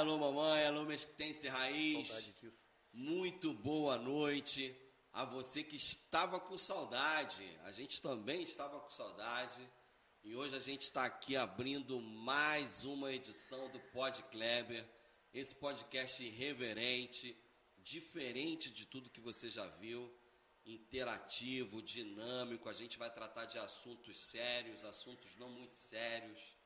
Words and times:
alô 0.00 0.16
mamãe, 0.16 0.64
alô 0.64 0.86
mesquitense 0.86 1.46
raiz. 1.46 2.32
Muito 2.90 3.52
boa 3.52 3.98
noite 3.98 4.74
a 5.12 5.26
você 5.26 5.62
que 5.62 5.76
estava 5.76 6.40
com 6.40 6.56
saudade. 6.56 7.44
A 7.64 7.70
gente 7.70 8.00
também 8.00 8.42
estava 8.42 8.80
com 8.80 8.88
saudade. 8.88 9.60
E 10.24 10.34
hoje 10.34 10.56
a 10.56 10.58
gente 10.58 10.84
está 10.84 11.04
aqui 11.04 11.36
abrindo 11.36 12.00
mais 12.00 12.82
uma 12.82 13.12
edição 13.12 13.68
do 13.68 13.78
Pod 13.92 14.22
Kleber, 14.30 14.88
esse 15.34 15.54
podcast 15.54 16.24
irreverente, 16.24 17.36
diferente 17.76 18.70
de 18.70 18.86
tudo 18.86 19.10
que 19.10 19.20
você 19.20 19.50
já 19.50 19.66
viu, 19.66 20.10
interativo, 20.64 21.82
dinâmico. 21.82 22.70
A 22.70 22.72
gente 22.72 22.98
vai 22.98 23.12
tratar 23.12 23.44
de 23.44 23.58
assuntos 23.58 24.18
sérios, 24.18 24.82
assuntos 24.82 25.36
não 25.36 25.50
muito 25.50 25.76
sérios, 25.76 26.56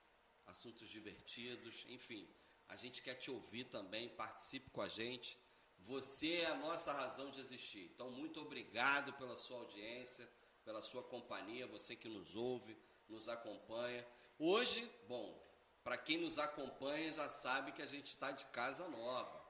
assuntos 0.47 0.89
divertidos, 0.89 1.85
enfim. 1.89 2.29
A 2.69 2.77
gente 2.77 3.03
quer 3.03 3.15
te 3.15 3.31
ouvir 3.31 3.65
também, 3.65 4.09
participe 4.09 4.71
com 4.71 4.81
a 4.81 4.89
gente. 4.89 5.39
Você 5.79 6.33
é 6.37 6.47
a 6.47 6.55
nossa 6.55 6.93
razão 6.93 7.31
de 7.31 7.41
existir. 7.41 7.91
Então, 7.95 8.11
muito 8.11 8.41
obrigado 8.41 9.13
pela 9.15 9.37
sua 9.37 9.59
audiência, 9.59 10.29
pela 10.65 10.83
sua 10.83 11.03
companhia, 11.03 11.67
você 11.67 11.95
que 11.95 12.09
nos 12.09 12.35
ouve, 12.35 12.77
nos 13.09 13.29
acompanha. 13.29 14.07
Hoje, 14.39 14.91
bom, 15.07 15.41
para 15.83 15.99
quem 15.99 16.19
nos 16.19 16.39
acompanha 16.39 17.13
já 17.13 17.29
sabe 17.29 17.73
que 17.73 17.83
a 17.83 17.87
gente 17.87 18.07
está 18.07 18.31
de 18.31 18.47
casa 18.47 18.89
nova. 18.89 19.45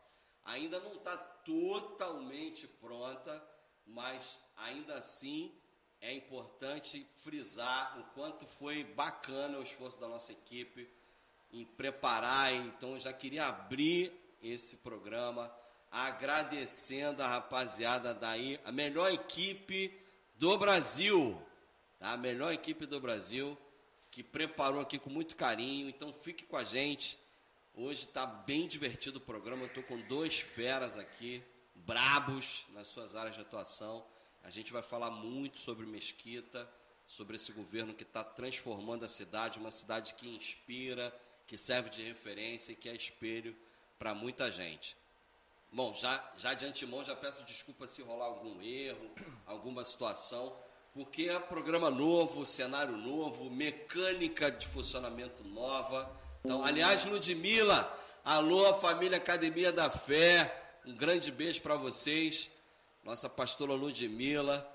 Ainda 0.44 0.80
não 0.80 0.96
está 0.96 1.16
totalmente 1.16 2.66
pronta, 2.66 3.42
mas 3.86 4.40
ainda 4.56 4.96
assim 4.96 5.56
é 6.00 6.12
importante 6.12 7.08
frisar 7.16 7.98
o 7.98 8.04
quanto 8.12 8.46
foi 8.46 8.84
bacana 8.84 9.58
o 9.58 9.62
esforço 9.62 9.98
da 10.00 10.08
nossa 10.08 10.32
equipe 10.32 10.90
em 11.54 11.64
preparar. 11.64 12.52
Então, 12.52 12.92
eu 12.92 12.98
já 12.98 13.12
queria 13.12 13.46
abrir 13.46 14.12
esse 14.42 14.78
programa 14.78 15.50
agradecendo 15.90 17.22
a 17.22 17.28
rapaziada 17.28 18.12
daí, 18.12 18.58
a 18.64 18.72
melhor 18.72 19.12
equipe 19.12 19.96
do 20.34 20.58
Brasil, 20.58 21.40
tá? 22.00 22.10
a 22.10 22.16
melhor 22.16 22.52
equipe 22.52 22.84
do 22.84 23.00
Brasil, 23.00 23.56
que 24.10 24.20
preparou 24.22 24.80
aqui 24.80 24.98
com 24.98 25.08
muito 25.08 25.36
carinho. 25.36 25.88
Então, 25.88 26.12
fique 26.12 26.44
com 26.44 26.56
a 26.56 26.64
gente. 26.64 27.16
Hoje 27.72 28.06
está 28.06 28.26
bem 28.26 28.66
divertido 28.66 29.18
o 29.18 29.20
programa. 29.20 29.66
Estou 29.66 29.84
com 29.84 30.00
dois 30.02 30.40
feras 30.40 30.98
aqui, 30.98 31.40
brabos 31.76 32.64
nas 32.70 32.88
suas 32.88 33.14
áreas 33.14 33.36
de 33.36 33.42
atuação. 33.42 34.04
A 34.42 34.50
gente 34.50 34.72
vai 34.72 34.82
falar 34.82 35.10
muito 35.10 35.58
sobre 35.58 35.86
Mesquita, 35.86 36.68
sobre 37.06 37.36
esse 37.36 37.52
governo 37.52 37.94
que 37.94 38.02
está 38.02 38.24
transformando 38.24 39.04
a 39.04 39.08
cidade, 39.08 39.60
uma 39.60 39.70
cidade 39.70 40.14
que 40.14 40.28
inspira, 40.28 41.14
que 41.46 41.56
serve 41.56 41.90
de 41.90 42.02
referência 42.02 42.72
e 42.72 42.76
que 42.76 42.88
é 42.88 42.94
espelho 42.94 43.56
para 43.98 44.14
muita 44.14 44.50
gente. 44.50 44.96
Bom, 45.70 45.92
já, 45.92 46.32
já 46.36 46.54
de 46.54 46.66
antemão 46.66 47.02
já 47.02 47.16
peço 47.16 47.44
desculpa 47.44 47.86
se 47.86 48.00
rolar 48.02 48.26
algum 48.26 48.62
erro, 48.62 49.10
alguma 49.44 49.82
situação, 49.82 50.56
porque 50.92 51.24
é 51.28 51.38
programa 51.40 51.90
novo, 51.90 52.46
cenário 52.46 52.96
novo, 52.96 53.50
mecânica 53.50 54.52
de 54.52 54.66
funcionamento 54.68 55.42
nova. 55.42 56.08
Então, 56.44 56.62
aliás, 56.62 57.04
Ludmilla, 57.04 57.92
alô, 58.24 58.72
família 58.74 59.16
Academia 59.16 59.72
da 59.72 59.90
Fé, 59.90 60.78
um 60.86 60.94
grande 60.94 61.32
beijo 61.32 61.60
para 61.60 61.74
vocês. 61.74 62.50
Nossa 63.02 63.28
pastora 63.28 63.72
Ludmilla, 63.74 64.70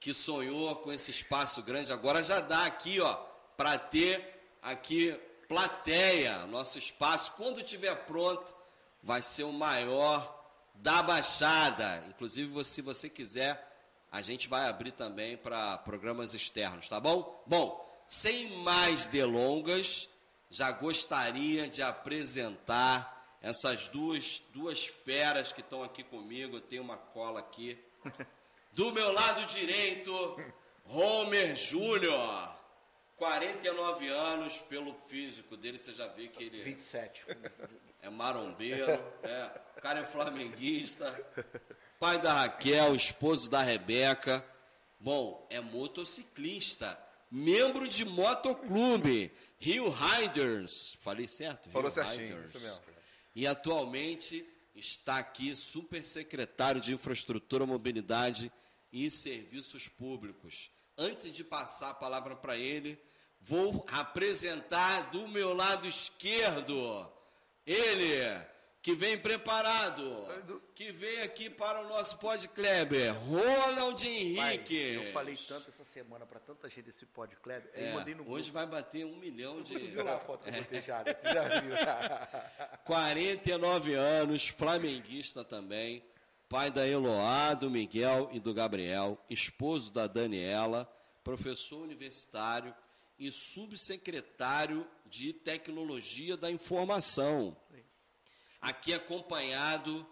que 0.00 0.12
sonhou 0.12 0.74
com 0.76 0.92
esse 0.92 1.10
espaço 1.10 1.62
grande, 1.62 1.92
agora 1.92 2.22
já 2.22 2.40
dá 2.40 2.64
aqui, 2.64 2.98
ó, 3.00 3.14
para 3.56 3.78
ter 3.78 4.56
aqui 4.60 5.18
plateia, 5.50 6.46
nosso 6.46 6.78
espaço, 6.78 7.32
quando 7.32 7.58
estiver 7.58 7.92
pronto, 8.06 8.54
vai 9.02 9.20
ser 9.20 9.42
o 9.42 9.52
maior 9.52 10.46
da 10.76 11.02
Baixada. 11.02 12.04
Inclusive, 12.08 12.64
se 12.64 12.80
você 12.80 13.10
quiser, 13.10 13.60
a 14.12 14.22
gente 14.22 14.48
vai 14.48 14.68
abrir 14.68 14.92
também 14.92 15.36
para 15.36 15.76
programas 15.78 16.34
externos, 16.34 16.88
tá 16.88 17.00
bom? 17.00 17.42
Bom, 17.48 17.84
sem 18.06 18.58
mais 18.58 19.08
delongas, 19.08 20.08
já 20.48 20.70
gostaria 20.70 21.66
de 21.66 21.82
apresentar 21.82 23.36
essas 23.42 23.88
duas, 23.88 24.40
duas 24.54 24.86
feras 24.86 25.52
que 25.52 25.62
estão 25.62 25.82
aqui 25.82 26.04
comigo. 26.04 26.58
Eu 26.58 26.60
tenho 26.60 26.84
uma 26.84 26.96
cola 26.96 27.40
aqui. 27.40 27.76
Do 28.70 28.92
meu 28.92 29.10
lado 29.12 29.44
direito, 29.46 30.12
Homer 30.86 31.56
Júnior. 31.56 32.59
49 33.20 34.08
anos, 34.08 34.60
pelo 34.62 34.94
físico 34.94 35.54
dele, 35.54 35.78
você 35.78 35.92
já 35.92 36.06
vê 36.06 36.26
que 36.26 36.44
ele 36.44 36.62
27. 36.62 37.26
é 38.00 38.08
marombeiro, 38.08 38.86
né? 39.22 39.52
o 39.76 39.80
cara 39.82 40.00
é 40.00 40.06
flamenguista, 40.06 41.22
pai 41.98 42.18
da 42.18 42.32
Raquel, 42.32 42.96
esposo 42.96 43.50
da 43.50 43.62
Rebeca. 43.62 44.42
Bom, 44.98 45.46
é 45.50 45.60
motociclista, 45.60 46.98
membro 47.30 47.86
de 47.86 48.06
motoclube, 48.06 49.30
Rio 49.58 49.90
Riders. 49.90 50.96
Falei 51.02 51.28
certo? 51.28 51.68
Falou 51.68 51.90
Rio 51.90 52.02
certinho, 52.02 52.36
Riders. 52.36 52.54
isso 52.54 52.64
mesmo. 52.64 52.80
E 53.36 53.46
atualmente 53.46 54.48
está 54.74 55.18
aqui 55.18 55.54
super 55.54 56.06
secretário 56.06 56.80
de 56.80 56.94
Infraestrutura, 56.94 57.66
Mobilidade 57.66 58.50
e 58.90 59.10
Serviços 59.10 59.88
Públicos. 59.88 60.70
Antes 60.96 61.30
de 61.32 61.44
passar 61.44 61.90
a 61.90 61.94
palavra 61.94 62.34
para 62.34 62.56
ele, 62.56 62.98
vou 63.40 63.84
apresentar 63.92 65.10
do 65.10 65.26
meu 65.28 65.54
lado 65.54 65.86
esquerdo 65.88 67.10
ele 67.66 68.20
que 68.82 68.94
vem 68.94 69.18
preparado, 69.18 70.26
que 70.74 70.90
vem 70.90 71.20
aqui 71.20 71.50
para 71.50 71.82
o 71.82 71.88
nosso 71.88 72.16
Pod 72.16 72.48
Kleber, 72.48 73.14
Ronald 73.14 74.02
Henrique. 74.02 74.74
eu 74.74 75.12
falei 75.12 75.36
tanto 75.36 75.68
essa 75.68 75.84
semana 75.84 76.24
pra 76.24 76.40
tanta 76.40 76.68
gente 76.68 76.86
desse 76.86 77.04
pod 77.04 77.36
Kleber. 77.36 77.70
É, 77.74 77.92
hoje 78.26 78.50
vai 78.50 78.66
bater 78.66 79.04
um 79.04 79.16
milhão 79.16 79.62
de. 79.62 79.78
Tu 79.78 79.86
viu 79.86 80.04
lá 80.04 80.14
a 80.14 80.18
foto 80.24 80.44
que 80.44 80.50
eu 80.50 80.62
botei 80.62 80.82
já? 80.82 81.04
Tu 81.04 81.28
já 81.28 81.60
viu? 81.60 81.74
49 82.84 83.94
anos, 83.94 84.48
flamenguista 84.48 85.44
também, 85.44 86.02
pai 86.48 86.70
da 86.70 86.88
Eloá, 86.88 87.52
do 87.52 87.70
Miguel 87.70 88.30
e 88.32 88.40
do 88.40 88.54
Gabriel, 88.54 89.22
esposo 89.28 89.92
da 89.92 90.06
Daniela, 90.06 90.90
professor 91.22 91.82
universitário 91.82 92.74
e 93.20 93.30
subsecretário 93.30 94.88
de 95.04 95.34
Tecnologia 95.34 96.38
da 96.38 96.50
Informação. 96.50 97.54
Aqui 98.58 98.94
acompanhado, 98.94 100.06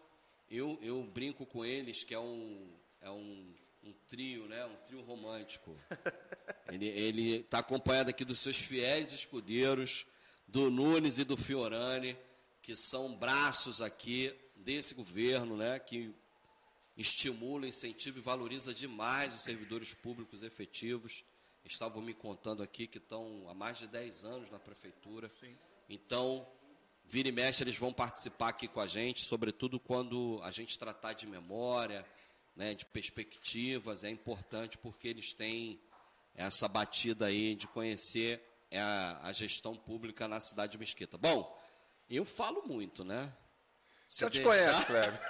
eu, 0.51 0.79
eu 0.83 1.03
brinco 1.05 1.47
com 1.47 1.65
eles 1.65 2.05
que 2.05 2.13
é 2.13 2.21
um, 2.21 2.71
é 3.01 3.11
um, 3.11 3.55
um 3.83 3.95
trio, 4.07 4.47
né? 4.47 4.63
um 4.67 4.77
trio 4.87 5.01
romântico. 5.01 5.75
Ele 6.71 7.37
está 7.37 7.61
acompanhado 7.61 8.11
aqui 8.11 8.27
dos 8.27 8.41
seus 8.41 8.59
fiéis 8.59 9.11
escudeiros, 9.11 10.05
do 10.47 10.71
Nunes 10.71 11.17
e 11.17 11.25
do 11.25 11.37
Fiorani, 11.37 12.15
que 12.61 12.77
são 12.77 13.17
braços 13.17 13.81
aqui 13.81 14.35
desse 14.55 14.95
governo, 14.95 15.57
né? 15.57 15.79
que 15.79 16.15
estimula, 16.95 17.67
incentiva 17.67 18.19
e 18.19 18.23
valoriza 18.23 18.75
demais 18.75 19.35
os 19.35 19.43
servidores 19.43 19.95
públicos 19.95 20.43
efetivos. 20.43 21.25
Estavam 21.69 22.01
me 22.01 22.15
contando 22.15 22.63
aqui 22.63 22.87
que 22.87 22.97
estão 22.97 23.47
há 23.49 23.55
mais 23.55 23.79
de 23.79 23.87
10 23.87 24.25
anos 24.25 24.51
na 24.51 24.59
prefeitura. 24.59 25.31
Então, 25.89 26.47
vira 27.05 27.29
e 27.29 27.33
mexe, 27.33 27.63
eles 27.63 27.79
vão 27.79 27.93
participar 27.93 28.49
aqui 28.49 28.67
com 28.67 28.81
a 28.81 28.87
gente, 28.87 29.21
sobretudo 29.21 29.79
quando 29.79 30.41
a 30.43 30.51
gente 30.51 30.79
tratar 30.79 31.13
de 31.13 31.27
memória, 31.27 32.07
né, 32.57 32.75
de 32.75 32.87
perspectivas, 32.87 34.03
é 34.03 34.11
importante 34.11 34.79
porque 34.79 35.09
eles 35.09 35.35
têm 35.35 35.79
essa 36.35 36.67
batida 36.67 37.27
aí 37.27 37.55
de 37.55 37.69
conhecer 37.69 38.43
a, 38.73 39.29
a 39.29 39.33
gestão 39.33 39.77
pública 39.77 40.27
na 40.27 40.41
cidade 40.41 40.73
de 40.73 40.79
Mesquita. 40.79 41.19
Bom, 41.19 41.55
eu 42.09 42.25
falo 42.25 42.67
muito, 42.67 43.05
né? 43.05 43.33
Se 44.09 44.25
Eu 44.25 44.31
te 44.31 44.41
deixar- 44.43 44.73
conheço, 44.73 44.87
Kleber. 44.87 45.21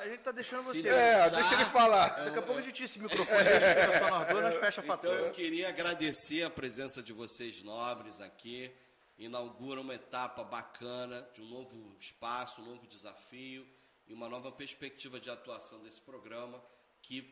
A 0.00 0.08
gente 0.08 0.20
tá 0.22 0.32
deixando 0.32 0.62
você. 0.62 0.78
É, 0.78 0.82
deixar- 0.82 1.28
deixa 1.36 1.54
ele 1.54 1.64
falar. 1.66 2.08
Daqui 2.24 2.38
a 2.38 2.42
pouco 2.42 2.58
a 2.58 2.62
gente 2.62 2.74
tira 2.74 2.86
esse 2.88 2.98
microfone, 2.98 3.38
a 3.40 3.44
gente 3.44 3.84
fica 3.92 3.98
só 3.98 4.40
nós 4.40 4.54
fecha 4.58 4.80
a 4.80 4.84
Então 4.84 4.96
fatura. 4.96 5.12
eu 5.20 5.30
queria 5.32 5.68
agradecer 5.68 6.42
a 6.44 6.50
presença 6.50 7.02
de 7.02 7.12
vocês 7.12 7.62
nobres 7.62 8.20
aqui. 8.22 8.74
Inaugura 9.18 9.80
uma 9.82 9.94
etapa 9.94 10.44
bacana 10.44 11.28
de 11.34 11.42
um 11.42 11.46
novo 11.48 11.94
espaço, 12.00 12.62
um 12.62 12.66
novo 12.66 12.86
desafio 12.86 13.66
e 14.06 14.14
uma 14.14 14.28
nova 14.28 14.50
perspectiva 14.50 15.20
de 15.20 15.28
atuação 15.28 15.80
desse 15.82 16.00
programa, 16.00 16.62
que 17.02 17.22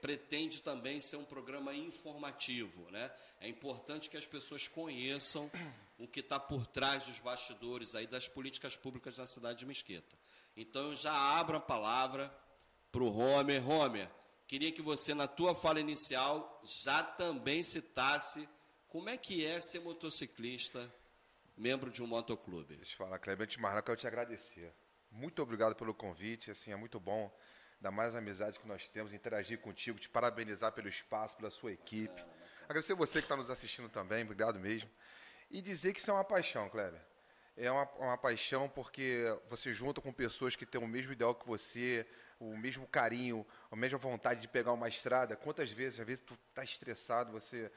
pretende 0.00 0.62
também 0.62 1.00
ser 1.00 1.16
um 1.16 1.24
programa 1.24 1.74
informativo. 1.74 2.90
Né? 2.90 3.10
É 3.40 3.48
importante 3.48 4.08
que 4.08 4.16
as 4.16 4.26
pessoas 4.26 4.66
conheçam 4.66 5.50
o 5.98 6.06
que 6.06 6.20
está 6.20 6.38
por 6.40 6.66
trás 6.66 7.06
dos 7.06 7.18
bastidores 7.18 7.94
aí 7.94 8.06
das 8.06 8.28
políticas 8.28 8.76
públicas 8.76 9.18
na 9.18 9.26
cidade 9.26 9.58
de 9.58 9.66
Mesquita. 9.66 10.16
Então 10.56 10.88
eu 10.88 10.96
já 10.96 11.12
abro 11.12 11.56
a 11.56 11.60
palavra 11.60 12.34
para 12.90 13.02
o 13.02 13.16
Homer. 13.16 13.68
Homer, 13.68 14.10
queria 14.46 14.72
que 14.72 14.82
você, 14.82 15.14
na 15.14 15.28
tua 15.28 15.54
fala 15.54 15.78
inicial, 15.78 16.60
já 16.64 17.02
também 17.02 17.62
citasse 17.62 18.48
como 18.88 19.08
é 19.08 19.16
que 19.16 19.44
é 19.44 19.60
ser 19.60 19.80
motociclista, 19.80 20.92
membro 21.56 21.90
de 21.90 22.02
um 22.02 22.06
motoclube. 22.06 22.76
Deixa 22.76 22.94
eu 22.94 22.98
falar, 22.98 23.18
Kleber, 23.18 23.44
antes 23.44 23.56
de 23.56 23.62
mais 23.62 23.74
nada, 23.74 23.84
quero 23.84 23.98
te 23.98 24.06
agradecer. 24.06 24.72
Muito 25.10 25.42
obrigado 25.42 25.74
pelo 25.74 25.94
convite, 25.94 26.50
assim, 26.50 26.72
é 26.72 26.76
muito 26.76 26.98
bom 26.98 27.30
da 27.80 27.90
mais 27.90 28.14
amizade 28.14 28.58
que 28.58 28.66
nós 28.66 28.88
temos, 28.88 29.12
interagir 29.12 29.58
contigo, 29.60 29.98
te 29.98 30.08
parabenizar 30.08 30.72
pelo 30.72 30.88
espaço, 30.88 31.36
pela 31.36 31.50
sua 31.50 31.72
equipe. 31.72 32.20
Agradecer 32.64 32.94
você 32.94 33.20
que 33.20 33.24
está 33.24 33.36
nos 33.36 33.50
assistindo 33.50 33.88
também, 33.88 34.24
obrigado 34.24 34.58
mesmo. 34.58 34.90
E 35.50 35.62
dizer 35.62 35.92
que 35.92 36.00
isso 36.00 36.10
é 36.10 36.14
uma 36.14 36.24
paixão, 36.24 36.68
Kleber. 36.68 37.00
É 37.56 37.70
uma, 37.70 37.84
uma 37.98 38.18
paixão 38.18 38.68
porque 38.68 39.24
você 39.48 39.72
junta 39.72 40.00
com 40.00 40.12
pessoas 40.12 40.54
que 40.54 40.66
têm 40.66 40.80
o 40.80 40.86
mesmo 40.86 41.12
ideal 41.12 41.34
que 41.34 41.46
você, 41.46 42.06
o 42.38 42.56
mesmo 42.56 42.86
carinho, 42.86 43.46
a 43.70 43.76
mesma 43.76 43.98
vontade 43.98 44.40
de 44.40 44.48
pegar 44.48 44.72
uma 44.72 44.88
estrada. 44.88 45.36
Quantas 45.36 45.70
vezes, 45.70 45.98
às 45.98 46.06
vezes, 46.06 46.22
tu 46.24 46.38
está 46.50 46.62
estressado, 46.62 47.32
você 47.32 47.70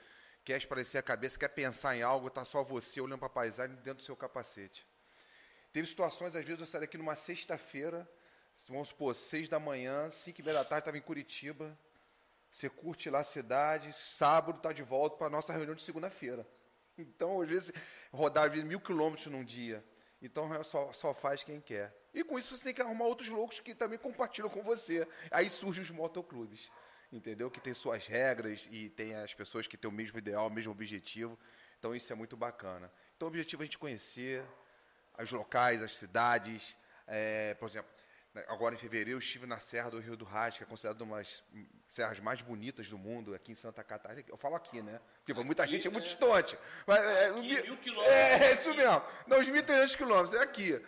quer 0.44 0.58
esparecer 0.58 1.00
a 1.00 1.04
cabeça, 1.04 1.38
quer 1.38 1.48
pensar 1.48 1.96
em 1.96 2.02
algo, 2.02 2.28
está 2.28 2.44
só 2.44 2.64
você 2.64 3.00
olhando 3.02 3.20
para 3.20 3.28
a 3.28 3.32
paisagem 3.32 3.76
dentro 3.78 3.96
do 3.96 4.04
seu 4.04 4.16
capacete. 4.16 4.86
Teve 5.72 5.88
situações, 5.88 6.36
às 6.36 6.46
vezes, 6.46 6.60
eu 6.60 6.66
saí 6.66 6.82
daqui 6.82 6.98
numa 6.98 7.16
sexta-feira, 7.16 8.08
vamos 8.68 8.90
supor, 8.90 9.16
seis 9.16 9.50
da 9.50 9.60
manhã, 9.60 10.10
cinco 10.12 10.42
e 10.42 10.44
meia 10.44 10.58
da 10.58 10.64
tarde, 10.64 10.82
estava 10.84 10.98
em 10.98 11.02
Curitiba. 11.02 11.78
Você 12.52 12.70
curte 12.70 13.10
lá 13.10 13.20
a 13.20 13.24
cidade, 13.24 13.94
sábado 13.94 14.58
está 14.58 14.74
de 14.74 14.84
volta 14.84 15.16
para 15.16 15.28
a 15.28 15.30
nossa 15.30 15.54
reunião 15.54 15.76
de 15.76 15.84
segunda-feira. 15.84 16.46
Então, 16.98 17.42
às 17.42 17.48
vezes, 17.48 17.72
rodar 18.12 18.52
mil 18.52 18.80
quilômetros 18.80 19.28
num 19.28 19.44
dia. 19.44 19.84
Então, 20.22 20.54
é 20.54 20.64
só, 20.64 20.92
só 20.94 21.14
faz 21.14 21.44
quem 21.44 21.62
quer. 21.62 21.96
E 22.14 22.24
com 22.24 22.38
isso, 22.38 22.56
você 22.56 22.64
tem 22.64 22.74
que 22.74 22.82
arrumar 22.82 23.06
outros 23.06 23.30
loucos 23.30 23.60
que 23.60 23.74
também 23.74 23.98
compartilham 23.98 24.50
com 24.50 24.62
você. 24.62 25.08
Aí 25.32 25.50
surgem 25.50 25.82
os 25.82 25.90
motoclubes, 25.90 26.70
entendeu? 27.12 27.50
Que 27.50 27.62
tem 27.62 27.74
suas 27.74 28.06
regras 28.06 28.68
e 28.70 28.90
tem 28.90 29.16
as 29.16 29.34
pessoas 29.34 29.66
que 29.66 29.78
têm 29.78 29.90
o 29.90 29.94
mesmo 29.94 30.18
ideal, 30.20 30.48
o 30.48 30.52
mesmo 30.52 30.74
objetivo. 30.74 31.40
Então, 31.80 31.96
isso 31.96 32.12
é 32.12 32.16
muito 32.16 32.36
bacana. 32.36 32.92
Então, 33.16 33.28
o 33.28 33.30
objetivo 33.30 33.62
é 33.62 33.64
a 33.64 33.66
gente 33.66 33.78
conhecer 33.78 34.44
os 35.18 35.32
locais, 35.32 35.82
as 35.82 35.96
cidades. 35.96 36.76
É, 37.08 37.54
por 37.56 37.70
exemplo, 37.70 37.90
agora 38.48 38.76
em 38.76 38.78
fevereiro 38.78 39.12
eu 39.12 39.20
estive 39.20 39.46
na 39.46 39.60
Serra 39.60 39.90
do 39.90 40.00
Rio 40.00 40.16
do 40.16 40.26
Rastro, 40.26 40.60
que 40.60 40.64
é 40.64 40.68
considerada 40.68 41.04
uma 41.04 41.18
das 41.18 41.44
serras 41.92 42.20
mais 42.20 42.42
bonitas 42.42 42.88
do 42.88 42.98
mundo, 42.98 43.36
aqui 43.36 43.52
em 43.52 43.56
Santa 43.56 43.84
Catarina. 43.84 44.24
Eu 44.28 44.38
falo 44.38 44.56
aqui, 44.56 44.82
né? 44.82 45.02
Porque 45.18 45.34
para 45.34 45.44
muita 45.44 45.68
gente 45.68 45.88
é 45.88 45.92
muito 45.92 46.06
né? 46.06 46.10
distante. 46.10 46.58
Mas, 46.88 47.00
é, 47.00 47.28
aqui, 47.28 47.62
mil 47.64 47.78
quilômetros. 47.78 48.16
É, 48.16 48.44
é 48.44 48.54
isso 48.56 48.74
mesmo. 48.74 49.02
Não, 49.28 49.40
os 49.40 49.48
1.300 49.48 49.98
quilômetros, 49.98 50.34
é 50.34 50.44
aqui. 50.44 50.82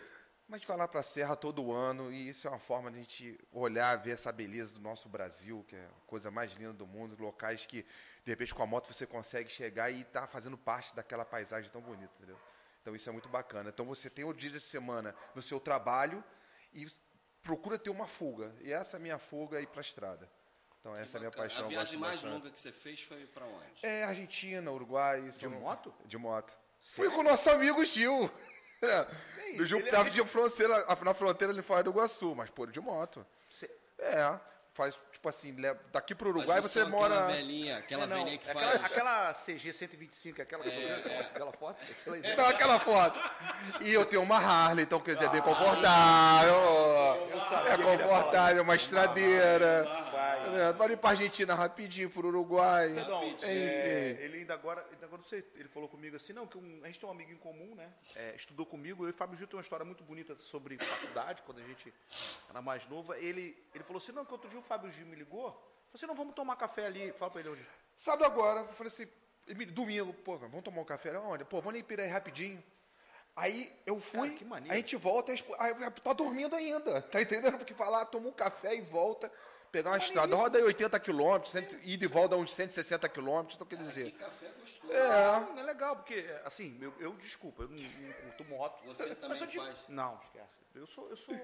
Mas 0.48 0.60
de 0.60 0.66
falar 0.66 0.88
para 0.88 1.00
a 1.00 1.02
Serra 1.02 1.36
todo 1.36 1.72
ano, 1.72 2.12
e 2.12 2.28
isso 2.28 2.46
é 2.46 2.50
uma 2.50 2.58
forma 2.58 2.90
de 2.90 2.98
a 2.98 3.00
gente 3.00 3.38
olhar, 3.50 3.96
ver 3.96 4.12
essa 4.12 4.30
beleza 4.30 4.74
do 4.74 4.80
nosso 4.80 5.08
Brasil, 5.08 5.64
que 5.68 5.76
é 5.76 5.84
a 5.84 6.06
coisa 6.06 6.30
mais 6.30 6.52
linda 6.52 6.72
do 6.74 6.86
mundo, 6.86 7.16
locais 7.18 7.64
que, 7.64 7.82
de 8.24 8.30
repente, 8.30 8.54
com 8.54 8.62
a 8.62 8.66
moto 8.66 8.92
você 8.92 9.06
consegue 9.06 9.50
chegar 9.50 9.90
e 9.90 10.02
estar 10.02 10.22
tá 10.22 10.26
fazendo 10.26 10.56
parte 10.56 10.94
daquela 10.94 11.24
paisagem 11.24 11.70
tão 11.70 11.80
bonita, 11.80 12.12
entendeu? 12.16 12.38
Então 12.82 12.94
isso 12.94 13.08
é 13.08 13.12
muito 13.12 13.28
bacana. 13.30 13.70
Então 13.70 13.86
você 13.86 14.10
tem 14.10 14.24
o 14.24 14.34
dia 14.34 14.50
de 14.50 14.60
semana 14.60 15.14
no 15.34 15.42
seu 15.42 15.58
trabalho 15.58 16.22
e 16.74 16.86
procura 17.44 17.78
ter 17.78 17.90
uma 17.90 18.06
fuga. 18.06 18.52
E 18.62 18.72
essa 18.72 18.96
é 18.96 18.98
a 18.98 19.00
minha 19.00 19.18
fuga 19.18 19.58
é 19.58 19.62
ir 19.62 19.66
para 19.66 19.80
a 19.80 19.82
estrada. 19.82 20.28
Então 20.80 20.96
essa 20.96 21.16
é 21.16 21.18
a 21.18 21.20
minha 21.20 21.30
paixão. 21.30 21.66
A 21.66 21.68
viagem 21.68 21.98
mais 21.98 22.14
bastante. 22.14 22.32
longa 22.32 22.50
que 22.50 22.60
você 22.60 22.72
fez 22.72 23.02
foi 23.02 23.24
para 23.26 23.46
onde? 23.46 23.86
É 23.86 24.04
Argentina, 24.04 24.70
Uruguai. 24.72 25.30
De 25.30 25.46
moto? 25.46 25.94
De 26.04 26.18
moto. 26.18 26.52
Sério? 26.80 27.10
Fui 27.10 27.10
com 27.10 27.20
o 27.20 27.30
nosso 27.30 27.48
amigo 27.48 27.84
Gil. 27.84 28.30
Bem, 29.36 29.56
do 29.56 29.64
Gil 29.64 29.80
que 29.80 29.86
estava 29.86 30.08
é... 30.08 30.10
de 30.10 30.22
fronteira, 30.26 30.84
na 31.02 31.14
fronteira 31.14 31.52
ali 31.52 31.62
fora 31.62 31.82
do 31.82 31.90
Iguaçu, 31.90 32.34
mas 32.34 32.50
pô, 32.50 32.66
de 32.66 32.80
moto. 32.80 33.24
Cê... 33.48 33.70
É, 33.98 34.38
faz 34.74 34.94
tipo 35.12 35.28
assim, 35.28 35.56
daqui 35.90 36.14
para 36.14 36.26
o 36.26 36.30
Uruguai 36.30 36.60
você 36.60 36.84
mora. 36.84 37.14
Aquela 37.14 37.32
velhinha, 37.32 37.78
aquela 37.78 38.02
é, 38.02 38.06
não, 38.06 38.16
velhinha 38.18 38.36
que 38.38 38.50
aquela, 38.50 38.78
faz. 38.78 38.92
Aquela 38.92 39.32
CG 39.32 39.72
125, 39.72 40.42
aquela, 40.42 40.64
é, 40.66 40.68
é. 40.68 41.20
aquela 41.20 41.52
foto? 41.52 41.82
Aquela, 41.90 42.36
não, 42.36 42.44
aquela 42.46 42.78
foto. 42.78 43.18
E 43.80 43.94
eu 43.94 44.04
tenho 44.04 44.22
uma 44.22 44.36
Harley, 44.36 44.84
então 44.84 45.00
quer 45.00 45.14
dizer, 45.14 45.26
é 45.26 45.28
bem 45.30 45.40
confortável. 45.40 46.54
é 47.66 47.76
confortável, 47.78 48.62
uma 48.62 48.74
estradeira. 48.74 49.86
Vai, 50.54 50.72
vai 50.72 50.92
ir 50.92 50.96
para 50.96 51.10
Argentina 51.10 51.54
rapidinho, 51.54 52.10
para 52.10 52.24
o 52.24 52.28
Uruguai. 52.28 52.88
Não. 52.88 53.22
É, 53.42 54.16
ele 54.20 54.38
ainda 54.38 54.54
agora, 54.54 54.86
ainda 54.92 55.06
agora 55.06 55.20
não 55.20 55.28
sei, 55.28 55.44
ele 55.56 55.68
falou 55.68 55.88
comigo 55.88 56.16
assim, 56.16 56.32
não, 56.32 56.46
que 56.46 56.56
um, 56.56 56.80
a 56.82 56.86
gente 56.86 57.00
tem 57.00 57.08
um 57.08 57.12
amigo 57.12 57.32
em 57.32 57.36
comum, 57.36 57.74
né? 57.74 57.90
É, 58.14 58.34
estudou 58.34 58.64
comigo, 58.64 59.04
eu 59.04 59.08
e 59.08 59.10
o 59.10 59.14
Fábio 59.14 59.36
Gil 59.36 59.46
tem 59.46 59.56
uma 59.56 59.62
história 59.62 59.84
muito 59.84 60.04
bonita 60.04 60.34
sobre 60.36 60.78
faculdade, 60.78 61.42
quando 61.42 61.58
a 61.58 61.64
gente 61.64 61.92
era 62.48 62.62
mais 62.62 62.86
nova. 62.88 63.18
Ele, 63.18 63.56
ele 63.74 63.84
falou 63.84 64.00
assim, 64.00 64.12
não, 64.12 64.24
que 64.24 64.32
outro 64.32 64.48
dia 64.48 64.58
o 64.58 64.62
Fábio 64.62 64.90
Gil 64.92 65.06
me 65.06 65.16
ligou, 65.16 65.50
falou 65.50 65.94
assim, 65.94 66.06
não, 66.06 66.14
vamos 66.14 66.34
tomar 66.34 66.56
café 66.56 66.86
ali. 66.86 67.12
Fala 67.12 67.30
para 67.30 67.40
ele 67.40 67.50
onde. 67.50 67.66
Sábado 67.98 68.24
agora, 68.24 68.60
eu 68.60 68.72
falei 68.72 68.92
assim, 68.92 69.06
domingo, 69.72 70.12
pô, 70.12 70.36
vamos 70.36 70.62
tomar 70.62 70.80
um 70.80 70.84
café 70.84 71.16
onde? 71.18 71.44
Pô, 71.44 71.60
vamos 71.60 71.80
ir 71.80 72.00
aí 72.00 72.08
rapidinho. 72.08 72.62
Aí 73.36 73.72
eu 73.84 73.98
fui, 73.98 74.30
Cara, 74.30 74.62
a 74.70 74.76
gente 74.76 74.94
volta, 74.94 75.32
a 75.32 75.90
tá 75.90 76.12
dormindo 76.12 76.54
ainda, 76.54 77.02
tá 77.02 77.20
entendendo? 77.20 77.58
Porque 77.58 77.74
falar, 77.74 78.04
toma 78.06 78.28
um 78.28 78.32
café 78.32 78.76
e 78.76 78.80
volta 78.80 79.30
pegar 79.74 79.90
uma 79.90 79.98
estrada, 79.98 80.36
roda 80.36 80.56
aí 80.56 80.64
80 80.64 81.00
quilômetros, 81.00 81.52
ir 81.82 81.96
de 81.96 82.06
volta 82.06 82.36
a 82.36 82.38
uns 82.38 82.52
160 82.52 83.08
quilômetros, 83.08 83.56
então 83.56 83.66
quer 83.66 83.76
dizer. 83.76 84.12
Que 84.12 84.18
café 84.18 84.48
gostoso. 84.60 84.92
É. 84.92 85.40
Não, 85.40 85.58
é 85.58 85.62
legal, 85.64 85.96
porque, 85.96 86.24
assim, 86.44 86.78
eu, 86.80 86.94
eu 87.00 87.12
desculpa, 87.14 87.64
eu 87.64 87.68
não, 87.68 87.76
não 87.76 88.12
curto 88.12 88.44
moto. 88.44 88.84
Você 88.86 89.14
também 89.16 89.40
eu 89.40 89.50
faz. 89.50 89.84
Não, 89.88 90.20
esquece. 90.22 90.64
Eu 90.76 90.86
sou, 90.86 91.08
eu 91.08 91.16
sou 91.16 91.36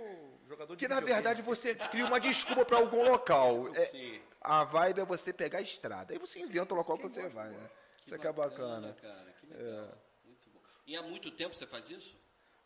jogador 0.48 0.76
de. 0.76 0.84
Que 0.84 0.88
na 0.88 1.00
verdade 1.00 1.42
você 1.42 1.74
cria 1.74 2.04
uma 2.04 2.20
desculpa 2.20 2.64
para 2.64 2.78
algum 2.78 3.02
local. 3.08 3.74
É, 3.74 3.84
Sim. 3.86 4.20
A 4.40 4.64
vibe 4.64 5.00
é 5.00 5.04
você 5.04 5.32
pegar 5.32 5.58
a 5.58 5.62
estrada. 5.62 6.12
Aí 6.12 6.18
você 6.18 6.40
inventa 6.40 6.74
o 6.74 6.76
local 6.76 6.96
que, 6.96 7.08
você 7.08 7.28
vai, 7.28 7.48
né? 7.48 7.70
Que 7.98 8.06
isso 8.06 8.14
aqui 8.14 8.26
é 8.26 8.32
bacana. 8.32 8.92
Cara, 8.94 9.32
que 9.40 9.46
legal. 9.46 9.84
É. 9.84 9.88
Muito 10.24 10.50
bom. 10.50 10.60
E 10.84 10.96
há 10.96 11.02
muito 11.02 11.30
tempo 11.30 11.54
você 11.54 11.66
faz 11.66 11.90
isso? 11.90 12.16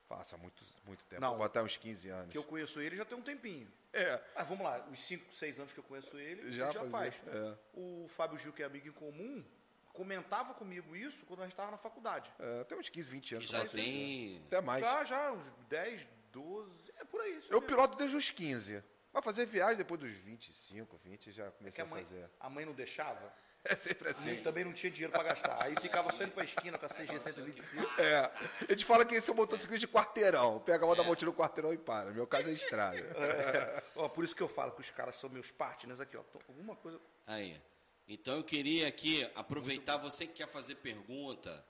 Faço 0.09 0.35
há 0.35 0.38
muito, 0.38 0.62
muito 0.87 1.04
tempo. 1.04 1.21
Não, 1.21 1.30
Vou 1.30 1.38
botar 1.38 1.62
uns 1.62 1.76
15 1.76 2.09
anos. 2.09 2.30
Que 2.30 2.38
eu 2.38 2.44
conheço 2.44 2.80
ele 2.80 2.97
já 2.97 3.04
tem 3.04 3.16
um 3.16 3.23
tempinho. 3.23 3.71
É. 3.94 4.20
Ah, 4.34 4.42
vamos 4.42 4.64
lá, 4.64 4.84
os 4.90 5.00
5, 5.00 5.32
6 5.32 5.58
anos 5.60 5.72
que 5.72 5.78
eu 5.78 5.84
conheço 5.84 6.18
ele, 6.18 6.50
já, 6.50 6.64
ele 6.64 6.72
já 6.72 6.84
faz. 6.90 7.14
É. 7.26 7.56
O 7.72 8.06
Fábio 8.08 8.38
Gil, 8.38 8.52
que 8.52 8.62
é 8.62 8.66
amigo 8.66 8.88
em 8.88 8.92
comum, 8.92 9.44
comentava 9.92 10.52
comigo 10.54 10.96
isso 10.96 11.24
quando 11.26 11.40
a 11.40 11.42
gente 11.44 11.52
estava 11.52 11.70
na 11.70 11.78
faculdade. 11.78 12.30
É, 12.38 12.64
tem 12.64 12.76
uns 12.76 12.88
15, 12.88 13.10
20 13.10 13.34
anos. 13.36 13.46
Que 13.46 13.52
já 13.52 13.64
tem... 13.66 14.42
Até 14.46 14.60
mais. 14.60 14.82
Já, 14.82 15.04
já, 15.04 15.32
uns 15.32 15.44
10, 15.68 16.06
12, 16.32 16.92
é 16.98 17.04
por 17.04 17.20
aí. 17.20 17.40
Eu 17.48 17.62
piloto 17.62 17.96
desde 17.96 18.16
os 18.16 18.30
15. 18.30 18.82
Vai 19.12 19.22
fazer 19.22 19.46
viagem 19.46 19.76
depois 19.76 20.00
dos 20.00 20.10
25, 20.10 20.98
20, 20.98 21.30
já 21.30 21.48
comecei 21.52 21.84
é 21.84 21.86
a, 21.86 21.88
mãe, 21.88 22.02
a 22.02 22.04
fazer. 22.04 22.30
A 22.40 22.50
mãe 22.50 22.66
não 22.66 22.72
deixava? 22.72 23.32
É 23.66 23.75
sempre 23.76 24.11
assim. 24.11 24.37
também 24.42 24.62
não 24.62 24.75
tinha 24.75 24.92
dinheiro 24.92 25.11
para 25.11 25.23
gastar. 25.23 25.62
Aí 25.62 25.75
ficava 25.80 26.12
só 26.12 26.23
indo 26.23 26.33
pra 26.33 26.44
esquina 26.44 26.76
com 26.76 26.85
a 26.85 26.88
CG 26.88 27.18
125. 27.18 28.00
É. 28.00 28.30
A 28.68 28.73
gente 28.73 28.85
fala 28.85 29.06
que 29.06 29.14
esse 29.14 29.30
é 29.30 29.33
um 29.33 29.37
motociclista 29.37 29.87
de 29.87 29.92
quarteirão. 29.92 30.61
Pega 30.61 30.85
a 30.85 30.87
moto 30.87 30.99
da 30.99 31.04
motinha 31.04 31.30
no 31.30 31.35
quarteirão 31.35 31.73
e 31.73 31.78
para. 31.78 32.11
Meu 32.11 32.26
caso 32.26 32.49
é 32.50 32.52
estrada. 32.52 32.99
É. 32.99 33.83
Ó, 33.97 34.06
por 34.09 34.23
isso 34.23 34.37
que 34.37 34.42
eu 34.42 34.49
falo 34.49 34.73
que 34.73 34.83
os 34.83 34.90
caras 34.90 35.16
são 35.16 35.30
meus 35.30 35.50
partners 35.50 35.99
aqui, 35.99 36.14
ó. 36.14 36.23
Alguma 36.47 36.76
coisa. 36.76 37.00
Aí. 37.26 37.59
Então 38.06 38.37
eu 38.37 38.44
queria 38.44 38.87
aqui 38.87 39.26
aproveitar, 39.35 39.97
você 39.97 40.26
que 40.26 40.35
quer 40.35 40.49
fazer 40.49 40.75
pergunta, 40.76 41.64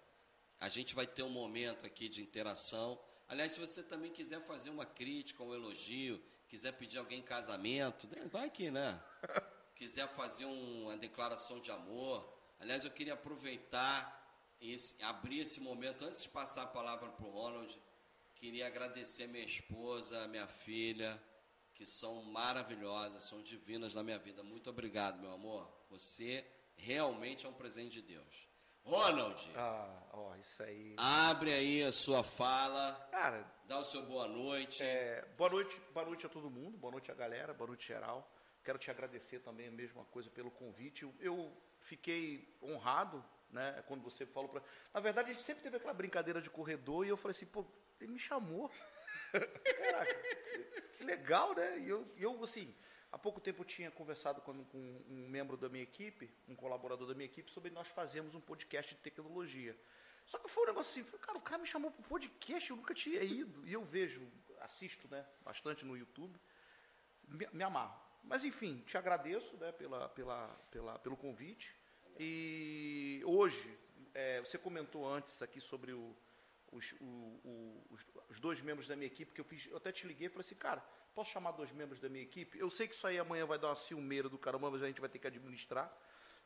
a 0.61 0.69
gente 0.69 0.97
vai 0.97 1.07
ter 1.07 1.23
um 1.23 1.31
momento 1.31 1.87
aqui 1.87 2.09
de 2.09 2.21
interação. 2.21 2.99
Aliás, 3.29 3.53
se 3.53 3.61
você 3.61 3.85
também 3.85 4.11
quiser 4.11 4.41
fazer 4.41 4.71
uma 4.71 4.85
crítica, 4.85 5.45
um 5.45 5.55
elogio, 5.55 6.21
quiser 6.49 6.73
pedir 6.73 6.99
alguém 6.99 7.21
em 7.21 7.23
casamento, 7.23 8.09
vai 8.33 8.47
aqui, 8.47 8.69
né? 8.69 9.01
quiser 9.75 10.09
fazer 10.09 10.45
uma 10.45 10.97
declaração 10.97 11.61
de 11.61 11.71
amor. 11.71 12.33
Aliás, 12.59 12.85
eu 12.85 12.91
queria 12.91 13.15
aproveitar 13.15 14.23
esse, 14.61 15.03
abrir 15.03 15.41
esse 15.41 15.61
momento 15.61 16.05
antes 16.05 16.23
de 16.23 16.29
passar 16.29 16.63
a 16.63 16.67
palavra 16.67 17.09
para 17.11 17.27
o 17.27 17.31
Ronald. 17.31 17.79
Queria 18.35 18.67
agradecer 18.67 19.27
minha 19.27 19.45
esposa, 19.45 20.27
minha 20.29 20.47
filha, 20.47 21.23
que 21.73 21.87
são 21.87 22.23
maravilhosas, 22.25 23.25
são 23.25 23.43
divinas 23.43 23.95
na 23.95 24.03
minha 24.03 24.19
vida. 24.19 24.43
Muito 24.43 24.71
obrigado, 24.71 25.21
meu 25.21 25.33
amor. 25.33 25.69
Você 25.91 26.45
realmente 26.77 27.47
é 27.47 27.49
um 27.49 27.55
presente 27.55 28.01
de 28.01 28.03
Deus. 28.03 28.49
Ronald. 28.85 29.51
Ah, 29.57 30.03
ó, 30.13 30.37
isso 30.37 30.63
aí. 30.63 30.95
Abre 30.99 31.53
aí 31.53 31.83
a 31.83 31.93
sua 31.93 32.23
fala. 32.23 32.93
Cara, 33.11 33.51
dá 33.67 33.79
o 33.79 33.85
seu 33.85 34.03
boa 34.03 34.29
noite. 34.29 34.83
É, 34.83 35.27
boa 35.39 35.51
noite, 35.51 35.81
boa 35.93 36.05
noite 36.05 36.27
a 36.27 36.29
todo 36.29 36.51
mundo, 36.51 36.77
boa 36.77 36.91
noite 36.91 37.11
a 37.11 37.15
galera, 37.15 37.55
boa 37.55 37.69
noite 37.69 37.89
geral. 37.89 38.31
Quero 38.65 38.79
te 38.79 38.91
agradecer 38.91 39.41
também 39.41 39.69
a 39.69 39.71
mesma 39.71 40.05
coisa 40.07 40.31
pelo 40.31 40.51
convite. 40.51 41.09
Eu 41.21 41.53
fiquei 41.81 42.57
honrado, 42.63 43.25
né, 43.51 43.85
quando 43.87 44.03
você 44.03 44.25
falou 44.25 44.49
para. 44.49 44.63
Na 44.93 45.01
verdade, 45.01 45.31
a 45.31 45.33
gente 45.35 45.45
sempre 45.45 45.63
teve 45.63 45.77
aquela 45.77 45.95
brincadeira 45.95 46.41
de 46.41 46.51
corredor 46.51 47.05
e 47.07 47.11
eu 47.11 47.17
falei 47.17 47.37
assim, 47.37 47.47
pô, 47.47 47.65
ele 48.01 48.13
me 48.13 48.19
chamou. 48.19 48.71
Caraca, 49.33 50.15
que 50.97 51.05
legal, 51.05 51.55
né? 51.55 51.79
E 51.81 51.89
eu, 51.89 52.07
eu 52.17 52.43
assim, 52.43 52.75
Há 53.15 53.19
pouco 53.19 53.41
tempo 53.41 53.61
eu 53.61 53.65
tinha 53.65 53.93
conversado 53.93 54.41
com, 54.41 54.65
com, 54.65 54.79
um 55.09 55.29
membro 55.29 55.57
da 55.57 55.69
minha 55.69 55.85
equipe, 55.85 56.29
um 56.49 56.57
colaborador 56.57 57.07
da 57.07 57.15
minha 57.15 57.27
equipe, 57.27 57.49
sobre 57.49 57.71
nós 57.71 57.87
fazermos 57.87 58.35
um 58.35 58.41
podcast 58.41 58.93
de 58.93 59.01
tecnologia. 59.01 59.79
Só 60.27 60.37
que 60.37 60.51
foi 60.51 60.65
um 60.65 60.67
negócio 60.67 61.01
assim, 61.01 61.19
cara, 61.19 61.39
o 61.39 61.41
cara 61.41 61.59
me 61.59 61.67
chamou 61.67 61.93
para 61.93 62.01
um 62.01 62.09
podcast, 62.09 62.69
eu 62.69 62.77
nunca 62.77 62.93
tinha 62.93 63.23
ido. 63.23 63.65
E 63.69 63.73
eu 63.73 63.85
vejo, 63.85 64.27
assisto 64.63 65.07
né, 65.07 65.25
bastante 65.43 65.85
no 65.85 65.97
YouTube, 65.97 66.37
me, 67.29 67.47
me 67.53 67.63
amarro. 67.63 68.04
Mas 68.25 68.45
enfim, 68.45 68.83
te 68.87 68.97
agradeço 68.97 69.57
né, 69.59 69.71
pela, 69.73 70.09
pela, 70.09 70.49
pela, 70.71 70.99
pelo 70.99 71.17
convite. 71.17 71.75
E 72.19 73.23
hoje, 73.25 73.79
é, 74.15 74.41
você 74.41 74.57
comentou 74.57 75.07
antes 75.07 75.43
aqui 75.43 75.61
sobre 75.61 75.93
o, 75.93 76.17
os, 76.73 76.93
o, 77.01 77.05
o, 77.05 77.99
os, 78.31 78.41
dois 78.41 78.61
membros 78.61 78.89
da 78.89 78.97
minha 78.97 79.07
equipe, 79.07 79.33
que 79.33 79.41
eu 79.41 79.45
fiz, 79.45 79.67
eu 79.67 79.77
até 79.77 79.93
te 79.93 80.07
liguei 80.07 80.27
e 80.27 80.31
falei 80.31 80.45
assim, 80.45 80.55
cara, 80.55 80.81
posso 81.15 81.31
chamar 81.31 81.53
dois 81.53 81.73
membros 81.73 82.01
da 82.01 82.09
minha 82.09 82.25
equipe? 82.25 82.59
Eu 82.59 82.71
sei 82.71 82.89
que 82.89 82.95
isso 82.95 83.07
aí 83.07 83.19
amanhã 83.19 83.47
vai 83.47 83.59
dar 83.59 83.69
uma 83.69 83.77
ciumeira 83.77 84.29
do 84.29 84.39
caramba, 84.39 84.71
mas 84.71 84.83
a 84.83 84.87
gente 84.87 85.01
vai 85.01 85.11
ter 85.11 85.19
que 85.19 85.27
administrar. 85.27 85.93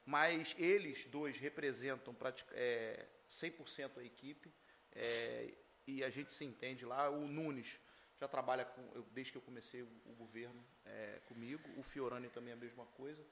Mas 0.05 0.55
eles 0.59 1.05
dois 1.05 1.39
representam 1.39 2.17
é, 2.53 3.07
100% 3.31 3.99
a 3.99 4.05
equipe 4.05 4.53
é, 4.93 5.55
e 5.87 6.03
a 6.03 6.11
gente 6.11 6.33
se 6.33 6.45
entende 6.45 6.85
lá. 6.85 7.11
O 7.11 7.29
Nunes 7.29 7.79
já 8.19 8.27
trabalha 8.27 8.65
com, 8.65 8.83
eu, 8.95 9.03
desde 9.13 9.33
que 9.33 9.39
eu 9.39 9.43
comecei 9.43 9.83
o, 9.83 9.89
o 10.07 10.13
governo 10.15 10.63
é, 10.85 11.21
comigo, 11.27 11.63
o 11.77 11.83
Fiorani 11.83 12.29
também 12.29 12.51
é 12.51 12.55
a 12.55 12.59
mesma 12.59 12.85
coisa. 12.87 13.25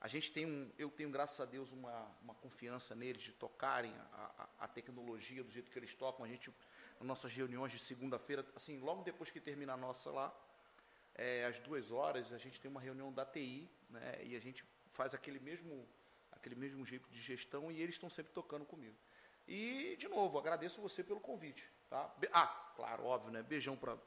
A 0.00 0.08
gente 0.08 0.32
tem 0.32 0.46
um, 0.46 0.70
eu 0.78 0.90
tenho, 0.90 1.10
graças 1.10 1.38
a 1.40 1.44
Deus, 1.44 1.70
uma, 1.70 2.10
uma 2.22 2.34
confiança 2.34 2.94
neles 2.94 3.22
de 3.22 3.32
tocarem 3.32 3.94
a, 4.12 4.48
a, 4.58 4.64
a 4.64 4.68
tecnologia 4.68 5.44
do 5.44 5.50
jeito 5.50 5.70
que 5.70 5.78
eles 5.78 5.94
tocam. 5.94 6.24
A 6.24 6.28
gente, 6.28 6.50
nas 6.98 7.06
nossas 7.06 7.34
reuniões 7.34 7.70
de 7.70 7.78
segunda-feira, 7.78 8.46
assim, 8.56 8.78
logo 8.80 9.02
depois 9.02 9.30
que 9.30 9.40
termina 9.40 9.74
a 9.74 9.76
nossa 9.76 10.10
lá, 10.10 10.34
é, 11.14 11.44
às 11.44 11.58
duas 11.58 11.90
horas, 11.90 12.32
a 12.32 12.38
gente 12.38 12.58
tem 12.58 12.70
uma 12.70 12.80
reunião 12.80 13.12
da 13.12 13.26
TI, 13.26 13.68
né, 13.90 14.20
e 14.24 14.34
a 14.34 14.40
gente 14.40 14.64
faz 14.92 15.14
aquele 15.14 15.38
mesmo, 15.38 15.86
aquele 16.32 16.54
mesmo 16.54 16.84
jeito 16.86 17.10
de 17.10 17.20
gestão 17.20 17.70
e 17.70 17.82
eles 17.82 17.96
estão 17.96 18.08
sempre 18.08 18.32
tocando 18.32 18.64
comigo. 18.64 18.96
E, 19.46 19.96
de 19.96 20.08
novo, 20.08 20.38
agradeço 20.38 20.80
você 20.80 21.04
pelo 21.04 21.20
convite. 21.20 21.70
Tá? 21.90 22.10
Ah, 22.32 22.72
claro, 22.74 23.04
óbvio, 23.04 23.32
né? 23.32 23.42
Beijão 23.42 23.76
para 23.76 23.98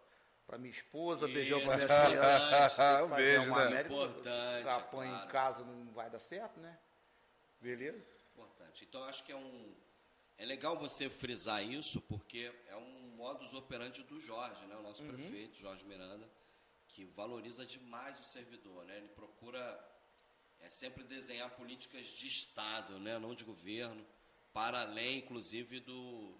para 0.46 0.58
minha 0.58 0.74
esposa, 0.74 1.26
Isso, 1.26 1.34
beijão 1.34 1.60
para 1.62 1.76
minhas 1.76 1.92
crianças. 1.92 3.04
um 3.04 3.16
beijo, 3.16 3.44
uma 3.44 3.70
né? 3.70 3.82
Importante. 3.82 4.68
Apanha 4.68 5.12
claro. 5.12 5.26
em 5.26 5.30
casa 5.30 5.64
não 5.64 5.94
vai 5.94 6.10
dar 6.10 6.20
certo, 6.20 6.60
né? 6.60 6.78
Beleza? 7.62 8.04
Importante. 8.34 8.86
Então 8.86 9.04
acho 9.06 9.24
que 9.24 9.32
é 9.32 9.36
um 9.36 9.74
é 10.38 10.46
legal 10.46 10.78
você 10.78 11.10
frisar 11.10 11.64
isso 11.64 12.02
porque 12.02 12.52
é 12.68 12.76
um 12.76 13.16
modus 13.16 13.54
operandi 13.54 14.04
do 14.04 14.20
Jorge, 14.20 14.66
né? 14.66 14.76
O 14.76 14.82
nosso 14.82 15.04
uhum. 15.04 15.14
prefeito 15.14 15.58
Jorge 15.58 15.86
Miranda, 15.86 16.28
que 16.88 17.06
valoriza 17.06 17.66
demais 17.66 18.20
o 18.20 18.24
servidor, 18.24 18.84
né? 18.86 18.98
Ele 18.98 19.10
procura 19.10 19.90
é 20.60 20.70
sempre 20.70 21.04
desenhar 21.04 21.50
políticas 21.52 22.08
de 22.08 22.28
Estado, 22.28 23.00
né? 23.00 23.20
Não 23.20 23.36
de 23.36 23.44
governo, 23.44 24.06
para 24.54 24.82
além, 24.82 25.18
inclusive, 25.18 25.80
do 25.82 26.34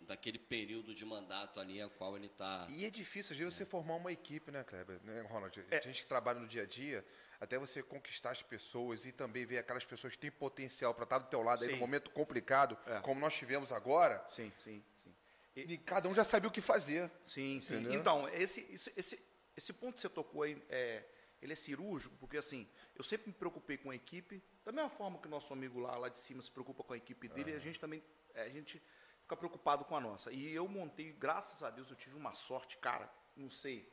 daquele 0.00 0.38
período 0.38 0.94
de 0.94 1.04
mandato 1.04 1.60
ali 1.60 1.80
a 1.80 1.88
qual 1.88 2.16
ele 2.16 2.26
está. 2.26 2.66
E 2.70 2.84
é 2.84 2.90
difícil, 2.90 3.32
às 3.32 3.38
vezes, 3.38 3.54
é. 3.54 3.58
você 3.58 3.66
formar 3.66 3.96
uma 3.96 4.12
equipe, 4.12 4.50
né, 4.50 4.64
Kleber? 4.64 5.00
Né, 5.04 5.20
Ronald? 5.22 5.64
É. 5.70 5.78
A 5.78 5.80
gente 5.80 6.02
que 6.02 6.08
trabalha 6.08 6.40
no 6.40 6.48
dia 6.48 6.62
a 6.62 6.66
dia, 6.66 7.04
até 7.40 7.58
você 7.58 7.82
conquistar 7.82 8.30
as 8.30 8.42
pessoas 8.42 9.04
e 9.04 9.12
também 9.12 9.44
ver 9.46 9.58
aquelas 9.58 9.84
pessoas 9.84 10.14
que 10.14 10.18
têm 10.18 10.30
potencial 10.30 10.94
para 10.94 11.04
estar 11.04 11.18
do 11.18 11.28
teu 11.28 11.42
lado 11.42 11.64
aí 11.64 11.72
no 11.72 11.76
momento 11.78 12.10
complicado, 12.10 12.76
é. 12.86 13.00
como 13.00 13.20
nós 13.20 13.34
tivemos 13.34 13.72
agora. 13.72 14.24
Sim, 14.30 14.52
sim, 14.64 14.82
sim. 15.04 15.14
E, 15.54 15.74
e 15.74 15.78
cada 15.78 16.08
um 16.08 16.14
já 16.14 16.24
sabia 16.24 16.48
o 16.48 16.52
que 16.52 16.60
fazer. 16.60 17.10
Sim, 17.26 17.60
sim. 17.60 17.76
Entendeu? 17.76 18.00
Então, 18.00 18.28
esse, 18.28 18.60
esse, 18.96 19.20
esse 19.56 19.72
ponto 19.72 19.94
que 19.94 20.00
você 20.00 20.08
tocou 20.08 20.42
aí, 20.42 20.60
é, 20.68 21.04
ele 21.40 21.52
é 21.52 21.56
cirúrgico, 21.56 22.16
porque 22.16 22.36
assim, 22.36 22.68
eu 22.96 23.04
sempre 23.04 23.28
me 23.28 23.32
preocupei 23.32 23.76
com 23.76 23.90
a 23.90 23.94
equipe, 23.94 24.42
da 24.64 24.72
mesma 24.72 24.90
forma 24.90 25.18
que 25.18 25.26
o 25.26 25.30
nosso 25.30 25.52
amigo 25.52 25.78
lá, 25.78 25.96
lá 25.96 26.08
de 26.08 26.18
cima 26.18 26.42
se 26.42 26.50
preocupa 26.50 26.84
com 26.84 26.92
a 26.92 26.96
equipe 26.96 27.28
dele, 27.28 27.54
a 27.54 27.58
gente 27.58 27.80
também, 27.80 28.02
a 28.34 28.48
gente 28.48 28.82
fica 29.30 29.36
preocupado 29.36 29.84
com 29.84 29.94
a 29.94 30.00
nossa. 30.00 30.32
E 30.32 30.52
eu 30.52 30.66
montei, 30.66 31.12
graças 31.12 31.62
a 31.62 31.70
Deus, 31.70 31.88
eu 31.88 31.96
tive 31.96 32.16
uma 32.16 32.32
sorte, 32.32 32.76
cara, 32.78 33.08
não 33.36 33.48
sei, 33.48 33.88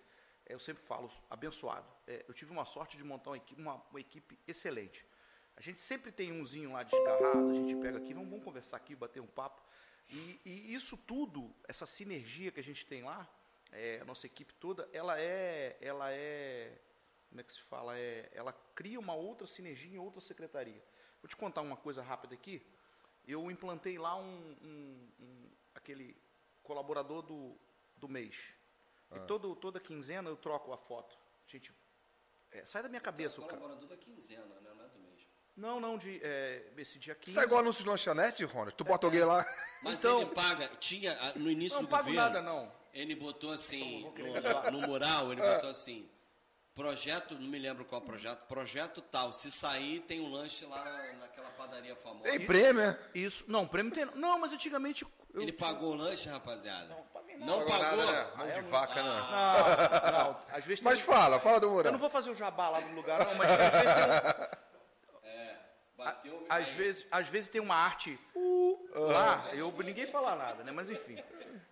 é, 0.46 0.54
eu 0.54 0.60
sempre 0.60 0.82
falo, 0.84 1.12
abençoado. 1.30 1.86
É, 2.08 2.26
eu 2.28 2.34
tive 2.34 2.52
uma 2.52 2.66
sorte 2.66 2.98
de 2.98 3.04
montar 3.04 3.32
uma 3.32 3.38
equipe, 3.38 3.62
uma, 3.62 3.76
uma, 3.76 4.00
equipe 4.00 4.40
excelente. 4.48 5.06
A 5.56 5.62
gente 5.62 5.80
sempre 5.80 6.12
tem 6.12 6.32
umzinho 6.32 6.72
lá 6.72 6.82
desgarrado, 6.82 7.52
a 7.52 7.54
gente 7.54 7.76
pega 7.76 7.98
aqui, 7.98 8.14
vamos, 8.14 8.30
vamos 8.30 8.46
conversar 8.46 8.78
aqui, 8.78 8.96
bater 8.96 9.20
um 9.20 9.28
papo. 9.28 9.62
E, 10.10 10.40
e, 10.44 10.74
isso 10.74 10.98
tudo, 10.98 11.54
essa 11.68 11.86
sinergia 11.86 12.52
que 12.52 12.60
a 12.60 12.64
gente 12.64 12.86
tem 12.86 13.04
lá, 13.04 13.30
é, 13.72 14.00
a 14.02 14.06
nossa 14.06 14.26
equipe 14.26 14.54
toda, 14.56 14.90
ela 14.92 15.20
é, 15.20 15.78
ela 15.80 16.12
é, 16.12 16.80
como 17.30 17.42
é 17.42 17.44
que 17.44 17.54
se 17.54 17.62
fala? 17.62 17.98
É, 17.98 18.28
ela 18.34 18.54
cria 18.74 19.00
uma 19.00 19.14
outra 19.14 19.46
sinergia 19.46 19.94
em 19.94 20.00
outra 20.00 20.22
secretaria. 20.22 20.84
Vou 21.22 21.30
te 21.30 21.36
contar 21.36 21.62
uma 21.62 21.78
coisa 21.78 22.02
rápida 22.02 22.34
aqui 22.34 22.66
eu 23.28 23.52
implantei 23.52 23.98
lá 23.98 24.16
um, 24.16 24.56
um, 24.64 25.10
um 25.20 25.52
aquele 25.76 26.16
colaborador 26.64 27.22
do, 27.22 27.58
do 27.96 28.08
mês. 28.08 28.54
Ah. 29.12 29.18
E 29.18 29.20
todo, 29.22 29.56
toda 29.56 29.80
quinzena 29.80 30.30
eu 30.30 30.38
troco 30.38 30.72
a 30.72 30.78
foto. 30.78 31.18
Gente, 31.48 31.74
é, 32.52 32.66
sai 32.66 32.84
da 32.84 32.90
minha 32.90 33.02
cabeça. 33.02 33.36
Então, 33.36 33.46
o 33.46 33.50
colaborador 33.50 33.88
da 33.88 33.98
quinzena, 33.98 34.46
né? 34.62 34.74
Não 34.76 34.86
é 34.86 34.88
do 34.88 35.00
mês. 35.00 35.28
Não, 35.56 35.80
não, 35.80 35.98
de, 35.98 36.20
é, 36.24 36.72
esse 36.78 37.00
dia 37.00 37.16
15. 37.16 37.32
Isso 37.32 37.40
é 37.40 37.44
igual 37.44 37.62
anúncio 37.62 37.84
de 37.84 37.90
lanchonete, 37.90 38.44
Ronald? 38.46 38.76
Tu 38.76 38.84
bota 38.84 39.08
alguém 39.08 39.24
lá. 39.24 39.46
Mas 39.82 40.00
então, 40.00 40.22
ele 40.22 40.32
paga, 40.32 40.68
tinha, 40.80 41.18
no 41.36 41.50
início 41.50 41.78
não, 41.78 41.86
do 41.86 41.90
governo... 41.90 42.14
Não 42.14 42.24
pago 42.24 42.34
nada, 42.34 42.42
não. 42.42 42.72
Ele 42.94 43.16
botou 43.16 43.52
assim, 43.52 44.04
no, 44.04 44.72
no, 44.72 44.88
mural, 44.88 45.32
ele 45.32 45.42
botou 45.42 45.70
assim, 45.70 46.10
projeto, 46.78 47.34
não 47.34 47.50
me 47.50 47.58
lembro 47.58 47.84
qual 47.84 48.00
projeto, 48.00 48.46
projeto 48.48 49.02
tal, 49.02 49.34
se 49.34 49.52
sair 49.52 50.00
tem 50.02 50.22
um 50.22 50.32
lanche 50.32 50.64
lá 50.68 50.84
naquela 51.20 51.50
padaria 51.50 51.96
famosa. 51.96 52.30
Tem 52.30 52.40
prêmio, 52.40 52.84
né? 52.84 53.00
Isso, 53.16 53.44
não, 53.48 53.68
prêmio 53.68 53.92
tem, 53.92 54.06
não, 54.14 54.38
mas 54.38 54.54
antigamente... 54.54 55.04
Eu, 55.34 55.42
ele 55.42 55.52
pagou 55.52 55.94
o 55.94 55.96
lanche, 55.96 56.30
rapaziada? 56.30 56.86
Não, 56.86 57.04
paguei 57.12 57.36
não. 57.36 57.48
Não 57.48 57.66
pagou? 57.66 57.98
Nada, 57.98 58.06
né? 58.06 58.28
Mão 58.38 58.48
de 58.48 58.62
vaca, 58.70 59.04
não. 59.04 59.16
Não, 59.16 60.12
não, 60.12 60.40
às 60.52 60.64
vezes 60.66 60.84
Mas 60.84 61.02
fala, 61.02 61.40
fala 61.40 61.60
do 61.60 61.70
mural. 61.72 61.88
Eu 61.88 61.92
não 61.94 62.00
vou 62.00 62.12
fazer 62.12 62.30
o 62.30 62.36
jabá 62.36 62.70
lá 62.70 62.80
no 62.80 62.96
lugar, 62.96 63.26
não, 63.26 63.36
mas 63.36 63.50
às 63.50 63.58
vezes 63.58 63.72
tem... 63.72 64.67
Bateu... 65.98 66.46
Às 66.48 66.70
vezes, 66.70 67.06
às 67.10 67.28
vezes 67.28 67.50
tem 67.50 67.60
uma 67.60 67.76
arte 67.76 68.20
uh, 68.36 68.90
lá, 68.94 69.50
eu, 69.54 69.72
ninguém 69.84 70.06
fala 70.06 70.36
nada, 70.36 70.64
né, 70.64 70.72
mas 70.72 70.90
enfim... 70.90 71.18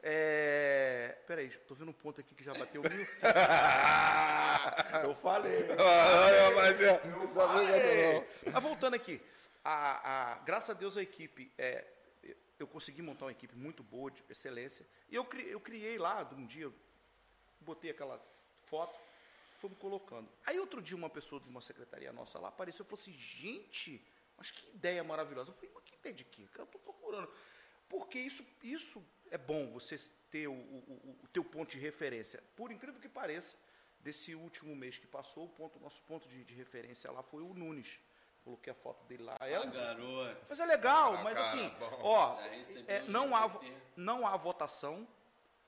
É... 0.01 1.17
Peraí, 1.25 1.49
tô 1.67 1.73
vendo 1.73 1.89
um 1.89 1.93
ponto 1.93 2.21
aqui 2.21 2.35
que 2.35 2.43
já 2.43 2.53
bateu 2.53 2.81
mil. 2.83 3.07
eu 5.03 5.15
falei. 5.15 5.65
Ah, 5.71 6.51
mas 6.55 6.79
é. 6.79 7.01
Eu 7.03 7.27
falei. 7.29 8.27
Mas 8.53 8.63
voltando 8.63 8.93
aqui. 8.93 9.19
A, 9.63 10.33
a, 10.33 10.35
graças 10.39 10.69
a 10.69 10.73
Deus 10.73 10.95
a 10.95 11.01
equipe, 11.01 11.51
é, 11.57 11.83
eu 12.59 12.67
consegui 12.67 13.01
montar 13.01 13.25
uma 13.25 13.31
equipe 13.31 13.55
muito 13.55 13.81
boa, 13.81 14.11
de 14.11 14.23
excelência. 14.29 14.85
E 15.09 15.15
eu, 15.15 15.27
eu 15.47 15.59
criei 15.59 15.97
lá, 15.97 16.27
um 16.37 16.45
dia, 16.45 16.71
botei 17.61 17.89
aquela 17.89 18.23
foto, 18.67 18.95
fomos 19.59 19.77
colocando. 19.79 20.29
Aí 20.45 20.59
outro 20.59 20.83
dia 20.83 20.95
uma 20.95 21.09
pessoa 21.09 21.41
de 21.41 21.49
uma 21.49 21.61
secretaria 21.61 22.13
nossa 22.13 22.37
lá 22.37 22.49
apareceu 22.49 22.85
e 22.85 22.87
falou 22.87 23.01
assim, 23.01 23.13
gente, 23.13 24.05
mas 24.37 24.51
que 24.51 24.69
ideia 24.69 25.03
maravilhosa. 25.03 25.51
Eu 25.51 25.55
falei, 25.55 25.71
mas 25.73 25.83
que 25.83 25.95
ideia 25.95 26.15
de 26.15 26.23
quê? 26.23 26.47
Eu 26.57 26.63
estou 26.63 26.81
procurando. 26.81 27.31
Porque 27.87 28.19
isso, 28.19 28.45
isso 28.63 29.03
é 29.31 29.37
bom 29.37 29.71
você 29.71 29.99
ter 30.29 30.47
o, 30.47 30.53
o, 30.53 31.19
o 31.23 31.27
teu 31.29 31.43
ponto 31.43 31.71
de 31.71 31.79
referência. 31.79 32.43
Por 32.55 32.71
incrível 32.71 32.99
que 32.99 33.09
pareça, 33.09 33.55
desse 34.05 34.35
último 34.35 34.75
mês 34.75 34.99
que 34.99 35.07
passou, 35.07 35.45
o 35.45 35.49
ponto, 35.49 35.79
nosso 35.79 35.99
ponto 36.03 36.29
de, 36.29 36.43
de 36.43 36.53
referência 36.53 37.11
lá 37.11 37.23
foi 37.23 37.41
o 37.41 37.55
Nunes. 37.55 37.99
Coloquei 38.43 38.71
a 38.71 38.75
foto 38.75 39.03
dele 39.05 39.23
lá. 39.23 39.35
É, 39.41 39.55
ah, 39.55 39.65
garoto. 39.65 40.37
Mas 40.47 40.59
é 40.59 40.65
legal, 40.65 41.15
ah, 41.15 41.23
mas 41.23 41.33
cara, 41.33 41.47
assim, 41.47 41.69
bom, 41.79 41.99
ó, 42.03 42.39
é, 42.87 43.01
não, 43.07 43.35
há, 43.35 43.59
não 43.95 44.27
há 44.27 44.37
votação, 44.37 45.07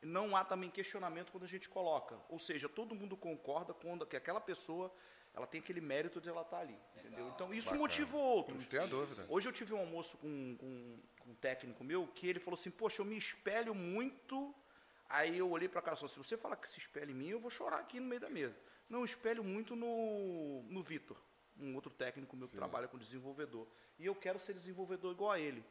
não 0.03 0.35
há 0.35 0.45
também 0.45 0.69
questionamento 0.69 1.31
quando 1.31 1.45
a 1.45 1.47
gente 1.47 1.67
coloca. 1.67 2.19
Ou 2.29 2.37
seja, 2.37 2.69
todo 2.69 2.93
mundo 2.93 3.17
concorda 3.17 3.73
quando 3.73 4.05
que 4.05 4.15
aquela 4.15 4.39
pessoa 4.39 4.93
ela 5.37 5.45
tem 5.45 5.59
aquele 5.61 5.79
mérito 5.79 6.19
de 6.19 6.27
ela 6.27 6.41
estar 6.41 6.57
ali. 6.57 6.73
Legal, 6.73 7.05
entendeu? 7.05 7.27
Então 7.29 7.53
isso 7.53 7.67
bacana. 7.67 7.81
motiva 7.83 8.17
outros. 8.17 8.73
Não 8.73 8.83
a 8.83 8.87
dúvida. 8.87 9.25
Hoje 9.29 9.47
eu 9.47 9.53
tive 9.53 9.73
um 9.73 9.77
almoço 9.77 10.17
com, 10.17 10.57
com, 10.57 10.99
um 11.27 11.35
técnico 11.35 11.83
meu 11.83 12.07
que 12.07 12.27
ele 12.27 12.39
falou 12.39 12.59
assim: 12.59 12.71
Poxa, 12.71 13.01
eu 13.01 13.05
me 13.05 13.15
espelho 13.15 13.75
muito. 13.75 14.53
Aí 15.07 15.37
eu 15.37 15.49
olhei 15.49 15.69
para 15.69 15.81
cá 15.81 15.93
e 15.93 15.95
falei: 15.95 16.11
Se 16.11 16.17
você 16.17 16.35
falar 16.35 16.55
que 16.55 16.67
se 16.67 16.79
espelha 16.79 17.11
em 17.11 17.13
mim, 17.13 17.27
eu 17.27 17.39
vou 17.39 17.51
chorar 17.51 17.77
aqui 17.77 17.99
no 17.99 18.07
meio 18.07 18.19
da 18.19 18.29
mesa. 18.29 18.57
Não, 18.89 18.99
eu 18.99 19.05
espelho 19.05 19.43
muito 19.43 19.75
no, 19.75 20.63
no 20.63 20.81
Vitor, 20.81 21.17
um 21.59 21.75
outro 21.75 21.91
técnico 21.91 22.35
meu 22.35 22.47
que 22.47 22.53
Sim. 22.53 22.57
trabalha 22.57 22.87
com 22.87 22.97
desenvolvedor. 22.97 23.67
E 23.99 24.05
eu 24.07 24.15
quero 24.15 24.39
ser 24.39 24.53
desenvolvedor 24.53 25.11
igual 25.11 25.31
a 25.31 25.39
ele. 25.39 25.63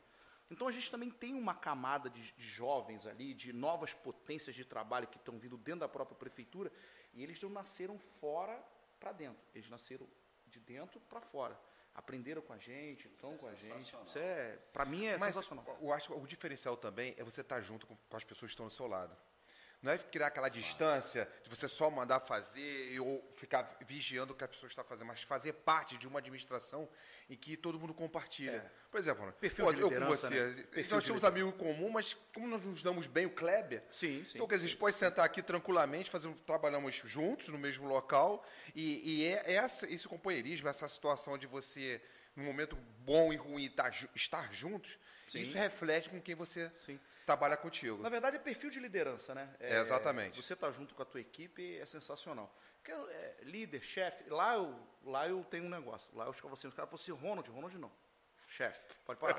Então 0.49 0.69
a 0.69 0.73
gente 0.73 0.89
também 0.93 1.11
tem 1.11 1.35
uma 1.35 1.55
camada 1.55 2.09
de, 2.09 2.21
de 2.21 2.47
jovens 2.47 3.05
ali, 3.05 3.35
de 3.35 3.53
novas 3.53 3.93
potências 3.93 4.55
de 4.55 4.65
trabalho 4.65 5.09
que 5.09 5.17
estão 5.17 5.37
vindo 5.41 5.57
dentro 5.57 5.81
da 5.81 5.89
própria 5.89 6.17
prefeitura, 6.17 6.71
e 7.13 7.21
eles 7.21 7.41
não 7.41 7.51
nasceram 7.51 7.99
fora 8.21 8.63
para 8.99 9.13
dentro, 9.13 9.43
eles 9.55 9.69
nasceram 9.69 10.07
de 10.47 10.61
dentro 10.61 11.01
para 11.01 11.21
fora 11.21 11.59
aprenderam 11.97 12.43
com 12.43 12.53
a 12.53 12.59
gente, 12.59 13.09
estão 13.09 13.35
é 13.35 13.39
com 13.39 13.49
a 13.49 13.55
gente. 13.55 13.79
Isso 13.79 14.19
é, 14.19 14.59
para 14.73 14.85
mim 14.85 15.07
é 15.07 15.17
Mas 15.17 15.35
sensacional. 15.35 15.79
Eu 15.81 15.93
acho 15.93 16.13
o 16.13 16.27
diferencial 16.27 16.77
também 16.77 17.15
é 17.17 17.25
você 17.25 17.41
estar 17.41 17.57
tá 17.57 17.63
junto 17.63 17.87
com, 17.87 17.97
com, 17.97 18.17
as 18.17 18.23
pessoas 18.23 18.51
que 18.51 18.55
estão 18.55 18.67
do 18.67 18.73
seu 18.73 18.87
lado. 18.87 19.17
Não 19.83 19.93
é 19.93 19.99
criar 19.99 20.29
aquela 20.29 20.49
distância 20.49 21.29
de 21.45 21.51
você 21.51 21.69
só 21.69 21.91
mandar 21.91 22.21
fazer 22.21 22.99
ou 23.01 23.23
ficar 23.37 23.77
vigiando 23.87 24.33
o 24.33 24.37
que 24.37 24.43
a 24.43 24.49
pessoa 24.49 24.69
está 24.69 24.83
fazendo, 24.83 25.07
mas 25.07 25.23
fazer 25.23 25.53
parte 25.53 25.97
de 25.97 26.09
uma 26.09 26.19
administração 26.19 26.89
em 27.29 27.37
que 27.37 27.57
todo 27.57 27.79
mundo 27.79 27.93
compartilha. 27.93 28.57
É. 28.57 28.71
Por 28.91 28.99
exemplo, 28.99 29.33
Perfil 29.33 29.65
pô, 29.65 29.73
de 29.73 29.81
eu 29.81 29.91
com 29.91 30.07
você, 30.07 30.29
né? 30.31 30.67
Nós 30.91 31.05
temos 31.05 31.25
amigos 31.25 31.55
em 31.55 31.57
comum, 31.57 31.91
mas 31.91 32.15
como 32.33 32.49
nós 32.49 32.65
nos 32.65 32.83
damos 32.83 33.07
bem, 33.07 33.27
o 33.27 33.31
Kleber, 33.31 33.83
Sim, 33.91 34.25
sim. 34.25 34.33
então, 34.35 34.47
dizer, 34.47 34.65
a 34.65 34.69
gente 34.69 34.77
pode 34.77 34.97
sentar 34.97 35.25
aqui 35.25 35.43
tranquilamente, 35.43 36.11
fazendo, 36.11 36.35
trabalhamos 36.47 37.03
juntos 37.05 37.49
no 37.49 37.59
mesmo 37.59 37.87
local, 37.87 38.45
e, 38.75 39.23
e 39.23 39.27
é 39.27 39.55
essa, 39.55 39.91
esse 39.93 40.09
companheirismo, 40.09 40.69
essa 40.69 40.89
situação 40.89 41.37
de 41.37 41.47
você, 41.47 42.01
num 42.35 42.45
momento 42.45 42.77
bom 43.01 43.33
e 43.33 43.37
ruim, 43.37 43.69
tá 43.69 43.91
estar 44.15 44.53
juntos, 44.53 44.99
isso 45.35 45.57
reflete 45.57 46.09
com 46.09 46.21
quem 46.21 46.35
você 46.35 46.71
Sim. 46.85 46.99
Trabalha 47.27 47.57
contigo. 47.57 48.01
Na 48.01 48.09
verdade, 48.09 48.37
é 48.37 48.39
perfil 48.39 48.71
de 48.71 48.79
liderança, 48.79 49.35
né? 49.35 49.53
É, 49.59 49.81
exatamente. 49.81 50.41
Você 50.41 50.55
tá 50.55 50.71
junto 50.71 50.95
com 50.95 51.03
a 51.03 51.05
tua 51.05 51.21
equipe 51.21 51.77
é 51.79 51.85
sensacional. 51.85 52.55
Porque 52.77 52.93
é, 52.93 53.37
líder, 53.43 53.83
chefe, 53.83 54.31
lá 54.31 54.55
eu, 54.55 54.79
lá 55.05 55.29
eu 55.29 55.43
tenho 55.45 55.65
um 55.65 55.69
negócio. 55.69 56.09
Lá 56.17 56.27
eu 56.27 56.33
ficava 56.33 56.55
assim, 56.55 56.69
os 56.69 56.75
caras 56.75 56.89
falaram 56.89 57.03
assim, 57.03 57.27
Ronald, 57.27 57.51
Ronald 57.51 57.79
não. 57.79 57.91
Chefe, 58.47 58.81
pode 59.05 59.19
parar. 59.19 59.37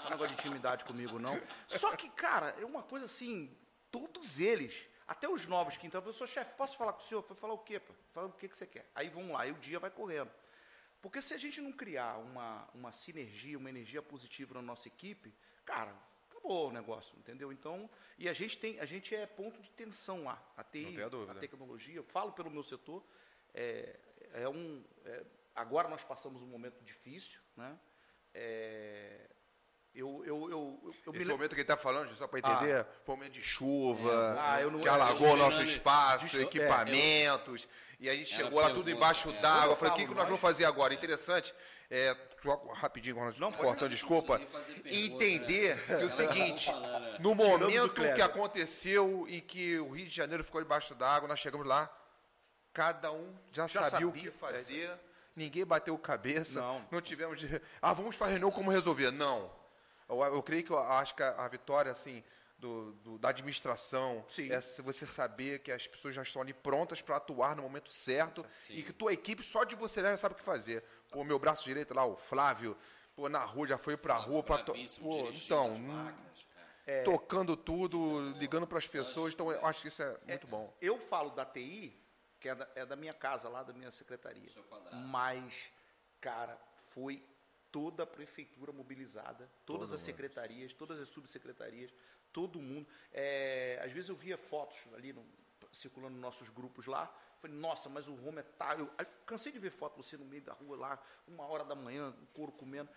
não 0.00 0.06
é 0.06 0.10
negócio 0.10 0.28
de 0.28 0.40
intimidade 0.40 0.86
comigo, 0.86 1.18
não. 1.18 1.38
Só 1.66 1.94
que, 1.94 2.08
cara, 2.08 2.56
é 2.58 2.64
uma 2.64 2.82
coisa 2.82 3.04
assim, 3.04 3.54
todos 3.90 4.40
eles, 4.40 4.88
até 5.06 5.28
os 5.28 5.46
novos 5.46 5.76
que 5.76 5.86
entram, 5.86 6.02
eu 6.06 6.14
sou 6.14 6.26
chefe, 6.26 6.54
posso 6.56 6.78
falar 6.78 6.94
com 6.94 7.02
o 7.02 7.06
senhor? 7.06 7.22
Foi 7.22 7.36
falar 7.36 7.52
o 7.52 7.58
quê, 7.58 7.78
pô? 7.78 7.92
Fala 8.14 8.28
o 8.28 8.32
que, 8.32 8.48
que 8.48 8.56
você 8.56 8.66
quer. 8.66 8.90
Aí 8.94 9.10
vamos 9.10 9.32
lá, 9.32 9.46
e 9.46 9.50
o 9.50 9.54
dia 9.56 9.78
vai 9.78 9.90
correndo. 9.90 10.30
Porque 11.02 11.20
se 11.20 11.34
a 11.34 11.38
gente 11.38 11.60
não 11.60 11.72
criar 11.72 12.16
uma, 12.16 12.66
uma 12.72 12.90
sinergia, 12.90 13.58
uma 13.58 13.68
energia 13.68 14.00
positiva 14.00 14.54
na 14.54 14.62
nossa 14.62 14.88
equipe, 14.88 15.34
cara, 15.66 15.94
acabou 16.48 16.68
o 16.68 16.72
negócio, 16.72 17.14
entendeu? 17.18 17.52
Então, 17.52 17.88
e 18.18 18.28
a 18.28 18.32
gente 18.32 18.58
tem, 18.58 18.80
a 18.80 18.86
gente 18.86 19.14
é 19.14 19.26
ponto 19.26 19.60
de 19.60 19.70
tensão 19.70 20.24
lá. 20.24 20.42
A 20.56 20.64
TI, 20.64 20.96
dúvida. 21.10 21.32
a 21.32 21.34
tecnologia, 21.34 21.94
eu 21.96 22.04
falo 22.04 22.32
pelo 22.32 22.50
meu 22.50 22.62
setor, 22.62 23.04
é, 23.54 23.96
é 24.32 24.48
um. 24.48 24.82
é- 25.04 25.24
agora 25.54 25.88
nós 25.88 26.02
passamos 26.04 26.40
um 26.42 26.46
momento 26.46 26.82
difícil, 26.82 27.40
né? 27.56 27.78
É, 28.32 29.28
eu, 29.94 30.22
eu, 30.24 30.50
eu, 30.50 30.94
eu 31.06 31.12
Esse 31.14 31.28
momento 31.28 31.50
que 31.50 31.56
ele 31.56 31.62
está 31.62 31.76
falando, 31.76 32.14
só 32.14 32.26
para 32.28 32.38
entender, 32.38 32.86
foi 33.04 33.14
um 33.14 33.18
momento 33.18 33.32
de 33.32 33.42
chuva, 33.42 34.36
Ah, 34.38 34.60
eu 34.60 34.70
não- 34.70 34.80
que 34.80 34.88
eu 34.88 34.92
alagou 34.92 35.36
nosso 35.36 35.62
espaço, 35.62 36.36
eu- 36.36 36.42
equipamentos, 36.42 37.68
e 37.98 38.08
a 38.08 38.14
gente 38.14 38.30
chegou 38.34 38.60
lá 38.60 38.70
tudo 38.70 38.90
embaixo 38.90 39.28
é. 39.30 39.40
d'água. 39.40 39.66
Eu 39.66 39.70
Eu 39.72 39.76
falei, 39.76 39.92
o 39.92 39.96
que, 39.96 40.06
que 40.06 40.14
nós 40.14 40.24
vamos 40.24 40.40
fazer 40.40 40.64
agora? 40.66 40.94
Interessante, 40.94 41.52
é, 41.90 42.14
só 42.42 42.56
rapidinho, 42.72 43.16
Não, 43.38 43.52
cortando, 43.52 43.90
desculpa, 43.90 44.38
Não 44.38 44.46
fazer 44.46 44.80
entender 44.86 45.76
que 45.86 45.92
o 45.92 45.96
Ela 45.96 46.08
seguinte, 46.08 46.66
tá 46.66 46.72
falando, 46.72 47.02
né? 47.04 47.16
no 47.20 47.30
o 47.32 47.34
momento 47.34 47.94
que 48.14 48.22
aconteceu 48.22 49.26
e 49.28 49.40
que 49.40 49.78
o 49.78 49.90
Rio 49.90 50.06
de 50.06 50.14
Janeiro 50.14 50.44
ficou 50.44 50.60
debaixo 50.62 50.94
d'água, 50.94 51.28
nós 51.28 51.38
chegamos 51.38 51.66
lá, 51.66 51.90
cada 52.72 53.10
um 53.12 53.34
já, 53.52 53.66
Já 53.66 53.90
sabia, 53.90 54.06
o 54.06 54.10
sabia, 54.10 54.30
que 54.30 54.36
fazer, 54.38 54.90
ninguém 55.34 55.64
bateu 55.64 55.96
cabeça, 55.98 56.60
Não. 56.60 56.86
não 56.90 57.00
tivemos 57.00 57.40
de, 57.40 57.60
ah, 57.82 57.92
vamos 57.92 58.14
fazer 58.16 58.32
reunião 58.32 58.50
como 58.50 58.70
resolver, 58.70 59.10
não. 59.10 59.50
Eu, 60.08 60.22
eu 60.22 60.42
creio 60.42 60.64
que 60.64 60.70
eu 60.70 60.78
acho 60.78 61.14
que 61.14 61.22
a, 61.22 61.44
a 61.44 61.48
vitória, 61.48 61.90
assim, 61.92 62.22
do, 62.58 62.92
do- 63.04 63.18
da 63.18 63.28
administração, 63.28 64.24
Sim. 64.28 64.50
é 64.50 64.60
se 64.60 64.82
você 64.82 65.06
saber 65.06 65.60
que 65.60 65.70
as 65.70 65.86
pessoas 65.86 66.14
já 66.14 66.22
estão 66.22 66.42
ali 66.42 66.52
prontas 66.52 67.00
para 67.02 67.16
atuar 67.16 67.54
no 67.54 67.62
momento 67.62 67.90
certo 67.92 68.44
e 68.68 68.82
que 68.82 68.92
tua 68.92 69.12
equipe, 69.12 69.44
só 69.44 69.62
de 69.64 69.76
você 69.76 70.00
já 70.00 70.16
sabe 70.16 70.34
o 70.34 70.38
que 70.38 70.42
fazer. 70.42 70.82
Pô, 71.10 71.24
meu 71.24 71.38
braço 71.38 71.64
direito 71.64 71.94
lá, 71.94 72.04
o 72.04 72.16
Flávio, 72.16 72.76
pô, 73.16 73.28
na 73.28 73.44
rua, 73.44 73.66
já 73.66 73.78
foi 73.78 73.96
pra 73.96 74.14
rua 74.14 74.42
para 74.42 74.62
Brabíssimo, 74.62 75.08
Pô, 75.10 75.16
dirigindo 75.24 75.44
então, 75.44 75.72
hum, 75.74 75.78
máquinas, 75.86 76.46
cara. 76.54 77.02
tocando 77.04 77.56
tudo, 77.56 78.32
ligando 78.38 78.66
para 78.66 78.78
as 78.78 78.86
pessoas, 78.86 79.32
então 79.32 79.50
eu 79.50 79.64
acho 79.66 79.82
que 79.82 79.88
isso 79.88 80.02
é 80.02 80.18
muito 80.26 80.46
bom. 80.46 80.72
Eu 80.80 80.98
falo 80.98 81.30
da 81.30 81.44
TI, 81.44 81.98
que 82.40 82.48
é 82.48 82.54
da, 82.54 82.68
é 82.74 82.86
da 82.86 82.94
minha 82.96 83.14
casa 83.14 83.48
lá, 83.48 83.62
da 83.62 83.72
minha 83.72 83.90
secretaria. 83.90 84.48
Mas, 85.06 85.70
cara, 86.20 86.58
foi 86.90 87.24
toda 87.72 88.02
a 88.02 88.06
prefeitura 88.06 88.72
mobilizada, 88.72 89.50
todas 89.66 89.92
as 89.92 90.00
secretarias, 90.00 90.72
todas 90.72 90.98
as 91.00 91.08
subsecretarias, 91.08 91.92
todo 92.32 92.60
mundo. 92.60 92.86
É, 93.12 93.80
às 93.84 93.92
vezes 93.92 94.08
eu 94.10 94.16
via 94.16 94.36
fotos 94.38 94.78
ali 94.94 95.12
no- 95.12 95.24
circulando 95.72 96.14
nos 96.14 96.22
nossos 96.22 96.48
grupos 96.50 96.86
lá. 96.86 97.12
Falei, 97.40 97.56
nossa, 97.56 97.88
mas 97.88 98.08
o 98.08 98.14
Roma 98.14 98.40
é 98.40 98.42
tá. 98.42 98.74
Eu, 98.74 98.90
eu 98.98 99.06
cansei 99.24 99.52
de 99.52 99.58
ver 99.58 99.70
foto 99.70 100.02
você 100.02 100.16
no 100.16 100.24
meio 100.24 100.42
da 100.42 100.52
rua 100.54 100.76
lá, 100.76 101.02
uma 101.26 101.44
hora 101.46 101.64
da 101.64 101.74
manhã, 101.74 102.10
o 102.10 102.26
couro 102.28 102.50
comendo. 102.52 102.90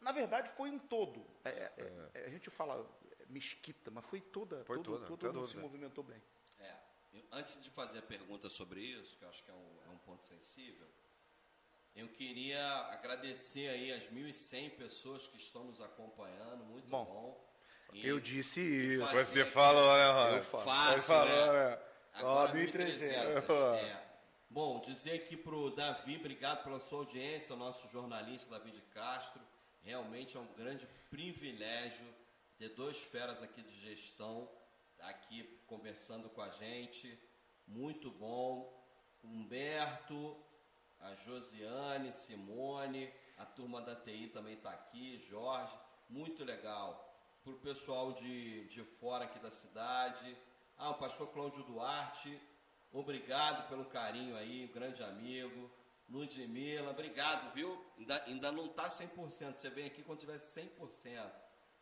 Na 0.00 0.12
verdade, 0.12 0.50
foi 0.56 0.70
um 0.70 0.78
todo. 0.78 1.24
É, 1.44 1.48
é, 1.76 2.10
é, 2.14 2.24
a 2.26 2.28
gente 2.28 2.50
fala 2.50 2.84
é, 3.20 3.26
mesquita, 3.26 3.90
mas 3.90 4.04
foi 4.06 4.20
toda. 4.20 4.64
Foi 4.64 4.76
todo, 4.78 4.92
toda, 4.94 5.06
todo 5.06 5.18
tem 5.18 5.28
mundo 5.28 5.46
se 5.46 5.54
dúvida. 5.54 5.62
movimentou 5.62 6.02
bem. 6.04 6.20
É, 6.58 6.74
eu- 7.12 7.24
antes 7.32 7.62
de 7.62 7.70
fazer 7.70 8.00
a 8.00 8.02
pergunta 8.02 8.50
sobre 8.50 8.80
isso, 8.80 9.16
que 9.16 9.24
eu 9.24 9.28
acho 9.28 9.42
que 9.44 9.50
é 9.50 9.54
um, 9.54 9.78
é 9.86 9.88
um 9.88 9.98
ponto 9.98 10.24
sensível, 10.24 10.86
eu 11.94 12.08
queria 12.08 12.60
agradecer 12.90 13.68
aí 13.68 13.92
as 13.92 14.08
1.100 14.10 14.70
pessoas 14.70 15.26
que 15.28 15.36
estão 15.36 15.62
nos 15.64 15.80
acompanhando, 15.80 16.64
muito 16.64 16.88
Bom, 16.88 17.04
bom. 17.04 17.54
E 17.92 18.04
Eu 18.06 18.18
disse 18.18 18.60
isso. 18.60 19.06
Você 19.06 19.44
falou, 19.44 19.96
né, 19.96 20.08
Eu 20.08 20.12
Ronald? 20.12 20.44
falo. 20.46 20.64
Fácil, 20.64 21.02
falou, 21.02 21.52
né? 21.52 21.78
Agora 22.14 22.50
Ó, 22.50 22.54
1.300. 22.54 23.46
1.300. 23.46 23.74
É. 23.78 24.04
Bom, 24.48 24.80
dizer 24.80 25.14
aqui 25.14 25.36
pro 25.36 25.70
Davi, 25.70 26.16
obrigado 26.16 26.62
pela 26.62 26.80
sua 26.80 27.00
audiência, 27.00 27.54
o 27.54 27.58
nosso 27.58 27.88
jornalista 27.90 28.50
Davi 28.50 28.70
de 28.70 28.80
Castro. 28.82 29.42
Realmente 29.82 30.36
é 30.36 30.40
um 30.40 30.52
grande 30.56 30.86
privilégio 31.10 32.06
ter 32.56 32.70
dois 32.70 33.02
feras 33.02 33.42
aqui 33.42 33.62
de 33.62 33.74
gestão 33.80 34.48
aqui 35.00 35.42
conversando 35.66 36.28
com 36.30 36.40
a 36.40 36.48
gente. 36.48 37.18
Muito 37.66 38.10
bom. 38.10 38.72
Humberto, 39.22 40.36
a 41.00 41.14
Josiane, 41.14 42.12
Simone, 42.12 43.12
a 43.38 43.44
turma 43.44 43.80
da 43.80 43.96
TI 43.96 44.28
também 44.28 44.54
está 44.54 44.70
aqui, 44.70 45.18
Jorge, 45.18 45.76
muito 46.08 46.44
legal. 46.44 47.10
Para 47.42 47.52
o 47.52 47.58
pessoal 47.58 48.12
de, 48.12 48.66
de 48.66 48.82
fora 48.84 49.24
aqui 49.24 49.38
da 49.38 49.50
cidade, 49.50 50.36
ah, 50.76 50.90
o 50.90 50.94
pastor 50.94 51.28
Cláudio 51.28 51.62
Duarte, 51.64 52.40
obrigado 52.92 53.68
pelo 53.68 53.84
carinho 53.86 54.36
aí, 54.36 54.66
grande 54.68 55.02
amigo. 55.02 55.70
Ludmilla, 56.08 56.90
obrigado, 56.90 57.52
viu? 57.54 57.82
Ainda, 57.98 58.24
ainda 58.24 58.52
não 58.52 58.66
está 58.66 58.88
100%, 58.88 59.56
você 59.56 59.70
vem 59.70 59.86
aqui 59.86 60.02
quando 60.02 60.20
tiver 60.20 60.36
100%, 60.36 61.32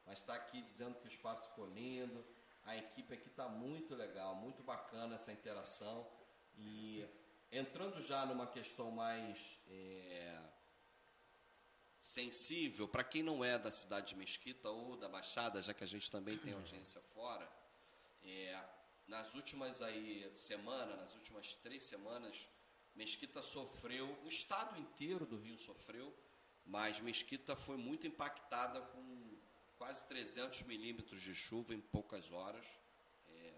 mas 0.07 0.21
está 0.21 0.35
aqui 0.35 0.63
dizendo 0.63 0.99
que 0.99 1.07
o 1.07 1.09
espaço 1.09 1.49
ficou 1.49 1.67
lindo, 1.67 2.25
a 2.65 2.77
equipe 2.77 3.15
aqui 3.15 3.29
está 3.29 3.49
muito 3.49 3.95
legal, 3.95 4.35
muito 4.37 4.63
bacana 4.63 5.17
essa 5.17 5.33
interação. 5.33 6.07
E 6.57 7.05
entrando 7.51 8.01
já 8.01 8.25
numa 8.25 8.47
questão 8.47 8.91
mais 8.91 9.59
é, 9.69 10.41
sensível, 12.01 12.87
para 12.87 13.05
quem 13.05 13.23
não 13.23 13.45
é 13.45 13.59
da 13.59 13.71
cidade 13.71 14.09
de 14.09 14.17
Mesquita 14.17 14.71
ou 14.71 14.97
da 14.97 15.09
Baixada, 15.09 15.61
já 15.61 15.75
que 15.75 15.83
a 15.83 15.87
gente 15.87 16.11
também 16.11 16.39
tem 16.39 16.53
audiência 16.53 17.01
fora, 17.01 17.49
é, 18.23 18.65
nas 19.07 19.35
últimas 19.35 19.83
aí 19.83 20.31
semanas, 20.37 20.97
nas 20.97 21.15
últimas 21.15 21.55
três 21.57 21.85
semanas, 21.85 22.49
Mesquita 22.95 23.43
sofreu, 23.43 24.07
o 24.25 24.29
estado 24.29 24.79
inteiro 24.79 25.25
do 25.25 25.39
Rio 25.39 25.57
sofreu, 25.59 26.15
mas 26.65 27.01
Mesquita 27.01 27.57
foi 27.57 27.77
muito 27.77 28.07
impactada 28.07 28.81
com 28.81 29.37
quase 29.77 30.05
300 30.07 30.63
milímetros 30.65 31.21
de 31.21 31.35
chuva 31.35 31.75
em 31.75 31.81
poucas 31.81 32.31
horas. 32.31 32.67
É, 33.29 33.55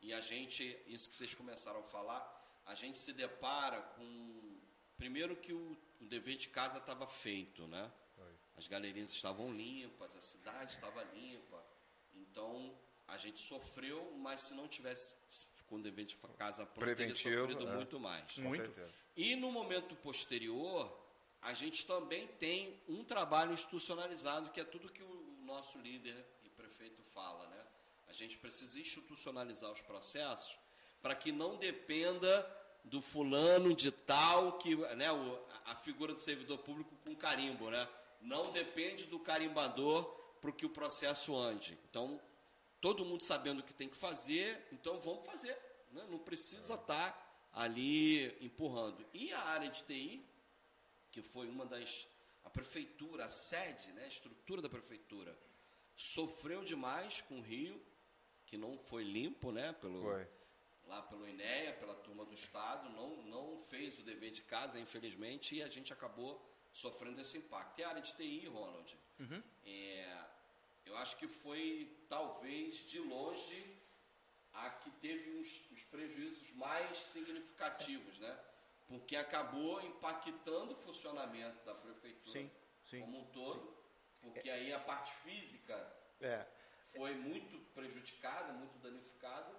e 0.00 0.12
a 0.14 0.20
gente, 0.20 0.64
isso 0.86 1.10
que 1.10 1.16
vocês 1.16 1.34
começaram 1.34 1.80
a 1.80 1.84
falar, 1.84 2.62
a 2.66 2.74
gente 2.74 2.98
se 2.98 3.12
depara 3.12 3.80
com. 3.82 4.60
Primeiro 4.96 5.36
que 5.36 5.52
o, 5.52 5.76
o 6.00 6.06
dever 6.06 6.36
de 6.36 6.48
casa 6.48 6.78
estava 6.78 7.06
feito, 7.06 7.66
né? 7.66 7.92
As 8.56 8.68
galerias 8.68 9.10
estavam 9.10 9.52
limpas, 9.52 10.16
a 10.16 10.20
cidade 10.20 10.72
estava 10.72 11.02
limpa. 11.04 11.62
Então 12.14 12.78
a 13.08 13.16
gente 13.18 13.40
sofreu, 13.40 14.12
mas 14.18 14.40
se 14.42 14.54
não 14.54 14.66
tivesse 14.68 15.16
com 15.66 15.76
o 15.76 15.82
dever 15.82 16.04
de 16.04 16.16
casa 16.38 16.66
pronto, 16.66 16.96
teria 16.96 17.14
sofrido 17.14 17.68
é. 17.68 17.74
muito 17.76 17.98
mais. 17.98 18.34
Com 18.34 18.42
Muito. 18.42 18.62
certeza. 18.64 18.92
E 19.16 19.34
no 19.36 19.50
momento 19.50 19.94
posterior, 19.96 20.92
a 21.40 21.54
gente 21.54 21.86
também 21.86 22.26
tem 22.38 22.78
um 22.88 23.04
trabalho 23.04 23.52
institucionalizado, 23.52 24.50
que 24.50 24.60
é 24.60 24.64
tudo 24.64 24.90
que 24.92 25.02
o 25.02 25.38
nosso 25.44 25.78
líder 25.78 26.24
e 26.44 26.48
prefeito 26.50 27.02
fala, 27.02 27.46
né? 27.48 27.66
A 28.08 28.12
gente 28.12 28.36
precisa 28.38 28.78
institucionalizar 28.78 29.70
os 29.70 29.80
processos 29.80 30.58
para 31.02 31.14
que 31.14 31.32
não 31.32 31.56
dependa 31.56 32.46
do 32.84 33.00
fulano 33.00 33.74
de 33.74 33.90
tal, 33.90 34.58
que, 34.58 34.76
né, 34.96 35.10
o- 35.10 35.42
a 35.64 35.74
figura 35.76 36.12
do 36.12 36.20
servidor 36.20 36.58
público 36.58 36.94
com 37.04 37.14
carimbo, 37.16 37.70
né? 37.70 37.88
Não 38.20 38.52
depende 38.52 39.06
do 39.06 39.18
carimbador 39.18 40.04
para 40.40 40.52
que 40.52 40.66
o 40.66 40.70
processo 40.70 41.34
ande. 41.36 41.78
Então, 41.88 42.20
todo 42.84 43.02
mundo 43.02 43.24
sabendo 43.24 43.60
o 43.60 43.62
que 43.62 43.72
tem 43.72 43.88
que 43.88 43.96
fazer, 43.96 44.62
então 44.70 45.00
vamos 45.00 45.24
fazer. 45.24 45.56
Né? 45.90 46.06
Não 46.10 46.18
precisa 46.18 46.74
estar 46.74 47.48
ali 47.50 48.26
empurrando. 48.44 49.02
E 49.14 49.32
a 49.32 49.40
área 49.40 49.70
de 49.70 49.82
TI, 49.84 50.22
que 51.10 51.22
foi 51.22 51.48
uma 51.48 51.64
das. 51.64 52.06
A 52.44 52.50
prefeitura, 52.50 53.24
a 53.24 53.28
sede, 53.30 53.90
né? 53.92 54.04
a 54.04 54.06
estrutura 54.06 54.60
da 54.60 54.68
prefeitura, 54.68 55.34
sofreu 55.96 56.62
demais 56.62 57.22
com 57.22 57.38
o 57.38 57.40
Rio, 57.40 57.82
que 58.44 58.58
não 58.58 58.76
foi 58.76 59.02
limpo, 59.02 59.50
né? 59.50 59.72
Pelo, 59.72 60.02
Foi. 60.02 60.28
Lá 60.86 61.00
pelo 61.00 61.26
INEA, 61.26 61.72
pela 61.72 61.94
turma 61.94 62.26
do 62.26 62.34
Estado, 62.34 62.90
não, 62.90 63.16
não 63.22 63.58
fez 63.60 63.98
o 63.98 64.02
dever 64.02 64.30
de 64.30 64.42
casa, 64.42 64.78
infelizmente, 64.78 65.54
e 65.54 65.62
a 65.62 65.68
gente 65.68 65.90
acabou 65.90 66.38
sofrendo 66.70 67.18
esse 67.18 67.38
impacto. 67.38 67.78
E 67.80 67.82
a 67.82 67.88
área 67.88 68.02
de 68.02 68.14
TI, 68.14 68.46
Ronald, 68.46 68.94
é, 69.64 70.26
eu 70.86 70.96
acho 70.98 71.16
que 71.16 71.26
foi, 71.26 72.04
talvez, 72.08 72.76
de 72.88 72.98
longe, 73.00 73.82
a 74.52 74.70
que 74.70 74.90
teve 74.92 75.30
os, 75.30 75.70
os 75.70 75.84
prejuízos 75.84 76.50
mais 76.52 76.96
significativos, 76.98 78.18
né? 78.18 78.40
Porque 78.86 79.16
acabou 79.16 79.80
impactando 79.80 80.72
o 80.72 80.76
funcionamento 80.76 81.64
da 81.64 81.74
prefeitura 81.74 82.38
Sim, 82.38 82.50
sim, 82.84 83.00
como 83.00 83.20
um 83.20 83.26
todo, 83.32 83.76
porque 84.20 84.48
aí 84.48 84.72
a 84.72 84.78
parte 84.78 85.12
física 85.22 85.74
É. 86.20 86.46
foi 86.92 87.14
muito 87.14 87.58
prejudicada, 87.72 88.52
muito 88.52 88.78
danificada. 88.78 89.52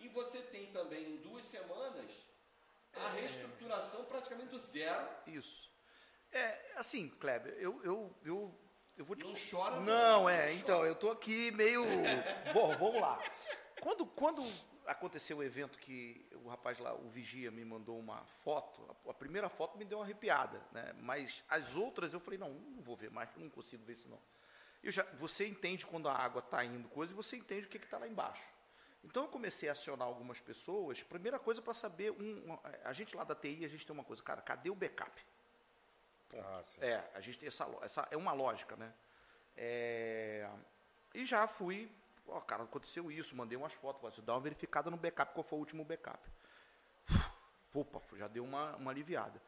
E 0.00 0.08
você 0.08 0.42
tem 0.42 0.72
também 0.72 1.14
em 1.14 1.16
duas 1.18 1.44
semanas 1.44 2.26
a 2.94 3.08
reestruturação 3.10 4.04
praticamente 4.06 4.50
do 4.50 4.58
zero. 4.58 5.08
Isso. 5.26 5.70
É, 6.32 6.72
assim, 6.76 7.08
Kleber, 7.08 7.52
eu, 7.58 7.82
eu, 7.84 8.18
eu, 8.24 8.58
eu 8.96 9.04
vou 9.04 9.16
te 9.16 9.24
Não 9.24 9.34
chora, 9.34 9.76
não. 9.76 9.84
Não, 9.84 10.28
é, 10.28 10.46
Não 10.46 10.52
então, 10.54 10.76
chora. 10.78 10.88
eu 10.88 10.94
tô 10.94 11.10
aqui 11.10 11.50
meio. 11.52 11.82
Bom, 12.52 12.70
vamos 12.76 13.00
lá. 13.00 13.18
Quando, 13.80 14.06
quando 14.06 14.44
aconteceu 14.86 15.38
o 15.38 15.42
evento 15.42 15.78
que 15.78 16.24
o 16.44 16.48
rapaz 16.48 16.78
lá, 16.78 16.94
o 16.94 17.08
Vigia, 17.08 17.50
me 17.50 17.64
mandou 17.64 17.98
uma 17.98 18.24
foto, 18.44 18.96
a, 19.08 19.14
primeira 19.14 19.48
foto 19.48 19.78
me 19.78 19.84
deu 19.84 19.98
uma 19.98 20.04
arrepiada, 20.04 20.60
né? 20.72 20.92
Mas 21.00 21.42
as 21.48 21.76
outras 21.76 22.12
eu 22.12 22.20
falei, 22.20 22.38
não, 22.38 22.50
não 22.50 22.82
vou 22.82 22.96
ver 22.96 23.10
mais, 23.10 23.28
não 23.36 23.48
consigo 23.48 23.84
ver 23.84 23.94
isso 23.94 24.08
não. 24.08 24.18
Eu 24.82 24.90
já, 24.90 25.04
você 25.14 25.46
entende 25.46 25.86
quando 25.86 26.08
a 26.08 26.14
água 26.14 26.40
está 26.40 26.64
indo 26.64 26.88
coisa 26.88 27.12
e 27.12 27.16
você 27.16 27.36
entende 27.36 27.66
o 27.66 27.70
que 27.70 27.76
está 27.76 27.98
lá 27.98 28.08
embaixo. 28.08 28.42
Então 29.04 29.24
eu 29.24 29.28
comecei 29.28 29.68
a 29.68 29.72
acionar 29.72 30.06
algumas 30.06 30.40
pessoas. 30.40 31.02
Primeira 31.02 31.38
coisa 31.38 31.60
para 31.60 31.74
saber, 31.74 32.10
um, 32.12 32.58
a 32.84 32.92
gente 32.92 33.16
lá 33.16 33.24
da 33.24 33.34
TI, 33.34 33.64
a 33.64 33.68
gente 33.68 33.86
tem 33.86 33.94
uma 33.94 34.04
coisa, 34.04 34.22
cara, 34.22 34.40
cadê 34.42 34.70
o 34.70 34.74
backup? 34.74 35.24
Ponto. 36.32 36.48
Ah, 36.48 36.62
sim. 36.64 36.80
É, 36.80 37.10
a 37.14 37.20
gente 37.20 37.38
tem 37.38 37.46
essa, 37.46 37.68
essa 37.82 38.08
é 38.10 38.16
uma 38.16 38.32
lógica, 38.32 38.74
né? 38.74 38.92
É, 39.54 40.48
e 41.14 41.26
já 41.26 41.46
fui, 41.46 41.90
ó, 42.26 42.40
cara, 42.40 42.62
aconteceu 42.62 43.12
isso, 43.12 43.36
mandei 43.36 43.56
umas 43.56 43.74
fotos, 43.74 44.00
falei, 44.00 44.14
assim, 44.14 44.24
dá 44.24 44.34
uma 44.34 44.40
verificada 44.40 44.90
no 44.90 44.96
backup, 44.96 45.34
qual 45.34 45.44
foi 45.44 45.58
o 45.58 45.60
último 45.60 45.84
backup. 45.84 46.26
Opa, 47.74 48.00
já 48.16 48.26
deu 48.28 48.44
uma, 48.44 48.74
uma 48.76 48.90
aliviada. 48.90 49.40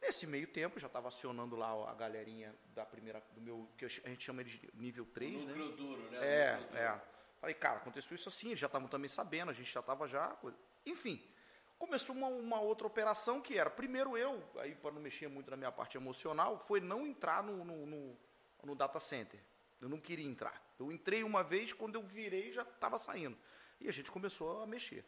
Nesse 0.00 0.28
meio 0.28 0.46
tempo, 0.46 0.78
já 0.78 0.86
estava 0.86 1.08
acionando 1.08 1.56
lá 1.56 1.90
a 1.90 1.94
galerinha 1.94 2.54
da 2.72 2.86
primeira, 2.86 3.20
do 3.32 3.40
meu, 3.40 3.68
que 3.76 3.84
a 3.84 3.88
gente 3.88 4.22
chama 4.22 4.44
de 4.44 4.70
nível 4.74 5.04
3, 5.06 5.44
né? 5.44 5.54
Núcleo 5.54 5.76
duro, 5.76 6.10
né? 6.10 6.18
É, 6.18 6.78
é. 6.78 7.00
Falei, 7.40 7.54
cara, 7.54 7.78
aconteceu 7.78 8.14
isso 8.14 8.28
assim, 8.28 8.48
eles 8.48 8.60
já 8.60 8.66
estavam 8.66 8.86
também 8.86 9.08
sabendo, 9.08 9.50
a 9.50 9.54
gente 9.54 9.72
já 9.72 9.80
estava 9.80 10.06
já. 10.06 10.36
Enfim, 10.86 11.20
começou 11.78 12.14
uma, 12.14 12.26
uma 12.28 12.60
outra 12.60 12.86
operação 12.86 13.40
que 13.40 13.56
era, 13.58 13.70
primeiro 13.70 14.16
eu, 14.16 14.42
aí 14.58 14.74
para 14.74 14.90
não 14.90 15.00
mexer 15.00 15.28
muito 15.28 15.50
na 15.50 15.56
minha 15.56 15.72
parte 15.72 15.96
emocional, 15.96 16.58
foi 16.66 16.80
não 16.80 17.06
entrar 17.06 17.42
no, 17.42 17.64
no, 17.64 17.86
no, 17.86 18.18
no 18.64 18.74
data 18.74 18.98
center. 19.00 19.40
Eu 19.80 19.88
não 19.88 20.00
queria 20.00 20.26
entrar. 20.26 20.60
Eu 20.78 20.90
entrei 20.90 21.22
uma 21.22 21.44
vez, 21.44 21.72
quando 21.72 21.94
eu 21.94 22.02
virei 22.02 22.52
já 22.52 22.62
estava 22.62 22.98
saindo. 22.98 23.38
E 23.80 23.88
a 23.88 23.92
gente 23.92 24.10
começou 24.10 24.60
a 24.60 24.66
mexer. 24.66 25.04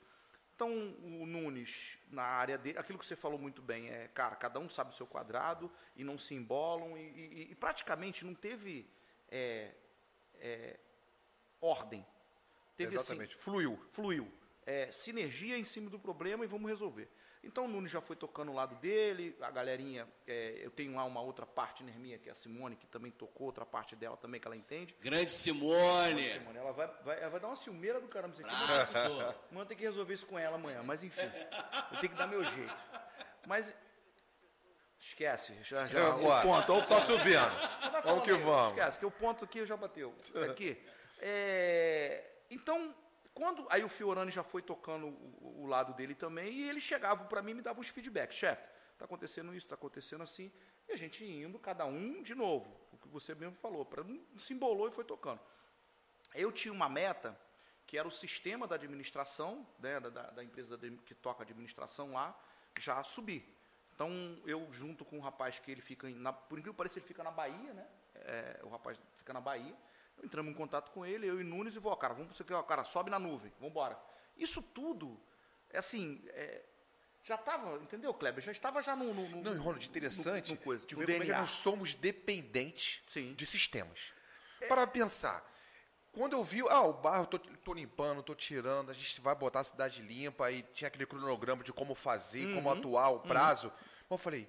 Então, 0.55 0.71
o 0.73 1.27
Nunes, 1.27 1.99
na 2.11 2.23
área 2.23 2.57
dele, 2.59 2.79
aquilo 2.79 2.99
que 2.99 3.07
você 3.07 3.17
falou 3.17 3.39
muito 3.39 3.63
bem, 3.63 3.89
é, 3.89 4.09
cara, 4.09 4.37
cada 4.37 4.61
um 4.61 4.69
sabe 4.69 4.93
o 4.93 4.95
seu 4.95 5.07
quadrado 5.07 5.73
e 5.97 6.05
não 6.05 6.19
se 6.19 6.35
embolam, 6.35 6.97
e, 6.99 7.01
e- 7.01 7.51
e 7.51 7.55
praticamente 7.55 8.25
não 8.27 8.35
teve 8.35 8.89
é, 9.29 9.75
é, 10.35 10.79
ordem. 11.61 12.07
Teve 12.77 12.95
assim, 12.97 13.07
Exatamente. 13.15 13.37
Fluiu. 13.37 13.79
fluiu. 13.93 14.31
É, 14.67 14.93
sinergia 14.93 15.57
em 15.57 15.65
cima 15.65 15.91
do 15.91 15.99
problema 15.99 16.45
e 16.45 16.47
vamos 16.47 16.71
resolver. 16.71 17.09
Então 17.43 17.65
o 17.65 17.69
Nunes 17.69 17.91
já 17.91 18.01
foi 18.01 18.15
tocando 18.17 18.53
o 18.53 18.55
lado 18.55 18.75
dele, 18.77 19.35
a 19.41 19.51
galerinha, 19.51 20.07
é, 20.27 20.61
eu 20.63 20.71
tenho 20.71 20.95
lá 20.95 21.05
uma 21.05 21.23
outra 21.23 21.47
partner 21.47 21.99
minha, 21.99 22.19
que 22.19 22.29
é 22.29 22.33
a 22.33 22.35
Simone, 22.35 22.77
que 22.77 22.87
também 22.87 23.11
tocou 23.11 23.47
outra 23.47 23.65
parte 23.65 23.97
dela 23.97 24.17
também, 24.17 24.39
que 24.39 24.47
ela 24.47 24.57
entende. 24.57 24.95
Grande 25.01 25.33
Simone! 25.33 26.33
Simone, 26.35 26.59
ela 26.59 26.73
vai, 26.73 26.87
vai, 27.03 27.19
ela 27.19 27.31
vai 27.31 27.41
dar 27.41 27.49
uma 27.49 27.57
ciumeira 27.57 27.99
do 27.99 28.09
caramba 28.09 28.35
isso 28.35 28.47
aqui. 28.47 28.55
Amanhã 28.55 29.35
eu 29.57 29.67
tenho 29.67 29.79
que 29.79 29.87
resolver 29.87 30.13
isso 30.13 30.27
com 30.27 30.39
ela 30.39 30.57
amanhã, 30.57 30.83
mas 30.83 31.03
enfim, 31.03 31.23
eu 31.93 31.99
tenho 31.99 32.13
que 32.13 32.19
dar 32.19 32.27
meu 32.27 32.45
jeito. 32.45 32.77
Mas 33.47 33.73
esquece, 35.01 35.57
já, 35.63 35.87
já 35.87 35.99
É, 35.99 36.09
o 36.11 36.43
ponto, 36.43 36.73
o 36.75 36.83
Só 36.83 37.01
subindo. 37.01 38.03
Vamos 38.05 38.25
que 38.25 38.33
aí, 38.33 38.43
vamos. 38.43 38.77
Esquece, 38.77 38.99
que 38.99 39.07
o 39.07 39.11
ponto 39.11 39.45
aqui 39.47 39.65
já 39.65 39.77
bateu. 39.77 40.15
Aqui. 40.51 40.77
É, 41.23 42.25
então, 42.51 42.95
quando. 43.41 43.67
Aí 43.71 43.83
o 43.83 43.89
Fiorani 43.89 44.31
já 44.31 44.43
foi 44.43 44.61
tocando 44.61 45.07
o, 45.07 45.63
o 45.63 45.67
lado 45.67 45.95
dele 45.95 46.15
também, 46.15 46.53
e 46.53 46.69
ele 46.69 46.81
chegava 46.81 47.25
para 47.25 47.41
mim 47.41 47.53
e 47.53 47.55
me 47.55 47.63
dava 47.63 47.81
uns 47.81 47.89
feedbacks. 47.89 48.37
Chefe, 48.37 48.69
tá 48.99 49.07
acontecendo 49.07 49.55
isso, 49.55 49.67
tá 49.67 49.75
acontecendo 49.75 50.23
assim. 50.23 50.53
E 50.87 50.93
a 50.93 50.97
gente 50.97 51.25
indo, 51.25 51.59
cada 51.59 51.87
um 51.87 52.23
de 52.23 52.35
novo, 52.35 52.79
o 52.93 52.99
que 52.99 53.09
você 53.09 53.35
mesmo 53.35 53.55
falou, 53.57 53.87
para 53.87 54.05
se 54.37 54.53
embolou 54.53 54.89
e 54.89 54.91
foi 54.91 55.05
tocando. 55.05 55.41
Eu 56.35 56.53
tinha 56.53 56.73
uma 56.73 56.89
meta 56.89 57.39
que 57.87 57.97
era 57.97 58.07
o 58.07 58.11
sistema 58.11 58.67
da 58.69 58.75
administração, 58.75 59.67
né, 59.79 59.99
da, 59.99 60.11
da- 60.11 60.45
empresa 60.45 60.79
que 61.07 61.15
toca 61.15 61.43
administração 61.43 62.13
lá, 62.13 62.39
já 62.79 63.03
subir. 63.03 63.43
Então, 63.95 64.11
eu 64.45 64.71
junto 64.71 65.05
com 65.05 65.17
um 65.17 65.21
rapaz 65.21 65.59
que 65.59 65.71
ele 65.71 65.81
fica, 65.81 66.09
na, 66.11 66.33
por 66.33 66.59
incrível 66.59 66.75
que 66.75 66.79
pareça, 66.79 66.99
ele 66.99 67.07
fica 67.07 67.25
na 67.25 67.31
Bahia, 67.31 67.73
né? 67.73 67.87
É, 68.15 68.61
o 68.63 68.69
rapaz 68.69 68.99
fica 69.17 69.33
na 69.33 69.41
Bahia. 69.41 69.75
Entramos 70.23 70.53
em 70.53 70.55
contato 70.55 70.91
com 70.91 71.05
ele, 71.05 71.27
eu 71.27 71.41
e 71.41 71.45
Nunes, 71.45 71.75
e 71.75 71.79
vou, 71.79 71.97
cara, 71.97 72.15
vamos 72.15 72.37
você 72.37 72.45
ó, 72.53 72.63
cara, 72.63 72.85
sobe 72.85 73.11
na 73.11 73.19
nuvem, 73.19 73.53
vamos 73.59 73.71
embora. 73.71 73.99
Isso 74.37 74.63
tudo, 74.63 75.21
é 75.71 75.79
assim, 75.79 76.23
é, 76.29 76.63
já 77.23 77.35
estava, 77.35 77.77
entendeu, 77.77 78.13
Kleber? 78.15 78.43
Já 78.43 78.53
estava 78.53 78.81
já 78.83 78.97
no... 78.97 79.13
no, 79.13 79.29
no 79.29 79.43
Não, 79.43 79.63
Ronald, 79.63 79.87
interessante 79.87 80.51
no, 80.51 80.57
no 80.57 80.61
coisa, 80.63 80.87
de 80.87 80.95
ver 80.95 81.07
como 81.07 81.23
é 81.23 81.27
que 81.27 81.33
nós 81.33 81.51
somos 81.51 81.95
dependentes 81.95 83.03
Sim. 83.07 83.35
de 83.35 83.47
sistemas. 83.47 83.99
Para 84.69 84.87
pensar, 84.87 85.45
quando 86.13 86.33
eu 86.33 86.43
vi, 86.43 86.61
ah, 86.69 86.83
o 86.83 86.93
bairro, 86.95 87.27
tô, 87.27 87.39
tô 87.39 87.73
limpando, 87.73 88.23
tô 88.23 88.35
tirando, 88.35 88.91
a 88.91 88.95
gente 88.95 89.21
vai 89.21 89.35
botar 89.35 89.61
a 89.61 89.65
cidade 89.65 90.03
limpa, 90.03 90.51
e 90.51 90.63
tinha 90.63 90.89
aquele 90.89 91.07
cronograma 91.07 91.63
de 91.63 91.73
como 91.73 91.95
fazer, 91.95 92.47
Uhum. 92.47 92.55
como 92.57 92.71
atuar, 92.71 93.11
o 93.11 93.21
prazo. 93.21 93.73
Eu 94.09 94.19
falei, 94.19 94.49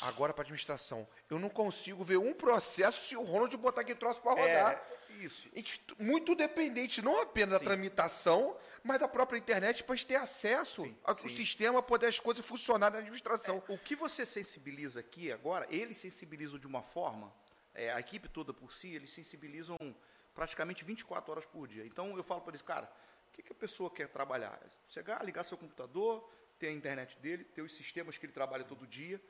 agora 0.00 0.32
para 0.32 0.42
administração, 0.42 1.06
eu 1.28 1.38
não 1.38 1.48
consigo 1.48 2.04
ver 2.04 2.16
um 2.16 2.32
processo 2.32 3.08
se 3.08 3.16
o 3.16 3.22
Ronald 3.22 3.56
botar 3.56 3.82
aquele 3.82 3.98
troço 3.98 4.20
para 4.20 4.32
rodar. 4.32 4.72
É, 5.10 5.22
isso. 5.24 5.48
A 5.52 5.56
gente 5.56 5.78
t- 5.80 5.94
muito 6.02 6.34
dependente, 6.34 7.02
não 7.02 7.20
apenas 7.20 7.58
da 7.58 7.60
tramitação, 7.60 8.56
mas 8.82 8.98
da 8.98 9.06
própria 9.06 9.38
internet 9.38 9.84
para 9.84 9.92
a 9.92 9.96
gente 9.96 10.06
ter 10.06 10.16
acesso 10.16 10.92
ao 11.04 11.16
sim. 11.16 11.28
sistema, 11.28 11.82
poder 11.82 12.06
as 12.06 12.18
coisas 12.18 12.44
funcionarem 12.44 12.94
na 12.94 12.98
administração. 13.00 13.62
O 13.68 13.78
que 13.78 13.94
você 13.94 14.26
sensibiliza 14.26 15.00
aqui 15.00 15.30
agora, 15.30 15.66
eles 15.70 15.98
sensibilizam 15.98 16.58
de 16.58 16.66
uma 16.66 16.82
forma, 16.82 17.32
é, 17.74 17.92
a 17.92 18.00
equipe 18.00 18.28
toda 18.28 18.52
por 18.52 18.72
si, 18.72 18.88
eles 18.88 19.12
sensibilizam 19.12 19.76
praticamente 20.34 20.84
24 20.84 21.30
horas 21.30 21.46
por 21.46 21.68
dia. 21.68 21.84
Então 21.84 22.16
eu 22.16 22.24
falo 22.24 22.40
para 22.40 22.52
eles, 22.52 22.62
cara, 22.62 22.90
o 23.28 23.32
que, 23.32 23.42
que 23.42 23.52
a 23.52 23.54
pessoa 23.54 23.90
quer 23.90 24.08
trabalhar? 24.08 24.58
Chegar, 24.88 25.24
ligar 25.24 25.44
seu 25.44 25.56
computador, 25.56 26.28
ter 26.58 26.68
a 26.68 26.72
internet 26.72 27.18
dele, 27.18 27.44
ter 27.44 27.62
os 27.62 27.74
sistemas 27.76 28.18
que 28.18 28.26
ele 28.26 28.32
trabalha 28.32 28.64
todo 28.64 28.86
dia, 28.86 29.20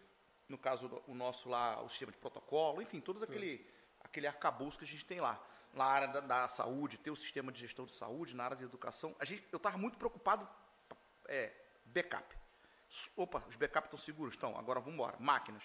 no 0.48 0.58
caso 0.58 1.02
o 1.06 1.14
nosso 1.14 1.48
lá, 1.48 1.82
o 1.82 1.88
sistema 1.88 2.12
de 2.12 2.18
protocolo, 2.18 2.82
enfim, 2.82 3.00
todos 3.00 3.22
aquele, 3.22 3.66
aquele 4.00 4.26
arcabouço 4.26 4.78
que 4.78 4.84
a 4.84 4.88
gente 4.88 5.04
tem 5.04 5.20
lá. 5.20 5.42
Na 5.74 5.84
área 5.84 6.08
da, 6.08 6.20
da 6.20 6.48
saúde, 6.48 6.98
ter 6.98 7.10
o 7.10 7.16
sistema 7.16 7.50
de 7.50 7.58
gestão 7.58 7.86
de 7.86 7.92
saúde, 7.92 8.36
na 8.36 8.44
área 8.44 8.56
de 8.56 8.64
educação. 8.64 9.16
A 9.18 9.24
gente, 9.24 9.44
eu 9.50 9.56
estava 9.56 9.78
muito 9.78 9.96
preocupado, 9.96 10.46
é, 11.26 11.50
backup. 11.86 12.36
Opa, 13.16 13.42
os 13.48 13.56
backups 13.56 13.86
estão 13.86 13.98
seguros? 13.98 14.34
Estão, 14.34 14.58
agora 14.58 14.80
vamos 14.80 14.94
embora. 14.94 15.16
Máquinas. 15.18 15.62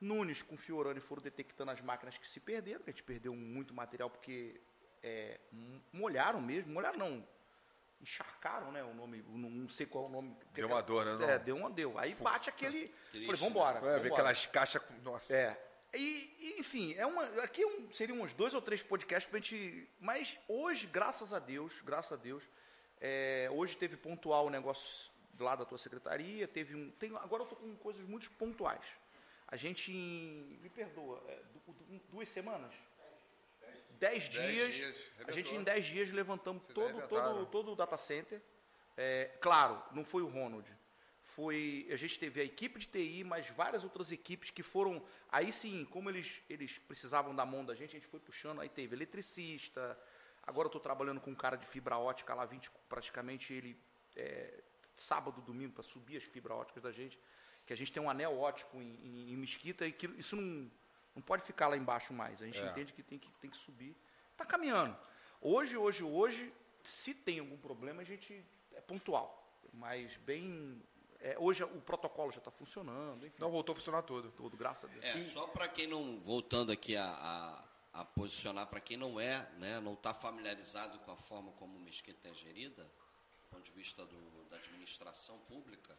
Nunes 0.00 0.42
com 0.42 0.56
Fiorani 0.56 1.00
foram 1.00 1.22
detectando 1.22 1.70
as 1.70 1.80
máquinas 1.80 2.16
que 2.18 2.26
se 2.26 2.40
perderam, 2.40 2.82
que 2.82 2.90
a 2.90 2.92
gente 2.92 3.02
perdeu 3.02 3.34
muito 3.34 3.72
material 3.74 4.10
porque 4.10 4.60
é, 5.02 5.40
molharam 5.92 6.40
mesmo, 6.40 6.72
molharam 6.72 6.98
não, 6.98 7.28
encharcaram, 8.02 8.72
né, 8.72 8.82
o 8.82 8.92
nome, 8.92 9.24
não, 9.28 9.68
sei 9.68 9.86
qual 9.86 10.04
é 10.04 10.08
o 10.08 10.10
nome. 10.10 10.36
Deu 10.52 10.66
uma 10.66 10.82
dor, 10.82 11.04
né, 11.06 11.14
não? 11.14 11.30
É, 11.30 11.38
deu 11.38 11.56
uma 11.56 11.70
deu. 11.70 11.96
Aí 11.98 12.14
bate 12.16 12.48
aquele, 12.50 12.88
Triste, 13.10 13.26
falei, 13.26 13.40
vamos 13.40 13.50
embora. 13.54 13.80
Vai 13.80 14.00
ver 14.00 14.12
aquelas 14.12 14.44
caixas. 14.46 14.82
Nossa. 15.02 15.34
É. 15.34 15.68
E, 15.94 16.34
e, 16.56 16.60
enfim, 16.60 16.94
é 16.94 17.06
uma, 17.06 17.24
aqui 17.42 17.62
é 17.62 17.66
um, 17.66 17.92
seriam 17.92 18.20
uns 18.20 18.32
dois 18.32 18.54
ou 18.54 18.60
três 18.62 18.82
podcasts 18.82 19.30
pra 19.30 19.38
gente. 19.38 19.88
Mas 20.00 20.38
hoje, 20.48 20.86
graças 20.86 21.32
a 21.32 21.38
Deus, 21.38 21.80
graças 21.82 22.12
a 22.12 22.16
Deus, 22.16 22.42
é, 23.00 23.48
hoje 23.52 23.76
teve 23.76 23.96
pontual 23.96 24.46
o 24.46 24.50
negócio 24.50 25.10
lá 25.38 25.54
da 25.54 25.64
tua 25.64 25.78
secretaria, 25.78 26.48
teve 26.48 26.74
um. 26.74 26.90
Tem, 26.92 27.14
agora 27.16 27.42
eu 27.42 27.46
tô 27.46 27.56
com 27.56 27.74
coisas 27.76 28.04
muito 28.04 28.30
pontuais. 28.32 28.96
A 29.46 29.56
gente, 29.56 29.92
me 29.92 30.68
perdoa, 30.70 31.22
é, 31.28 31.36
du- 31.52 31.72
du- 31.72 32.00
duas 32.10 32.28
semanas? 32.28 32.72
Dez 34.02 34.28
dias. 34.28 34.74
dias, 34.74 34.96
a 35.26 35.32
gente 35.32 35.46
em 35.46 35.56
arrebentou. 35.56 35.64
dez 35.64 35.86
dias 35.86 36.10
levantamos 36.10 36.64
Vocês 36.64 36.74
todo, 36.74 37.08
todo, 37.08 37.46
todo 37.46 37.72
o 37.72 37.76
data 37.76 37.96
center. 37.96 38.42
É, 38.96 39.30
claro, 39.40 39.82
não 39.92 40.04
foi 40.04 40.22
o 40.22 40.28
Ronald. 40.28 40.68
Foi, 41.22 41.88
a 41.90 41.96
gente 41.96 42.18
teve 42.18 42.40
a 42.40 42.44
equipe 42.44 42.78
de 42.78 42.86
TI, 42.86 43.24
mas 43.24 43.48
várias 43.48 43.84
outras 43.84 44.12
equipes 44.12 44.50
que 44.50 44.62
foram. 44.62 45.02
Aí 45.30 45.50
sim, 45.50 45.86
como 45.86 46.10
eles, 46.10 46.42
eles 46.50 46.78
precisavam 46.78 47.34
da 47.34 47.46
mão 47.46 47.64
da 47.64 47.74
gente, 47.74 47.96
a 47.96 47.98
gente 47.98 48.08
foi 48.08 48.20
puxando. 48.20 48.60
Aí 48.60 48.68
teve 48.68 48.94
eletricista, 48.94 49.98
Agora 50.44 50.66
eu 50.66 50.70
estou 50.70 50.80
trabalhando 50.80 51.20
com 51.20 51.30
um 51.30 51.34
cara 51.34 51.56
de 51.56 51.64
fibra 51.66 51.96
ótica 51.96 52.34
lá, 52.34 52.44
20, 52.44 52.70
praticamente 52.88 53.52
ele 53.52 53.76
é, 54.16 54.60
sábado, 54.96 55.40
domingo, 55.40 55.72
para 55.72 55.84
subir 55.84 56.16
as 56.16 56.24
fibras 56.24 56.58
óticas 56.58 56.82
da 56.82 56.90
gente, 56.90 57.18
que 57.64 57.72
a 57.72 57.76
gente 57.76 57.92
tem 57.92 58.02
um 58.02 58.10
anel 58.10 58.36
ótico 58.36 58.82
em, 58.82 58.98
em, 59.04 59.32
em 59.32 59.36
Mesquita 59.36 59.86
e 59.86 59.92
que 59.92 60.06
isso 60.18 60.34
não, 60.34 60.68
não 61.14 61.22
pode 61.22 61.42
ficar 61.44 61.68
lá 61.68 61.76
embaixo 61.76 62.12
mais. 62.12 62.40
A 62.42 62.46
gente 62.46 62.60
É. 62.60 62.66
entende 62.70 62.92
que 62.92 63.02
tem 63.02 63.18
que, 63.18 63.30
tem 63.40 63.50
que 63.50 63.56
subir. 63.56 63.96
Está 64.32 64.44
caminhando. 64.44 64.96
Hoje, 65.40 65.76
hoje, 65.76 66.02
hoje, 66.04 66.52
se 66.84 67.14
tem 67.14 67.38
algum 67.40 67.56
problema, 67.58 68.02
a 68.02 68.04
gente 68.04 68.44
é 68.74 68.80
pontual. 68.80 69.38
Mas 69.72 70.16
bem. 70.18 70.82
é, 71.20 71.36
hoje 71.38 71.62
o 71.64 71.80
protocolo 71.80 72.32
já 72.32 72.38
está 72.38 72.50
funcionando, 72.50 73.26
enfim, 73.26 73.36
Não 73.40 73.50
voltou 73.50 73.72
a 73.72 73.76
funcionar 73.76 74.02
tudo. 74.02 74.30
tudo, 74.32 74.56
graças 74.56 74.84
a 74.84 74.92
Deus. 74.92 75.04
É, 75.04 75.20
só 75.22 75.46
para 75.46 75.68
quem 75.68 75.86
não, 75.86 76.18
voltando 76.20 76.72
aqui 76.72 76.96
a, 76.96 77.04
a, 77.92 78.00
a 78.00 78.04
posicionar, 78.04 78.66
para 78.66 78.80
quem 78.80 78.96
não 78.96 79.20
é, 79.20 79.48
né, 79.58 79.78
não 79.80 79.94
está 79.94 80.12
familiarizado 80.12 80.98
com 81.00 81.12
a 81.12 81.16
forma 81.16 81.52
como 81.52 81.78
Mesquita 81.78 82.28
é 82.28 82.34
gerida, 82.34 82.82
do 82.84 83.48
ponto 83.50 83.62
de 83.64 83.70
vista 83.72 84.04
do, 84.04 84.44
da 84.50 84.56
administração 84.56 85.38
pública, 85.40 85.96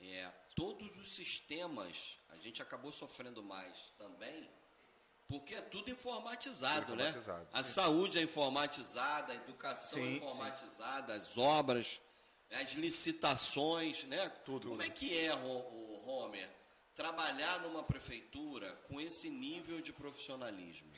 é, 0.00 0.30
todos 0.54 0.98
os 0.98 1.08
sistemas, 1.14 2.18
a 2.30 2.36
gente 2.36 2.60
acabou 2.62 2.92
sofrendo 2.92 3.42
mais 3.42 3.92
também, 3.98 4.48
porque 5.28 5.54
é 5.54 5.60
tudo 5.60 5.90
informatizado, 5.90 6.86
Tudo 6.86 6.96
né? 6.96 7.08
informatizado. 7.08 7.48
A 7.52 7.64
saúde 7.64 8.18
é 8.18 8.22
informatizada, 8.22 9.32
a 9.32 9.36
educação 9.36 9.98
é 9.98 10.02
Sim, 10.02 10.16
informatizada, 10.16 11.14
as 11.14 11.36
obras, 11.36 12.00
as 12.52 12.74
licitações, 12.74 14.04
né? 14.04 14.28
Tudo. 14.44 14.68
Como 14.68 14.82
é 14.82 14.88
que 14.88 15.18
é, 15.18 15.34
o 15.34 16.02
Homer, 16.08 16.48
trabalhar 16.94 17.60
numa 17.60 17.82
prefeitura 17.82 18.72
com 18.88 19.00
esse 19.00 19.28
nível 19.28 19.80
de 19.80 19.92
profissionalismo? 19.92 20.92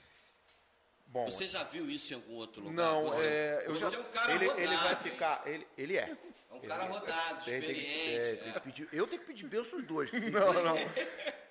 Bom, 1.07 1.25
Você 1.25 1.47
já 1.47 1.65
viu 1.65 1.89
isso 1.91 2.13
em 2.13 2.17
algum 2.17 2.35
outro 2.35 2.61
lugar? 2.63 2.75
Não, 2.77 3.05
você, 3.05 3.27
é, 3.27 3.63
eu 3.67 3.75
você 3.81 3.91
já- 3.93 3.97
é 3.97 4.01
um 4.01 4.11
cara 4.13 4.33
ele, 4.35 4.45
rodado. 4.47 4.61
ele 4.63 4.77
vai 4.77 4.97
ficar. 4.97 5.47
Ele, 5.49 5.67
ele 5.79 5.97
é. 5.97 6.15
É 6.51 6.55
um 6.55 6.61
cara 6.61 6.85
rodado, 6.85 7.45
Tem- 7.45 7.61
tem 7.61 7.75
que- 7.75 7.81
experiente. 7.81 8.31
é, 8.31 8.37
tem 8.37 8.49
é. 8.49 8.53
que 8.53 8.61
pedir- 8.61 8.89
eu 8.93 9.07
tenho 9.07 9.21
que 9.21 9.27
pedir 9.27 9.47
bem 9.47 9.61
os 9.61 9.83
dois. 9.85 10.11
se- 10.11 10.31
não, 10.31 10.53
não. 10.53 10.75
vocês 10.77 11.07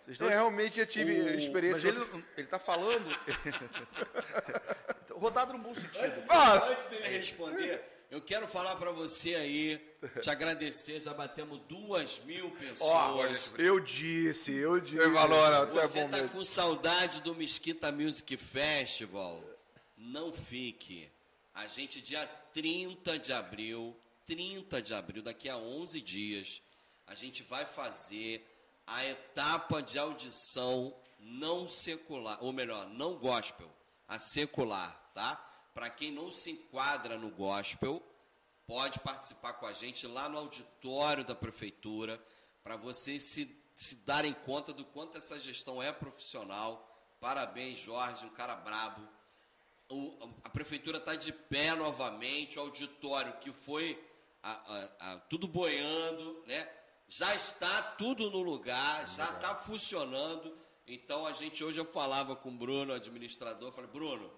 Eu 0.07 0.15
dois- 0.17 0.31
realmente 0.31 0.77
já 0.77 0.85
tive 0.85 1.21
O- 1.21 1.39
experiência. 1.39 1.93
Mas 1.93 2.01
ele, 2.13 2.23
ele 2.37 2.47
tá 2.47 2.59
falando. 2.59 3.07
rodado 5.13 5.53
no 5.53 5.59
bom 5.59 5.73
sentido. 5.73 6.25
Ah! 6.29 6.67
Antes 6.69 6.87
dele 6.87 7.07
responder, 7.17 7.81
eu 8.11 8.21
quero 8.21 8.47
falar 8.47 8.75
pra 8.75 8.91
você 8.91 9.35
aí, 9.35 9.77
te 10.21 10.29
agradecer, 10.29 10.99
já 11.01 11.13
batemos 11.13 11.59
duas 11.67 12.21
mil 12.23 12.51
pessoas. 12.51 13.53
eu 13.57 13.79
disse, 13.79 14.53
eu 14.55 14.79
disse. 14.79 14.97
Eu 14.97 15.11
Você 15.87 16.01
bom 16.03 16.09
tá 16.09 16.17
mesmo. 16.17 16.29
com 16.29 16.43
saudade 16.43 17.21
do 17.21 17.35
Mesquita 17.35 17.91
Music 17.91 18.37
Festival? 18.37 19.43
Não 19.97 20.31
fique. 20.31 21.09
A 21.53 21.65
gente, 21.65 21.99
dia 22.01 22.23
30 22.53 23.17
de 23.17 23.33
abril, 23.33 23.97
30 24.27 24.81
de 24.81 24.93
abril, 24.93 25.23
daqui 25.23 25.49
a 25.49 25.57
11 25.57 25.99
dias, 26.01 26.61
a 27.07 27.15
gente 27.15 27.41
vai 27.43 27.65
fazer 27.65 28.45
a 28.85 29.03
etapa 29.05 29.81
de 29.81 29.97
audição 29.97 30.93
não 31.19 31.67
secular, 31.67 32.37
ou 32.43 32.53
melhor, 32.53 32.87
não 32.89 33.15
gospel, 33.15 33.69
a 34.07 34.19
secular, 34.19 35.11
tá? 35.13 35.35
Para 35.73 35.89
quem 35.89 36.11
não 36.11 36.29
se 36.29 36.51
enquadra 36.51 37.17
no 37.17 37.31
gospel, 37.31 38.03
pode 38.65 38.99
participar 38.99 39.53
com 39.53 39.65
a 39.65 39.73
gente 39.73 40.05
lá 40.05 40.27
no 40.29 40.37
auditório 40.37 41.23
da 41.23 41.33
prefeitura 41.33 42.21
para 42.63 42.75
vocês 42.75 43.23
se, 43.23 43.49
se 43.73 43.95
darem 43.97 44.33
conta 44.33 44.73
do 44.73 44.83
quanto 44.85 45.17
essa 45.17 45.39
gestão 45.39 45.81
é 45.81 45.91
profissional. 45.91 46.83
Parabéns, 47.19 47.79
Jorge, 47.79 48.25
um 48.25 48.29
cara 48.29 48.55
brabo. 48.55 49.07
O- 49.89 50.17
a 50.43 50.49
prefeitura 50.49 50.97
está 50.97 51.15
de 51.15 51.31
pé 51.31 51.73
novamente, 51.75 52.59
o 52.59 52.61
auditório 52.63 53.37
que 53.37 53.51
foi 53.53 53.97
a- 54.51 55.13
a- 55.13 55.19
tudo 55.29 55.47
boiando, 55.47 56.43
né? 56.45 56.69
Já 57.07 57.33
está 57.35 57.81
tudo 57.81 58.29
no 58.29 58.41
lugar, 58.41 59.05
já 59.07 59.25
está 59.29 59.55
funcionando. 59.55 60.53
Então 60.85 61.25
a 61.25 61.33
gente 61.33 61.63
hoje 61.63 61.79
eu 61.79 61.85
falava 61.85 62.35
com 62.35 62.49
o 62.49 62.57
Bruno, 62.57 62.93
administrador, 62.93 63.71
falei, 63.71 63.89
Bruno, 63.89 64.31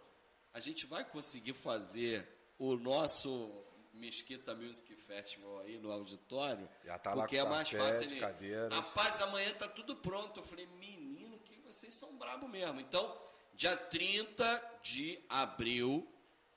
a 0.54 0.60
gente 0.60 0.86
vai 0.86 1.04
conseguir 1.04 1.54
fazer 1.54 2.28
o 2.58 2.76
nosso 2.76 3.64
Mesquita 3.94 4.54
Music 4.56 4.96
Festival 4.96 5.60
aí 5.60 5.78
no 5.78 5.92
auditório? 5.92 6.70
Já 6.86 6.98
tá 7.00 7.14
lá 7.14 7.24
porque 7.24 7.38
é 7.38 7.44
mais 7.48 7.70
fácil 7.70 8.04
ele. 8.04 8.20
cadeiras. 8.20 8.74
Rapaz, 8.74 9.22
amanhã 9.22 9.52
tá 9.54 9.68
tudo 9.68 9.96
pronto. 9.98 10.40
Eu 10.40 10.44
falei, 10.44 10.66
menino, 10.80 11.38
que 11.40 11.56
vocês 11.62 11.94
são 11.94 12.16
brabo 12.18 12.48
mesmo. 12.48 12.80
Então, 12.80 13.16
dia 13.54 13.76
30 13.76 14.80
de 14.84 15.20
abril, 15.28 16.08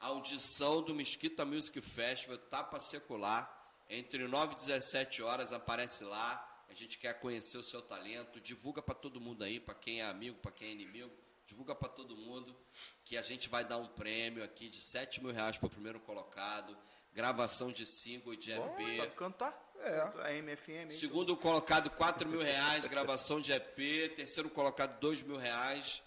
audição 0.03 0.83
do 0.83 0.95
Mesquita 0.95 1.45
Music 1.45 1.81
Festival, 1.81 2.37
etapa 2.37 2.79
secular. 2.81 3.59
Entre 3.89 4.27
9 4.27 4.55
e 4.55 4.57
17 4.57 5.23
horas, 5.23 5.53
aparece 5.53 6.05
lá. 6.05 6.49
A 6.69 6.75
gente 6.75 6.99
quer 6.99 7.19
conhecer 7.21 7.59
o 7.59 7.63
seu 7.63 7.83
talento. 7.83 8.41
Divulga 8.41 8.81
para 8.83 8.95
todo 8.95 9.21
mundo 9.21 9.45
aí, 9.45 9.61
para 9.61 9.75
quem 9.75 10.01
é 10.01 10.05
amigo, 10.05 10.39
para 10.39 10.51
quem 10.51 10.69
é 10.69 10.73
inimigo. 10.73 11.13
Divulga 11.47 11.75
para 11.75 11.89
todo 11.89 12.17
mundo 12.17 12.57
que 13.05 13.17
a 13.17 13.23
gente 13.23 13.49
vai 13.49 13.65
dar 13.65 13.77
um 13.77 13.87
prêmio 13.87 14.43
aqui 14.43 14.69
de 14.69 14.81
7 14.81 15.23
mil 15.23 15.33
reais 15.33 15.59
para 15.59 15.67
o 15.67 15.71
primeiro 15.71 16.01
colocado. 16.01 16.77
Gravação 17.13 17.71
de 17.71 17.85
single 17.85 18.33
e 18.33 18.37
de 18.39 18.53
EP. 18.53 18.97
Sabe 18.97 19.15
cantar? 19.17 19.73
É. 19.81 20.01
A 20.01 20.33
MFM. 20.33 20.69
hein? 20.85 20.91
Segundo 20.91 21.37
colocado, 21.37 21.91
4 21.91 22.27
mil 22.27 22.41
reais, 22.41 22.87
gravação 22.87 23.41
de 23.41 23.53
EP. 23.53 24.15
Terceiro 24.15 24.49
colocado, 24.49 24.99
2 24.99 25.23
mil 25.23 25.37
reais, 25.37 26.03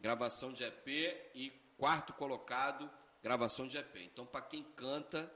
gravação 0.00 0.52
de 0.52 0.64
EP. 0.64 0.88
E 1.34 1.50
quarto 1.76 2.12
colocado, 2.14 2.90
gravação 3.22 3.66
de 3.66 3.76
EP. 3.78 3.96
Então, 3.96 4.24
para 4.26 4.40
quem 4.42 4.62
canta, 4.62 5.30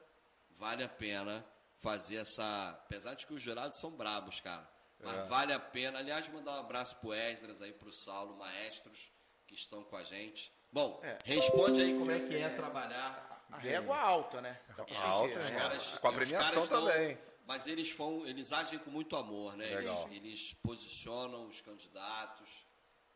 vale 0.50 0.82
a 0.84 0.88
pena 0.88 1.44
fazer 1.78 2.16
essa. 2.16 2.70
Apesar 2.70 3.14
de 3.14 3.26
que 3.26 3.34
os 3.34 3.42
jurados 3.42 3.78
são 3.78 3.90
brabos, 3.90 4.40
cara. 4.40 4.68
Mas 5.00 5.26
vale 5.28 5.52
a 5.52 5.58
pena. 5.58 5.98
Aliás, 5.98 6.28
mandar 6.28 6.52
um 6.52 6.60
abraço 6.60 6.96
pro 6.96 7.12
Esdras 7.12 7.60
aí, 7.60 7.72
pro 7.72 7.92
Saulo, 7.92 8.36
maestros 8.36 9.10
que 9.46 9.54
estão 9.54 9.82
com 9.82 9.96
a 9.96 10.04
gente. 10.04 10.52
Bom, 10.70 11.00
É. 11.02 11.18
responde 11.24 11.82
aí 11.82 11.98
como 11.98 12.10
é 12.10 12.20
que 12.20 12.36
é 12.36 12.48
trabalhar 12.48 13.30
A 13.50 13.58
régua 13.58 13.98
alta, 13.98 14.40
né? 14.40 14.58
Alta, 15.04 15.40
Sim, 15.42 15.52
né? 15.52 15.58
é. 15.58 15.60
caras- 15.60 15.98
Com 15.98 16.06
a 16.06 16.10
os 16.10 16.16
premiação 16.16 16.50
caras 16.52 16.68
dão- 16.70 16.86
também. 16.86 17.18
mas 17.44 17.66
eles 17.66 17.94
vão, 17.94 18.24
eles 18.26 18.50
agem 18.52 18.78
com 18.78 18.90
muito 18.90 19.14
amor, 19.14 19.54
né? 19.58 19.70
Eles, 19.70 19.90
eles 20.10 20.54
posicionam 20.62 21.46
os 21.48 21.60
candidatos, 21.60 22.64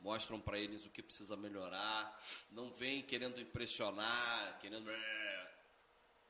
mostram 0.06 0.40
para 0.40 0.56
eles 0.56 0.86
o 0.86 0.90
que 0.90 1.02
precisa 1.02 1.36
melhorar, 1.36 2.22
não 2.52 2.70
vem 2.70 3.02
querendo 3.02 3.40
impressionar, 3.40 4.56
querendo 4.60 4.88
"É". 4.88 5.50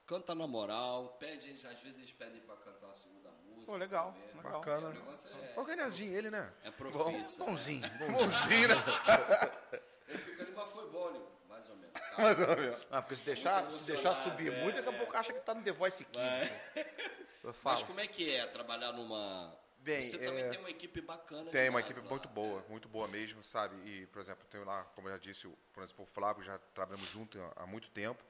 canta 0.06 0.34
na 0.34 0.46
moral, 0.46 1.14
pede, 1.20 1.50
às 1.50 1.80
vezes 1.80 1.98
eles 1.98 2.12
pedem 2.14 2.40
para 2.40 2.56
cantar 2.56 2.86
uma 2.86 2.94
segunda 2.94 3.30
música. 3.44 3.66
Pô, 3.66 3.76
legal, 3.76 4.14
também. 4.32 4.50
Bacana. 4.52 4.88
O 4.88 4.92
negócio 4.94 5.28
é, 5.28 5.52
Organizadinho 5.60 6.16
ele, 6.16 6.30
né? 6.30 6.50
é 6.64 6.70
profissa. 6.70 7.44
Bonzinho. 7.44 7.82
Bonzinho, 7.98 8.68
né? 8.68 8.74
Eu 10.08 10.18
fico 10.20 10.40
ali, 10.40 10.52
mas 10.52 10.70
foi 10.70 10.88
bom, 10.90 11.10
né? 11.10 11.20
mais 11.48 11.68
ou 11.68 11.76
menos. 11.76 11.92
Tá? 11.92 12.16
Mais 12.22 12.40
ou 12.40 12.56
menos. 12.56 12.86
Ah, 12.90 13.02
porque 13.02 13.16
se 13.16 13.24
deixar, 13.24 13.70
se 13.72 13.92
deixar 13.92 14.14
subir 14.24 14.52
é, 14.54 14.62
muito, 14.62 14.76
daqui 14.76 14.88
a 14.88 14.92
pouco 14.98 15.16
acha 15.16 15.32
que 15.34 15.40
tá 15.40 15.52
no 15.52 15.62
The 15.62 15.72
Voice 15.72 16.02
15. 16.02 16.16
Eu 17.44 17.54
Mas 17.62 17.80
falo. 17.80 17.86
como 17.88 18.00
é 18.00 18.06
que 18.06 18.34
é 18.34 18.46
trabalhar 18.46 18.92
numa... 18.92 19.54
Bem, 19.86 20.02
Você 20.02 20.16
é- 20.16 20.18
também 20.26 20.50
tem 20.50 20.58
uma 20.58 20.68
equipe 20.70 21.00
bacana 21.00 21.48
Tem 21.48 21.68
uma 21.70 21.78
equipe 21.78 22.00
lá. 22.00 22.08
muito 22.10 22.28
boa, 22.28 22.60
muito 22.68 22.88
boa 22.88 23.06
mesmo, 23.06 23.44
sabe? 23.44 23.76
E, 23.88 24.04
por 24.08 24.20
exemplo, 24.20 24.44
tem 24.50 24.60
lá, 24.64 24.82
como 24.96 25.06
eu 25.08 25.12
já 25.12 25.18
disse, 25.18 25.46
o- 25.46 25.56
por 25.72 25.80
exemplo, 25.84 26.02
o 26.02 26.06
Flávio, 26.08 26.42
já 26.42 26.58
trabalhamos 26.74 27.08
junto 27.08 27.38
há 27.54 27.64
muito 27.68 27.88
tempo. 27.90 28.20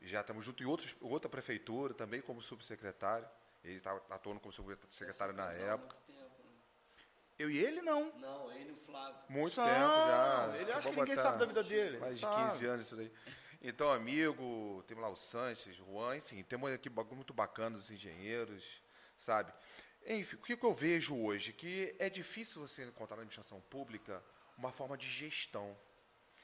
Já 0.00 0.22
estamos 0.22 0.42
junto 0.46 0.62
em 0.62 0.66
outros, 0.66 0.96
outra 1.02 1.28
prefeitura 1.28 1.92
também 1.92 2.22
como 2.22 2.40
subsecretário. 2.40 3.28
Ele 3.62 3.76
estava 3.76 4.02
atuando 4.08 4.40
como 4.40 4.50
subsecretário 4.50 5.34
na 5.34 5.52
época. 5.52 5.94
muito 5.94 6.00
tempo, 6.06 6.42
né? 6.42 6.50
Eu 7.38 7.50
e 7.50 7.58
ele, 7.58 7.82
não. 7.82 8.10
Não, 8.18 8.50
ele 8.50 8.70
e 8.70 8.72
o 8.72 8.76
Flávio. 8.76 9.20
Muito 9.28 9.54
tempo 9.54 9.66
já. 9.68 10.52
ele 10.58 10.72
acha 10.72 10.88
que 10.90 10.96
ninguém 10.96 11.16
sabe 11.16 11.36
da 11.38 11.44
vida 11.44 11.62
dele. 11.62 11.98
Mais 11.98 12.14
de 12.14 12.20
Sabe. 12.22 12.50
15 12.50 12.64
anos 12.64 12.86
isso 12.86 12.96
daí. 12.96 13.12
Então, 13.60 13.92
amigo, 13.92 14.82
temos 14.88 15.02
lá 15.02 15.10
o 15.10 15.16
Sanches, 15.16 15.76
Juan, 15.76 16.18
sim, 16.18 16.42
temos 16.44 16.70
uma 16.70 16.74
equipe 16.74 16.96
muito 17.14 17.34
bacana 17.34 17.76
dos 17.76 17.90
engenheiros, 17.90 18.64
sabe? 19.18 19.52
Enfim, 20.06 20.36
o 20.36 20.38
que 20.40 20.62
eu 20.62 20.74
vejo 20.74 21.16
hoje? 21.16 21.52
Que 21.52 21.94
é 21.98 22.10
difícil 22.10 22.60
você 22.60 22.84
encontrar 22.84 23.16
na 23.16 23.22
administração 23.22 23.60
pública 23.62 24.22
uma 24.56 24.72
forma 24.72 24.96
de 24.96 25.08
gestão. 25.08 25.76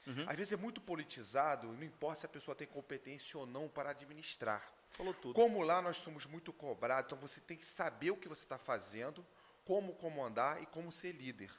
Uhum. 0.07 0.25
Às 0.27 0.35
vezes 0.35 0.53
é 0.53 0.57
muito 0.57 0.81
politizado, 0.81 1.67
não 1.67 1.83
importa 1.83 2.21
se 2.21 2.25
a 2.25 2.29
pessoa 2.29 2.55
tem 2.55 2.67
competência 2.67 3.37
ou 3.39 3.45
não 3.45 3.67
para 3.67 3.91
administrar. 3.91 4.73
Falou 4.91 5.13
tudo. 5.13 5.33
Como 5.33 5.61
lá 5.61 5.81
nós 5.81 5.97
somos 5.97 6.25
muito 6.25 6.51
cobrados, 6.51 7.05
então 7.05 7.17
você 7.17 7.39
tem 7.39 7.57
que 7.57 7.65
saber 7.65 8.11
o 8.11 8.17
que 8.17 8.27
você 8.27 8.43
está 8.43 8.57
fazendo, 8.57 9.25
como 9.65 9.93
comandar 9.95 10.61
e 10.63 10.65
como 10.65 10.91
ser 10.91 11.11
líder. 11.11 11.51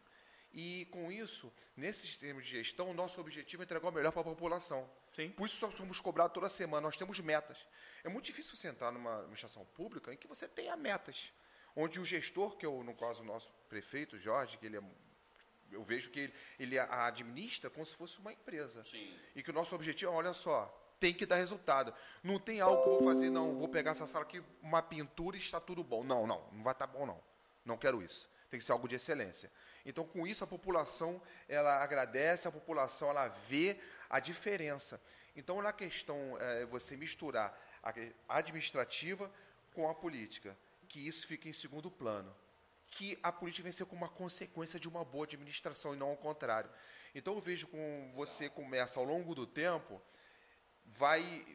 E 0.53 0.87
com 0.91 1.13
isso, 1.13 1.53
nesse 1.77 2.09
sistema 2.09 2.43
de 2.43 2.49
gestão, 2.49 2.91
o 2.91 2.95
nosso 2.95 3.21
objetivo 3.21 3.63
é 3.63 3.65
entregar 3.65 3.89
o 3.89 3.93
melhor 3.93 4.11
para 4.11 4.23
a 4.23 4.25
população. 4.25 4.91
Sim. 5.15 5.31
Por 5.31 5.47
isso 5.47 5.71
somos 5.71 6.01
cobrados 6.01 6.35
toda 6.35 6.49
semana, 6.49 6.83
nós 6.83 6.97
temos 6.97 7.21
metas. 7.21 7.59
É 8.03 8.09
muito 8.09 8.27
difícil 8.27 8.57
você 8.57 8.69
entrar 8.69 8.91
numa 8.91 9.19
administração 9.19 9.65
pública 9.67 10.13
em 10.13 10.17
que 10.17 10.27
você 10.27 10.49
tenha 10.49 10.77
metas. 10.77 11.33
Onde 11.77 12.01
o 12.01 12.05
gestor, 12.05 12.57
que 12.57 12.67
é 12.67 12.69
o, 12.69 12.83
no 12.83 12.95
caso 12.95 13.23
o 13.23 13.25
nosso 13.25 13.51
prefeito, 13.69 14.19
Jorge, 14.19 14.59
que 14.59 14.67
ele 14.67 14.77
é 14.77 14.83
eu 15.73 15.85
vejo 15.85 16.11
que 16.11 16.21
ele, 16.21 16.35
ele 16.59 16.79
a 16.79 17.07
administra 17.07 17.71
como 17.71 17.87
se 17.87 17.95
fosse 17.95 18.19
uma 18.19 18.33
empresa. 18.33 18.83
Sim. 18.85 19.17
E 19.35 19.43
que 19.43 19.51
o 19.51 19.53
nosso 19.53 19.75
objetivo 19.75 20.11
é, 20.11 20.15
olha 20.15 20.33
só, 20.33 20.67
tem 20.99 21.15
que 21.15 21.25
dar 21.25 21.37
resultado. 21.37 21.95
Não 22.23 22.39
tem 22.39 22.61
algo 22.61 22.83
que 22.83 22.89
eu 22.89 22.99
vou 22.99 23.05
fazer, 23.05 23.31
não, 23.31 23.59
vou 23.59 23.69
pegar 23.69 23.93
essa 23.93 24.07
sala 24.07 24.25
aqui, 24.25 24.43
uma 24.63 24.83
pintura 24.83 25.37
e 25.37 25.41
está 25.41 25.61
tudo 25.61 25.83
bom. 25.83 26.05
Não, 26.05 26.27
não, 26.27 26.45
não 26.53 26.63
vai 26.63 26.73
estar 26.73 26.87
tá 26.87 26.93
bom, 26.93 27.07
não. 27.07 27.21
Não 27.65 27.77
quero 27.77 28.03
isso. 28.03 28.29
Tem 28.51 28.59
que 28.59 28.67
ser 28.67 28.73
algo 28.73 28.89
de 28.89 28.97
excelência. 28.97 29.51
Então, 29.87 30.05
com 30.05 30.27
isso, 30.27 30.45
a 30.45 30.47
população, 30.47 31.23
ela 31.49 31.83
agradece, 31.83 32.47
a 32.47 32.53
população, 32.53 33.11
ela 33.11 33.29
vê 33.29 33.79
a 34.09 34.21
diferença. 34.21 35.01
Então, 35.37 35.63
na 35.63 35.73
questão, 35.73 36.37
é, 36.39 36.67
você 36.67 36.97
misturar 36.97 37.59
a 37.83 38.37
administrativa 38.37 39.31
com 39.73 39.89
a 39.89 39.95
política, 39.95 40.57
que 40.91 41.01
isso 41.07 41.27
fica 41.27 41.49
em 41.49 41.53
segundo 41.53 41.91
plano. 41.91 42.35
Que 42.91 43.19
a 43.23 43.31
política 43.31 43.63
vem 43.63 43.73
ser 43.73 43.87
como 43.87 44.03
uma 44.03 44.09
consequência 44.09 44.79
de 44.79 44.89
uma 44.89 45.05
boa 45.05 45.25
administração 45.25 45.95
e 45.95 45.97
não 45.97 46.09
ao 46.09 46.17
contrário. 46.17 46.69
Então, 47.15 47.35
eu 47.35 47.41
vejo 47.41 47.69
com 47.69 48.13
você 48.15 48.51
começa 48.51 48.99
ao 48.99 49.07
longo 49.07 49.35
do 49.35 49.47
tempo 49.47 50.03
vai 50.85 51.47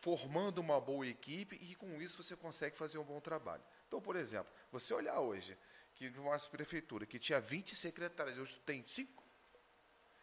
formando 0.00 0.58
uma 0.58 0.80
boa 0.80 1.06
equipe 1.06 1.56
e 1.62 1.74
com 1.76 2.02
isso 2.02 2.20
você 2.22 2.36
consegue 2.36 2.76
fazer 2.76 2.98
um 2.98 3.04
bom 3.04 3.20
trabalho. 3.20 3.62
Então, 3.86 4.00
por 4.00 4.16
exemplo, 4.16 4.52
você 4.72 4.92
olhar 4.92 5.20
hoje 5.20 5.56
que 5.94 6.08
uma 6.08 6.36
prefeitura 6.40 7.06
que 7.06 7.18
tinha 7.20 7.40
20 7.40 7.76
secretários, 7.76 8.36
hoje 8.36 8.60
tem 8.66 8.84
5. 8.86 9.22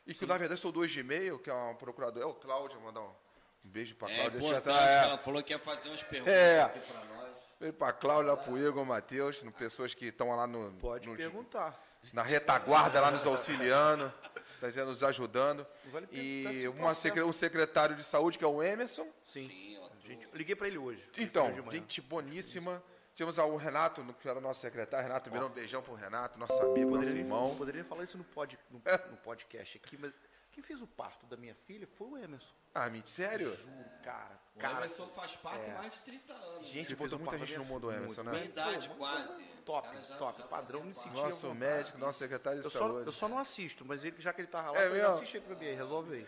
E 0.06 0.14
que, 0.14 0.20
Sim. 0.20 0.26
na 0.26 0.38
verdade, 0.38 0.60
são 0.60 0.72
dois 0.72 0.92
de 0.92 1.00
e-mail, 1.00 1.40
que 1.40 1.50
é 1.50 1.54
um 1.54 1.76
procurador. 1.76 2.22
É 2.22 2.26
o 2.26 2.34
Cláudio, 2.34 2.82
mandar 2.82 3.02
um, 3.02 3.14
um 3.66 3.70
beijo 3.70 3.96
para 3.96 4.12
a 4.12 4.16
Cláudia. 4.16 4.38
É 4.38 4.42
importante, 4.42 4.90
é, 4.90 5.04
ela 5.04 5.18
falou 5.20 5.42
que 5.42 5.54
ia 5.54 5.60
fazer 5.60 5.90
umas 5.90 6.04
perguntas 6.04 6.34
é, 6.34 6.62
aqui 6.64 6.80
para 6.80 7.06
nós. 7.06 7.21
Beijo 7.62 7.78
para 7.78 7.90
a 7.90 7.94
Cláudia, 7.94 8.36
para 8.36 8.52
o 8.52 8.58
Igor, 8.58 8.84
Matheus, 8.84 9.44
pessoas 9.58 9.94
que 9.94 10.08
estão 10.08 10.36
lá 10.36 10.48
no... 10.48 10.72
Pode 10.74 11.08
no, 11.08 11.16
perguntar. 11.16 11.80
Na 12.12 12.24
retaguarda, 12.24 13.00
lá 13.00 13.12
nos 13.12 13.24
auxiliando 13.26 14.12
está 14.68 14.84
nos 14.84 15.04
ajudando. 15.04 15.66
Vale 15.92 16.08
e 16.12 16.68
uma, 16.68 16.92
um 16.92 17.32
secretário 17.32 17.96
de 17.96 18.04
saúde, 18.04 18.38
que 18.40 18.44
é 18.44 18.48
o 18.48 18.64
Emerson. 18.64 19.08
Sim. 19.26 19.48
Sim 19.48 19.80
gente, 20.04 20.28
liguei 20.34 20.56
para 20.56 20.68
ele 20.68 20.80
hoje. 20.80 21.08
Então, 21.18 21.54
gente 21.72 22.02
boníssima. 22.02 22.82
Tínhamos 23.14 23.38
o 23.38 23.56
Renato, 23.58 24.04
que 24.20 24.28
era 24.28 24.40
o 24.40 24.42
nosso 24.42 24.62
secretário. 24.62 25.06
Renato 25.06 25.30
virou 25.30 25.48
um 25.50 25.52
beijão 25.52 25.84
pro 25.84 25.94
Renato, 25.94 26.40
nosso 26.40 26.60
amigo, 26.60 26.92
poderia, 26.92 26.98
nosso 26.98 27.18
irmão. 27.18 27.56
Poderia 27.56 27.84
falar 27.84 28.04
isso 28.04 28.18
no, 28.18 28.24
pod, 28.24 28.58
no, 28.72 28.82
no 29.12 29.18
podcast 29.18 29.78
aqui, 29.78 29.98
mas 29.98 30.12
quem 30.52 30.64
fez 30.64 30.82
o 30.82 30.88
parto 30.88 31.26
da 31.26 31.38
minha 31.38 31.56
filha 31.56 31.88
foi 31.88 32.08
o 32.08 32.18
Emerson. 32.18 32.54
Ah, 32.74 32.90
me 32.90 33.02
sério? 33.06 33.54
Juro, 33.56 33.90
cara. 34.04 34.40
O 34.56 34.60
cara, 34.60 34.78
Emerson 34.78 35.08
faz 35.08 35.36
parte 35.36 35.70
é. 35.70 35.74
mais 35.74 35.96
de 35.96 36.02
30 36.02 36.34
anos. 36.34 36.68
Gente, 36.68 36.96
botou 36.96 37.20
muita 37.20 37.38
gente 37.40 37.58
no 37.58 37.66
mundo 37.66 37.88
do 37.88 37.92
Emerson, 37.92 38.24
né? 38.24 38.32
Minha 38.32 38.46
idade, 38.46 38.90
Pô, 38.90 38.96
quase. 38.96 39.44
Top, 39.66 39.88
já, 39.88 40.18
top. 40.18 40.42
Já 40.42 40.48
padrão 40.48 40.84
me 40.84 40.94
sentia. 40.94 41.12
Nosso 41.12 41.54
médico, 41.56 41.98
nosso 41.98 42.20
secretário 42.20 42.60
de 42.60 42.66
eu 42.66 42.72
saúde. 42.72 43.00
Só, 43.00 43.06
eu 43.06 43.12
só 43.12 43.28
não 43.28 43.38
assisto, 43.38 43.86
mas 43.86 44.04
ele, 44.04 44.16
já 44.20 44.34
que 44.34 44.42
ele 44.42 44.48
tava 44.48 44.72
lá, 44.72 44.80
é 44.80 45.02
eu 45.02 45.16
assisti 45.16 45.40
pra 45.40 45.56
mim, 45.56 45.66
resolve 45.74 46.16
aí. 46.16 46.28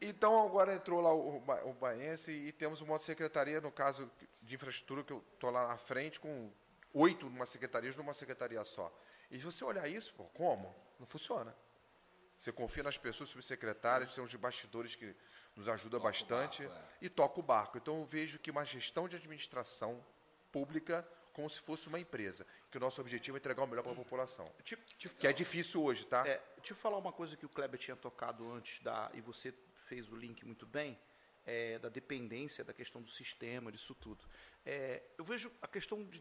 Então 0.00 0.46
agora 0.46 0.74
entrou 0.74 1.00
lá 1.00 1.12
o, 1.12 1.38
o 1.38 1.72
Baense 1.74 2.30
e 2.30 2.52
temos 2.52 2.80
uma 2.80 3.00
secretaria, 3.00 3.60
no 3.60 3.72
caso 3.72 4.10
de 4.42 4.54
infraestrutura, 4.54 5.02
que 5.02 5.12
eu 5.12 5.24
estou 5.34 5.50
lá 5.50 5.68
na 5.68 5.76
frente, 5.76 6.20
com 6.20 6.52
oito 6.94 7.28
numa 7.28 7.46
secretaria, 7.46 7.92
numa 7.96 8.14
secretaria 8.14 8.62
só. 8.64 8.92
E 9.30 9.38
se 9.38 9.44
você 9.44 9.64
olhar 9.64 9.88
isso, 9.88 10.14
pô, 10.14 10.24
como? 10.34 10.74
Não 10.98 11.06
funciona. 11.06 11.54
Você 12.38 12.52
confia 12.52 12.82
nas 12.82 12.96
pessoas, 12.96 13.28
subsecretários, 13.30 14.14
são 14.14 14.24
os 14.24 14.34
bastidores 14.36 14.94
que 14.94 15.14
nos 15.56 15.68
ajudam 15.68 15.98
toca 15.98 16.10
bastante 16.10 16.62
barco, 16.64 16.82
é. 16.82 16.96
e 17.02 17.08
toca 17.08 17.40
o 17.40 17.42
barco. 17.42 17.78
Então 17.78 17.98
eu 17.98 18.04
vejo 18.06 18.38
que 18.38 18.50
uma 18.50 18.64
gestão 18.64 19.08
de 19.08 19.16
administração 19.16 20.04
pública 20.52 21.06
como 21.38 21.48
se 21.48 21.60
fosse 21.60 21.86
uma 21.86 22.00
empresa, 22.00 22.44
que 22.68 22.76
o 22.76 22.80
nosso 22.80 23.00
objetivo 23.00 23.36
é 23.36 23.38
entregar 23.38 23.62
o 23.62 23.66
melhor 23.68 23.84
para 23.84 23.92
a 23.92 23.94
população. 23.94 24.52
Te, 24.64 24.74
te 24.98 25.08
que 25.08 25.24
é 25.24 25.32
difícil 25.32 25.80
hoje, 25.80 26.04
tá? 26.04 26.26
É, 26.26 26.42
deixa 26.56 26.72
eu 26.72 26.76
falar 26.76 26.98
uma 26.98 27.12
coisa 27.12 27.36
que 27.36 27.46
o 27.46 27.48
Kleber 27.48 27.78
tinha 27.78 27.96
tocado 27.96 28.50
antes 28.50 28.82
da 28.82 29.08
e 29.14 29.20
você 29.20 29.54
fez 29.86 30.10
o 30.10 30.16
link 30.16 30.44
muito 30.44 30.66
bem, 30.66 30.98
é, 31.46 31.78
da 31.78 31.88
dependência, 31.88 32.64
da 32.64 32.72
questão 32.72 33.00
do 33.00 33.08
sistema, 33.08 33.70
disso 33.70 33.94
tudo. 33.94 34.24
É, 34.66 35.00
eu 35.16 35.24
vejo 35.24 35.48
a 35.62 35.68
questão 35.68 36.04
de, 36.06 36.20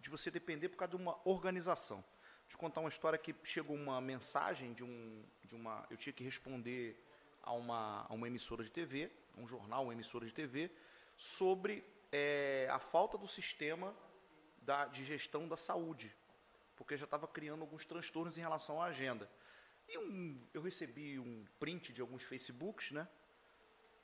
de 0.00 0.08
você 0.08 0.30
depender 0.30 0.70
por 0.70 0.78
causa 0.78 0.96
de 0.96 1.02
uma 1.02 1.20
organização. 1.28 2.02
Eu 2.50 2.58
contar 2.58 2.80
uma 2.80 2.88
história 2.88 3.18
que 3.18 3.34
chegou 3.44 3.76
uma 3.76 4.00
mensagem 4.00 4.72
de, 4.72 4.82
um, 4.82 5.22
de 5.44 5.54
uma. 5.54 5.86
Eu 5.90 5.96
tinha 5.96 6.12
que 6.12 6.24
responder 6.24 7.00
a 7.42 7.52
uma, 7.52 8.06
a 8.08 8.14
uma 8.14 8.26
emissora 8.26 8.64
de 8.64 8.70
TV, 8.70 9.10
um 9.36 9.46
jornal, 9.46 9.84
uma 9.84 9.92
emissora 9.92 10.26
de 10.26 10.32
TV, 10.32 10.70
sobre 11.16 11.84
é, 12.10 12.66
a 12.70 12.78
falta 12.78 13.18
do 13.18 13.28
sistema 13.28 13.94
da, 14.62 14.86
de 14.86 15.04
gestão 15.04 15.46
da 15.46 15.56
saúde, 15.56 16.14
porque 16.76 16.96
já 16.96 17.04
estava 17.04 17.28
criando 17.28 17.60
alguns 17.62 17.84
transtornos 17.84 18.36
em 18.38 18.40
relação 18.40 18.80
à 18.82 18.86
agenda. 18.86 19.30
E 19.88 19.98
um, 19.98 20.40
eu 20.52 20.60
recebi 20.60 21.18
um 21.18 21.44
print 21.58 21.92
de 21.92 22.00
alguns 22.00 22.22
Facebooks, 22.22 22.90
né? 22.90 23.08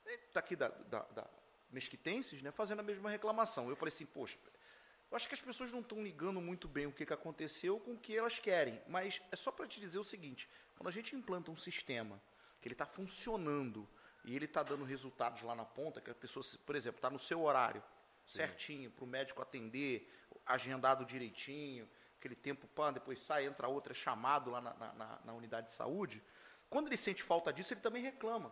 Está 0.05 0.39
aqui 0.39 0.55
da, 0.55 0.69
da, 0.69 1.01
da 1.01 1.27
Mesquitenses, 1.71 2.41
né? 2.41 2.51
Fazendo 2.51 2.79
a 2.79 2.83
mesma 2.83 3.09
reclamação. 3.09 3.69
Eu 3.69 3.75
falei 3.75 3.93
assim, 3.93 4.05
poxa, 4.05 4.37
eu 5.11 5.15
acho 5.15 5.27
que 5.27 5.35
as 5.35 5.41
pessoas 5.41 5.71
não 5.71 5.79
estão 5.79 6.03
ligando 6.03 6.41
muito 6.41 6.67
bem 6.67 6.87
o 6.87 6.91
que, 6.91 7.05
que 7.05 7.13
aconteceu 7.13 7.79
com 7.79 7.93
o 7.93 7.97
que 7.97 8.15
elas 8.15 8.39
querem. 8.39 8.81
Mas 8.87 9.21
é 9.31 9.35
só 9.35 9.51
para 9.51 9.67
te 9.67 9.79
dizer 9.79 9.99
o 9.99 10.03
seguinte: 10.03 10.49
quando 10.75 10.87
a 10.87 10.91
gente 10.91 11.15
implanta 11.15 11.51
um 11.51 11.57
sistema 11.57 12.21
que 12.61 12.67
ele 12.67 12.73
está 12.73 12.85
funcionando 12.85 13.87
e 14.23 14.35
ele 14.35 14.45
está 14.45 14.63
dando 14.63 14.83
resultados 14.83 15.43
lá 15.43 15.55
na 15.55 15.65
ponta, 15.65 16.01
que 16.01 16.09
a 16.09 16.15
pessoa, 16.15 16.43
por 16.65 16.75
exemplo, 16.75 16.97
está 16.97 17.09
no 17.09 17.19
seu 17.19 17.43
horário 17.43 17.81
Sim. 18.25 18.37
certinho 18.37 18.91
para 18.91 19.03
o 19.05 19.07
médico 19.07 19.41
atender, 19.41 20.11
agendado 20.45 21.05
direitinho, 21.05 21.87
aquele 22.17 22.35
tempo 22.35 22.67
pan, 22.67 22.91
depois 22.91 23.19
sai, 23.19 23.45
entra 23.45 23.67
outra, 23.67 23.93
é 23.93 23.95
chamado 23.95 24.49
lá 24.49 24.59
na, 24.59 24.73
na, 24.73 25.19
na 25.23 25.33
unidade 25.33 25.67
de 25.67 25.73
saúde. 25.73 26.23
Quando 26.69 26.87
ele 26.87 26.97
sente 26.97 27.21
falta 27.21 27.53
disso, 27.53 27.73
ele 27.73 27.81
também 27.81 28.01
reclama. 28.01 28.51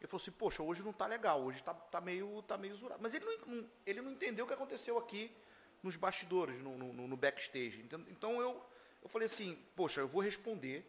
Ele 0.00 0.08
falou 0.08 0.22
assim, 0.22 0.32
poxa, 0.32 0.62
hoje 0.62 0.82
não 0.82 0.92
está 0.92 1.06
legal, 1.06 1.42
hoje 1.42 1.58
está 1.58 1.74
tá 1.74 2.00
meio, 2.00 2.42
tá 2.44 2.56
meio 2.56 2.74
zurado. 2.74 3.02
Mas 3.02 3.12
ele 3.12 3.26
não, 3.26 3.68
ele 3.84 4.00
não 4.00 4.12
entendeu 4.12 4.46
o 4.46 4.48
que 4.48 4.54
aconteceu 4.54 4.96
aqui 4.96 5.36
nos 5.82 5.96
bastidores, 5.96 6.60
no, 6.60 6.76
no, 6.76 7.08
no 7.08 7.16
backstage. 7.16 7.84
Então 8.08 8.40
eu, 8.40 8.62
eu 9.02 9.08
falei 9.08 9.26
assim, 9.26 9.58
poxa, 9.74 10.00
eu 10.00 10.08
vou 10.08 10.22
responder, 10.22 10.84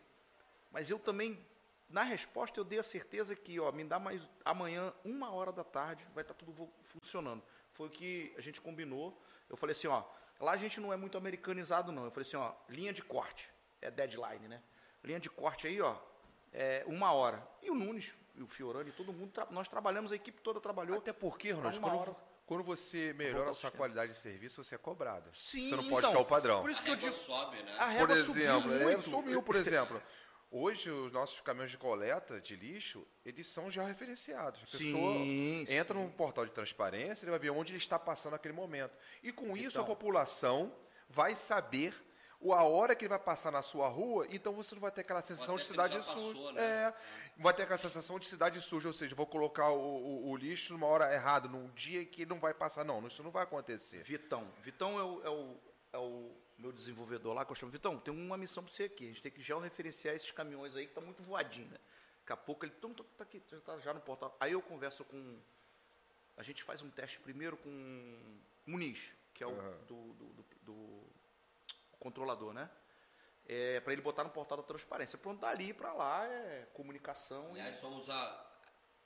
mas 0.72 0.89
eu 0.89 1.00
também, 1.00 1.39
na 1.89 2.04
resposta, 2.04 2.60
eu 2.60 2.64
dei 2.64 2.80
a 2.80 2.84
certeza 2.84 3.36
que, 3.36 3.60
ó, 3.60 3.72
me 3.72 3.84
dá 3.84 4.00
mais 4.00 4.22
amanhã, 4.44 4.94
uma 5.04 5.32
hora 5.32 5.52
da 5.52 5.64
tarde, 5.64 6.06
vai 6.14 6.24
estar 6.24 6.34
tá 6.34 6.46
tudo 6.46 6.70
funcionando. 6.84 7.44
Foi 7.74 7.88
o 7.88 7.89
que 7.89 8.34
a 8.38 8.42
gente 8.42 8.60
combinou. 8.62 9.18
Eu 9.50 9.58
falei 9.58 9.76
assim, 9.76 9.88
ó, 9.88 10.04
lá 10.39 10.52
a 10.52 10.58
gente 10.58 10.80
não 10.80 10.92
é 10.92 10.98
muito 10.98 11.18
americanizado, 11.18 11.92
não. 11.92 12.06
Eu 12.06 12.12
falei 12.12 12.28
assim, 12.28 12.38
ó, 12.38 12.54
linha 12.70 12.94
de 12.94 13.02
corte, 13.02 13.50
é 13.82 13.89
deadline, 13.89 14.48
né? 14.48 14.62
Linha 15.04 15.20
de 15.20 15.30
corte 15.30 15.68
aí, 15.68 15.82
ó, 15.82 15.98
é 16.54 16.84
uma 16.86 17.12
hora. 17.14 17.46
E 17.62 17.70
o 17.70 17.76
Nunes, 17.76 18.14
e 18.36 18.42
o 18.42 18.48
Fiorani, 18.48 18.92
todo 18.92 19.12
mundo, 19.12 19.32
nós 19.50 19.68
trabalhamos, 19.68 20.12
a 20.12 20.16
equipe 20.16 20.42
toda 20.42 20.60
trabalhou. 20.60 20.98
Até 20.98 21.14
porque, 21.14 21.52
Ronaldo, 21.52 21.80
quando, 21.80 21.98
hora. 21.98 22.16
Quando 22.52 22.66
você 22.66 23.14
melhora 23.14 23.52
a 23.52 23.54
sua 23.54 23.72
qualidade 23.72 24.12
de 24.12 24.18
serviço, 24.18 24.62
você 24.62 24.76
é 24.76 24.78
cobrado. 24.78 25.30
Sim, 25.34 25.70
você 25.70 25.76
não 25.78 25.86
pode 25.86 26.06
então, 26.06 26.10
ficar 26.10 26.20
o 26.20 26.26
padrão. 26.26 26.62
Por 26.62 26.70
isso 26.70 26.82
a 26.82 26.84
que 26.84 26.89
eu 26.89 26.95
digo, 26.97 27.12
sobe, 27.14 27.64
né? 27.64 27.76
A 27.80 27.95
por 27.97 28.10
exemplo, 28.10 28.26
subiu, 28.74 28.89
é, 28.89 29.02
subiu, 29.02 29.41
por 29.41 29.56
exemplo. 29.56 30.04
Hoje, 30.52 30.91
os 30.91 31.14
nossos 31.14 31.39
caminhões 31.39 31.72
de 31.72 31.78
coleta 31.78 32.41
de 32.41 32.58
lixo, 32.58 33.08
eles 33.24 33.47
são 33.47 33.72
já 33.72 33.86
referenciados. 33.86 34.60
A 34.64 34.66
pessoa 34.66 35.14
sim, 35.14 35.66
entra 35.70 35.97
sim. 35.97 36.04
no 36.04 36.12
portal 36.12 36.45
de 36.45 36.52
transparência, 36.52 37.24
ele 37.24 37.32
vai 37.32 37.39
ver 37.39 37.52
onde 37.52 37.72
ele 37.72 37.78
está 37.78 37.97
passando 37.97 38.34
naquele 38.34 38.54
momento. 38.54 38.91
E 39.24 39.32
com 39.32 39.56
isso, 39.56 39.78
então, 39.78 39.84
a 39.84 39.86
população 39.86 40.76
vai 41.10 41.38
saber 41.38 41.95
a 42.50 42.64
hora 42.64 42.96
que 42.96 43.06
ele 43.06 43.10
vai 43.10 43.20
passar 43.20 43.52
na 43.52 43.62
sua 43.62 43.88
rua, 43.88 44.26
então 44.32 44.52
você 44.54 44.74
não 44.74 44.82
vai 44.82 44.92
ter 44.92 45.02
aquela 45.02 45.22
sensação 45.22 45.56
de 45.56 45.66
cidade 45.66 46.02
suja. 46.04 46.52
Né? 46.54 46.62
É, 46.62 46.94
vai 47.38 47.54
ter 47.54 47.64
aquela 47.64 47.78
sensação 47.78 48.18
de 48.18 48.28
cidade 48.28 48.60
suja, 48.62 48.88
ou 48.88 48.94
seja, 48.94 49.14
vou 49.14 49.28
colocar 49.28 49.70
o, 49.70 49.78
o, 49.80 50.30
o, 50.32 50.36
lixo 50.36 50.74
numa 50.74 50.88
hora 50.88 51.14
errada, 51.14 51.48
num 51.48 51.70
dia 51.70 52.04
que 52.04 52.26
não 52.26 52.39
vai 52.39 52.54
passar. 52.54 52.84
Não, 52.84 53.06
isso 53.08 53.22
não 53.22 53.30
vai 53.30 53.44
acontecer. 53.44 54.04
Vitão. 54.04 54.52
Vitão 54.64 54.98
é 54.98 55.04
o, 55.04 55.24
é 55.24 55.30
o, 55.30 55.58
é 55.94 55.98
o 56.00 56.32
meu 56.58 56.72
desenvolvedor 56.72 57.34
lá, 57.36 57.46
que 57.46 57.52
eu 57.52 57.56
chamo, 57.56 57.72
Vitão, 57.72 58.00
tem 58.00 58.12
uma 58.12 58.38
missão 58.38 58.64
para 58.64 58.74
você 58.74 58.84
aqui. 58.86 59.06
A 59.06 59.08
gente 59.10 59.22
tem 59.22 59.32
que 59.32 59.42
georreferenciar 59.42 60.16
esses 60.16 60.32
caminhões 60.32 60.76
aí 60.76 60.88
que 60.88 60.94
tá 60.94 61.02
muito 61.02 61.22
voadinho, 61.22 61.70
né? 61.70 61.78
Daqui 62.22 62.34
a 62.34 62.38
pouco 62.38 62.66
ele, 62.66 62.74
então, 62.76 62.94
tá 62.94 63.24
aqui, 63.24 63.42
já 63.48 63.60
tá 63.62 63.78
já 63.80 63.94
no 63.94 64.02
portal. 64.02 64.36
Aí 64.39 64.54
eu 64.54 64.62
converso 64.62 65.04
com, 65.06 65.38
a 66.38 66.44
gente 66.44 66.64
faz 66.64 66.82
um 66.82 66.89
teste 66.89 67.20
primeiro 67.20 67.56
com 67.58 68.18
Muniz, 68.66 69.14
que 69.34 69.44
é 69.44 69.48
o 69.48 69.52
uhum. 69.52 69.78
do, 69.88 70.14
do, 70.14 70.26
do, 70.26 70.46
do 70.62 71.04
controlador, 72.02 72.52
né? 72.52 72.70
É, 73.45 73.80
para 73.80 73.93
ele 73.93 74.02
botar 74.02 74.24
no 74.24 74.30
portal 74.30 74.58
da 74.58 74.64
transparência. 74.64 75.18
Pronto, 75.18 75.39
dali 75.39 75.74
para 75.74 75.93
lá 75.93 76.26
é 76.26 76.68
comunicação. 76.74 77.47
Aliás, 77.52 77.76
e... 77.76 77.80
somos 77.80 78.10
a, 78.10 78.52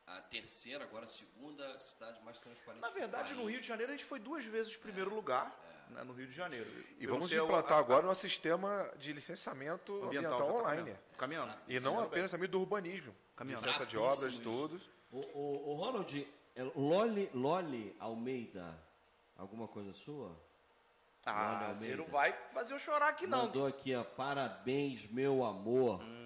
a 0.07 0.21
terceira, 0.21 0.83
agora 0.83 1.05
a 1.05 1.07
segunda 1.07 1.79
cidade 1.79 2.21
mais 2.23 2.39
transparente. 2.39 2.81
Na 2.81 2.89
verdade, 2.89 3.33
no 3.33 3.45
Rio 3.45 3.61
de 3.61 3.67
Janeiro 3.67 3.91
a 3.91 3.95
gente 3.95 4.05
foi 4.05 4.19
duas 4.19 4.45
vezes 4.45 4.75
primeiro 4.77 5.11
é, 5.11 5.13
lugar. 5.13 5.61
É. 5.71 5.75
Né, 5.93 6.03
no 6.03 6.13
Rio 6.13 6.25
de 6.25 6.33
Janeiro. 6.33 6.67
E 6.97 7.05
vamos 7.05 7.31
implantar 7.31 7.77
o, 7.77 7.79
agora 7.79 8.07
o 8.07 8.15
sistema 8.15 8.91
de 8.97 9.13
licenciamento 9.13 9.93
ambiental, 10.03 10.33
ambiental 10.33 10.47
tá 10.47 10.53
online. 10.53 10.91
Tá 10.91 11.17
caminhando. 11.17 11.53
E 11.67 11.79
não 11.79 11.99
apenas 11.99 12.31
também 12.31 12.49
do 12.49 12.59
urbanismo. 12.59 13.15
Caminhando. 13.35 13.65
Licença 13.65 13.85
de 13.85 13.97
obras, 13.97 14.35
tudo. 14.39 14.81
O, 15.11 15.19
o, 15.19 15.69
o 15.69 15.75
Ronald, 15.75 16.27
é 16.55 16.63
Loli, 16.75 17.29
Loli 17.33 17.95
Almeida, 17.99 18.81
alguma 19.35 19.67
coisa 19.67 19.93
sua? 19.93 20.35
Ah, 21.25 21.73
você 21.73 21.95
não 21.95 22.05
vai 22.05 22.33
fazer 22.53 22.73
eu 22.73 22.79
chorar 22.79 23.09
aqui 23.09 23.25
não. 23.25 23.45
Mandou 23.45 23.65
aqui, 23.65 23.95
ó, 23.95 24.03
parabéns, 24.03 25.07
meu 25.07 25.43
amor. 25.43 26.01
Hum. 26.03 26.25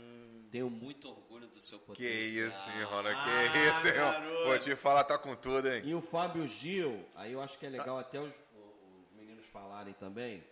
Tenho 0.52 0.70
muito 0.70 1.08
orgulho 1.08 1.48
do 1.48 1.56
seu 1.56 1.80
potencial. 1.80 2.12
Que 2.12 2.20
isso, 2.20 2.70
hein, 2.72 2.84
Ronald? 2.84 3.16
Que 3.16 3.30
ah, 3.30 3.46
isso, 3.46 3.88
hein? 3.88 4.46
Vou 4.46 4.60
te 4.60 4.76
falar, 4.76 5.04
tá 5.04 5.18
com 5.18 5.36
tudo, 5.36 5.70
hein? 5.70 5.84
E 5.86 5.94
o 5.94 6.02
Fábio 6.02 6.48
Gil, 6.48 7.06
aí 7.16 7.34
eu 7.34 7.42
acho 7.42 7.58
que 7.58 7.66
é 7.66 7.70
legal 7.70 8.00
até 8.00 8.20
os, 8.20 8.34
os 8.34 9.12
meninos 9.16 9.46
falarem 9.46 9.94
também. 9.94 10.44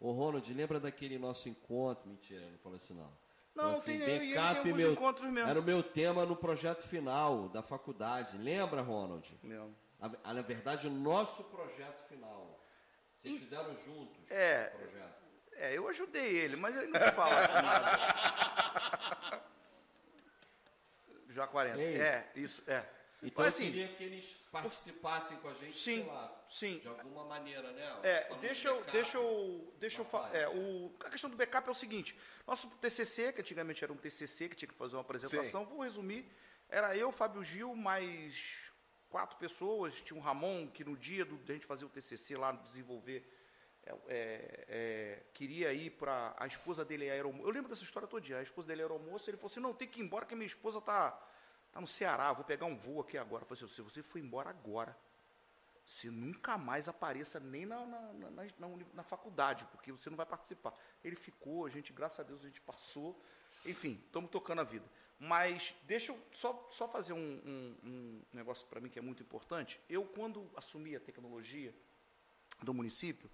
Ô, 0.00 0.12
Ronald, 0.12 0.52
lembra 0.52 0.80
daquele 0.80 1.18
nosso 1.18 1.48
encontro? 1.48 2.08
Mentira, 2.08 2.42
ele 2.42 2.52
não 2.52 2.58
falou 2.58 2.76
assim, 2.76 2.94
não. 2.94 3.10
Não, 3.54 3.72
assim, 3.72 3.98
tem, 3.98 4.34
backup 4.34 4.72
meu, 4.72 4.96
Era 5.46 5.58
o 5.58 5.62
meu 5.62 5.82
tema 5.82 6.24
no 6.24 6.36
projeto 6.36 6.86
final 6.86 7.48
da 7.48 7.62
faculdade. 7.62 8.38
Lembra, 8.38 8.82
Ronald? 8.82 9.36
Lembro. 9.42 9.74
Na 10.24 10.42
verdade, 10.42 10.86
o 10.86 10.90
nosso 10.90 11.42
projeto 11.44 12.06
final. 12.08 12.57
Vocês 13.18 13.34
e, 13.34 13.38
fizeram 13.40 13.76
juntos 13.76 14.16
é, 14.30 14.72
o 14.74 14.78
projeto. 14.78 15.18
É, 15.52 15.76
eu 15.76 15.88
ajudei 15.88 16.36
ele, 16.38 16.54
mas 16.54 16.76
ele 16.76 16.86
não 16.86 17.00
fala 17.12 17.48
nada. 17.48 19.42
Já 21.28 21.46
40. 21.48 21.80
Ei. 21.80 22.00
É, 22.00 22.30
isso, 22.36 22.62
é. 22.68 22.86
Então 23.20 23.44
mas, 23.44 23.54
assim, 23.54 23.66
eu 23.66 23.72
queria 23.72 23.88
que 23.88 24.04
eles 24.04 24.34
participassem 24.52 25.38
com 25.38 25.48
a 25.48 25.54
gente, 25.54 25.76
sim, 25.76 25.96
sei 25.96 26.04
lá, 26.04 26.46
sim. 26.48 26.78
de 26.78 26.86
alguma 26.86 27.24
maneira, 27.24 27.72
né? 27.72 28.00
É, 28.04 28.32
deixa 28.36 28.68
eu, 28.68 28.80
deixa 28.84 29.18
eu, 29.18 29.74
deixa 29.80 30.00
eu 30.00 30.04
falar. 30.04 30.32
É, 30.32 30.48
o, 30.48 30.94
a 31.00 31.10
questão 31.10 31.28
do 31.28 31.36
backup 31.36 31.66
é 31.66 31.72
o 31.72 31.74
seguinte: 31.74 32.16
nosso 32.46 32.70
TCC, 32.76 33.32
que 33.32 33.40
antigamente 33.40 33.82
era 33.82 33.92
um 33.92 33.96
TCC 33.96 34.48
que 34.48 34.54
tinha 34.54 34.68
que 34.68 34.74
fazer 34.74 34.94
uma 34.94 35.02
apresentação, 35.02 35.64
sim. 35.64 35.70
vou 35.70 35.82
resumir. 35.82 36.24
Era 36.68 36.96
eu, 36.96 37.10
Fábio 37.10 37.42
Gil, 37.42 37.74
mais 37.74 38.36
quatro 39.10 39.36
pessoas. 39.38 40.00
Tinha 40.00 40.18
o 40.18 40.22
Ramon, 40.22 40.68
que 40.68 40.84
no 40.84 40.96
dia 40.96 41.24
do, 41.24 41.38
a 41.48 41.52
gente 41.52 41.66
fazer 41.66 41.84
o 41.84 41.88
TCC 41.88 42.36
lá, 42.36 42.52
desenvolver, 42.52 43.28
é, 43.84 43.90
é, 43.90 44.64
é, 44.68 45.22
queria 45.32 45.72
ir 45.72 45.90
para. 45.90 46.34
A 46.38 46.46
esposa 46.46 46.84
dele 46.84 47.06
era 47.06 47.26
Eu 47.26 47.50
lembro 47.50 47.68
dessa 47.68 47.82
história 47.82 48.06
todo 48.06 48.22
dia. 48.22 48.38
A 48.38 48.42
esposa 48.42 48.68
dele 48.68 48.82
era 48.82 48.92
almoço. 48.92 49.28
Ele 49.30 49.36
falou 49.36 49.50
assim: 49.50 49.60
não, 49.60 49.74
tem 49.74 49.88
que 49.88 50.00
ir 50.00 50.04
embora, 50.04 50.26
que 50.26 50.34
minha 50.34 50.46
esposa 50.46 50.78
está 50.78 51.10
tá 51.72 51.80
no 51.80 51.86
Ceará. 51.86 52.32
Vou 52.32 52.44
pegar 52.44 52.66
um 52.66 52.76
voo 52.76 53.00
aqui 53.00 53.16
agora. 53.16 53.42
Eu 53.42 53.46
falei 53.46 53.64
assim: 53.64 53.74
se 53.74 53.82
você 53.82 54.02
for 54.02 54.18
embora 54.18 54.50
agora, 54.50 54.96
você 55.88 56.10
nunca 56.10 56.58
mais 56.58 56.86
apareça 56.86 57.40
nem 57.40 57.64
na, 57.64 57.86
na, 57.86 58.00
na, 58.12 58.30
na, 58.30 58.68
na 58.92 59.02
faculdade, 59.02 59.64
porque 59.72 59.90
você 59.90 60.10
não 60.10 60.16
vai 60.18 60.26
participar. 60.26 60.74
Ele 61.02 61.16
ficou, 61.16 61.64
a 61.64 61.70
gente, 61.70 61.92
graças 61.94 62.20
a 62.20 62.22
Deus, 62.22 62.42
a 62.42 62.46
gente 62.46 62.60
passou. 62.60 63.18
Enfim, 63.64 64.00
estamos 64.04 64.30
tocando 64.30 64.60
a 64.60 64.64
vida. 64.64 64.84
Mas 65.18 65.74
deixa 65.82 66.12
eu 66.12 66.20
só, 66.32 66.68
só 66.70 66.86
fazer 66.88 67.12
um, 67.12 67.18
um, 67.18 67.76
um 67.82 68.22
negócio 68.32 68.66
para 68.68 68.80
mim 68.80 68.88
que 68.88 68.98
é 68.98 69.02
muito 69.02 69.22
importante. 69.22 69.80
Eu, 69.88 70.04
quando 70.04 70.48
assumi 70.54 70.94
a 70.94 71.00
tecnologia 71.00 71.74
do 72.62 72.72
município, 72.72 73.28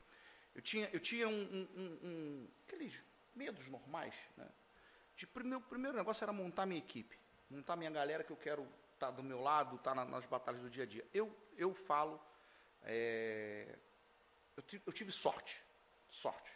eu 0.54 0.62
tinha, 0.62 0.88
eu 0.92 1.00
tinha 1.00 1.28
um, 1.28 1.68
um 2.02 2.48
aqueles 2.66 2.94
medos 3.34 3.68
normais. 3.68 4.14
Né? 4.36 4.48
De 5.14 5.26
o 5.26 5.60
primeiro 5.60 5.96
negócio 5.96 6.24
era 6.24 6.32
montar 6.32 6.64
minha 6.64 6.78
equipe, 6.78 7.18
montar 7.50 7.76
minha 7.76 7.90
galera 7.90 8.24
que 8.24 8.30
eu 8.30 8.36
quero 8.36 8.62
estar 8.94 9.08
tá 9.08 9.10
do 9.10 9.22
meu 9.22 9.40
lado, 9.40 9.76
estar 9.76 9.90
tá 9.90 9.94
na, 9.94 10.04
nas 10.04 10.24
batalhas 10.24 10.62
do 10.62 10.70
dia 10.70 10.84
a 10.84 10.86
dia. 10.86 11.06
Eu, 11.12 11.36
eu 11.56 11.74
falo, 11.74 12.18
é, 12.82 13.76
eu, 14.56 14.64
eu 14.86 14.92
tive 14.92 15.12
sorte, 15.12 15.62
sorte. 16.08 16.50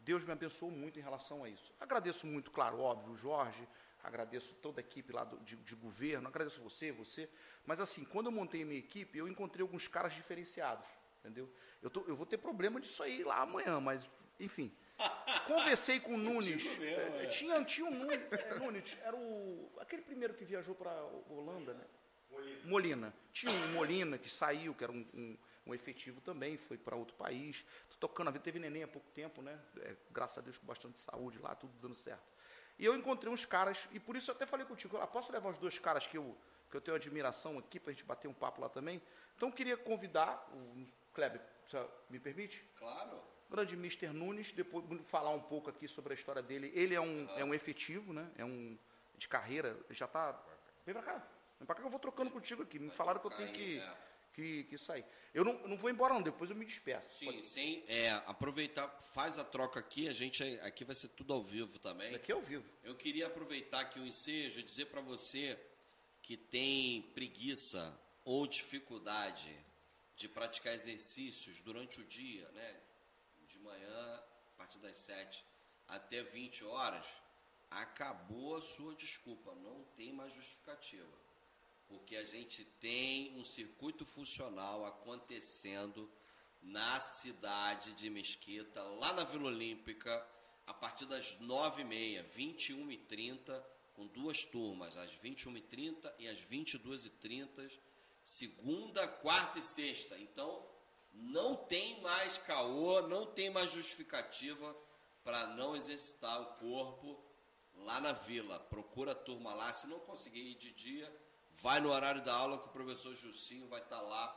Deus 0.00 0.24
me 0.24 0.32
abençoou 0.32 0.70
muito 0.70 0.98
em 0.98 1.02
relação 1.02 1.44
a 1.44 1.48
isso. 1.48 1.72
Agradeço 1.80 2.26
muito, 2.26 2.50
claro, 2.50 2.80
óbvio, 2.80 3.16
Jorge, 3.16 3.66
agradeço 4.06 4.54
toda 4.62 4.80
a 4.80 4.82
equipe 4.82 5.12
lá 5.12 5.24
do, 5.24 5.38
de, 5.40 5.56
de, 5.56 5.74
governo, 5.74 6.28
agradeço 6.28 6.60
você, 6.60 6.92
você. 6.92 7.28
Mas 7.66 7.80
assim, 7.80 8.04
quando 8.04 8.26
eu 8.26 8.32
montei 8.32 8.62
a 8.62 8.66
minha 8.66 8.78
equipe, 8.78 9.18
eu 9.18 9.26
encontrei 9.26 9.62
alguns 9.62 9.88
caras 9.88 10.14
diferenciados, 10.14 10.86
entendeu? 11.20 11.52
Eu, 11.82 11.90
tô, 11.90 12.04
eu 12.06 12.14
vou 12.14 12.24
ter 12.24 12.38
problema 12.38 12.80
disso 12.80 13.02
aí 13.02 13.24
lá 13.24 13.40
amanhã, 13.40 13.80
mas, 13.80 14.08
enfim. 14.38 14.72
Conversei 15.46 16.00
com 16.00 16.14
o 16.14 16.16
Nunes. 16.16 16.48
Mesmo, 16.48 16.84
é, 16.84 17.24
é. 17.24 17.26
Tinha, 17.26 17.64
tinha 17.64 17.86
um 17.86 17.90
Nunes, 17.90 18.20
é, 18.30 18.54
Nunes, 18.58 18.98
era 19.02 19.16
o, 19.16 19.72
aquele 19.80 20.02
primeiro 20.02 20.34
que 20.34 20.44
viajou 20.44 20.74
para 20.74 20.92
Holanda, 21.28 21.74
né? 21.74 21.84
Molina. 22.30 22.60
Molina. 22.64 23.14
Tinha 23.32 23.52
um 23.52 23.72
Molina 23.72 24.18
que 24.18 24.30
saiu, 24.30 24.74
que 24.74 24.84
era 24.84 24.92
um, 24.92 25.04
um, 25.14 25.38
um 25.66 25.74
efetivo 25.74 26.20
também, 26.20 26.56
foi 26.56 26.76
para 26.76 26.94
outro 26.94 27.16
país. 27.16 27.64
Tô 27.90 28.08
tocando 28.08 28.28
a 28.28 28.30
vida, 28.30 28.44
teve 28.44 28.58
neném 28.58 28.82
há 28.82 28.88
pouco 28.88 29.10
tempo, 29.10 29.42
né? 29.42 29.58
É, 29.78 29.96
graças 30.10 30.38
a 30.38 30.40
Deus 30.40 30.56
com 30.58 30.66
bastante 30.66 31.00
saúde 31.00 31.38
lá, 31.38 31.54
tudo 31.54 31.72
dando 31.80 31.94
certo. 31.94 32.35
E 32.78 32.84
eu 32.84 32.94
encontrei 32.94 33.32
uns 33.32 33.44
caras, 33.44 33.88
e 33.92 33.98
por 33.98 34.16
isso 34.16 34.30
eu 34.30 34.34
até 34.34 34.44
falei 34.44 34.66
contigo, 34.66 34.98
ah, 34.98 35.06
posso 35.06 35.32
levar 35.32 35.50
os 35.50 35.58
dois 35.58 35.78
caras 35.78 36.06
que 36.06 36.18
eu, 36.18 36.36
que 36.70 36.76
eu 36.76 36.80
tenho 36.80 36.96
admiração 36.96 37.58
aqui, 37.58 37.80
para 37.80 37.90
a 37.90 37.94
gente 37.94 38.04
bater 38.04 38.28
um 38.28 38.34
papo 38.34 38.60
lá 38.60 38.68
também? 38.68 39.00
Então 39.36 39.48
eu 39.48 39.54
queria 39.54 39.76
convidar 39.76 40.48
o 40.52 40.86
Kleber, 41.14 41.40
me 42.10 42.18
permite? 42.18 42.62
Claro. 42.76 43.20
Grande 43.48 43.74
Mr. 43.74 44.08
Nunes, 44.08 44.52
depois 44.52 44.84
falar 45.06 45.30
um 45.30 45.40
pouco 45.40 45.70
aqui 45.70 45.86
sobre 45.86 46.12
a 46.12 46.16
história 46.16 46.42
dele. 46.42 46.72
Ele 46.74 46.94
é 46.94 47.00
um, 47.00 47.26
uhum. 47.26 47.38
é 47.38 47.44
um 47.44 47.54
efetivo, 47.54 48.12
né? 48.12 48.28
É 48.36 48.44
um 48.44 48.76
de 49.16 49.28
carreira, 49.28 49.76
já 49.90 50.06
está. 50.06 50.38
Vem 50.84 50.94
para 50.94 51.04
cá. 51.04 51.22
Vem 51.58 51.66
para 51.66 51.74
cá 51.74 51.80
que 51.80 51.86
eu 51.86 51.90
vou 51.90 52.00
trocando 52.00 52.30
contigo 52.30 52.62
aqui. 52.62 52.78
Me 52.78 52.90
falaram 52.90 53.20
que 53.20 53.26
eu 53.26 53.30
tenho 53.30 53.52
que. 53.52 53.82
Que, 54.36 54.64
que 54.64 54.76
sair. 54.76 55.02
Eu 55.32 55.42
não, 55.42 55.66
não 55.66 55.78
vou 55.78 55.88
embora 55.88 56.12
não, 56.12 56.20
depois 56.20 56.50
eu 56.50 56.56
me 56.56 56.66
desperto. 56.66 57.10
Sim, 57.10 57.42
sim. 57.42 57.82
É, 57.88 58.10
aproveitar, 58.26 58.86
faz 59.14 59.38
a 59.38 59.44
troca 59.44 59.80
aqui, 59.80 60.10
a 60.10 60.12
gente 60.12 60.42
aqui 60.60 60.84
vai 60.84 60.94
ser 60.94 61.08
tudo 61.08 61.32
ao 61.32 61.42
vivo 61.42 61.78
também. 61.78 62.14
Aqui 62.14 62.30
é 62.30 62.34
ao 62.34 62.42
vivo. 62.42 62.68
Eu 62.84 62.94
queria 62.94 63.28
aproveitar 63.28 63.80
aqui 63.80 63.98
o 63.98 64.06
ensejo 64.06 64.60
e 64.60 64.62
dizer 64.62 64.86
para 64.86 65.00
você 65.00 65.58
que 66.20 66.36
tem 66.36 67.00
preguiça 67.14 67.98
ou 68.26 68.46
dificuldade 68.46 69.50
de 70.14 70.28
praticar 70.28 70.74
exercícios 70.74 71.62
durante 71.62 72.02
o 72.02 72.04
dia, 72.04 72.46
né? 72.50 72.80
De 73.48 73.58
manhã, 73.58 74.22
a 74.48 74.58
partir 74.58 74.78
das 74.80 74.98
7 74.98 75.42
até 75.88 76.22
20 76.22 76.62
horas, 76.64 77.06
acabou 77.70 78.56
a 78.56 78.60
sua 78.60 78.94
desculpa, 78.94 79.54
não 79.54 79.82
tem 79.96 80.12
mais 80.12 80.34
justificativa 80.34 81.25
porque 81.88 82.16
a 82.16 82.24
gente 82.24 82.64
tem 82.80 83.36
um 83.38 83.44
circuito 83.44 84.04
funcional 84.04 84.84
acontecendo 84.84 86.10
na 86.62 86.98
cidade 86.98 87.94
de 87.94 88.10
Mesquita, 88.10 88.82
lá 88.82 89.12
na 89.12 89.24
Vila 89.24 89.46
Olímpica, 89.46 90.26
a 90.66 90.74
partir 90.74 91.06
das 91.06 91.38
9h30, 91.38 92.24
21h30, 92.36 93.64
com 93.94 94.06
duas 94.08 94.44
turmas, 94.44 94.96
às 94.96 95.16
21h30 95.16 96.12
e 96.18 96.28
às 96.28 96.40
22h30, 96.40 97.78
segunda, 98.22 99.06
quarta 99.06 99.58
e 99.58 99.62
sexta. 99.62 100.18
Então, 100.18 100.66
não 101.12 101.54
tem 101.54 102.00
mais 102.02 102.36
caô, 102.38 103.02
não 103.02 103.26
tem 103.26 103.48
mais 103.48 103.70
justificativa 103.70 104.76
para 105.24 105.46
não 105.48 105.74
exercitar 105.74 106.40
o 106.42 106.46
corpo 106.56 107.24
lá 107.74 108.00
na 108.00 108.12
vila. 108.12 108.58
Procura 108.58 109.12
a 109.12 109.14
turma 109.14 109.54
lá, 109.54 109.72
se 109.72 109.86
não 109.86 110.00
conseguir 110.00 110.42
ir 110.42 110.56
de 110.56 110.72
dia, 110.72 111.25
vai 111.62 111.80
no 111.80 111.90
horário 111.90 112.22
da 112.22 112.34
aula 112.34 112.58
que 112.58 112.66
o 112.66 112.70
professor 112.70 113.14
Juscinho 113.14 113.68
vai 113.68 113.80
estar 113.80 113.96
tá 113.96 114.02
lá 114.02 114.28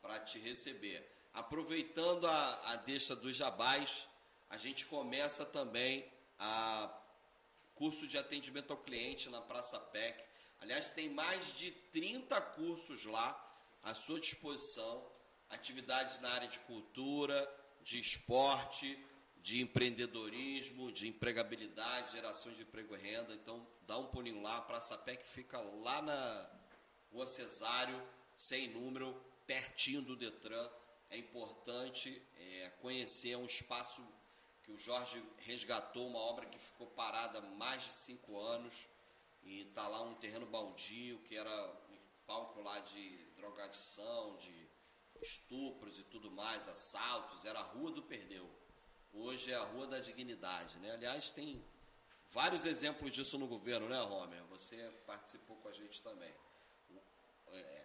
para 0.00 0.20
te 0.20 0.38
receber. 0.38 1.06
Aproveitando 1.32 2.26
a, 2.26 2.72
a 2.72 2.76
deixa 2.76 3.14
dos 3.14 3.36
jabás, 3.36 4.08
a 4.48 4.56
gente 4.56 4.86
começa 4.86 5.44
também 5.44 6.10
a 6.38 6.90
curso 7.74 8.06
de 8.06 8.18
atendimento 8.18 8.72
ao 8.72 8.76
cliente 8.76 9.28
na 9.28 9.40
Praça 9.40 9.78
PEC. 9.78 10.24
Aliás, 10.60 10.90
tem 10.90 11.08
mais 11.10 11.52
de 11.54 11.70
30 11.70 12.40
cursos 12.40 13.04
lá 13.04 13.44
à 13.82 13.94
sua 13.94 14.18
disposição, 14.18 15.06
atividades 15.48 16.18
na 16.18 16.30
área 16.30 16.48
de 16.48 16.58
cultura, 16.60 17.48
de 17.82 18.00
esporte, 18.00 18.98
de 19.36 19.62
empreendedorismo, 19.62 20.90
de 20.90 21.08
empregabilidade, 21.08 22.12
geração 22.12 22.52
de 22.52 22.62
emprego 22.62 22.96
e 22.96 22.98
renda. 22.98 23.34
Então, 23.34 23.66
dá 23.86 23.96
um 23.96 24.06
pulinho 24.06 24.42
lá, 24.42 24.58
a 24.58 24.62
Praça 24.62 24.98
PEC 24.98 25.26
fica 25.26 25.60
lá 25.60 26.02
na 26.02 26.57
Rua 27.12 27.26
Cesário, 27.26 28.00
sem 28.36 28.68
número, 28.68 29.14
pertinho 29.46 30.02
do 30.02 30.16
Detran. 30.16 30.70
É 31.10 31.16
importante 31.16 32.22
é, 32.36 32.70
conhecer 32.80 33.36
um 33.36 33.46
espaço 33.46 34.06
que 34.62 34.70
o 34.70 34.78
Jorge 34.78 35.22
resgatou, 35.38 36.06
uma 36.06 36.18
obra 36.18 36.46
que 36.46 36.58
ficou 36.58 36.86
parada 36.88 37.40
mais 37.40 37.82
de 37.82 37.94
cinco 37.94 38.38
anos. 38.38 38.88
E 39.42 39.62
está 39.62 39.88
lá 39.88 40.02
um 40.02 40.14
terreno 40.16 40.46
baldio, 40.46 41.18
que 41.20 41.36
era 41.36 41.50
um 41.90 41.98
palco 42.26 42.60
lá 42.60 42.78
de 42.80 43.24
drogadição, 43.36 44.36
de 44.36 44.68
estupros 45.22 45.98
e 45.98 46.04
tudo 46.04 46.30
mais, 46.30 46.68
assaltos. 46.68 47.46
Era 47.46 47.60
a 47.60 47.62
Rua 47.62 47.90
do 47.90 48.02
Perdeu. 48.02 48.48
Hoje 49.12 49.50
é 49.50 49.54
a 49.54 49.64
Rua 49.64 49.86
da 49.86 50.00
Dignidade. 50.00 50.78
Né? 50.80 50.90
Aliás, 50.90 51.30
tem 51.32 51.64
vários 52.28 52.66
exemplos 52.66 53.10
disso 53.12 53.38
no 53.38 53.46
governo, 53.46 53.88
né, 53.88 53.98
Romer? 54.02 54.44
Você 54.44 54.76
participou 55.06 55.56
com 55.56 55.68
a 55.68 55.72
gente 55.72 56.02
também 56.02 56.34
é, 57.52 57.84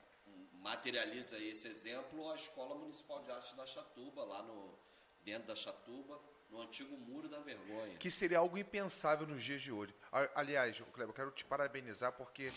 materializa 0.56 1.38
esse 1.38 1.68
exemplo 1.68 2.32
a 2.32 2.36
Escola 2.36 2.76
Municipal 2.76 3.22
de 3.22 3.32
Arte 3.32 3.56
da 3.56 3.66
Chatuba, 3.66 4.24
lá 4.24 4.44
no, 4.44 4.78
dentro 5.24 5.48
da 5.48 5.56
Chatuba, 5.56 6.20
no 6.50 6.62
antigo 6.62 6.96
Muro 6.98 7.28
da 7.28 7.40
Vergonha. 7.40 7.98
Que 7.98 8.12
seria 8.12 8.40
algo 8.40 8.58
impensável 8.58 9.28
nos 9.28 9.44
dias 9.44 9.62
de 9.62 9.72
hoje. 9.72 9.94
Aliás, 10.36 10.78
Kleber, 10.94 11.10
eu 11.10 11.14
quero 11.14 11.32
te 11.32 11.44
parabenizar 11.44 12.14
porque, 12.14 12.52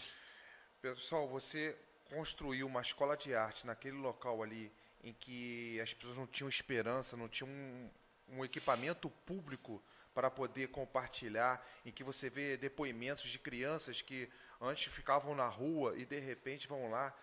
pessoal, 0.80 1.26
você 1.26 1.76
construiu 2.10 2.66
uma 2.66 2.82
escola 2.82 3.16
de 3.16 3.34
arte 3.34 3.66
naquele 3.66 3.96
local 3.96 4.42
ali 4.42 4.72
em 5.02 5.12
que 5.12 5.80
as 5.80 5.92
pessoas 5.94 6.16
não 6.16 6.26
tinham 6.26 6.48
esperança, 6.48 7.16
não 7.16 7.28
tinham 7.28 7.48
um, 7.50 7.90
um 8.28 8.44
equipamento 8.44 9.08
público 9.24 9.82
para 10.14 10.30
poder 10.30 10.68
compartilhar, 10.68 11.64
em 11.84 11.92
que 11.92 12.02
você 12.02 12.30
vê 12.30 12.56
depoimentos 12.56 13.28
de 13.28 13.38
crianças 13.38 14.00
que 14.00 14.30
antes 14.60 14.92
ficavam 14.92 15.34
na 15.34 15.48
rua 15.48 15.96
e 15.96 16.04
de 16.04 16.18
repente 16.18 16.66
vão 16.66 16.90
lá 16.90 17.14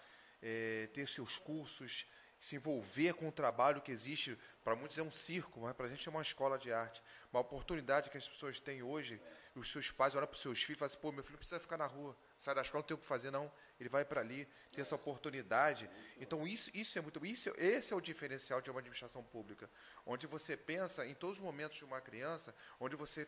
é, 0.42 0.90
ter 0.94 1.08
seus 1.08 1.38
cursos, 1.38 2.06
se 2.44 2.58
envolver 2.58 3.14
com 3.14 3.30
o 3.30 3.32
trabalho 3.32 3.82
que 3.82 3.92
existe. 3.92 4.38
Para 4.64 4.76
muitos 4.76 4.98
é 4.98 5.04
um 5.04 5.12
circo, 5.12 5.62
mas 5.62 5.76
para 5.76 5.86
a 5.86 5.90
gente 5.90 6.08
é 6.08 6.12
uma 6.12 6.22
escola 6.22 6.58
de 6.58 6.72
arte. 6.72 7.02
Uma 7.32 7.42
oportunidade 7.42 8.10
que 8.10 8.18
as 8.18 8.28
pessoas 8.28 8.60
têm 8.60 8.84
hoje, 8.84 9.20
os 9.56 9.72
seus 9.72 9.90
pais 9.92 10.16
olham 10.16 10.28
para 10.28 10.36
os 10.36 10.42
seus 10.42 10.62
filhos 10.62 10.78
e 10.78 10.80
falam 10.80 10.92
assim, 10.92 11.02
pô, 11.02 11.12
meu 11.12 11.24
filho 11.24 11.38
precisa 11.38 11.60
ficar 11.60 11.78
na 11.78 11.86
rua, 11.86 12.16
sai 12.38 12.54
da 12.54 12.62
escola, 12.62 12.82
não 12.82 12.88
tem 12.88 12.96
o 12.96 12.98
que 12.98 13.06
fazer, 13.06 13.32
não. 13.32 13.52
Ele 13.80 13.90
vai 13.90 14.04
para 14.04 14.22
ali, 14.22 14.46
tem 14.72 14.82
essa 14.82 14.96
oportunidade. 14.96 15.90
Então, 16.18 16.46
isso, 16.48 16.70
isso 16.74 16.98
é 16.98 17.02
muito. 17.02 17.26
Isso, 17.26 17.54
esse 17.58 17.94
é 17.94 17.96
o 17.96 18.02
diferencial 18.02 18.62
de 18.62 18.70
uma 18.70 18.80
administração 18.80 19.24
pública, 19.24 19.70
onde 20.06 20.28
você 20.28 20.58
pensa 20.58 21.06
em 21.06 21.14
todos 21.14 21.38
os 21.38 21.44
momentos 21.44 21.78
de 21.78 21.86
uma 21.86 22.02
criança, 22.02 22.54
onde 22.80 22.96
você 22.96 23.28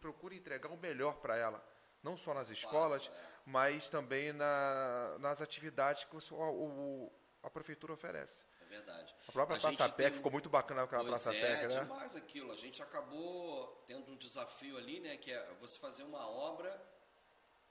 procura 0.00 0.34
entregar 0.34 0.70
o 0.70 0.76
melhor 0.76 1.16
para 1.16 1.36
ela. 1.36 1.71
Não 2.02 2.16
só 2.16 2.34
nas 2.34 2.50
escolas, 2.50 3.10
mas 3.44 3.88
também 3.88 4.32
na, 4.32 5.16
nas 5.18 5.40
atividades 5.40 6.04
que 6.04 6.16
o, 6.16 6.34
o 6.34 7.12
a 7.42 7.50
prefeitura 7.50 7.92
oferece. 7.92 8.44
É 8.60 8.64
verdade. 8.66 9.14
A 9.28 9.32
própria 9.32 9.56
a 9.56 9.60
Praça 9.60 9.88
Pé 9.88 10.04
tem... 10.04 10.12
ficou 10.12 10.30
muito 10.30 10.48
bacana 10.48 10.82
aquela 10.82 11.04
pois 11.04 11.22
Praça 11.22 11.36
é, 11.36 11.40
Pé, 11.40 11.66
né? 11.66 11.80
demais 11.80 12.14
aquilo. 12.14 12.52
A 12.52 12.56
gente 12.56 12.82
acabou 12.82 13.84
tendo 13.86 14.10
um 14.10 14.16
desafio 14.16 14.78
ali, 14.78 15.00
né, 15.00 15.16
que 15.16 15.32
é 15.32 15.54
você 15.60 15.78
fazer 15.78 16.04
uma 16.04 16.26
obra 16.28 16.80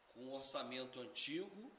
com 0.09 0.25
um 0.25 0.33
orçamento 0.33 0.99
antigo 0.99 1.71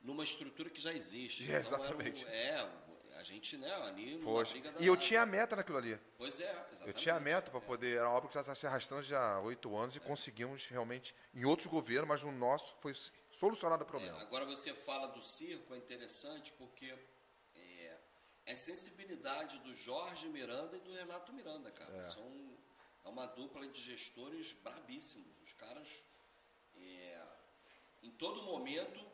numa 0.00 0.22
estrutura 0.22 0.70
que 0.70 0.80
já 0.80 0.92
existe. 0.92 1.44
É, 1.50 1.60
então, 1.60 1.78
exatamente. 1.78 2.24
Um, 2.24 2.28
é, 2.28 2.83
a 3.16 3.22
gente, 3.22 3.56
né, 3.56 3.72
ali 3.82 4.16
numa 4.16 4.32
Poxa. 4.32 4.52
briga 4.52 4.72
da... 4.72 4.80
E 4.80 4.86
eu 4.86 4.96
tinha 4.96 5.22
a 5.22 5.26
meta 5.26 5.56
naquilo 5.56 5.78
ali. 5.78 5.98
Pois 6.18 6.40
é, 6.40 6.50
exatamente. 6.50 6.86
Eu 6.86 6.92
tinha 6.92 7.14
a 7.14 7.20
meta 7.20 7.50
para 7.50 7.60
é. 7.60 7.62
poder, 7.62 7.96
era 7.96 8.08
uma 8.08 8.16
obra 8.16 8.28
que 8.28 8.34
já 8.34 8.40
está 8.40 8.54
se 8.54 8.66
arrastando 8.66 9.02
já 9.02 9.34
há 9.34 9.40
oito 9.40 9.76
anos 9.76 9.94
e 9.94 9.98
é. 9.98 10.00
conseguimos 10.00 10.66
realmente, 10.66 11.14
em 11.34 11.44
outros 11.44 11.68
governos, 11.68 12.08
mas 12.08 12.22
no 12.22 12.32
nosso 12.32 12.74
foi 12.80 12.94
solucionado 13.32 13.84
o 13.84 13.86
problema. 13.86 14.18
É, 14.18 14.22
agora 14.22 14.44
você 14.44 14.72
fala 14.74 15.06
do 15.08 15.22
circo, 15.22 15.74
é 15.74 15.78
interessante 15.78 16.52
porque 16.52 16.94
é, 17.54 17.96
é 18.46 18.56
sensibilidade 18.56 19.58
do 19.60 19.74
Jorge 19.74 20.28
Miranda 20.28 20.76
e 20.76 20.80
do 20.80 20.92
Renato 20.92 21.32
Miranda, 21.32 21.70
cara. 21.70 21.96
É. 21.96 22.02
São 22.02 22.54
é 23.04 23.08
uma 23.08 23.26
dupla 23.26 23.66
de 23.68 23.80
gestores 23.80 24.54
brabíssimos. 24.54 25.38
Os 25.42 25.52
caras, 25.52 25.88
é, 26.74 27.22
em 28.02 28.10
todo 28.12 28.42
momento, 28.42 29.04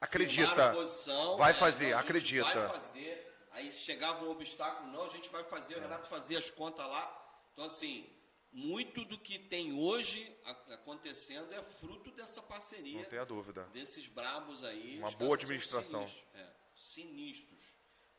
acredita, 0.00 0.72
posição, 0.72 1.36
vai 1.36 1.52
né? 1.52 1.58
fazer, 1.58 1.88
então, 1.88 1.98
acredita. 1.98 2.44
Vai 2.44 2.68
fazer. 2.68 3.31
Aí 3.52 3.70
chegava 3.70 4.24
um 4.24 4.30
obstáculo, 4.30 4.90
não, 4.90 5.04
a 5.04 5.08
gente 5.08 5.28
vai 5.28 5.44
fazer. 5.44 5.74
O 5.74 5.78
é. 5.78 5.82
Renato 5.82 6.08
fazia 6.08 6.38
as 6.38 6.50
contas 6.50 6.86
lá. 6.86 7.18
Então, 7.52 7.64
assim, 7.66 8.08
muito 8.52 9.04
do 9.04 9.18
que 9.18 9.38
tem 9.38 9.72
hoje 9.72 10.30
acontecendo 10.44 11.52
é 11.54 11.62
fruto 11.62 12.10
dessa 12.10 12.42
parceria. 12.42 13.00
Não 13.00 13.08
tenha 13.08 13.24
dúvida. 13.24 13.64
Desses 13.72 14.08
brabos 14.08 14.62
aí. 14.62 14.98
Uma 14.98 15.10
boa 15.12 15.34
administração. 15.34 16.06
Sinistros, 16.06 16.34
é, 16.34 16.52
sinistros. 16.74 17.64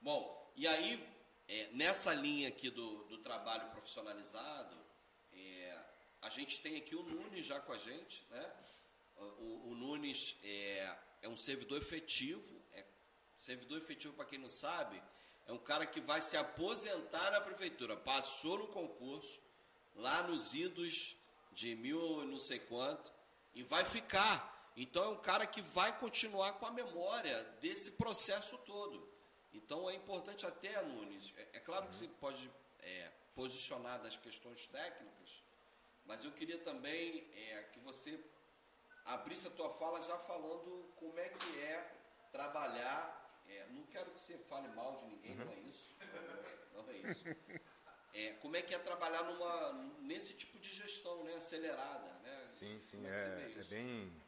Bom, 0.01 0.53
e 0.55 0.67
aí, 0.67 1.03
é, 1.47 1.69
nessa 1.73 2.13
linha 2.13 2.47
aqui 2.49 2.69
do, 2.69 3.03
do 3.05 3.19
trabalho 3.19 3.69
profissionalizado, 3.71 4.75
é, 5.31 5.79
a 6.21 6.29
gente 6.29 6.61
tem 6.61 6.77
aqui 6.77 6.95
o 6.95 7.03
Nunes 7.03 7.45
já 7.45 7.59
com 7.59 7.71
a 7.71 7.77
gente, 7.77 8.25
né? 8.29 8.53
O, 9.15 9.69
o 9.69 9.75
Nunes 9.75 10.35
é, 10.43 10.97
é 11.21 11.29
um 11.29 11.37
servidor 11.37 11.77
efetivo. 11.77 12.59
É, 12.71 12.85
servidor 13.37 13.77
efetivo, 13.77 14.13
para 14.13 14.25
quem 14.25 14.39
não 14.39 14.49
sabe, 14.49 15.01
é 15.47 15.51
um 15.51 15.57
cara 15.57 15.85
que 15.85 15.99
vai 15.99 16.21
se 16.21 16.37
aposentar 16.37 17.31
na 17.31 17.41
prefeitura. 17.41 17.97
Passou 17.97 18.57
no 18.57 18.67
concurso 18.67 19.41
lá 19.95 20.23
nos 20.23 20.53
idos 20.53 21.15
de 21.51 21.75
mil 21.75 22.25
não 22.25 22.39
sei 22.39 22.59
quanto, 22.59 23.11
e 23.53 23.63
vai 23.63 23.85
ficar. 23.85 24.71
Então 24.75 25.03
é 25.03 25.07
um 25.09 25.21
cara 25.21 25.45
que 25.45 25.61
vai 25.61 25.97
continuar 25.99 26.53
com 26.53 26.65
a 26.65 26.71
memória 26.71 27.43
desse 27.61 27.91
processo 27.91 28.57
todo. 28.59 29.07
Então 29.53 29.89
é 29.89 29.93
importante 29.93 30.45
até, 30.47 30.81
Nunes, 30.81 31.31
é, 31.37 31.57
é 31.57 31.59
claro 31.59 31.87
que 31.87 31.95
você 31.95 32.07
pode 32.07 32.51
é, 32.79 33.11
posicionar 33.35 34.01
das 34.01 34.17
questões 34.17 34.67
técnicas, 34.67 35.43
mas 36.05 36.25
eu 36.25 36.31
queria 36.31 36.57
também 36.57 37.29
é, 37.35 37.63
que 37.71 37.79
você 37.79 38.19
abrisse 39.05 39.47
a 39.47 39.51
tua 39.51 39.69
fala 39.69 40.01
já 40.01 40.17
falando 40.17 40.91
como 40.95 41.19
é 41.19 41.29
que 41.29 41.59
é 41.59 41.95
trabalhar. 42.31 43.21
É, 43.47 43.67
não 43.71 43.83
quero 43.83 44.11
que 44.11 44.19
você 44.19 44.37
fale 44.37 44.67
mal 44.69 44.95
de 44.95 45.05
ninguém, 45.05 45.35
não 45.35 45.51
é 45.51 45.59
isso. 45.59 45.95
Não 46.73 46.89
é 46.89 46.97
isso. 46.97 47.23
É, 48.13 48.33
como 48.33 48.55
é 48.55 48.61
que 48.61 48.75
é 48.75 48.77
trabalhar 48.77 49.23
numa, 49.23 49.73
nesse 50.01 50.33
tipo 50.35 50.59
de 50.59 50.71
gestão, 50.71 51.23
né? 51.23 51.35
Acelerada, 51.35 52.11
né? 52.23 52.47
Sim, 52.49 52.79
sim, 52.81 53.05
é, 53.05 53.09
é, 53.09 53.59
é, 53.59 53.63
bem... 53.63 54.21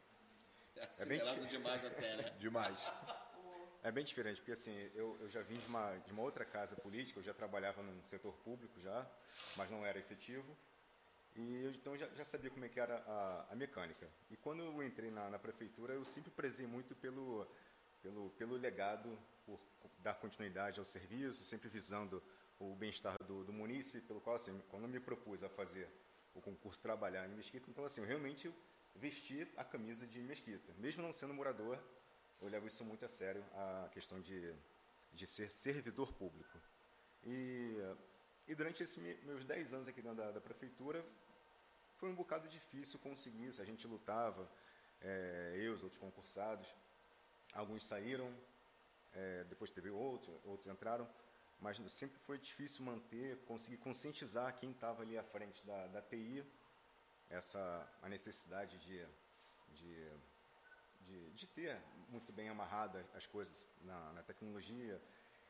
É 0.76 0.82
acelerado 0.82 1.30
é 1.30 1.40
bem... 1.40 1.48
demais 1.48 1.84
até, 1.84 2.16
né? 2.16 2.30
demais. 2.38 2.76
É 3.82 3.92
bem 3.92 4.04
diferente, 4.04 4.38
porque 4.38 4.52
assim, 4.52 4.74
eu, 4.94 5.16
eu 5.20 5.28
já 5.28 5.42
vim 5.42 5.54
de 5.54 5.66
uma, 5.68 5.96
de 5.98 6.10
uma 6.10 6.22
outra 6.22 6.44
casa 6.44 6.74
política, 6.74 7.20
eu 7.20 7.22
já 7.22 7.32
trabalhava 7.32 7.82
no 7.82 8.04
setor 8.04 8.34
público 8.38 8.80
já, 8.80 9.08
mas 9.56 9.70
não 9.70 9.86
era 9.86 9.96
efetivo, 9.96 10.56
e 11.36 11.64
eu, 11.64 11.70
então 11.70 11.96
já, 11.96 12.08
já 12.08 12.24
sabia 12.24 12.50
como 12.50 12.64
é 12.64 12.68
que 12.68 12.80
era 12.80 12.96
a, 13.06 13.52
a 13.52 13.54
mecânica. 13.54 14.08
E 14.30 14.36
quando 14.36 14.62
eu 14.62 14.82
entrei 14.82 15.10
na, 15.10 15.28
na, 15.28 15.38
prefeitura, 15.38 15.92
eu 15.92 16.04
sempre 16.04 16.30
prezei 16.30 16.66
muito 16.66 16.96
pelo, 16.96 17.46
pelo, 18.02 18.30
pelo 18.30 18.56
legado, 18.56 19.18
por 19.44 19.60
dar 19.98 20.14
continuidade 20.14 20.78
ao 20.78 20.84
serviço, 20.84 21.44
sempre 21.44 21.68
visando 21.68 22.22
o 22.58 22.74
bem-estar 22.74 23.16
do, 23.24 23.44
do 23.44 23.52
munícipe, 23.52 24.00
pelo 24.00 24.20
qual, 24.20 24.36
assim, 24.36 24.58
quando 24.68 24.84
eu 24.84 24.88
me 24.88 25.00
propus 25.00 25.42
a 25.42 25.48
fazer 25.48 25.88
o 26.34 26.40
concurso 26.40 26.80
trabalhar 26.80 27.26
em 27.26 27.34
Mesquita, 27.34 27.70
então, 27.70 27.84
assim, 27.84 28.00
eu 28.00 28.06
realmente 28.06 28.52
vesti 28.94 29.46
a 29.56 29.64
camisa 29.64 30.06
de 30.06 30.20
Mesquita. 30.20 30.72
Mesmo 30.78 31.02
não 31.02 31.12
sendo 31.12 31.34
morador, 31.34 31.78
eu 32.40 32.48
levo 32.48 32.66
isso 32.66 32.84
muito 32.84 33.04
a 33.04 33.08
sério, 33.08 33.44
a 33.54 33.88
questão 33.90 34.20
de, 34.20 34.54
de 35.12 35.26
ser 35.26 35.50
servidor 35.50 36.12
público. 36.12 36.58
E, 37.24 37.76
e 38.46 38.54
durante 38.54 38.82
esses 38.82 38.98
meus 39.24 39.44
10 39.44 39.72
anos 39.72 39.88
aqui 39.88 40.00
dentro 40.00 40.18
da, 40.18 40.30
da, 40.30 40.40
prefeitura, 40.40 41.04
foi 41.96 42.08
um 42.10 42.14
bocado 42.14 42.48
difícil 42.48 42.98
conseguir 43.00 43.46
isso. 43.46 43.60
A 43.60 43.64
gente 43.64 43.86
lutava, 43.86 44.48
é, 45.00 45.54
eu 45.58 45.72
os 45.72 45.82
outros 45.82 46.00
concursados, 46.00 46.74
alguns 47.52 47.84
saíram, 47.84 48.32
é, 49.12 49.44
depois 49.44 49.70
teve 49.70 49.90
outros, 49.90 50.34
outros 50.44 50.66
entraram, 50.66 51.08
mas 51.60 51.78
sempre 51.92 52.18
foi 52.20 52.38
difícil 52.38 52.84
manter, 52.84 53.38
conseguir 53.44 53.78
conscientizar 53.78 54.54
quem 54.56 54.70
estava 54.70 55.02
ali 55.02 55.16
à 55.16 55.22
frente 55.22 55.64
da, 55.66 55.86
da 55.86 56.02
TI, 56.02 56.44
essa 57.30 57.88
a 58.02 58.08
necessidade 58.08 58.78
de, 58.78 59.06
de, 59.74 60.10
de, 61.00 61.30
de 61.30 61.46
ter 61.46 61.80
muito 62.08 62.32
bem 62.32 62.48
amarrada 62.48 63.04
as 63.14 63.26
coisas 63.26 63.68
na, 63.82 64.12
na, 64.12 64.22
tecnologia. 64.22 65.00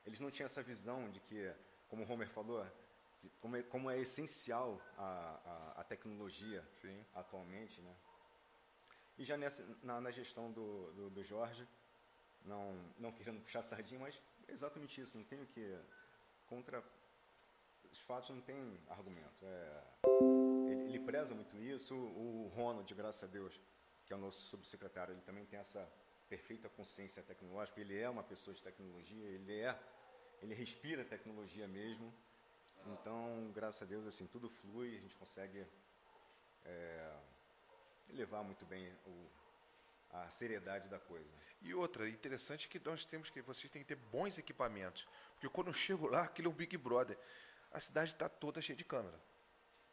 Eles 0.05 0.21
não 0.21 0.31
tinham 0.31 0.47
essa 0.47 0.63
visão 0.63 1.11
de 1.11 1.21
que, 1.21 1.53
como 1.89 2.05
o 2.05 2.11
Homer 2.11 2.29
falou, 2.29 2.65
como, 3.41 3.57
é, 3.57 3.63
como 3.63 3.91
é 3.91 3.99
essencial 3.99 4.81
a, 4.97 5.73
a, 5.77 5.81
a 5.81 5.85
tecnologia 5.85 6.67
Sim. 6.75 7.05
atualmente. 7.15 7.81
Né? 7.81 7.95
E 9.19 9.25
já 9.25 9.37
nessa, 9.37 9.67
na, 9.83 10.01
na 10.01 10.11
gestão 10.11 10.53
do, 10.53 10.93
do, 10.93 11.11
do 11.11 11.25
Jorge, 11.25 11.67
não, 12.47 12.79
não 12.99 13.13
querendo 13.13 13.41
puxar 13.43 13.63
sardinha, 13.63 14.01
mas 14.01 14.21
exatamente 14.49 15.01
isso, 15.01 15.19
não 15.19 15.25
tenho 15.25 15.47
que 15.47 15.79
contra 16.47 16.83
os 17.91 18.01
fatos 18.01 18.31
não 18.31 18.41
tem 18.41 18.79
argumento. 18.89 19.45
É, 19.45 19.83
ele, 20.67 20.83
ele, 20.85 20.99
preza 20.99 21.35
muito 21.35 21.57
isso. 21.57 21.95
O, 21.95 22.47
o 22.47 22.49
Ronald, 22.49 22.93
graças 22.95 23.25
a 23.25 23.27
Deus, 23.27 23.61
que 24.05 24.13
é 24.13 24.17
o 24.17 24.19
nosso 24.19 24.41
subsecretário, 24.47 25.15
ele 25.15 25.23
também 25.23 25.45
tem 25.47 25.59
essa 25.59 25.89
perfeita 26.29 26.69
consciência 26.69 27.23
tecnológica. 27.23 27.81
Ele 27.81 27.99
é 27.99 28.09
uma 28.09 28.23
pessoa 28.23 28.55
de 28.55 28.63
tecnologia. 28.63 29.29
Ele 29.29 29.61
é, 29.61 29.79
ele 30.43 30.55
respira 30.55 31.05
tecnologia 31.05 31.67
mesmo. 31.67 32.13
Então, 32.87 33.51
graças 33.55 33.83
a 33.83 33.85
Deus, 33.87 34.07
assim 34.07 34.27
tudo 34.27 34.49
flui. 34.49 34.97
A 34.97 35.01
gente 35.01 35.17
consegue 35.17 35.67
é, 36.65 37.17
levar 38.11 38.43
muito 38.43 38.65
bem 38.65 38.93
o, 39.07 39.31
a 40.11 40.31
seriedade 40.31 40.89
da 40.89 40.99
coisa. 40.99 41.29
E 41.63 41.75
outra, 41.75 42.09
interessante 42.09 42.69
que 42.69 42.81
nós 42.85 43.05
temos 43.05 43.31
que 43.31 43.43
vocês 43.43 43.71
têm 43.71 43.83
que 43.83 43.89
ter 43.89 43.97
bons 43.97 44.39
equipamentos, 44.39 45.07
porque 45.35 45.49
quando 45.49 45.69
eu 45.69 45.73
chego 45.73 46.07
lá, 46.07 46.23
aquilo 46.23 46.49
é 46.49 46.51
um 46.51 46.55
Big 46.55 46.77
Brother. 46.77 47.19
A 47.73 47.81
cidade 47.81 48.13
está 48.13 48.29
toda 48.29 48.61
cheia 48.61 48.77
de 48.77 48.85
câmera. 48.85 49.19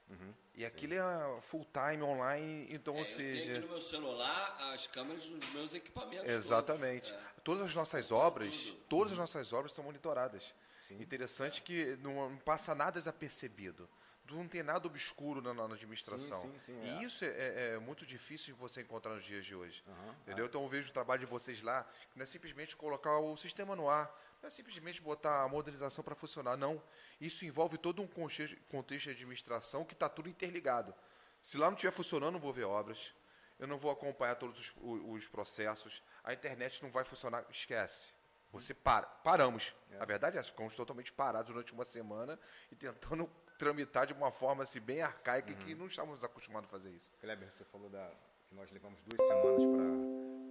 Uhum, 0.10 0.34
e 0.54 0.66
aquilo 0.66 0.94
sim. 0.94 1.00
é 1.00 1.42
full 1.42 1.66
time 1.66 2.04
online, 2.04 2.68
então, 2.70 2.96
é, 2.96 3.00
ou 3.00 3.06
seja. 3.06 3.22
Eu 3.22 3.46
tenho 3.46 3.58
aqui 3.58 3.66
no 3.66 3.74
meu 3.74 3.82
celular 3.82 4.74
as 4.74 4.86
câmeras 4.88 5.28
dos 5.28 5.50
meus 5.54 5.74
equipamentos. 5.74 6.28
Exatamente. 6.28 7.12
É. 7.12 7.22
Todas 7.44 7.64
as 7.68 7.76
nossas 7.76 8.12
obras, 8.12 8.56
tudo. 8.56 8.78
todas 8.90 9.14
as 9.14 9.18
nossas 9.18 9.54
obras 9.54 9.72
são 9.72 9.84
monitoradas. 9.84 10.54
Sim. 10.82 11.02
Interessante 11.02 11.62
que 11.62 11.96
não, 11.98 12.30
não 12.30 12.38
passa 12.38 12.76
nada 12.76 13.00
desapercebido. 13.00 13.90
Não 14.32 14.48
tem 14.48 14.64
nada 14.64 14.88
obscuro 14.88 15.42
na, 15.42 15.54
na 15.54 15.66
administração. 15.66 16.42
Sim, 16.42 16.54
sim, 16.60 16.60
sim, 16.60 16.84
e 16.84 16.90
é. 16.90 17.04
isso 17.04 17.26
é, 17.26 17.74
é 17.74 17.80
muito 17.80 18.06
difícil 18.06 18.54
de 18.54 18.60
você 18.60 18.82
encontrar 18.82 19.14
nos 19.14 19.26
dias 19.26 19.46
de 19.46 19.54
hoje. 19.54 19.84
Aham, 19.88 20.16
entendeu? 20.22 20.46
Então 20.46 20.64
eu 20.64 20.68
vejo 20.68 20.90
o 20.90 20.94
trabalho 20.94 21.20
de 21.20 21.26
vocês 21.26 21.62
lá, 21.62 21.84
que 22.12 22.18
não 22.18 22.24
é 22.24 22.26
simplesmente 22.26 22.76
colocar 22.76 23.18
o 23.20 23.36
sistema 23.36 23.76
no 23.76 23.90
ar, 23.90 24.06
não 24.42 24.48
é 24.48 24.50
simplesmente 24.50 25.02
botar 25.02 25.44
a 25.44 25.48
modernização 25.48 26.04
para 26.04 26.16
funcionar, 26.16 26.56
não. 26.58 26.82
Isso 27.20 27.46
envolve 27.46 27.78
todo 27.78 28.02
um 28.02 28.08
contexto 28.08 29.06
de 29.06 29.10
administração 29.12 29.84
que 29.86 29.94
está 29.94 30.08
tudo 30.08 30.30
interligado. 30.30 30.94
Se 31.42 31.58
lá 31.58 31.68
não 31.68 31.74
estiver 31.74 31.92
funcionando, 31.92 32.34
não 32.34 32.40
vou 32.40 32.54
ver 32.54 32.64
obras, 32.64 33.14
eu 33.60 33.68
não 33.68 33.78
vou 33.78 33.92
acompanhar 33.92 34.36
todos 34.36 34.60
os, 34.60 34.74
os 34.82 35.28
processos, 35.28 36.02
a 36.24 36.34
internet 36.34 36.82
não 36.82 36.90
vai 36.90 37.04
funcionar, 37.04 37.46
esquece. 37.50 38.12
Você 38.54 38.74
para, 38.74 39.08
paramos. 39.08 39.74
A 40.00 40.06
verdade 40.06 40.38
é 40.38 40.40
essa, 40.40 40.50
ficamos 40.50 40.76
totalmente 40.76 41.12
parados 41.12 41.52
durante 41.52 41.74
uma 41.74 41.84
semana 41.86 42.40
e 42.72 42.76
tentando 42.76 43.28
tramitar 43.58 44.06
de 44.06 44.14
uma 44.14 44.32
forma 44.32 44.64
assim, 44.64 44.80
bem 44.80 45.02
arcaica 45.02 45.54
que 45.54 45.76
não 45.76 45.88
estávamos 45.88 46.24
acostumados 46.24 46.68
a 46.68 46.72
fazer 46.72 46.92
isso. 46.92 47.12
Kleber, 47.20 47.52
você 47.52 47.64
falou 47.66 47.90
da, 47.90 48.12
que 48.48 48.56
nós 48.56 48.72
levamos 48.72 49.02
duas 49.04 49.28
semanas 49.28 49.64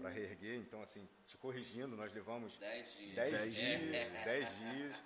para 0.01 0.11
reerguer, 0.11 0.57
então, 0.57 0.83
assim, 0.83 1.09
te 1.27 1.37
corrigindo, 1.37 1.97
nós 1.97 2.13
levamos 2.13 2.57
Dez 2.59 2.93
dias. 2.95 3.15
10 3.15 3.33
Dez 3.33 3.55
dias, 3.55 4.25
10 4.25 4.59
dias. 4.59 4.97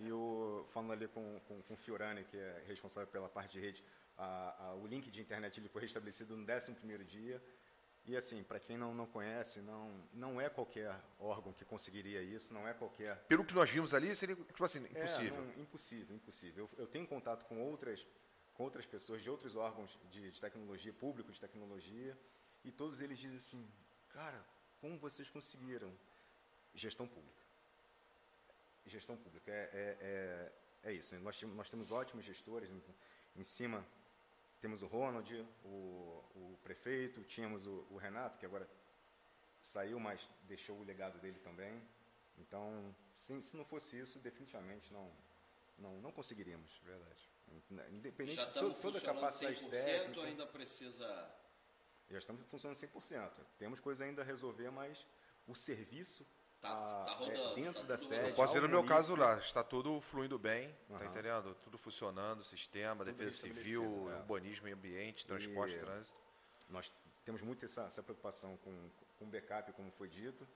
E 0.00 0.12
o, 0.12 0.64
falando 0.70 0.92
ali 0.92 1.08
com, 1.08 1.40
com, 1.48 1.60
com 1.62 1.74
o 1.74 1.76
Fiorani, 1.76 2.24
que 2.24 2.36
é 2.36 2.62
responsável 2.68 3.08
pela 3.08 3.28
parte 3.28 3.52
de 3.52 3.60
rede, 3.60 3.84
a, 4.16 4.66
a, 4.66 4.74
o 4.74 4.86
link 4.86 5.10
de 5.10 5.20
internet 5.20 5.58
ele 5.58 5.68
foi 5.68 5.82
restabelecido 5.82 6.36
no 6.36 6.46
11º 6.46 7.04
dia. 7.04 7.42
E 8.08 8.16
assim, 8.16 8.42
para 8.42 8.58
quem 8.58 8.78
não, 8.78 8.94
não 8.94 9.06
conhece, 9.06 9.60
não, 9.60 9.94
não 10.14 10.40
é 10.40 10.48
qualquer 10.48 10.98
órgão 11.20 11.52
que 11.52 11.62
conseguiria 11.62 12.22
isso, 12.22 12.54
não 12.54 12.66
é 12.66 12.72
qualquer 12.72 13.18
Pelo 13.28 13.44
que 13.44 13.52
nós 13.54 13.68
vimos 13.68 13.92
ali, 13.92 14.16
seria 14.16 14.34
tipo 14.34 14.64
assim, 14.64 14.78
impossível. 14.78 15.34
é, 15.42 15.46
não, 15.46 15.62
impossível, 15.62 16.16
impossível. 16.16 16.70
Eu, 16.72 16.84
eu 16.84 16.86
tenho 16.86 17.06
contato 17.06 17.44
com 17.44 17.60
outras, 17.60 18.06
com 18.54 18.62
outras 18.64 18.86
pessoas 18.86 19.22
de 19.22 19.28
outros 19.28 19.56
órgãos 19.56 19.98
de, 20.10 20.30
de 20.30 20.40
tecnologia, 20.40 20.90
público 20.90 21.30
de 21.30 21.38
tecnologia, 21.38 22.18
e 22.64 22.72
todos 22.72 23.02
eles 23.02 23.18
dizem 23.18 23.36
assim, 23.36 23.68
cara, 24.08 24.42
como 24.80 24.96
vocês 24.98 25.28
conseguiram? 25.28 25.92
Gestão 26.74 27.06
pública. 27.06 27.42
Gestão 28.86 29.18
pública, 29.18 29.50
é, 29.52 29.68
é, 29.70 29.98
é, 30.00 30.90
é 30.90 30.92
isso. 30.94 31.14
Nós, 31.20 31.38
temos- 31.38 31.54
nós 31.54 31.68
temos 31.68 31.90
ótimos 31.92 32.24
gestores, 32.24 32.70
em, 32.70 32.82
em 33.36 33.44
cima 33.44 33.84
temos 34.60 34.82
o 34.82 34.86
Ronald, 34.86 35.32
o, 35.64 35.68
o 36.34 36.58
prefeito, 36.62 37.22
tínhamos 37.24 37.66
o, 37.66 37.86
o 37.90 37.96
Renato, 37.96 38.38
que 38.38 38.46
agora 38.46 38.68
saiu, 39.62 39.98
mas 40.00 40.28
deixou 40.42 40.78
o 40.78 40.84
legado 40.84 41.18
dele 41.20 41.38
também. 41.40 41.80
Então, 42.38 42.94
se, 43.14 43.40
se 43.42 43.56
não 43.56 43.64
fosse 43.64 43.98
isso, 43.98 44.18
definitivamente 44.18 44.92
não, 44.92 45.10
não, 45.78 46.00
não 46.00 46.12
conseguiríamos. 46.12 46.70
Verdade. 46.84 47.28
Independente 47.90 48.36
Já 48.36 48.44
de 48.44 48.50
estamos 48.50 48.74
to- 48.74 48.82
toda 48.82 48.98
a 48.98 49.00
capacidade 49.00 49.64
100% 49.64 49.70
técnica, 49.70 50.22
ainda 50.22 50.46
precisa... 50.46 51.34
já 52.10 52.18
estamos 52.18 52.44
funcionando 52.46 52.76
100%. 52.78 53.30
Temos 53.58 53.80
coisa 53.80 54.04
ainda 54.04 54.22
a 54.22 54.24
resolver, 54.24 54.70
mas 54.70 55.06
o 55.46 55.54
serviço 55.54 56.26
Tá- 56.60 56.70
ah, 56.70 57.04
tá 57.04 57.12
é, 57.12 57.14
rodando, 57.36 57.54
dentro 57.54 57.80
tá 57.82 57.86
da 57.86 57.98
sede. 57.98 58.32
Posso 58.34 58.54
dizer 58.54 58.62
no 58.66 58.68
meu 58.68 58.84
caso 58.84 59.14
lá, 59.14 59.38
está 59.38 59.62
tudo 59.62 60.00
fluindo 60.00 60.38
bem, 60.38 60.74
tá 60.88 60.96
Aham. 60.96 61.04
entendendo? 61.06 61.54
Tudo 61.62 61.78
funcionando, 61.78 62.42
sistema, 62.42 63.04
Tudo 63.04 63.14
defesa 63.16 63.36
civil, 63.38 64.10
é. 64.10 64.16
urbanismo, 64.16 64.64
meio 64.64 64.76
ambiente, 64.76 65.24
transporte, 65.24 65.74
E- 65.76 65.78
trânsito. 65.78 66.20
Nós 66.68 66.92
temos 67.24 67.40
muito 67.42 67.64
essa, 67.64 67.82
essa 67.82 68.02
preocupação 68.02 68.56
com, 68.58 68.90
com 69.18 69.26
backup, 69.30 69.72
como 69.72 69.90
foi 69.92 70.08
dito. 70.08 70.46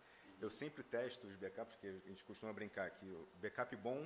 Eu 0.41 0.51
sempre 0.51 0.83
testo 0.83 1.25
os 1.29 1.37
backups, 1.37 1.77
porque 1.77 1.87
a 1.87 2.09
gente 2.09 2.25
costuma 2.25 2.53
brincar 2.53 2.91
que 2.91 3.07
o 3.07 3.29
backup 3.41 3.77
bom 3.77 4.05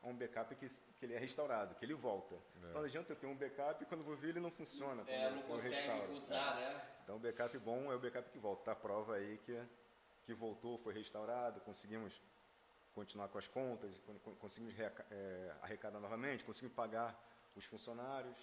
é 0.00 0.06
um 0.06 0.14
backup 0.16 0.54
que, 0.54 0.68
que 0.68 1.04
ele 1.04 1.14
é 1.14 1.18
restaurado, 1.18 1.74
que 1.74 1.84
ele 1.84 1.94
volta. 1.94 2.36
Então 2.56 2.70
não 2.74 2.84
adianta 2.84 3.12
eu 3.12 3.16
ter 3.16 3.26
um 3.26 3.34
backup 3.36 3.82
e 3.82 3.86
quando 3.86 4.02
eu 4.02 4.06
vou 4.06 4.14
ver 4.16 4.28
ele 4.28 4.40
não 4.40 4.50
funciona. 4.52 5.02
É, 5.08 5.28
não 5.30 5.42
consegue 5.42 5.74
restauro. 5.74 6.12
usar, 6.12 6.60
É. 6.60 6.74
né? 6.74 6.82
Então 7.02 7.16
o 7.16 7.18
backup 7.18 7.58
bom 7.58 7.90
é 7.92 7.96
o 7.96 7.98
backup 7.98 8.30
que 8.30 8.38
volta. 8.38 8.62
Tá 8.66 8.72
a 8.72 8.76
prova 8.76 9.16
aí 9.16 9.38
que, 9.44 9.60
que 10.24 10.34
voltou, 10.34 10.78
foi 10.78 10.94
restaurado, 10.94 11.60
conseguimos 11.60 12.20
continuar 12.94 13.28
com 13.28 13.38
as 13.38 13.48
contas, 13.48 13.96
con- 14.06 14.18
con- 14.18 14.34
conseguimos 14.36 14.74
é, 14.78 15.54
arrecadar 15.62 15.98
novamente, 16.00 16.44
conseguimos 16.44 16.74
pagar 16.74 17.18
os 17.56 17.64
funcionários. 17.64 18.36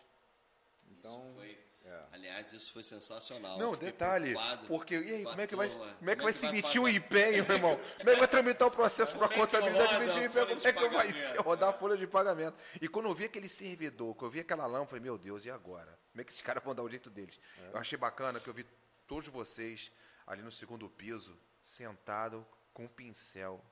Então, 0.92 1.12
isso 1.28 1.34
foi... 1.36 1.60
é. 1.86 2.04
Aliás, 2.12 2.52
isso 2.52 2.74
foi 2.74 2.82
sensacional. 2.84 3.58
Não, 3.60 3.76
detalhe, 3.76 4.32
preocupado 4.32 4.68
porque 4.68 4.96
e 4.98 5.14
aí, 5.14 5.24
com 5.24 5.30
a 5.30 5.32
como 5.32 5.42
é 5.42 5.48
que 5.48 5.56
vai, 5.56 5.70
como 5.70 6.10
é 6.10 6.16
que 6.16 6.24
vai 6.24 6.34
se 6.34 6.46
emitir 6.48 6.82
um 6.82 6.86
pagar? 6.86 6.98
empenho, 6.98 7.46
meu 7.46 7.56
irmão? 7.56 7.80
Como 8.00 8.10
é 8.10 8.14
que 8.14 8.20
vai 8.20 8.28
tramitar 8.28 8.68
o 8.68 8.72
processo 8.72 9.16
para 9.18 9.28
Como 9.30 9.40
é 9.44 9.46
contabilidade 9.46 9.94
emitir 9.96 10.18
a 10.22 10.26
empenho? 10.26 10.48
Como 10.48 10.68
é 10.68 10.74
que 10.74 10.90
vai 10.90 11.08
ser 11.14 11.38
rodar 11.42 11.70
a 11.70 11.74
folha 11.74 11.96
de 11.96 12.08
pagamento? 12.08 12.58
E 12.82 12.88
quando 12.88 13.08
eu 13.08 13.14
vi 13.14 13.26
aquele 13.26 13.50
servidor, 13.50 14.16
que 14.16 14.24
eu 14.24 14.30
vi 14.30 14.40
aquela 14.40 14.66
lâmpada, 14.66 14.84
eu 14.84 14.88
falei, 14.88 15.04
meu 15.04 15.18
Deus, 15.18 15.46
e 15.46 15.52
agora? 15.52 15.98
Como 16.12 16.22
é 16.22 16.24
que 16.24 16.32
esses 16.32 16.42
caras 16.42 16.64
vão 16.64 16.74
dar 16.74 16.82
o 16.84 16.90
jeito 16.90 17.10
deles? 17.10 17.40
Eu 17.72 17.78
achei 17.78 17.98
bacana 17.98 18.40
que 18.40 18.48
eu 18.50 18.54
vi 18.54 18.66
todos 19.08 19.28
vocês 19.28 19.92
ali 20.26 20.42
no 20.42 20.52
segundo 20.52 20.90
piso, 20.90 21.38
sentado 21.64 22.46
com 22.74 22.86
um 22.86 22.88
pincel, 22.88 23.64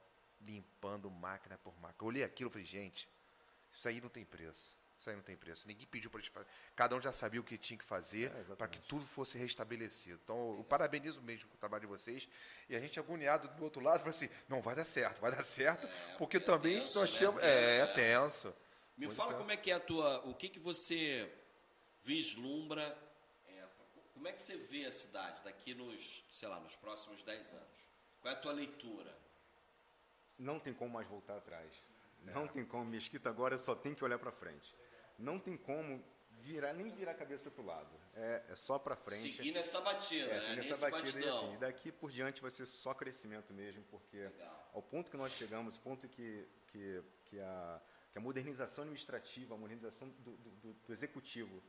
limpando 0.41 1.09
máquina 1.09 1.57
por 1.57 1.73
máquina. 1.75 1.97
Eu 2.01 2.07
olhei 2.07 2.23
aquilo 2.23 2.49
e 2.49 2.53
falei, 2.53 2.65
gente, 2.65 3.07
isso 3.71 3.88
aí 3.88 4.01
não 4.01 4.09
tem 4.09 4.25
preço. 4.25 4.75
Isso 4.97 5.09
aí 5.09 5.15
não 5.15 5.23
tem 5.23 5.38
preço. 5.38 5.67
Ninguém 5.67 5.85
pediu 5.85 6.09
para 6.09 6.19
eles 6.19 6.31
fazer. 6.31 6.47
Cada 6.75 6.95
um 6.95 7.01
já 7.01 7.13
sabia 7.13 7.39
o 7.39 7.43
que 7.43 7.57
tinha 7.57 7.77
que 7.77 7.85
fazer 7.85 8.31
É, 8.35 8.55
para 8.55 8.67
que 8.67 8.79
tudo 8.79 9.05
fosse 9.05 9.38
restabelecido. 9.38 10.19
Então, 10.23 10.55
eu 10.57 10.63
parabenizo 10.63 11.21
mesmo 11.21 11.49
o 11.53 11.57
trabalho 11.57 11.81
de 11.81 11.88
vocês. 11.88 12.27
E 12.67 12.75
a 12.75 12.79
gente 12.79 12.99
agoniado 12.99 13.47
do 13.47 13.63
outro 13.63 13.81
lado, 13.81 13.99
falou 13.99 14.09
assim, 14.09 14.29
não, 14.49 14.61
vai 14.61 14.75
dar 14.75 14.85
certo, 14.85 15.21
vai 15.21 15.31
dar 15.31 15.43
certo, 15.43 15.88
porque 16.17 16.38
é 16.38 16.39
também 16.39 16.81
tenso, 16.81 16.99
nós 16.99 17.13
né? 17.13 17.19
temos... 17.19 17.43
É, 17.43 17.77
é. 17.77 17.79
é 17.79 17.88
tenso. 17.88 18.53
Me 18.97 19.05
Muito 19.05 19.15
fala 19.15 19.29
tenso. 19.29 19.39
como 19.39 19.51
é 19.51 19.57
que 19.57 19.69
é 19.69 19.75
a 19.75 19.79
tua. 19.79 20.25
O 20.25 20.33
que, 20.33 20.49
que 20.49 20.59
você 20.59 21.31
vislumbra. 22.07 22.97
Como 24.18 24.28
é 24.28 24.34
que 24.34 24.41
você 24.41 24.57
vê 24.57 24.86
a 24.86 24.91
cidade 24.91 25.43
daqui 25.43 25.74
nos, 25.76 26.24
sei 26.32 26.47
lá, 26.49 26.59
nos 26.59 26.76
próximos 26.76 27.22
10 27.24 27.51
anos? 27.53 27.91
Qual 28.20 28.34
é 28.34 28.38
a 28.38 28.39
tua 28.39 28.51
leitura? 28.51 29.15
não 30.39 30.59
tem 30.59 30.72
como 30.74 30.93
mais 30.93 31.07
voltar 31.07 31.38
atrás. 31.38 31.82
Não 32.22 32.47
tem 32.47 32.63
como. 32.63 32.86
Mesquita 32.86 33.28
agora 33.30 33.57
só 33.57 33.74
tem 33.76 33.95
que 33.95 34.03
olhar 34.03 34.20
para 34.20 34.32
frente. 34.32 34.76
Não 35.18 35.39
tem 35.39 35.57
como 35.57 36.03
virar 36.41 36.74
nem 36.74 36.91
virar 36.91 37.11
a 37.13 37.15
cabeça 37.15 37.49
para 37.49 37.61
o 37.63 37.65
lado. 37.65 37.89
É, 38.13 38.43
é 38.49 38.55
só 38.55 38.78
para 38.78 38.95
frente. 38.95 39.36
Seguir 39.38 39.51
nessa 39.51 39.82
batida, 39.82 40.26
É, 40.32 40.49
né? 40.49 40.55
nessa 40.57 40.89
batida 40.89 41.20
e 41.20 41.28
assim, 41.28 41.57
daqui 41.57 41.91
por 41.91 42.11
diante 42.11 42.39
vai 42.41 42.51
ser 42.51 42.68
só 42.68 42.93
crescimento 42.93 43.51
mesmo, 43.53 43.84
porque 43.86 44.18
Legal. 44.18 44.70
ao 44.74 44.82
ponto 44.84 45.09
que 45.09 45.18
nós 45.18 45.32
chegamos, 45.34 45.76
o 45.76 45.80
ponto 45.80 46.07
que, 46.07 46.47
que, 46.68 47.03
que, 47.26 47.39
a, 47.39 47.82
que 48.11 48.18
a 48.20 48.22
modernização 48.22 48.84
administrativa, 48.84 49.55
a 49.55 49.57
modernização 49.57 50.07
do, 50.20 50.38
do- 50.38 50.74
do 50.74 50.93
executivo 50.93 51.63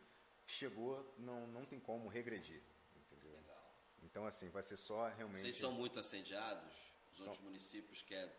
chegou, 0.52 1.14
não, 1.18 1.46
não 1.48 1.64
tem 1.64 1.78
como 1.78 2.08
regredir. 2.08 2.62
Entendeu? 2.96 3.32
Legal. 3.32 3.74
Então, 4.02 4.26
assim, 4.26 4.48
vai 4.48 4.62
ser 4.62 4.76
só 4.76 5.08
realmente. 5.08 5.40
Vocês 5.40 5.56
são 5.56 5.72
muito 5.72 5.98
assediados? 5.98 6.72
Os 7.12 7.18
São. 7.18 7.26
outros 7.26 7.44
municípios 7.44 8.02
querem. 8.02 8.32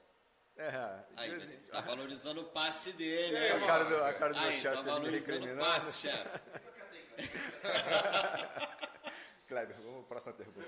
É, 0.55 0.71
de 0.71 1.05
Aí, 1.15 1.31
em- 1.33 1.57
tá 1.67 1.81
valorizando 1.81 2.41
o 2.41 2.45
passe 2.45 2.91
dele, 2.93 3.37
É, 3.37 3.55
hein? 3.55 3.63
a 3.63 3.67
cara 3.67 3.83
do, 3.85 4.03
a 4.03 4.13
cara 4.13 4.33
do 4.33 4.39
meu 4.41 4.49
Aí, 4.49 4.61
chefe 4.61 4.75
tá 4.75 4.83
me 4.83 4.89
valorizando 4.89 5.53
o 5.53 5.57
passe, 5.57 6.01
chefe. 6.01 6.39
Kleber, 9.47 9.75
vamos 9.77 10.05
para 10.05 10.19
a 10.19 10.21
próxima 10.21 10.33
pergunta. 10.33 10.67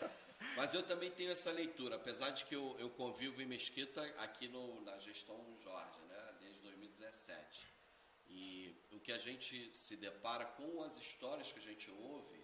aí. 0.00 0.10
Mas 0.56 0.74
eu 0.74 0.82
também 0.82 1.10
tenho 1.10 1.30
essa 1.32 1.50
leitura, 1.50 1.96
apesar 1.96 2.30
de 2.30 2.44
que 2.44 2.54
eu, 2.54 2.76
eu 2.78 2.88
convivo 2.90 3.40
em 3.42 3.46
Mesquita 3.46 4.02
aqui 4.18 4.48
no, 4.48 4.80
na 4.82 4.96
gestão 4.98 5.36
Jorge, 5.62 5.98
né, 6.08 6.34
desde 6.40 6.60
2017. 6.62 7.66
E 8.30 8.74
o 8.92 9.00
que 9.00 9.12
a 9.12 9.18
gente 9.18 9.74
se 9.76 9.96
depara 9.96 10.44
com 10.44 10.82
as 10.82 10.96
histórias 10.96 11.52
que 11.52 11.58
a 11.58 11.62
gente 11.62 11.90
ouve 11.90 12.40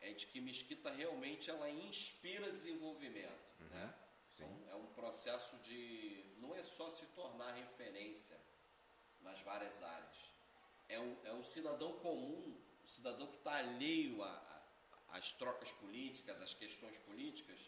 é 0.00 0.12
de 0.12 0.26
que 0.26 0.40
Mesquita 0.40 0.90
realmente 0.90 1.50
ela 1.50 1.68
inspira 1.68 2.50
desenvolvimento, 2.50 3.64
né? 3.70 3.94
sim. 4.30 4.44
Então, 4.44 4.70
é 4.70 4.74
um 4.76 4.86
processo 4.92 5.56
de 5.58 6.24
não 6.38 6.54
é 6.54 6.62
só 6.62 6.88
se 6.90 7.06
tornar 7.06 7.52
referência 7.54 8.38
nas 9.22 9.40
várias 9.40 9.82
áreas. 9.82 10.30
É 10.88 11.00
um, 11.00 11.16
é 11.24 11.32
um 11.32 11.42
cidadão 11.42 11.92
comum, 12.00 12.56
um 12.84 12.86
cidadão 12.86 13.26
que 13.26 13.38
está 13.38 13.56
alheio 13.56 14.22
às 15.08 15.32
trocas 15.32 15.72
políticas, 15.72 16.40
às 16.42 16.52
questões 16.52 16.98
políticas, 16.98 17.58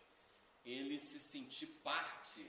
ele 0.64 0.98
se 0.98 1.18
sentir 1.18 1.66
parte 1.82 2.48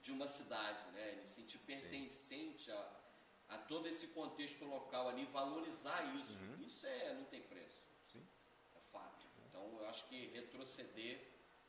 de 0.00 0.12
uma 0.12 0.26
cidade, 0.26 0.86
né? 0.92 1.12
ele 1.12 1.26
se 1.26 1.34
sentir 1.34 1.58
pertencente 1.58 2.70
a, 2.70 3.05
a 3.48 3.58
todo 3.58 3.86
esse 3.88 4.08
contexto 4.08 4.64
local 4.64 5.08
ali, 5.08 5.24
valorizar 5.26 6.02
isso. 6.16 6.40
Isso 6.60 6.86
é, 6.86 7.14
não 7.14 7.24
tem 7.24 7.42
preço. 7.42 7.86
Sim. 8.06 8.26
É 8.74 8.80
fato. 8.92 9.26
Então, 9.48 9.62
eu 9.80 9.88
acho 9.88 10.04
que 10.06 10.26
retroceder 10.28 11.20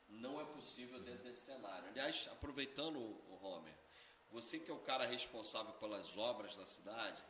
não 0.08 0.40
é 0.40 0.44
possível 0.44 1.00
dentro 1.00 1.24
desse 1.24 1.42
cenário. 1.42 1.88
Aliás, 1.88 2.28
aproveitando 2.32 2.98
o 2.98 3.38
Homer, 3.42 3.74
você 4.30 4.58
que 4.58 4.70
é 4.70 4.74
o 4.74 4.78
cara 4.80 5.06
responsável 5.06 5.72
pelas 5.74 6.16
obras 6.16 6.56
da 6.56 6.66
cidade, 6.66 7.22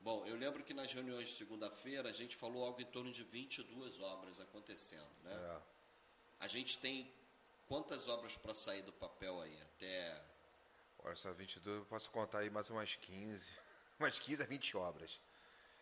bom, 0.00 0.26
eu 0.26 0.36
lembro 0.36 0.64
que 0.64 0.74
nas 0.74 0.92
reuniões 0.92 1.28
de 1.28 1.34
segunda-feira 1.34 2.08
a 2.08 2.12
gente 2.12 2.34
falou 2.36 2.64
algo 2.64 2.80
em 2.80 2.86
torno 2.86 3.12
de 3.12 3.22
22 3.22 4.00
obras 4.00 4.40
acontecendo, 4.40 5.10
né? 5.22 5.32
É. 5.32 5.76
A 6.40 6.48
gente 6.48 6.78
tem 6.78 7.10
quantas 7.66 8.08
obras 8.08 8.36
para 8.36 8.52
sair 8.52 8.82
do 8.82 8.92
papel 8.92 9.40
aí? 9.40 9.56
Até 9.62 10.22
Olha 11.06 11.14
só, 11.14 11.32
22, 11.32 11.78
eu 11.78 11.84
posso 11.84 12.10
contar 12.10 12.40
aí 12.40 12.50
mais 12.50 12.68
umas 12.68 12.96
15. 12.96 13.48
Umas 13.98 14.18
15 14.18 14.42
a 14.42 14.46
20 14.46 14.76
obras. 14.76 15.20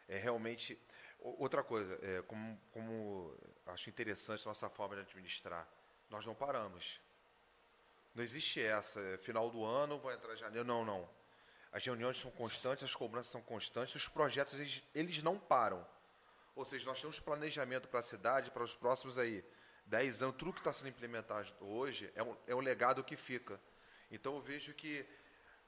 É 0.09 0.17
realmente. 0.17 0.79
Outra 1.19 1.63
coisa, 1.63 1.99
é, 2.03 2.21
como, 2.23 2.61
como 2.71 3.35
acho 3.67 3.89
interessante 3.89 4.43
a 4.43 4.49
nossa 4.51 4.69
forma 4.69 4.95
de 4.95 5.03
administrar, 5.03 5.67
nós 6.11 6.27
não 6.27 6.35
paramos. 6.35 7.01
Não 8.15 8.23
existe 8.23 8.61
essa, 8.61 9.01
é, 9.01 9.19
final 9.19 9.51
do 9.51 9.65
ano, 9.65 9.99
vai 9.99 10.15
entrar 10.15 10.37
janeiro. 10.37 10.67
Não, 10.67 10.85
não. 10.85 11.09
As 11.73 11.85
reuniões 11.85 12.19
são 12.19 12.31
constantes, 12.31 12.85
as 12.85 12.95
cobranças 12.95 13.33
são 13.33 13.41
constantes, 13.41 13.95
os 13.97 14.07
projetos 14.07 14.55
eles, 14.61 14.83
eles 14.95 15.23
não 15.23 15.39
param. 15.39 15.85
Ou 16.55 16.65
seja, 16.65 16.87
nós 16.87 17.01
temos 17.01 17.19
planejamento 17.19 17.89
para 17.89 18.01
a 18.01 18.03
cidade, 18.03 18.51
para 18.51 18.63
os 18.63 18.75
próximos 18.75 19.19
aí 19.19 19.45
10 19.87 20.23
anos, 20.23 20.37
tudo 20.37 20.53
que 20.53 20.61
está 20.61 20.73
sendo 20.73 20.89
implementado 20.89 21.53
hoje 21.61 22.11
é 22.15 22.23
um, 22.23 22.37
é 22.47 22.55
um 22.55 22.61
legado 22.61 23.03
que 23.03 23.17
fica. 23.17 23.61
Então 24.11 24.37
eu 24.37 24.41
vejo 24.41 24.73
que 24.73 25.05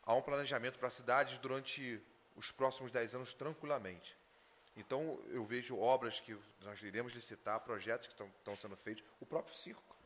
há 0.03 0.15
um 0.15 0.23
planejamento 0.23 0.79
para 0.79 0.89
a 0.89 0.91
cidade 0.91 1.39
durante 1.39 2.01
os 2.37 2.53
próximos 2.53 2.93
10 2.93 3.15
anos 3.17 3.35
tranquilamente. 3.35 4.17
Então 4.77 5.21
eu 5.31 5.45
vejo 5.45 5.79
obras 5.79 6.21
que 6.21 6.37
nós 6.63 6.81
iremos 6.83 7.13
licitar, 7.13 7.59
projetos 7.61 8.09
que 8.09 8.15
estão, 8.15 8.57
sendo 8.57 8.77
feitos, 8.77 9.03
o 9.21 9.27
próprio 9.27 9.55
circo 9.55 9.97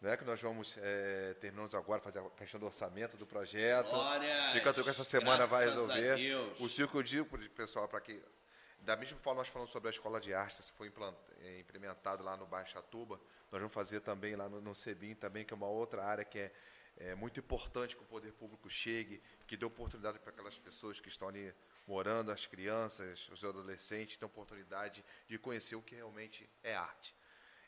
né, 0.00 0.16
que 0.16 0.24
nós 0.24 0.40
vamos, 0.40 0.76
é, 0.78 1.34
terminamos 1.40 1.74
agora, 1.74 2.00
fazer 2.00 2.20
a 2.20 2.30
questão 2.30 2.60
do 2.60 2.66
orçamento 2.66 3.16
do 3.16 3.26
projeto. 3.26 3.90
Glórias, 3.90 4.52
Fica 4.52 4.72
que 4.72 4.80
essa 4.80 5.04
semana 5.04 5.46
vai 5.46 5.64
resolver. 5.64 6.34
O 6.60 6.68
circo 6.68 6.98
eu 6.98 7.02
digo, 7.02 7.38
pessoal, 7.50 7.88
para 7.88 8.00
que. 8.00 8.22
Da 8.80 8.96
mesma 8.96 9.18
forma, 9.18 9.40
nós 9.40 9.48
falamos 9.48 9.72
sobre 9.72 9.88
a 9.88 9.90
escola 9.90 10.20
de 10.20 10.32
arte, 10.32 10.62
se 10.62 10.72
foi 10.72 10.90
é, 11.42 11.58
implementado 11.58 12.22
lá 12.22 12.36
no 12.36 12.46
Baixo 12.46 12.74
Chatuba, 12.74 13.20
nós 13.50 13.60
vamos 13.60 13.74
fazer 13.74 14.00
também 14.00 14.36
lá 14.36 14.48
no, 14.48 14.60
no 14.60 14.74
CEBIM, 14.74 15.14
também, 15.14 15.44
que 15.44 15.52
é 15.52 15.56
uma 15.56 15.66
outra 15.66 16.04
área 16.04 16.24
que 16.24 16.38
é, 16.38 16.52
é 17.00 17.14
muito 17.14 17.38
importante 17.38 17.96
que 17.96 18.02
o 18.02 18.06
poder 18.06 18.32
público 18.32 18.68
chegue, 18.68 19.22
que 19.46 19.56
dê 19.56 19.64
oportunidade 19.64 20.18
para 20.18 20.30
aquelas 20.30 20.58
pessoas 20.58 21.00
que 21.00 21.08
estão 21.08 21.28
ali 21.28 21.54
morando, 21.86 22.30
as 22.32 22.44
crianças, 22.44 23.28
os 23.30 23.44
adolescentes, 23.44 24.16
ter 24.16 24.24
oportunidade 24.24 25.04
de 25.28 25.38
conhecer 25.38 25.76
o 25.76 25.82
que 25.82 25.94
realmente 25.94 26.48
é 26.62 26.74
arte. 26.74 27.14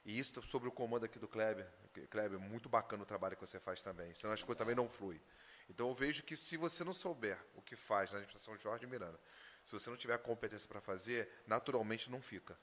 E 0.04 0.18
isso 0.18 0.42
sobre 0.42 0.68
o 0.68 0.72
comando 0.72 1.04
aqui 1.04 1.18
do 1.18 1.28
Kleber. 1.28 1.66
Kleber, 2.10 2.38
muito 2.40 2.68
bacana 2.68 3.02
o 3.02 3.06
trabalho 3.06 3.36
que 3.36 3.46
você 3.46 3.60
faz 3.60 3.82
também. 3.82 4.12
Senão 4.14 4.34
as 4.34 4.42
coisas 4.42 4.58
também 4.58 4.74
não 4.74 4.88
fluem. 4.88 5.20
Então 5.68 5.88
eu 5.88 5.94
vejo 5.94 6.24
que 6.24 6.36
se 6.36 6.56
você 6.56 6.82
não 6.82 6.92
souber 6.92 7.38
o 7.54 7.62
que 7.62 7.76
faz 7.76 8.10
na 8.10 8.18
administração 8.18 8.56
Jorge 8.56 8.86
Miranda, 8.86 9.20
se 9.64 9.72
você 9.72 9.88
não 9.88 9.96
tiver 9.96 10.14
a 10.14 10.18
competência 10.18 10.68
para 10.68 10.80
fazer, 10.80 11.28
naturalmente 11.46 12.10
não 12.10 12.20
fica. 12.20 12.58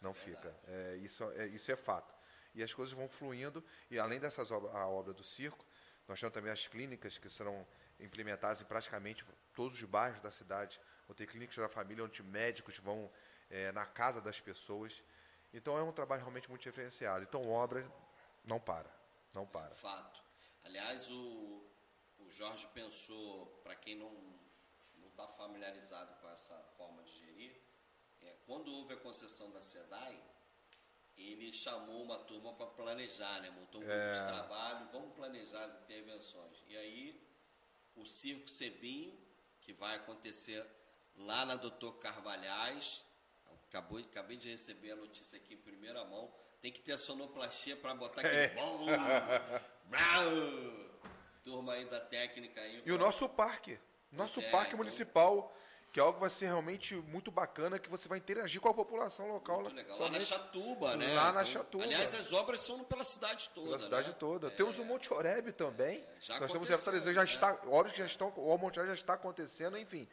Não 0.00 0.14
fica. 0.14 0.56
É, 0.66 0.96
isso, 0.96 1.24
é, 1.32 1.48
isso 1.48 1.72
é 1.72 1.76
fato. 1.76 2.14
E 2.54 2.62
as 2.62 2.72
coisas 2.72 2.94
vão 2.94 3.08
fluindo, 3.08 3.62
e 3.90 3.98
além 3.98 4.20
dessas 4.20 4.50
a 4.50 4.86
obra 4.86 5.12
do 5.12 5.24
circo, 5.24 5.66
nós 6.08 6.20
temos 6.20 6.34
também 6.34 6.52
as 6.52 6.66
clínicas 6.66 7.18
que 7.18 7.28
serão 7.28 7.66
implementadas 7.98 8.60
em 8.60 8.64
praticamente 8.64 9.24
todos 9.54 9.80
os 9.80 9.84
bairros 9.88 10.20
da 10.20 10.30
cidade. 10.30 10.80
Vão 11.06 11.16
ter 11.16 11.26
clínicas 11.26 11.56
da 11.56 11.68
família 11.68 12.04
onde 12.04 12.22
médicos 12.22 12.78
vão 12.78 13.10
é, 13.50 13.72
na 13.72 13.84
casa 13.84 14.20
das 14.20 14.40
pessoas. 14.40 15.02
Então 15.52 15.76
é 15.78 15.82
um 15.82 15.92
trabalho 15.92 16.22
realmente 16.22 16.48
muito 16.48 16.62
diferenciado. 16.62 17.24
Então 17.24 17.48
obra 17.48 17.90
não 18.44 18.60
para, 18.60 18.90
não 19.32 19.46
para. 19.46 19.70
Fato. 19.70 20.22
Aliás, 20.64 21.10
o, 21.10 21.64
o 22.18 22.30
Jorge 22.30 22.66
pensou, 22.74 23.46
para 23.62 23.74
quem 23.74 23.96
não 23.96 24.36
está 25.08 25.26
familiarizado 25.28 26.14
com 26.20 26.28
essa 26.28 26.54
forma 26.76 27.02
de 27.02 27.12
gerir, 27.18 27.60
é, 28.20 28.36
quando 28.46 28.70
houve 28.70 28.94
a 28.94 28.96
concessão 28.96 29.50
da 29.50 29.62
SEDAI, 29.62 30.22
ele 31.16 31.52
chamou 31.52 32.02
uma 32.02 32.18
turma 32.18 32.52
para 32.54 32.66
planejar, 32.66 33.40
né? 33.40 33.50
montou 33.50 33.80
um 33.80 33.84
grupo 33.84 33.98
é. 33.98 34.12
de 34.12 34.26
trabalho, 34.26 34.88
vamos 34.92 35.14
planejar 35.14 35.64
as 35.64 35.74
intervenções. 35.82 36.62
E 36.68 36.76
aí, 36.76 37.20
o 37.94 38.04
Circo 38.04 38.48
Sebim, 38.48 39.18
que 39.60 39.72
vai 39.72 39.96
acontecer 39.96 40.64
lá 41.16 41.44
na 41.44 41.56
Doutor 41.56 41.98
Carvalhais, 41.98 43.06
Acabou, 43.68 43.98
acabei 43.98 44.36
de 44.36 44.48
receber 44.50 44.92
a 44.92 44.96
notícia 44.96 45.36
aqui 45.36 45.54
em 45.54 45.58
primeira 45.58 46.04
mão. 46.04 46.32
Tem 46.60 46.72
que 46.72 46.80
ter 46.80 46.92
a 46.92 46.98
sonoplastia 46.98 47.76
para 47.76 47.94
botar 47.94 48.20
aquele 48.20 48.36
é. 48.36 48.48
bom. 48.54 48.86
Turma 51.42 51.74
aí 51.74 51.84
da 51.84 52.00
técnica 52.00 52.60
aí. 52.60 52.82
E 52.86 52.92
o 52.92 52.98
nosso 52.98 53.28
parque. 53.28 53.78
Nosso 54.10 54.40
é, 54.40 54.50
parque 54.50 54.68
então... 54.68 54.78
municipal, 54.78 55.54
que 55.96 56.00
é 56.00 56.02
algo 56.02 56.16
que 56.16 56.20
vai 56.20 56.28
ser 56.28 56.44
realmente 56.44 56.94
muito 56.94 57.30
bacana, 57.30 57.78
que 57.78 57.88
você 57.88 58.06
vai 58.06 58.18
interagir 58.18 58.60
com 58.60 58.68
a 58.68 58.74
população 58.74 59.32
local. 59.32 59.62
Muito 59.62 59.74
legal. 59.74 59.98
Lá 59.98 60.10
na 60.10 60.20
Chatuba, 60.20 60.94
né? 60.94 61.14
Lá 61.14 61.32
na 61.32 61.40
então, 61.40 61.52
Chatuba. 61.54 61.84
Aliás, 61.84 62.12
as 62.12 62.34
obras 62.34 62.60
são 62.60 62.84
pela 62.84 63.02
cidade 63.02 63.48
toda. 63.54 63.66
Pela 63.68 63.80
cidade 63.80 64.08
né? 64.08 64.16
toda. 64.18 64.48
É. 64.48 64.50
Temos 64.50 64.78
o 64.78 64.84
Monte 64.84 65.10
Oreb 65.10 65.52
também. 65.52 66.00
É, 66.00 66.06
já 66.20 66.38
Nós 66.38 66.50
estamos 66.50 66.70
atualizando, 66.70 67.14
já 67.14 67.24
né? 67.24 67.30
está, 67.30 67.62
obras 67.68 67.94
que 67.94 68.00
já 68.00 68.04
estão, 68.04 68.28
o 68.28 68.58
Monte 68.58 68.78
Oreb 68.78 68.88
já 68.90 69.00
está 69.00 69.14
acontecendo, 69.14 69.78
enfim. 69.78 70.06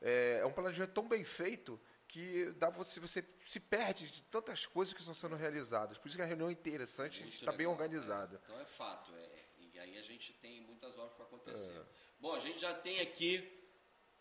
É, 0.00 0.38
é 0.40 0.46
um 0.46 0.52
planejamento 0.52 0.94
tão 0.94 1.06
bem 1.06 1.22
feito 1.22 1.78
que 2.08 2.46
dá 2.52 2.70
você, 2.70 2.98
você 2.98 3.22
se 3.44 3.60
perde 3.60 4.10
de 4.10 4.22
tantas 4.22 4.64
coisas 4.64 4.94
que 4.94 5.00
estão 5.00 5.12
sendo 5.12 5.36
realizadas. 5.36 5.98
Por 5.98 6.08
isso 6.08 6.16
que 6.16 6.22
a 6.22 6.26
reunião 6.26 6.48
é 6.48 6.52
interessante, 6.52 7.28
está 7.28 7.52
bem 7.52 7.66
organizada. 7.66 8.36
É. 8.36 8.40
Então 8.42 8.58
é 8.58 8.64
fato. 8.64 9.14
É, 9.14 9.44
e 9.58 9.78
aí 9.80 9.98
a 9.98 10.02
gente 10.02 10.32
tem 10.32 10.62
muitas 10.62 10.96
horas 10.96 11.12
para 11.12 11.26
acontecer. 11.26 11.76
É. 11.76 11.84
Bom, 12.18 12.32
a 12.32 12.38
gente 12.38 12.58
já 12.58 12.72
tem 12.72 13.02
aqui 13.02 13.60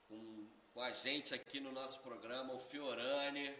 com, 0.10 0.59
com 0.80 0.84
a 0.84 0.94
gente 0.94 1.36
aqui 1.36 1.60
no 1.60 1.74
nosso 1.74 2.00
programa 2.00 2.54
o 2.54 2.60
Fiorani, 2.60 3.54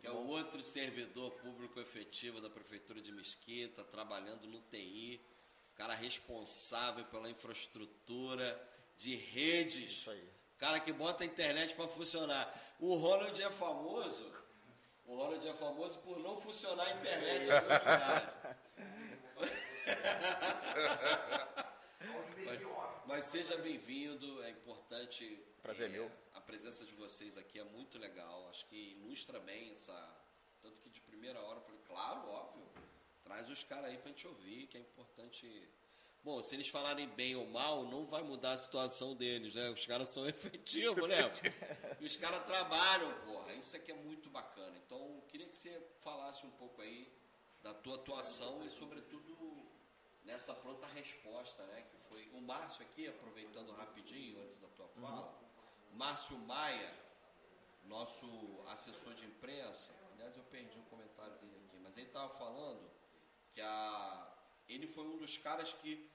que 0.00 0.06
é 0.06 0.10
o 0.10 0.26
outro 0.26 0.62
servidor 0.62 1.30
público 1.32 1.78
efetivo 1.78 2.40
da 2.40 2.48
Prefeitura 2.48 2.98
de 2.98 3.12
Mesquita, 3.12 3.84
trabalhando 3.84 4.46
no 4.46 4.58
TI, 4.70 5.20
cara 5.74 5.92
responsável 5.92 7.04
pela 7.04 7.28
infraestrutura 7.28 8.58
de 8.96 9.16
redes. 9.16 9.90
Isso 9.90 10.10
aí 10.10 10.26
cara 10.56 10.80
que 10.80 10.94
bota 10.94 11.24
a 11.24 11.26
internet 11.26 11.74
para 11.74 11.88
funcionar. 11.88 12.50
O 12.80 12.96
Ronald 12.96 13.38
é 13.38 13.50
famoso, 13.50 14.32
o 15.04 15.14
Ronald 15.14 15.46
é 15.46 15.52
famoso 15.52 15.98
por 15.98 16.18
não 16.20 16.40
funcionar 16.40 16.86
a 16.86 16.92
internet 16.92 17.48
em 17.48 17.52
outros 17.52 17.78
lugares. 17.80 18.34
mas, 23.12 23.26
seja 23.26 23.58
bem-vindo, 23.58 24.42
é 24.42 24.48
importante. 24.48 25.38
Prazer 25.60 25.90
é, 25.90 25.92
meu. 25.92 26.10
A 26.32 26.40
presença 26.40 26.82
de 26.86 26.94
vocês 26.94 27.36
aqui 27.36 27.58
é 27.58 27.64
muito 27.64 27.98
legal. 27.98 28.48
Acho 28.48 28.64
que 28.64 28.92
ilustra 28.92 29.38
bem 29.38 29.70
essa. 29.70 29.92
Tanto 30.62 30.80
que 30.80 30.88
de 30.88 30.98
primeira 31.02 31.38
hora 31.42 31.58
eu 31.58 31.62
falei, 31.62 31.80
claro, 31.86 32.26
óbvio. 32.26 32.66
Traz 33.22 33.50
os 33.50 33.62
caras 33.64 33.90
aí 33.90 33.98
pra 33.98 34.08
gente 34.08 34.26
ouvir, 34.26 34.66
que 34.66 34.78
é 34.78 34.80
importante 34.80 35.68
Bom, 36.24 36.42
se 36.42 36.54
eles 36.54 36.68
falarem 36.68 37.06
bem 37.08 37.36
ou 37.36 37.46
mal, 37.48 37.84
não 37.84 38.06
vai 38.06 38.22
mudar 38.22 38.52
a 38.52 38.56
situação 38.56 39.14
deles, 39.14 39.56
né? 39.56 39.68
Os 39.68 39.84
caras 39.84 40.08
são 40.08 40.24
efetivos, 40.30 41.06
né? 41.06 41.18
E 42.00 42.06
os 42.06 42.16
caras 42.16 42.46
trabalham, 42.46 43.12
porra. 43.26 43.52
Isso 43.52 43.76
aqui 43.76 43.92
é 43.92 43.96
muito 43.96 44.30
bacana. 44.30 44.74
Então, 44.86 45.22
queria 45.28 45.48
que 45.48 45.56
você 45.56 45.82
falasse 46.00 46.46
um 46.46 46.50
pouco 46.52 46.80
aí 46.80 47.12
da 47.60 47.74
tua 47.74 47.96
atuação 47.96 48.64
e, 48.64 48.70
sobretudo, 48.70 49.36
nessa 50.24 50.54
pronta 50.54 50.86
resposta, 50.88 51.64
né? 51.66 51.84
Que 51.90 51.98
foi 52.08 52.28
o 52.34 52.40
Márcio 52.40 52.82
aqui, 52.84 53.08
aproveitando 53.08 53.72
rapidinho 53.72 54.42
antes 54.42 54.56
da 54.58 54.68
tua 54.68 54.88
fala. 54.88 55.28
Uhum. 55.28 55.96
Márcio 55.98 56.36
Maia, 56.38 56.92
nosso 57.84 58.26
assessor 58.68 59.14
de 59.14 59.26
imprensa. 59.26 59.92
Aliás, 60.12 60.36
eu 60.36 60.44
perdi 60.44 60.78
o 60.78 60.82
comentário 60.84 61.34
dele 61.38 61.60
aqui, 61.66 61.78
mas 61.78 61.96
ele 61.96 62.06
estava 62.06 62.28
falando 62.34 62.90
que 63.52 63.60
a 63.60 64.28
ele 64.68 64.86
foi 64.86 65.04
um 65.04 65.18
dos 65.18 65.36
caras 65.36 65.72
que 65.72 66.10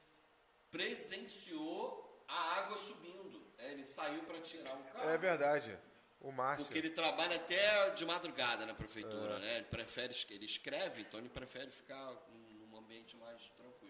presenciou 0.71 2.25
a 2.27 2.55
água 2.57 2.77
subindo. 2.77 3.45
É, 3.57 3.71
ele 3.71 3.85
saiu 3.85 4.23
para 4.23 4.39
tirar 4.41 4.75
o 4.75 4.83
carro. 4.85 5.09
É 5.09 5.17
verdade. 5.17 5.77
O 6.19 6.31
Márcio. 6.31 6.65
Porque 6.65 6.79
ele 6.79 6.89
trabalha 6.89 7.35
até 7.35 7.91
de 7.91 8.05
madrugada 8.05 8.65
na 8.65 8.73
prefeitura, 8.73 9.35
é. 9.35 9.39
né? 9.39 9.57
Ele 9.57 9.65
prefere, 9.65 10.15
ele 10.29 10.45
escreve, 10.45 11.01
então 11.01 11.19
ele 11.19 11.29
prefere 11.29 11.69
ficar 11.71 12.11
num 12.29 12.77
ambiente 12.77 13.15
mais 13.17 13.49
tranquilo. 13.51 13.86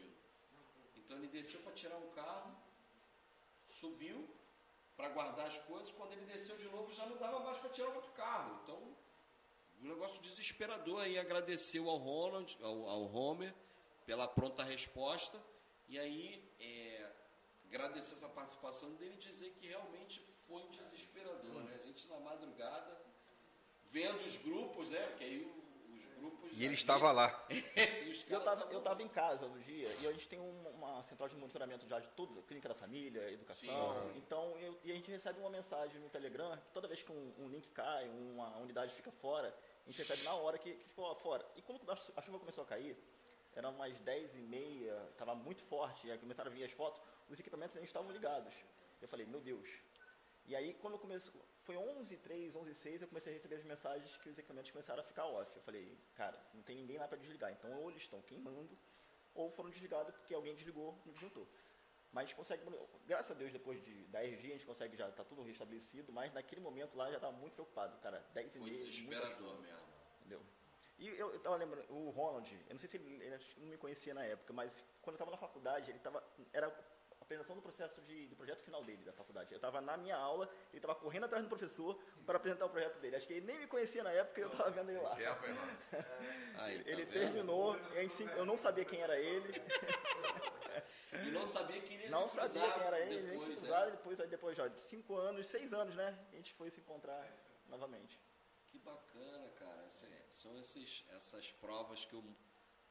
Então 1.07 1.17
ele 1.19 1.29
desceu 1.29 1.61
para 1.61 1.71
tirar 1.71 1.95
um 1.95 2.09
carro, 2.09 2.53
subiu 3.65 4.27
para 4.97 5.07
guardar 5.07 5.47
as 5.47 5.57
coisas. 5.59 5.89
Quando 5.89 6.11
ele 6.11 6.25
desceu 6.25 6.57
de 6.57 6.65
novo, 6.65 6.91
já 6.91 7.05
não 7.05 7.15
dava 7.15 7.39
mais 7.39 7.57
para 7.59 7.69
tirar 7.69 7.87
outro 7.91 8.11
carro. 8.11 8.59
Então, 8.61 8.77
um 9.81 9.87
negócio 9.87 10.21
desesperador 10.21 11.01
aí. 11.01 11.17
Agradeceu 11.17 11.89
ao 11.89 11.95
Ronald, 11.97 12.57
ao, 12.61 12.89
ao 12.89 13.15
Homer, 13.15 13.55
pela 14.05 14.27
pronta 14.27 14.63
resposta. 14.63 15.41
E 15.87 15.97
aí, 15.97 16.43
é, 16.59 17.09
agradecer 17.67 18.11
essa 18.11 18.27
participação 18.27 18.93
dele 18.95 19.13
e 19.13 19.17
dizer 19.17 19.51
que 19.51 19.65
realmente 19.65 20.19
foi 20.45 20.67
desesperador, 20.67 21.63
né? 21.63 21.79
A 21.81 21.87
gente 21.87 22.05
na 22.09 22.19
madrugada, 22.19 23.01
vendo 23.91 24.25
os 24.25 24.35
grupos, 24.35 24.89
né? 24.89 25.07
Porque 25.07 25.23
aí 25.23 25.66
os 25.97 26.05
grupos. 26.15 26.51
E 26.53 26.65
ele 26.65 26.73
estava 26.73 27.11
lá. 27.11 27.45
eu 28.29 28.39
estava 28.39 28.71
eu 28.71 28.81
tava 28.81 29.03
em 29.03 29.07
casa 29.07 29.47
no 29.47 29.59
dia 29.59 29.89
e 30.01 30.07
a 30.07 30.11
gente 30.11 30.27
tem 30.27 30.39
uma, 30.39 30.69
uma 30.69 31.03
central 31.03 31.29
de 31.29 31.35
monitoramento 31.35 31.87
já 31.87 31.99
de 31.99 32.07
tudo, 32.09 32.41
clínica 32.43 32.69
da 32.69 32.75
família, 32.75 33.31
educação. 33.31 33.93
Sim, 33.93 33.99
sim. 33.99 34.17
Então, 34.17 34.57
eu, 34.59 34.77
e 34.83 34.91
a 34.91 34.95
gente 34.95 35.11
recebe 35.11 35.39
uma 35.39 35.49
mensagem 35.49 35.99
no 35.99 36.09
Telegram, 36.09 36.57
toda 36.73 36.87
vez 36.87 37.01
que 37.01 37.11
um, 37.11 37.33
um 37.39 37.47
link 37.49 37.67
cai, 37.69 38.09
uma 38.09 38.57
unidade 38.57 38.93
fica 38.93 39.11
fora, 39.11 39.55
a 39.85 39.89
gente 39.89 40.01
recebe 40.01 40.23
na 40.23 40.33
hora 40.33 40.57
que, 40.57 40.73
que 40.73 40.87
ficou 40.89 41.13
fora. 41.15 41.45
E 41.55 41.61
quando 41.61 41.81
a 41.89 42.21
chuva 42.21 42.39
começou 42.39 42.63
a 42.63 42.67
cair, 42.67 42.97
eram 43.55 43.71
umas 43.71 43.97
10 43.99 44.35
e 44.35 44.41
meia, 44.41 45.09
estava 45.11 45.33
muito 45.33 45.63
forte, 45.63 46.09
aí 46.11 46.17
começaram 46.17 46.51
a 46.51 46.53
vir 46.53 46.63
as 46.63 46.71
fotos, 46.71 47.01
os 47.29 47.39
equipamentos 47.39 47.75
ainda 47.75 47.87
estavam 47.87 48.11
ligados. 48.11 48.53
Eu 49.01 49.07
falei, 49.07 49.25
meu 49.25 49.41
Deus. 49.41 49.67
E 50.45 50.55
aí, 50.55 50.73
quando 50.75 50.97
começou, 50.97 51.41
foi 51.67 51.75
11, 51.75 52.17
3, 52.17 52.55
11, 52.55 52.73
6, 52.73 53.01
eu 53.01 53.07
comecei 53.09 53.33
a 53.33 53.35
receber 53.35 53.55
as 53.55 53.63
mensagens 53.65 54.15
que 54.17 54.29
os 54.29 54.37
equipamentos 54.37 54.71
começaram 54.71 55.01
a 55.01 55.03
ficar 55.03 55.25
off. 55.25 55.51
Eu 55.53 55.61
falei, 55.61 55.99
cara, 56.15 56.41
não 56.53 56.63
tem 56.63 56.77
ninguém 56.77 56.97
lá 56.97 57.07
para 57.09 57.17
desligar. 57.17 57.51
Então, 57.51 57.69
ou 57.81 57.89
eles 57.89 58.01
estão 58.03 58.21
queimando, 58.21 58.75
ou 59.35 59.51
foram 59.51 59.69
desligados 59.69 60.15
porque 60.15 60.33
alguém 60.33 60.55
desligou 60.55 60.97
no 61.05 61.11
disjuntor. 61.11 61.45
Mas 62.13 62.23
a 62.23 62.25
gente 62.27 62.35
consegue, 62.37 62.63
graças 63.05 63.31
a 63.31 63.33
Deus, 63.33 63.51
depois 63.51 63.83
de 63.83 63.93
10 64.05 64.39
dias, 64.39 64.53
a 64.53 64.57
gente 64.57 64.65
consegue 64.65 64.95
já, 64.95 65.11
tá 65.11 65.25
tudo 65.25 65.43
restabelecido, 65.43 66.13
mas 66.13 66.33
naquele 66.33 66.61
momento 66.61 66.95
lá 66.95 67.09
já 67.09 67.17
estava 67.17 67.35
muito 67.35 67.55
preocupado, 67.55 67.99
cara, 67.99 68.25
10 68.33 68.53
Foi 68.53 68.61
meia. 68.61 68.77
desesperador 68.77 69.59
mesmo. 69.59 69.87
Entendeu? 70.21 70.41
E 70.97 71.09
eu, 71.09 71.33
eu 71.33 71.39
tava 71.41 71.57
lembrando, 71.57 71.85
o 71.91 72.09
Ronald, 72.11 72.49
eu 72.49 72.73
não 72.73 72.79
sei 72.79 72.89
se 72.89 72.95
ele, 72.95 73.21
ele 73.21 73.39
não 73.57 73.67
me 73.67 73.77
conhecia 73.77 74.13
na 74.13 74.23
época, 74.23 74.53
mas 74.53 74.83
quando 75.01 75.15
eu 75.15 75.17
estava 75.17 75.31
na 75.31 75.37
faculdade, 75.37 75.91
ele 75.91 75.99
tava, 75.99 76.23
era 76.53 76.71
apresentação 77.27 77.55
do 77.57 77.61
processo 77.61 78.01
de, 78.03 78.27
do 78.27 78.35
projeto 78.37 78.61
final 78.63 78.83
dele, 78.85 79.03
da 79.03 79.11
faculdade. 79.11 79.51
Eu 79.51 79.57
estava 79.57 79.81
na 79.81 79.97
minha 79.97 80.15
aula, 80.15 80.49
ele 80.69 80.77
estava 80.77 80.95
correndo 80.95 81.25
atrás 81.25 81.43
do 81.43 81.49
professor 81.49 81.99
para 82.25 82.37
apresentar 82.37 82.65
o 82.65 82.69
projeto 82.69 82.99
dele. 82.99 83.17
Acho 83.17 83.27
que 83.27 83.33
ele 83.33 83.45
nem 83.45 83.59
me 83.59 83.67
conhecia 83.67 84.01
na 84.01 84.11
época 84.11 84.39
e 84.39 84.43
eu 84.43 84.49
estava 84.49 84.71
vendo 84.71 84.89
ele 84.89 85.01
lá. 85.01 85.15
Aí, 86.59 86.83
tá 86.83 86.89
ele 86.89 87.03
vendo? 87.05 87.11
terminou, 87.11 87.73
a 87.73 88.01
gente, 88.01 88.23
eu 88.23 88.45
não 88.45 88.57
sabia 88.57 88.85
quem 88.85 89.01
era 89.01 89.19
ele, 89.19 89.51
E 91.25 91.31
não 91.31 91.45
sabia 91.45 91.81
que 91.81 91.93
iria 91.93 92.09
não 92.09 92.29
sabia 92.29 92.61
quem 92.73 92.83
era 92.83 92.99
ele, 92.99 93.21
nem 93.21 93.23
se 93.23 93.31
depois, 93.31 93.49
né? 93.49 93.55
cruzar, 93.55 93.91
depois, 93.91 94.19
aí 94.19 94.27
depois 94.27 94.57
já 94.57 94.67
de 94.67 94.83
cinco 94.83 95.15
anos, 95.15 95.47
seis 95.47 95.73
anos, 95.73 95.95
né? 95.95 96.17
A 96.31 96.35
gente 96.35 96.53
foi 96.53 96.69
se 96.69 96.79
encontrar 96.79 97.25
novamente. 97.67 98.19
Que 98.67 98.77
bacana, 98.79 99.49
cara. 99.57 99.87
É, 99.87 100.25
São 100.29 100.57
esses, 100.59 101.03
essas 101.09 101.51
provas 101.53 102.05
que 102.05 102.15
o- 102.15 102.35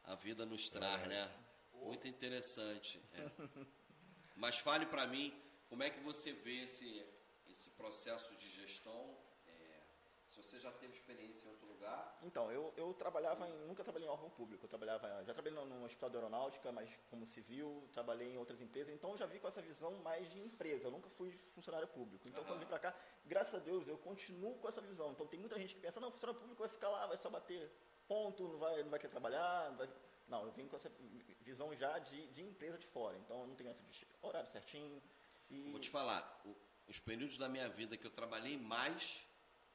a 0.04 0.14
vida 0.14 0.44
nos 0.44 0.68
traz, 0.68 1.06
né? 1.06 1.30
Muito 1.74 2.08
interessante. 2.08 3.00
é. 3.14 3.30
Mas 4.36 4.58
fale 4.58 4.86
pra 4.86 5.06
mim, 5.06 5.34
como 5.68 5.82
é 5.82 5.90
que 5.90 6.00
você 6.00 6.32
vê 6.32 6.64
esse, 6.64 7.04
esse 7.48 7.70
processo 7.70 8.34
de 8.36 8.48
gestão? 8.48 9.16
é, 9.48 9.80
se 10.28 10.42
você 10.42 10.58
já 10.58 10.70
teve 10.72 10.92
experiência 10.92 11.46
em 11.46 11.50
outro 11.50 11.66
lugar, 11.66 12.18
Então, 12.22 12.50
eu, 12.50 12.72
eu 12.76 12.92
trabalhava 12.94 13.48
em. 13.48 13.66
Nunca 13.66 13.82
trabalhei 13.84 14.08
em 14.08 14.10
órgão 14.10 14.28
público. 14.30 14.64
Eu 14.64 14.68
trabalhava. 14.68 15.24
Já 15.24 15.32
trabalhei 15.32 15.52
no, 15.52 15.64
no 15.64 15.84
hospital 15.84 16.10
de 16.10 16.16
aeronáutica, 16.16 16.72
mas 16.72 16.90
como 17.08 17.26
civil, 17.26 17.88
trabalhei 17.92 18.34
em 18.34 18.38
outras 18.38 18.60
empresas. 18.60 18.92
Então, 18.92 19.12
eu 19.12 19.16
já 19.16 19.26
vi 19.26 19.38
com 19.38 19.48
essa 19.48 19.62
visão 19.62 19.92
mais 20.02 20.28
de 20.30 20.40
empresa. 20.40 20.88
Eu 20.88 20.90
nunca 20.90 21.08
fui 21.10 21.30
funcionário 21.54 21.88
público. 21.88 22.28
Então, 22.28 22.42
quando 22.44 22.56
eu 22.56 22.60
vim 22.60 22.66
pra 22.66 22.78
cá, 22.78 22.94
graças 23.24 23.54
a 23.54 23.58
Deus, 23.58 23.88
eu 23.88 23.96
continuo 23.98 24.58
com 24.58 24.68
essa 24.68 24.80
visão. 24.80 25.12
Então, 25.12 25.26
tem 25.26 25.38
muita 25.38 25.58
gente 25.58 25.74
que 25.74 25.80
pensa: 25.80 26.00
não, 26.00 26.10
funcionário 26.10 26.40
público 26.40 26.60
vai 26.60 26.68
ficar 26.68 26.88
lá, 26.88 27.06
vai 27.06 27.16
só 27.16 27.30
bater 27.30 27.70
ponto, 28.08 28.48
não 28.48 28.58
vai, 28.58 28.82
não 28.82 28.90
vai 28.90 28.98
querer 28.98 29.12
trabalhar. 29.12 29.70
Não, 29.70 29.76
vai... 29.78 29.88
não, 30.28 30.44
eu 30.44 30.52
vim 30.52 30.66
com 30.66 30.76
essa 30.76 30.90
visão 31.42 31.74
já 31.76 31.98
de, 31.98 32.26
de 32.28 32.42
empresa 32.42 32.78
de 32.78 32.86
fora. 32.86 33.16
Então, 33.18 33.40
eu 33.40 33.46
não 33.46 33.54
tenho 33.54 33.70
essa 33.70 33.82
de 33.84 34.06
horário 34.22 34.50
certinho. 34.50 35.02
E, 35.50 35.70
vou 35.70 35.80
te 35.80 35.88
falar, 35.90 36.42
os 36.88 36.98
períodos 36.98 37.36
da 37.38 37.48
minha 37.48 37.68
vida 37.68 37.96
que 37.96 38.06
eu 38.06 38.10
trabalhei 38.10 38.56
mais 38.56 39.26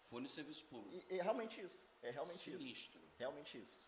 foi 0.04 0.22
no 0.22 0.28
serviço 0.30 0.66
público. 0.66 1.06
e- 1.10 1.18
é 1.18 1.22
realmente 1.22 1.62
isso. 1.62 1.86
É 2.02 2.10
realmente 2.12 2.36
isso. 2.36 2.58
Sinistro. 2.58 3.02
Realmente 3.18 3.58
isso. 3.58 3.82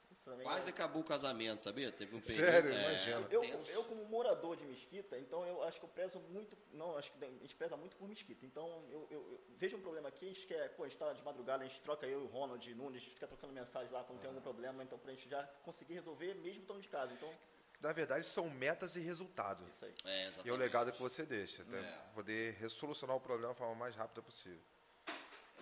Quase 0.44 0.70
é- 0.70 0.74
acabou 0.74 1.02
o 1.02 1.06
casamento, 1.06 1.64
sabia? 1.64 1.92
Teve 1.92 2.16
um 2.16 2.22
período. 2.22 2.46
Sério? 2.46 2.72
é, 2.72 2.80
Imagina. 2.82 3.28
Eu, 3.30 3.44
eu, 3.44 3.84
como 3.84 4.06
morador 4.06 4.56
de 4.56 4.64
Mesquita, 4.66 5.18
então 5.18 5.46
eu 5.46 5.62
acho 5.64 5.80
que 5.80 5.86
eu 5.86 5.90
prezo 5.90 6.20
muito, 6.30 6.58
não, 6.72 6.98
acho 6.98 7.12
que 7.12 7.24
a 7.26 7.28
gente 7.28 7.56
preza 7.56 7.76
muito 7.76 7.96
por 7.98 8.08
Mesquita. 8.08 8.46
Então 8.46 8.66
eu, 8.90 9.08
eu- 9.12 9.32
eu 9.34 9.42
vejo 9.58 9.76
um 9.76 9.82
problema 9.82 10.08
aqui, 10.08 10.26
a 10.26 10.30
gente 10.30 10.48
quer, 10.48 10.70
pô, 10.76 10.84
a 10.86 10.88
gente 10.88 10.98
tá 10.98 11.12
de 11.12 11.22
madrugada, 11.24 11.64
a 11.64 11.68
gente 11.68 11.82
troca 11.82 12.06
eu 12.08 12.22
e 12.22 12.24
o 12.24 12.28
Ronald 12.28 12.74
Nunes, 12.74 13.02
a 13.02 13.04
gente 13.04 13.14
fica 13.14 13.28
trocando 13.28 13.52
mensagem 13.54 13.92
lá 13.92 14.04
quando 14.04 14.20
tem 14.20 14.30
algum 14.30 14.42
problema, 14.42 14.82
então 14.84 14.98
pra 14.98 15.12
gente 15.12 15.28
já 15.28 15.44
conseguir 15.64 15.94
resolver 15.96 16.34
mesmo 16.36 16.62
estando 16.62 16.82
de 16.82 16.88
casa. 16.88 17.12
Então, 17.14 17.30
Na 17.82 17.92
verdade, 17.92 18.26
são 18.26 18.50
metas 18.50 18.96
e 18.96 19.02
resultados. 19.02 19.68
isso 19.76 19.84
aí. 19.84 19.94
É, 20.06 20.32
E 20.46 20.50
é 20.50 20.54
o 20.54 20.56
legado 20.56 20.90
que 20.90 21.02
você 21.02 21.24
deixa, 21.26 21.64
até 21.64 21.80
É. 21.80 21.98
poder 22.16 22.54
ressolucionar 22.54 23.18
o 23.18 23.20
problema 23.20 23.50
da 23.50 23.56
forma 23.56 23.76
mais 23.76 23.94
rápida 23.94 24.22
possível. 24.22 24.62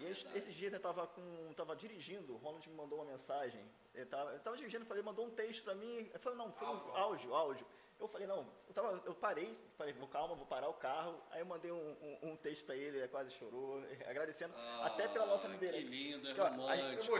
E 0.01 0.05
esses, 0.09 0.25
esses 0.35 0.55
dias 0.55 0.73
eu 0.73 0.79
tava 0.79 1.05
com, 1.07 1.53
tava 1.55 1.75
dirigindo, 1.75 2.33
o 2.33 2.37
Ronald 2.37 2.67
me 2.67 2.75
mandou 2.75 2.99
uma 2.99 3.05
mensagem, 3.11 3.63
eu 3.93 4.05
tava, 4.07 4.31
eu 4.31 4.39
tava 4.39 4.57
dirigindo, 4.57 4.85
falei, 4.85 5.03
mandou 5.03 5.25
um 5.25 5.29
texto 5.29 5.63
pra 5.63 5.75
mim, 5.75 6.09
eu 6.13 6.19
falei, 6.19 6.37
não, 6.39 6.51
foi 6.53 6.67
um 6.67 6.95
áudio, 6.95 7.33
áudio. 7.35 7.65
Eu 7.99 8.07
falei, 8.07 8.25
não, 8.25 8.47
eu, 8.67 8.73
tava, 8.73 8.99
eu 9.05 9.13
parei, 9.13 9.55
falei, 9.77 9.93
vou, 9.93 10.07
calma, 10.07 10.33
vou 10.33 10.47
parar 10.47 10.67
o 10.69 10.73
carro, 10.73 11.21
aí 11.29 11.39
eu 11.41 11.45
mandei 11.45 11.71
um, 11.71 11.91
um, 12.01 12.31
um 12.31 12.35
texto 12.35 12.65
pra 12.65 12.75
ele, 12.75 12.97
ele 12.97 13.07
quase 13.09 13.29
chorou, 13.31 13.77
agradecendo, 14.09 14.55
Ah, 14.57 14.87
até 14.87 15.07
pela 15.07 15.27
nossa 15.27 15.45
Que 15.47 15.53
liderança. 15.53 15.83
lindo, 15.83 16.27
é 16.27 16.31
Então, 16.31 16.45
aí- 16.67 16.81
romântico. 16.81 17.15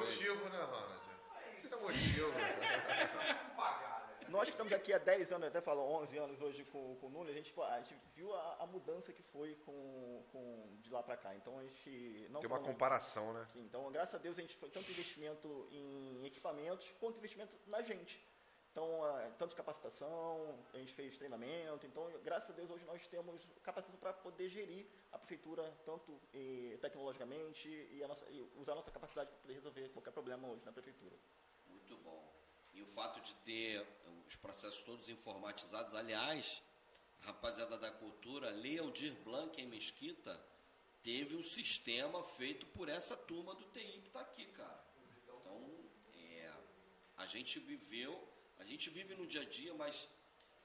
né, 0.50 0.60
Ronald? 0.64 1.02
Isso 1.56 1.68
é 1.72 1.78
motivo. 1.78 2.32
Nós 4.30 4.46
que 4.46 4.52
estamos 4.52 4.72
aqui 4.74 4.94
há 4.94 4.98
10 4.98 5.34
anos, 5.34 5.48
até 5.50 5.60
falo 5.62 5.82
11 5.82 6.18
anos 6.18 6.42
hoje 6.42 6.64
com, 6.66 6.96
com 6.96 7.08
o 7.08 7.10
Nunes, 7.10 7.32
a 7.32 7.38
gente, 7.38 7.54
a 7.62 7.80
gente 7.80 7.96
viu 8.16 8.34
a, 8.34 8.58
a 8.62 8.66
mudança 8.66 9.12
que 9.12 9.22
foi 9.22 9.56
com, 9.66 10.24
com, 10.32 10.71
lá 11.02 11.04
para 11.04 11.18
cá. 11.18 11.36
Então 11.36 11.58
a 11.60 11.64
gente 11.64 12.28
não 12.30 12.40
Tem 12.40 12.50
uma 12.50 12.60
comparação, 12.60 13.34
né? 13.34 13.48
Então, 13.56 13.92
graças 13.92 14.16
a 14.16 14.18
Deus, 14.18 14.38
a 14.38 14.42
gente 14.42 14.56
foi 14.56 14.70
tanto 14.70 14.90
investimento 14.92 15.68
em 15.72 16.26
equipamentos 16.26 16.86
quanto 17.00 17.18
investimento 17.18 17.58
na 17.68 17.82
gente. 17.82 18.24
Então, 18.72 18.88
tanto 19.38 19.50
de 19.50 19.56
capacitação, 19.58 20.58
a 20.74 20.78
gente 20.78 20.94
fez 20.94 21.18
treinamento. 21.18 21.86
Então, 21.86 22.10
graças 22.24 22.52
a 22.52 22.54
Deus, 22.54 22.70
hoje 22.72 22.86
nós 22.86 23.06
temos 23.08 23.42
capacitação 23.62 24.00
para 24.00 24.14
poder 24.14 24.48
gerir 24.48 24.86
a 25.12 25.18
prefeitura, 25.20 25.64
tanto 25.84 26.18
eh, 26.34 26.78
tecnologicamente, 26.82 27.68
e, 27.68 28.02
a 28.02 28.08
nossa- 28.08 28.26
e 28.30 28.40
usar 28.56 28.72
a 28.72 28.76
nossa 28.76 28.90
capacidade 28.90 29.30
para 29.30 29.40
poder 29.40 29.56
resolver 29.56 29.90
qualquer 29.90 30.12
problema 30.12 30.48
hoje 30.48 30.64
na 30.64 30.72
prefeitura. 30.72 31.14
Muito 31.68 31.98
bom. 31.98 32.24
E 32.74 32.82
o 32.82 32.86
fato 32.88 33.20
de 33.20 33.34
ter 33.44 33.86
os 34.26 34.38
processos 34.38 34.82
todos 34.84 35.10
informatizados, 35.10 35.94
aliás, 35.94 36.64
rapaziada 37.20 37.78
da 37.78 37.92
cultura, 37.92 38.50
Lealdir 38.52 39.14
Blanc 39.26 39.62
em 39.62 39.68
Mesquita, 39.68 40.42
teve 41.04 41.36
um 41.36 41.44
sistema 41.44 42.24
feito 42.24 42.66
por 42.68 42.90
essa 42.90 43.16
turma 43.16 43.54
do 43.56 43.64
TI 43.66 44.00
que 44.02 44.08
está 44.08 44.22
aqui, 44.22 44.46
cara. 44.48 44.84
Então, 45.18 45.44
é, 46.16 46.54
a 47.18 47.26
gente 47.26 47.60
viveu, 47.60 48.28
a 48.60 48.66
gente 48.66 48.90
vive 48.90 49.16
no 49.16 49.26
dia 49.26 49.42
a 49.42 49.46
dia, 49.46 49.74
mas 49.74 50.08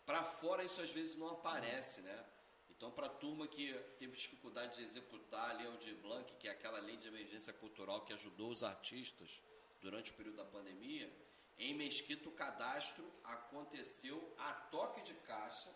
para 0.05 0.23
fora 0.23 0.65
isso 0.65 0.81
às 0.81 0.91
vezes 0.91 1.17
não 1.17 1.29
aparece, 1.29 2.01
né? 2.03 2.25
Então, 2.71 2.91
para 2.91 3.07
a 3.07 3.11
turma 3.11 3.49
que 3.49 3.73
teve 3.99 4.17
dificuldade 4.17 4.77
de 4.77 4.83
executar 4.83 5.51
a 5.51 5.53
Lei 5.55 5.67
Aldir 5.67 5.97
Blanc, 5.97 6.31
que 6.35 6.47
é 6.47 6.51
aquela 6.51 6.79
lei 6.79 6.97
de 6.99 7.09
emergência 7.09 7.53
cultural 7.55 8.03
que 8.03 8.13
ajudou 8.13 8.51
os 8.51 8.63
artistas 8.63 9.43
durante 9.81 10.11
o 10.11 10.15
período 10.15 10.37
da 10.37 10.45
pandemia, 10.45 11.11
em 11.59 11.73
Mesquita 11.73 12.29
o 12.29 12.33
cadastro 12.33 13.11
aconteceu 13.25 14.35
a 14.37 14.53
toque 14.53 15.01
de 15.01 15.15
caixa, 15.15 15.75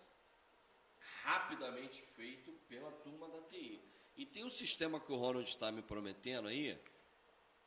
rapidamente 1.23 2.03
feito 2.03 2.53
pela 2.69 2.93
turma 2.93 3.29
da 3.29 3.41
TI. 3.43 3.81
E 4.21 4.27
tem 4.27 4.45
um 4.45 4.51
sistema 4.51 5.01
que 5.01 5.11
o 5.11 5.17
Ronald 5.17 5.49
está 5.49 5.73
me 5.73 5.81
prometendo 5.81 6.47
aí, 6.47 6.79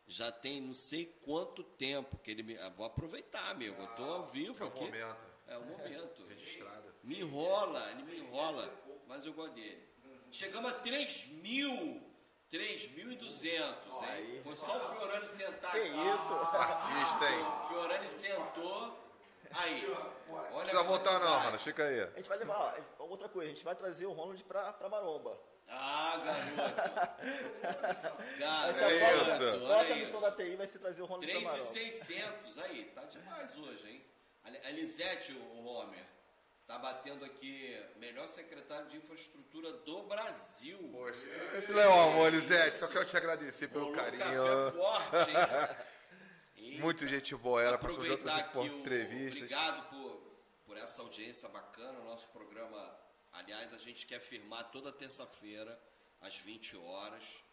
já 0.05 0.31
tem 0.31 0.61
não 0.61 0.75
sei 0.75 1.07
quanto 1.25 1.63
tempo 1.63 2.15
que 2.19 2.29
ele 2.29 2.43
me. 2.43 2.55
ah, 2.59 2.69
Vou 2.69 2.85
aproveitar, 2.85 3.49
amigo. 3.49 3.81
Eu 3.81 3.87
tô 3.95 4.03
ao 4.03 4.27
vivo 4.27 4.63
É 4.63 4.67
o 4.67 4.69
aqui. 4.69 4.83
momento. 4.83 5.17
É 5.47 5.57
o 5.57 5.65
momento. 5.65 6.23
Registrado. 6.29 6.93
Me 7.03 7.19
enrola, 7.21 7.89
ele 7.89 8.03
me 8.03 8.19
enrola, 8.19 8.71
mas 9.07 9.25
eu 9.25 9.33
gosto 9.33 9.55
dele. 9.55 9.83
Chegamos 10.31 10.71
a 10.71 10.75
3 10.75 11.25
mil. 11.41 12.03
3.200, 12.51 14.13
hein? 14.15 14.41
Foi 14.43 14.55
só 14.55 14.77
o 14.77 14.95
Fiorani 14.95 15.25
sentar 15.25 15.71
Que 15.71 15.79
aqui. 15.79 15.89
isso? 15.89 16.33
Artista, 16.53 17.31
hein? 17.31 17.41
O 17.41 17.67
Fiorani 17.67 18.07
sentou. 18.07 18.99
Aí, 19.55 19.85
olha 19.89 20.49
Não 20.51 20.59
precisa 20.59 20.83
voltar 20.83 21.19
não, 21.19 21.39
mano. 21.45 21.57
Fica 21.57 21.83
aí. 21.83 22.01
A 22.01 22.11
gente 22.17 22.29
vai 22.29 22.37
levar, 22.37 22.77
ó, 22.99 23.05
outra 23.05 23.27
coisa, 23.27 23.49
a 23.49 23.53
gente 23.55 23.63
vai 23.65 23.75
trazer 23.75 24.05
o 24.05 24.11
Ronald 24.11 24.43
pra, 24.43 24.71
pra 24.71 24.87
Maromba. 24.87 25.35
Ah, 25.67 26.21
garoto. 26.23 27.85
Essa 27.87 28.17
Garoto, 28.39 28.79
é 28.79 29.91
a 29.91 29.95
missão 29.95 30.21
da. 30.21 30.31
TI 30.31 30.55
vai 30.55 30.67
ser 30.67 30.79
trazer 30.79 31.01
o 31.01 31.05
Ronald 31.05 31.25
pra 31.31 31.41
Maromba. 31.41 31.63
3,600. 31.63 32.57
Aí, 32.59 32.85
tá 32.95 33.01
demais 33.05 33.57
hoje, 33.57 33.89
hein? 33.89 34.05
A 34.43 34.69
Elisete, 34.69 35.31
o 35.31 35.65
Homer, 35.65 36.05
tá 36.67 36.77
batendo 36.77 37.23
aqui 37.25 37.81
melhor 37.97 38.27
secretário 38.27 38.87
de 38.87 38.97
infraestrutura 38.97 39.71
do 39.71 40.03
Brasil. 40.03 40.77
Poxa, 40.91 41.29
esse 41.57 41.71
não 41.71 41.79
é 41.79 41.87
o 41.87 42.01
amor, 42.09 42.31
Lisete. 42.31 42.77
Só 42.77 42.87
quero 42.87 43.05
te 43.05 43.15
agradecer 43.17 43.69
pelo 43.69 43.85
Rolou 43.85 43.97
carinho. 43.97 44.23
café 44.23 44.71
forte, 44.77 45.31
hein? 45.31 46.77
Muito 46.79 47.05
gente 47.07 47.35
boa. 47.35 47.61
Ela 47.61 47.75
aproveitar 47.75 48.13
outras 48.13 48.39
aqui 48.39 48.57
o, 48.57 48.65
entrevistas. 48.79 49.37
obrigado 49.43 49.89
por, 49.89 50.21
por 50.65 50.77
essa 50.77 51.01
audiência 51.01 51.47
bacana. 51.49 51.99
O 51.99 52.05
nosso 52.05 52.27
programa, 52.29 52.95
aliás, 53.33 53.73
a 53.73 53.77
gente 53.77 54.05
quer 54.05 54.19
firmar 54.19 54.71
toda 54.71 54.91
terça-feira, 54.91 55.79
às 56.21 56.37
20 56.37 56.77
horas. 56.77 57.43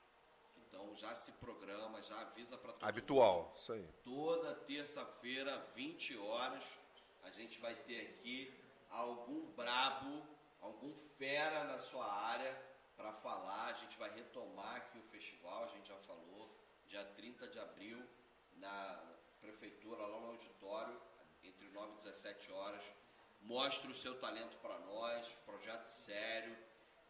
Então 0.56 0.94
já 0.96 1.14
se 1.14 1.32
programa, 1.32 2.00
já 2.02 2.20
avisa 2.20 2.56
para 2.56 2.72
todo 2.72 2.88
Habitual. 2.88 3.52
Isso 3.56 3.72
aí. 3.72 3.86
Toda 4.04 4.54
terça-feira, 4.54 5.58
20 5.74 6.16
horas, 6.18 6.64
a 7.24 7.30
gente 7.30 7.60
vai 7.60 7.74
ter 7.74 8.00
aqui 8.08 8.54
algum 8.88 9.50
brabo, 9.52 10.24
algum 10.60 10.94
fera 11.18 11.64
na 11.64 11.78
sua 11.78 12.06
área 12.06 12.56
para 12.96 13.12
falar. 13.12 13.66
A 13.66 13.72
gente 13.72 13.98
vai 13.98 14.10
retomar 14.14 14.76
aqui 14.76 14.98
o 14.98 15.02
festival, 15.02 15.64
a 15.64 15.68
gente 15.68 15.88
já 15.88 15.96
falou, 15.98 16.48
dia 16.86 17.04
30 17.04 17.48
de 17.48 17.58
abril, 17.58 18.00
na 18.56 19.02
prefeitura, 19.40 20.06
lá 20.06 20.20
no 20.20 20.28
auditório, 20.28 21.00
entre 21.42 21.68
9 21.68 21.92
e 21.92 21.96
17 21.96 22.52
horas. 22.52 22.84
Mostre 23.40 23.90
o 23.90 23.94
seu 23.94 24.18
talento 24.18 24.56
para 24.58 24.78
nós, 24.80 25.28
projeto 25.44 25.88
sério. 25.88 26.56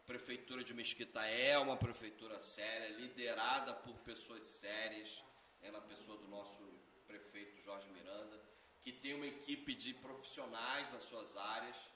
Prefeitura 0.05 0.63
de 0.63 0.73
Mesquita 0.73 1.25
é 1.27 1.57
uma 1.57 1.77
prefeitura 1.77 2.39
séria, 2.41 2.89
liderada 2.97 3.73
por 3.73 3.95
pessoas 3.99 4.43
sérias, 4.45 5.23
é 5.61 5.69
na 5.69 5.79
pessoa 5.81 6.17
do 6.17 6.27
nosso 6.27 6.59
prefeito 7.05 7.61
Jorge 7.61 7.89
Miranda, 7.91 8.41
que 8.81 8.91
tem 8.91 9.13
uma 9.13 9.27
equipe 9.27 9.75
de 9.75 9.93
profissionais 9.93 10.91
nas 10.91 11.03
suas 11.03 11.37
áreas. 11.37 11.89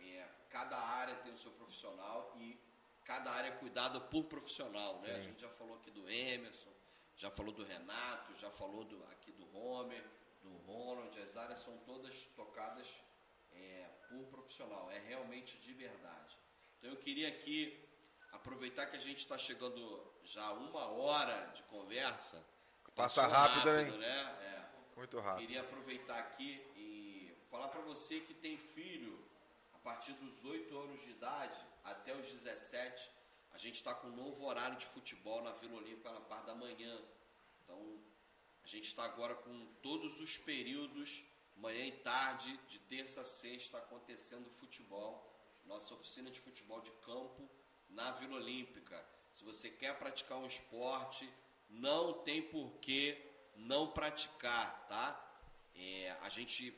É, 0.00 0.28
cada 0.50 0.76
área 0.76 1.14
tem 1.16 1.32
o 1.32 1.38
seu 1.38 1.52
profissional 1.52 2.34
e 2.36 2.58
cada 3.04 3.30
área 3.30 3.48
é 3.48 3.52
cuidada 3.52 4.00
por 4.00 4.24
profissional. 4.24 5.00
Né? 5.00 5.14
A 5.14 5.22
gente 5.22 5.40
já 5.40 5.50
falou 5.50 5.76
aqui 5.76 5.90
do 5.90 6.08
Emerson, 6.10 6.72
já 7.16 7.30
falou 7.30 7.52
do 7.52 7.64
Renato, 7.64 8.34
já 8.34 8.50
falou 8.50 8.84
do, 8.84 9.02
aqui 9.04 9.30
do 9.32 9.56
Homer, 9.56 10.04
do 10.42 10.50
Ronald. 10.66 11.16
As 11.20 11.36
áreas 11.36 11.60
são 11.60 11.76
todas 11.78 12.24
tocadas 12.34 12.88
é, 13.54 13.88
por 14.08 14.24
profissional, 14.26 14.90
é 14.90 14.98
realmente 14.98 15.58
de 15.58 15.72
verdade. 15.72 16.36
Então 16.78 16.90
eu 16.90 16.96
queria 16.96 17.28
aqui 17.28 17.78
aproveitar 18.32 18.86
que 18.86 18.96
a 18.96 19.00
gente 19.00 19.18
está 19.18 19.38
chegando 19.38 20.12
já 20.24 20.44
a 20.44 20.52
uma 20.52 20.86
hora 20.86 21.52
de 21.54 21.62
conversa. 21.64 22.44
Passa 22.94 23.22
Passou 23.22 23.28
rápido, 23.28 23.68
hein? 23.78 23.98
né? 23.98 24.38
É. 24.40 24.62
Muito 24.96 25.18
rápido. 25.20 25.46
Queria 25.46 25.60
aproveitar 25.62 26.18
aqui 26.18 26.62
e 26.76 27.34
falar 27.50 27.68
para 27.68 27.80
você 27.80 28.20
que 28.20 28.34
tem 28.34 28.58
filho 28.58 29.18
a 29.72 29.78
partir 29.78 30.12
dos 30.14 30.44
8 30.44 30.76
anos 30.78 31.00
de 31.02 31.10
idade 31.10 31.58
até 31.84 32.14
os 32.14 32.30
17. 32.30 33.10
A 33.52 33.58
gente 33.58 33.76
está 33.76 33.94
com 33.94 34.08
um 34.08 34.16
novo 34.16 34.44
horário 34.44 34.76
de 34.76 34.86
futebol 34.86 35.42
na 35.42 35.52
Vila 35.52 35.76
Olímpica 35.76 36.10
na 36.10 36.20
parte 36.20 36.46
da 36.46 36.54
manhã. 36.54 37.00
Então, 37.62 37.98
a 38.62 38.66
gente 38.66 38.84
está 38.84 39.04
agora 39.04 39.34
com 39.34 39.66
todos 39.82 40.20
os 40.20 40.38
períodos, 40.38 41.24
manhã 41.56 41.86
e 41.86 41.92
tarde, 41.92 42.58
de 42.68 42.78
terça 42.80 43.22
a 43.22 43.24
sexta, 43.24 43.78
acontecendo 43.78 44.50
futebol. 44.50 45.28
Nossa 45.64 45.94
oficina 45.94 46.30
de 46.30 46.40
futebol 46.40 46.80
de 46.80 46.90
campo 47.06 47.48
na 47.88 48.10
Vila 48.12 48.36
Olímpica. 48.36 49.04
Se 49.32 49.44
você 49.44 49.70
quer 49.70 49.98
praticar 49.98 50.38
um 50.38 50.46
esporte, 50.46 51.28
não 51.68 52.12
tem 52.12 52.42
por 52.42 52.72
que 52.78 53.16
não 53.56 53.92
praticar, 53.92 54.86
tá? 54.88 55.28
É, 55.74 56.16
a 56.22 56.28
gente 56.28 56.76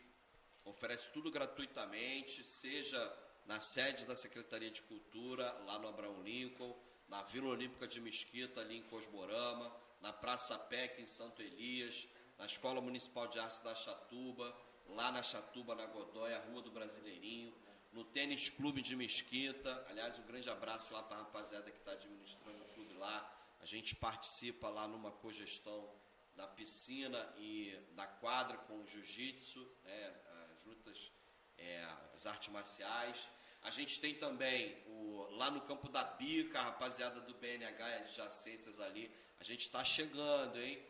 oferece 0.64 1.10
tudo 1.12 1.30
gratuitamente, 1.30 2.44
seja 2.44 2.98
na 3.46 3.60
sede 3.60 4.06
da 4.06 4.16
Secretaria 4.16 4.70
de 4.70 4.82
Cultura, 4.82 5.52
lá 5.66 5.78
no 5.78 5.88
Abraão 5.88 6.22
Lincoln, 6.22 6.74
na 7.08 7.22
Vila 7.22 7.48
Olímpica 7.48 7.86
de 7.86 8.00
Mesquita, 8.00 8.60
ali 8.60 8.78
em 8.78 8.82
Cosmorama, 8.84 9.74
na 10.00 10.12
Praça 10.12 10.58
PEC, 10.58 11.02
em 11.02 11.06
Santo 11.06 11.42
Elias, 11.42 12.08
na 12.38 12.46
Escola 12.46 12.80
Municipal 12.80 13.26
de 13.26 13.38
Artes 13.38 13.60
da 13.60 13.74
Chatuba, 13.74 14.54
lá 14.88 15.10
na 15.12 15.22
Chatuba, 15.22 15.74
na 15.74 15.86
Godóia, 15.86 16.38
Rua 16.50 16.62
do 16.62 16.70
Brasileirinho, 16.70 17.54
no 17.92 18.04
Tênis 18.04 18.48
Clube 18.48 18.82
de 18.82 18.96
Mesquita. 18.96 19.84
Aliás, 19.88 20.18
um 20.18 20.24
grande 20.24 20.50
abraço 20.50 20.92
lá 20.92 21.02
para 21.02 21.16
a 21.16 21.20
rapaziada 21.20 21.70
que 21.70 21.78
está 21.78 21.92
administrando 21.92 22.62
o 22.62 22.68
clube 22.74 22.94
lá. 22.94 23.30
A 23.60 23.66
gente 23.66 23.94
participa 23.94 24.68
lá 24.68 24.86
numa 24.86 25.10
cogestão 25.10 25.88
da 26.36 26.46
piscina 26.46 27.32
e 27.38 27.78
da 27.92 28.06
quadra 28.06 28.58
com 28.58 28.80
o 28.80 28.86
jiu-jitsu, 28.86 29.66
né, 29.84 30.14
as 30.52 30.64
lutas, 30.64 31.12
é, 31.56 31.84
as 32.12 32.26
artes 32.26 32.48
marciais. 32.48 33.28
A 33.62 33.70
gente 33.70 34.00
tem 34.00 34.14
também 34.14 34.76
o, 34.86 35.28
lá 35.30 35.50
no 35.50 35.60
campo 35.62 35.88
da 35.88 36.04
Bica, 36.04 36.58
a 36.58 36.64
rapaziada 36.64 37.20
do 37.20 37.32
BNH 37.34 37.88
e 37.88 37.94
adjacências 38.00 38.80
ali. 38.80 39.10
A 39.38 39.44
gente 39.44 39.60
está 39.60 39.84
chegando, 39.84 40.60
hein? 40.60 40.82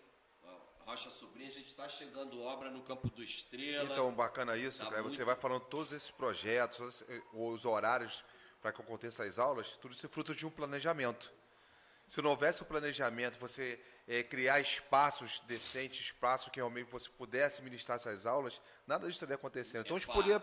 Rocha 0.84 1.08
Sobrinha, 1.10 1.48
a 1.48 1.52
gente 1.52 1.68
está 1.68 1.88
chegando 1.88 2.40
obra 2.42 2.70
no 2.70 2.82
campo 2.82 3.08
do 3.08 3.22
Estrela. 3.22 3.92
Então, 3.92 4.12
bacana 4.12 4.56
isso, 4.56 4.78
Tá 4.78 4.90
cara. 4.90 5.02
muito- 5.02 5.16
Você 5.16 5.24
vai 5.24 5.34
falando 5.36 5.62
todos 5.62 5.92
esses 5.92 6.10
projetos, 6.10 6.78
todos 7.02 7.04
os 7.32 7.64
horários 7.64 8.22
para 8.60 8.72
que 8.72 8.80
aconteçam 8.82 9.26
as 9.26 9.38
aulas, 9.38 9.68
tudo 9.80 9.94
isso 9.94 10.06
é 10.06 10.08
fruto 10.08 10.34
de 10.34 10.46
um 10.46 10.50
planejamento. 10.50 11.32
Se 12.06 12.20
não 12.20 12.30
houvesse 12.30 12.62
o 12.62 12.66
planejamento, 12.66 13.38
você 13.38 13.80
eh, 14.06 14.22
criar 14.22 14.60
espaços 14.60 15.40
decentes, 15.46 16.06
espaços 16.06 16.50
que 16.50 16.56
realmente 16.60 16.90
você 16.90 17.08
pudesse 17.08 17.62
ministrar 17.62 17.96
essas 17.96 18.26
aulas, 18.26 18.60
nada 18.86 19.06
disso 19.06 19.16
estaria 19.16 19.36
acontecendo. 19.36 19.80
Então, 19.86 19.96
a 19.96 19.98
é 19.98 20.00
gente 20.00 20.06
fato, 20.06 20.16
poderia, 20.16 20.36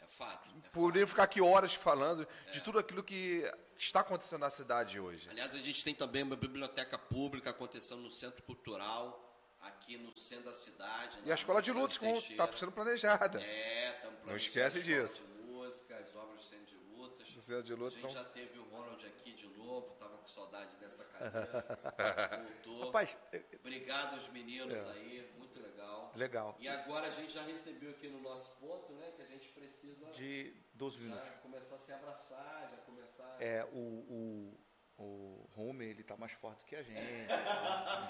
é 0.00 0.06
fato. 0.06 0.48
é 0.64 0.68
poderia 0.70 1.06
ficar 1.06 1.24
aqui 1.24 1.42
horas 1.42 1.74
falando 1.74 2.26
de 2.52 2.62
tudo 2.62 2.78
aquilo 2.78 3.02
que 3.02 3.44
está 3.76 4.00
acontecendo 4.00 4.40
na 4.40 4.48
cidade 4.50 4.98
hoje. 4.98 5.28
Aliás, 5.28 5.54
a 5.54 5.58
gente 5.58 5.84
tem 5.84 5.94
também 5.94 6.22
uma 6.22 6.36
biblioteca 6.36 6.96
pública 6.96 7.50
acontecendo 7.50 8.00
no 8.00 8.10
Centro 8.10 8.42
Cultural, 8.42 9.25
aqui 9.66 9.96
no 9.96 10.16
centro 10.16 10.44
da 10.46 10.54
cidade. 10.54 11.18
E 11.24 11.30
a 11.30 11.34
escola 11.34 11.60
de 11.62 11.72
lutas 11.72 11.98
está 12.30 12.48
sendo 12.56 12.72
planejada. 12.72 13.40
É, 13.42 13.90
estamos 13.96 14.24
Não 14.24 14.36
esquece 14.36 14.82
disso. 14.82 15.24
de 15.24 15.42
música, 15.42 15.96
as 15.96 16.14
obras 16.14 16.36
do 16.38 16.42
Centro 16.44 16.66
de 16.66 16.76
Lutas. 16.76 17.30
Do 17.32 17.40
Centro 17.42 17.62
de 17.64 17.74
Lutas, 17.74 17.98
A 17.98 18.00
gente 18.00 18.10
então- 18.10 18.22
já 18.24 18.28
teve 18.30 18.58
o 18.58 18.64
Ronald 18.70 19.06
aqui 19.06 19.32
de 19.32 19.46
novo, 19.48 19.94
tava 19.96 20.16
com 20.18 20.26
saudade 20.26 20.76
dessa 20.76 21.04
cadeira. 21.04 21.78
Voltou. 22.64 22.86
Rapaz, 22.86 23.16
é- 23.32 23.42
Obrigado 23.60 24.14
aos 24.14 24.28
meninos 24.30 24.84
aí, 24.86 25.28
muito 25.38 25.60
legal. 25.60 26.12
Legal. 26.14 26.56
E 26.58 26.68
agora 26.68 27.08
a 27.08 27.10
gente 27.10 27.32
já 27.32 27.42
recebeu 27.42 27.90
aqui 27.90 28.08
no 28.08 28.20
nosso 28.20 28.52
ponto, 28.52 28.92
né, 28.94 29.10
que 29.16 29.22
a 29.22 29.26
gente 29.26 29.48
precisa 29.50 30.06
de 30.12 30.54
12 30.74 30.96
já 30.98 31.02
minutos. 31.14 31.40
começar 31.42 31.74
a 31.74 31.78
se 31.78 31.92
abraçar, 31.92 32.68
já 32.70 32.76
começar... 32.78 33.36
É, 33.40 33.64
o, 33.72 33.76
o, 33.78 34.58
o 34.98 35.46
Homer, 35.54 35.88
ele 35.90 36.02
tá 36.02 36.16
mais 36.16 36.32
forte 36.32 36.64
que 36.64 36.74
a 36.74 36.82
gente. 36.82 36.98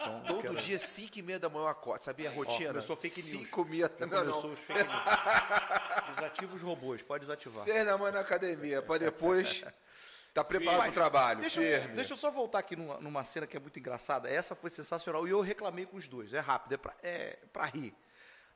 Então, 0.00 0.22
Todo 0.26 0.42
quero- 0.42 0.54
dia, 0.56 0.78
5 0.78 1.18
e 1.18 1.22
meia 1.22 1.38
da 1.38 1.48
manhã 1.48 1.64
eu 1.64 1.68
acordo. 1.68 2.02
Sabia 2.02 2.28
a 2.30 2.32
Ó, 2.32 2.36
rotina? 2.36 2.68
começou 2.68 2.96
fake 2.96 3.22
news. 3.22 3.40
5 3.42 3.60
e 3.62 3.64
meia. 3.70 3.92
Não, 3.98 4.08
começou 4.08 4.42
não. 4.44 4.52
os 4.52 4.60
fake 4.60 4.82
news. 4.84 6.14
Desativa 6.14 6.54
os 6.56 6.62
robôs, 6.62 7.02
pode 7.02 7.24
desativar. 7.26 7.64
6 7.64 7.84
da 7.86 7.98
manhã 7.98 8.12
na 8.12 8.20
academia, 8.20 8.80
para 8.82 8.98
depois 8.98 9.64
tá 10.32 10.44
preparado 10.44 10.80
para 10.82 10.90
o 10.90 10.92
trabalho. 10.92 11.40
Deixa 11.40 11.60
eu, 11.60 11.88
deixa 11.88 12.12
eu 12.12 12.16
só 12.16 12.30
voltar 12.30 12.60
aqui 12.60 12.76
numa, 12.76 12.98
numa 13.00 13.24
cena 13.24 13.46
que 13.46 13.56
é 13.56 13.60
muito 13.60 13.78
engraçada. 13.78 14.28
Essa 14.30 14.54
foi 14.54 14.70
sensacional 14.70 15.26
e 15.26 15.30
eu 15.30 15.40
reclamei 15.40 15.86
com 15.86 15.96
os 15.96 16.06
dois. 16.06 16.32
É 16.32 16.40
rápido, 16.40 16.74
é 16.74 16.76
pra, 16.76 16.94
é 17.02 17.38
pra 17.52 17.64
rir. 17.66 17.94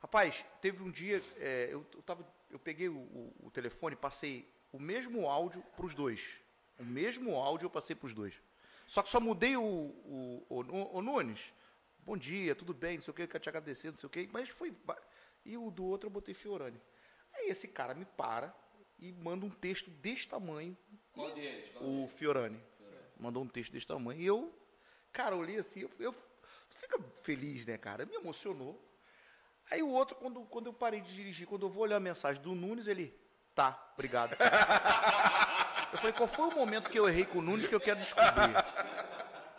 Rapaz, 0.01 0.43
teve 0.61 0.81
um 0.81 0.89
dia, 0.89 1.21
é, 1.37 1.67
eu, 1.69 1.85
eu, 1.93 2.01
tava, 2.01 2.25
eu 2.49 2.57
peguei 2.57 2.87
o, 2.89 2.95
o- 2.97 3.35
o 3.43 3.51
telefone 3.51 3.93
e 3.93 3.97
passei 3.97 4.49
o 4.71 4.79
mesmo 4.79 5.27
áudio 5.29 5.61
para 5.75 5.85
os 5.85 5.93
dois. 5.93 6.39
O 6.81 6.85
mesmo 6.85 7.35
áudio 7.35 7.67
eu 7.67 7.69
passei 7.69 7.95
para 7.95 8.07
os 8.07 8.13
dois. 8.13 8.33
Só 8.87 9.03
que 9.03 9.09
só 9.09 9.19
mudei 9.19 9.55
o, 9.55 9.63
o, 9.63 10.45
o, 10.49 10.97
o 10.97 11.01
Nunes. 11.01 11.53
Bom 11.99 12.17
dia, 12.17 12.55
tudo 12.55 12.73
bem, 12.73 12.97
não 12.97 13.03
sei 13.03 13.11
o 13.11 13.13
que, 13.13 13.27
quero 13.27 13.43
te 13.43 13.49
agradecer, 13.49 13.91
não 13.91 13.99
sei 13.99 14.07
o 14.07 14.09
que. 14.09 14.27
Mas 14.33 14.49
foi. 14.49 14.73
E 15.45 15.55
o 15.55 15.69
do 15.69 15.85
outro 15.85 16.07
eu 16.07 16.11
botei 16.11 16.33
Fiorani. 16.33 16.81
Aí 17.35 17.49
esse 17.49 17.67
cara 17.67 17.93
me 17.93 18.03
para 18.03 18.53
e 18.97 19.11
manda 19.11 19.45
um 19.45 19.49
texto 19.49 19.91
desse 19.91 20.27
tamanho. 20.27 20.75
Qual 21.13 21.31
deles? 21.35 21.69
Qual 21.69 21.85
O 21.85 22.07
Fiorani. 22.17 22.59
Mandou 23.19 23.43
um 23.43 23.47
texto 23.47 23.71
desse 23.71 23.85
tamanho. 23.85 24.19
E 24.19 24.25
eu, 24.25 24.51
cara, 25.13 25.35
olhei 25.35 25.59
assim, 25.59 25.81
eu, 25.81 25.91
eu 25.99 26.15
fica 26.69 26.99
feliz, 27.21 27.63
né, 27.67 27.77
cara? 27.77 28.07
Me 28.07 28.15
emocionou. 28.15 28.83
Aí 29.69 29.83
o 29.83 29.89
outro, 29.89 30.15
quando, 30.15 30.41
quando 30.45 30.65
eu 30.65 30.73
parei 30.73 30.99
de 30.99 31.13
dirigir, 31.13 31.47
quando 31.47 31.67
eu 31.67 31.69
vou 31.69 31.83
olhar 31.83 31.97
a 31.97 31.99
mensagem 31.99 32.41
do 32.41 32.55
Nunes, 32.55 32.87
ele, 32.87 33.15
tá, 33.53 33.91
obrigado. 33.93 34.35
eu 35.91 35.97
falei, 35.97 36.13
qual 36.13 36.27
foi 36.27 36.47
o 36.47 36.55
momento 36.55 36.89
que 36.89 36.99
eu 36.99 37.07
errei 37.07 37.25
com 37.25 37.39
o 37.39 37.41
Nunes 37.41 37.67
que 37.67 37.75
eu 37.75 37.79
quero 37.79 37.99
descobrir? 37.99 38.53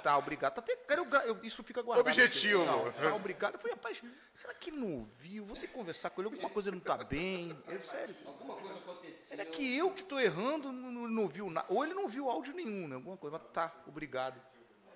Tá, 0.03 0.19
obrigado. 0.19 0.55
Tá 0.55 0.61
até, 0.61 0.75
cara, 0.77 1.01
eu 1.27 1.39
isso 1.45 1.63
fica 1.63 1.81
guardado. 1.81 2.09
Objetivo. 2.09 2.65
Não, 2.65 2.91
tá, 2.91 3.15
obrigado. 3.15 3.55
Eu 3.55 3.61
falei, 3.61 3.75
rapaz, 3.75 4.03
será 4.35 4.53
que 4.53 4.71
ele 4.71 4.79
não 4.79 4.93
ouviu? 4.95 5.45
Vou 5.45 5.57
ter 5.57 5.69
que 5.69 5.73
conversar 5.73 6.11
com 6.11 6.21
ele, 6.21 6.31
alguma 6.31 6.51
coisa 6.51 6.73
não 6.73 6.81
tá 6.81 6.97
bem. 6.97 7.57
Eu, 7.69 7.81
sério. 7.83 8.15
Alguma 8.27 8.57
coisa 8.57 8.79
aconteceu. 8.79 9.39
Era 9.39 9.45
que 9.45 9.77
eu 9.77 9.93
que 9.93 10.03
tô 10.03 10.19
errando, 10.19 10.73
não, 10.73 11.09
não, 11.09 11.29
viu 11.29 11.49
nada. 11.49 11.67
Ou 11.71 11.85
ele 11.85 11.95
não 11.95 12.09
viu 12.09 12.29
áudio 12.29 12.53
nenhum, 12.53 12.89
né? 12.89 12.97
Alguma 12.97 13.17
coisa. 13.17 13.39
Mas 13.39 13.53
tá, 13.53 13.73
obrigado. 13.87 14.43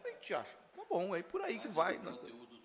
Aí 0.05 0.15
te 0.15 0.35
acho. 0.35 0.57
Tá 0.75 0.83
bom, 0.91 1.15
é 1.15 1.23
por 1.23 1.41
aí 1.41 1.61
que 1.61 1.69
vai. 1.69 1.99
Né? 1.99 2.11
conteúdo. 2.11 2.56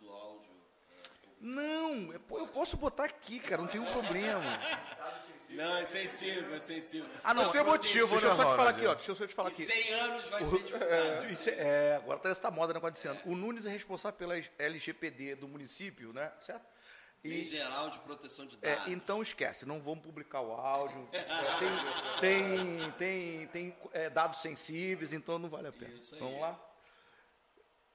Não, 1.41 2.13
é- 2.13 2.19
eu 2.39 2.47
posso 2.47 2.77
botar 2.77 3.05
aqui, 3.05 3.39
cara, 3.39 3.63
não 3.63 3.68
tem 3.68 3.81
um 3.81 3.91
problema. 3.91 4.41
Não, 5.49 5.77
é 5.77 5.84
sensível, 5.84 6.53
é 6.55 6.59
sensível. 6.59 7.09
Ah, 7.23 7.34
não, 7.34 7.43
Não, 7.43 7.51
seu 7.51 7.65
motivo, 7.65 8.07
Deixa 8.07 8.27
eu 8.27 8.35
só 8.35 8.51
te 8.51 8.55
falar 8.55 8.69
aqui, 8.69 8.85
ó. 8.85 8.93
Deixa 8.93 9.11
eu 9.11 9.15
só 9.15 9.27
te 9.27 9.34
falar 9.34 9.49
Em 9.49 9.53
aqui. 9.53 9.65
100 9.65 9.93
anos 9.93 10.30
vai 10.30 10.43
ser 10.43 10.63
divulgado. 10.63 11.26
Isso 11.26 11.49
é, 11.49 11.53
é, 11.53 11.95
agora 11.95 12.19
tá 12.19 12.30
essa 12.30 12.51
moda 12.51 12.73
negócio 12.73 12.93
dizendo. 12.93 13.19
O 13.26 13.35
Nunes 13.35 13.65
é 13.65 13.69
responsável 13.69 14.18
pela 14.18 14.35
LGPD 14.59 15.35
do 15.35 15.47
município, 15.47 16.13
né? 16.13 16.31
Certo? 16.45 16.65
E, 17.23 17.43
Geral 17.43 17.89
de 17.89 17.99
Proteção 17.99 18.45
de 18.47 18.57
é, 18.61 18.76
Dados. 18.76 18.88
então 18.93 19.22
esquece, 19.22 19.65
não 19.65 19.80
vamos 19.80 20.03
publicar 20.03 20.41
o 20.41 20.53
áudio. 20.53 21.07
É, 21.11 21.22
tem 21.59 22.80
tem, 22.80 22.91
tem, 22.91 23.47
tem 23.47 23.77
é, 23.93 24.09
dados 24.09 24.41
sensíveis, 24.41 25.11
então 25.11 25.38
não 25.38 25.49
vale 25.49 25.68
a 25.68 25.72
pena. 25.72 25.93
Isso 25.93 26.15
aí. 26.15 26.19
Vamos 26.22 26.39
lá? 26.39 26.59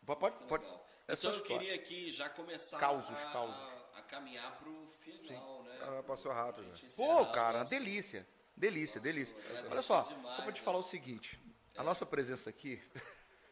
Pode, 0.04 0.42
pode. 0.44 0.64
É 1.08 1.12
então 1.14 1.30
só 1.30 1.36
eu 1.36 1.42
queria 1.42 1.74
aqui 1.74 2.10
já 2.10 2.28
começar 2.28 2.78
Causos, 2.80 3.10
a, 3.16 3.30
causos. 3.32 3.56
a 3.94 4.02
caminhar 4.02 4.50
para 4.58 4.68
o 4.68 4.88
final, 5.00 5.62
né? 5.62 5.76
Cara, 5.78 6.02
passou 6.02 6.32
rápido. 6.32 6.68
Encerrar 6.84 7.16
Pô, 7.16 7.26
cara, 7.26 7.58
nosso- 7.60 7.70
delícia. 7.70 8.26
Delícia, 8.56 9.00
delícia. 9.00 9.36
Olha 9.70 9.82
só, 9.82 10.02
demais, 10.02 10.36
só 10.36 10.42
pra 10.42 10.52
te 10.52 10.60
né? 10.60 10.64
falar 10.64 10.78
o 10.78 10.82
seguinte. 10.82 11.38
A 11.76 11.82
nossa 11.84 12.06
presença 12.06 12.48
aqui. 12.50 12.82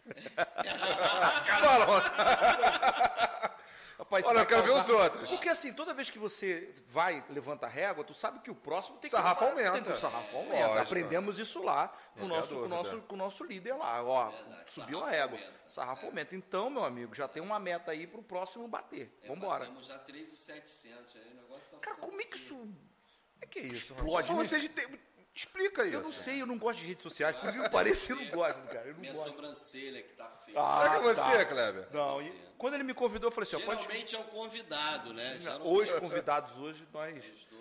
Fala, 1.61 1.85
Ronald. 1.85 2.05
Rapaz, 4.05 4.27
Olha, 4.27 4.41
eu 4.41 4.47
quero 4.47 4.63
vai 4.63 4.71
ver 4.73 4.81
os 4.81 4.87
causar- 4.87 5.03
outros. 5.05 5.31
Porque 5.31 5.49
assim, 5.49 5.73
toda 5.73 5.95
vez 5.95 6.11
que 6.11 6.19
você 6.19 6.75
vai, 6.89 7.25
levanta 7.31 7.67
a 7.67 7.69
régua, 7.69 8.05
tu 8.05 8.13
sabe 8.15 8.39
que 8.41 8.51
o 8.51 8.55
próximo 8.55 8.99
tem 8.99 9.11
que... 9.11 9.17
Sarrafo 9.17 9.41
tem 9.41 9.67
aumenta. 9.67 9.81
que- 9.83 9.93
O 9.93 9.99
sarrafo 9.99 10.37
aumenta. 10.37 10.67
Lógico. 10.67 10.83
Aprendemos 10.83 11.39
isso 11.39 11.63
lá 11.63 11.89
com 12.15 12.25
o 12.25 12.29
Não 12.29 12.37
nosso, 12.37 12.49
com 12.49 12.55
o 12.55 12.69
nosso, 12.69 13.01
com 13.03 13.15
o 13.15 13.19
nosso 13.19 13.45
líder 13.45 13.75
lá. 13.75 14.03
Ó, 14.03 14.29
Verdade, 14.31 14.73
subiu 14.73 15.03
a 15.05 15.09
régua. 15.11 15.39
aumenta. 15.39 15.71
Sarrafo 15.71 16.07
aumenta. 16.07 16.37
Então, 16.37 16.69
meu 16.71 16.85
amigo, 16.85 17.15
já 17.15 17.27
tem 17.27 17.43
uma 17.43 17.59
meta 17.59 17.91
aí 17.93 18.07
pro 18.07 18.23
próximo 18.23 18.69
bater. 18.69 19.11
É, 19.23 19.29
Vambora. 19.29 19.61
Batemos 19.65 19.87
já 19.87 19.99
3,700. 19.99 21.17
Aí 21.17 21.33
o 21.33 21.35
negócio 21.37 21.71
tá 21.73 21.79
Cara, 21.79 21.97
como 21.97 22.21
é 22.21 22.25
que 22.25 22.37
isso... 22.37 22.69
É 23.41 23.47
que 23.47 23.59
isso, 23.61 23.93
Explode, 23.95 24.31
né? 24.33 24.37
vocês 24.37 24.69
têm- 24.69 25.01
Explica 25.35 25.85
isso. 25.85 25.95
Eu 25.95 26.03
não 26.03 26.13
sei, 26.13 26.41
eu 26.43 26.47
não 26.47 26.57
gosto 26.57 26.79
de 26.79 26.87
redes 26.87 27.03
sociais. 27.03 27.37
Por 27.37 27.53
que 27.53 27.69
pareça, 27.69 28.13
eu 28.13 28.17
não 28.17 28.27
gosto, 28.31 28.63
cara. 28.69 28.87
Eu 28.87 28.93
não 28.95 29.01
Minha 29.01 29.13
gosto. 29.13 29.29
sobrancelha 29.31 30.01
que 30.03 30.13
tá 30.13 30.29
feia. 30.31 30.61
Ah, 30.61 30.83
Será 30.83 30.91
que 30.91 30.97
é 30.97 31.15
você, 31.15 31.21
tá. 31.39 31.45
Kleber? 31.45 31.89
Não, 31.93 32.15
você. 32.15 32.29
e 32.29 32.53
quando 32.57 32.75
ele 32.75 32.85
me 32.85 32.95
convidou, 32.95 33.29
eu 33.29 33.35
falei 33.35 33.49
assim, 33.49 33.61
ó, 33.61 33.67
pode... 33.67 33.83
Geralmente 33.83 34.15
é 34.15 34.19
o 34.21 34.25
convidado, 34.25 35.13
né? 35.13 35.37
Geralmente- 35.41 35.67
Hoje, 35.69 36.01
convidados 36.01 36.57
hoje, 36.57 36.87
nós 36.93 37.15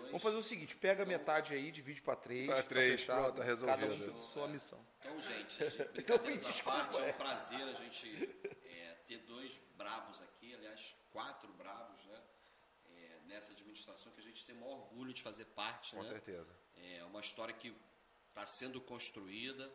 vamos 0.06 0.22
fazer 0.22 0.36
o 0.36 0.42
seguinte, 0.42 0.76
pega 0.76 1.04
metade 1.04 1.52
aí, 1.52 1.72
divide 1.72 2.00
pra 2.00 2.14
três. 2.14 2.46
Pra 2.46 2.62
três, 2.62 3.00
fechar, 3.00 3.20
pronto, 3.22 3.36
tá 3.38 3.42
resolvido. 3.44 3.76
Cada 3.80 3.92
um 3.92 3.98
tem 4.12 4.22
sua 4.22 4.46
missão. 4.48 4.86
Então, 5.00 5.20
gente, 5.20 5.58
brincadeiras 5.92 6.44
à 6.46 6.50
Desculpa, 6.50 6.78
parte, 6.78 7.00
é 7.00 7.08
é. 7.08 7.10
um 7.10 7.16
prazer 7.16 7.62
a 7.68 7.72
gente 7.72 8.38
é, 8.66 8.94
ter 9.04 9.18
dois 9.18 9.60
brabos 9.76 10.22
aqui, 10.22 10.54
aliás, 10.54 10.94
quatro 11.12 11.52
brabos, 11.54 11.98
né? 12.06 12.20
É, 12.96 13.18
nessa 13.26 13.50
administração 13.52 14.12
que 14.12 14.20
a 14.20 14.24
gente 14.24 14.44
tem 14.46 14.54
o 14.54 14.60
maior 14.60 14.74
orgulho 14.74 15.12
de 15.12 15.22
fazer 15.22 15.44
parte, 15.46 15.96
Com 15.96 16.02
né? 16.02 16.08
certeza. 16.08 16.46
É 16.76 17.04
uma 17.04 17.20
história 17.20 17.54
que 17.54 17.74
está 18.28 18.44
sendo 18.46 18.80
construída, 18.80 19.70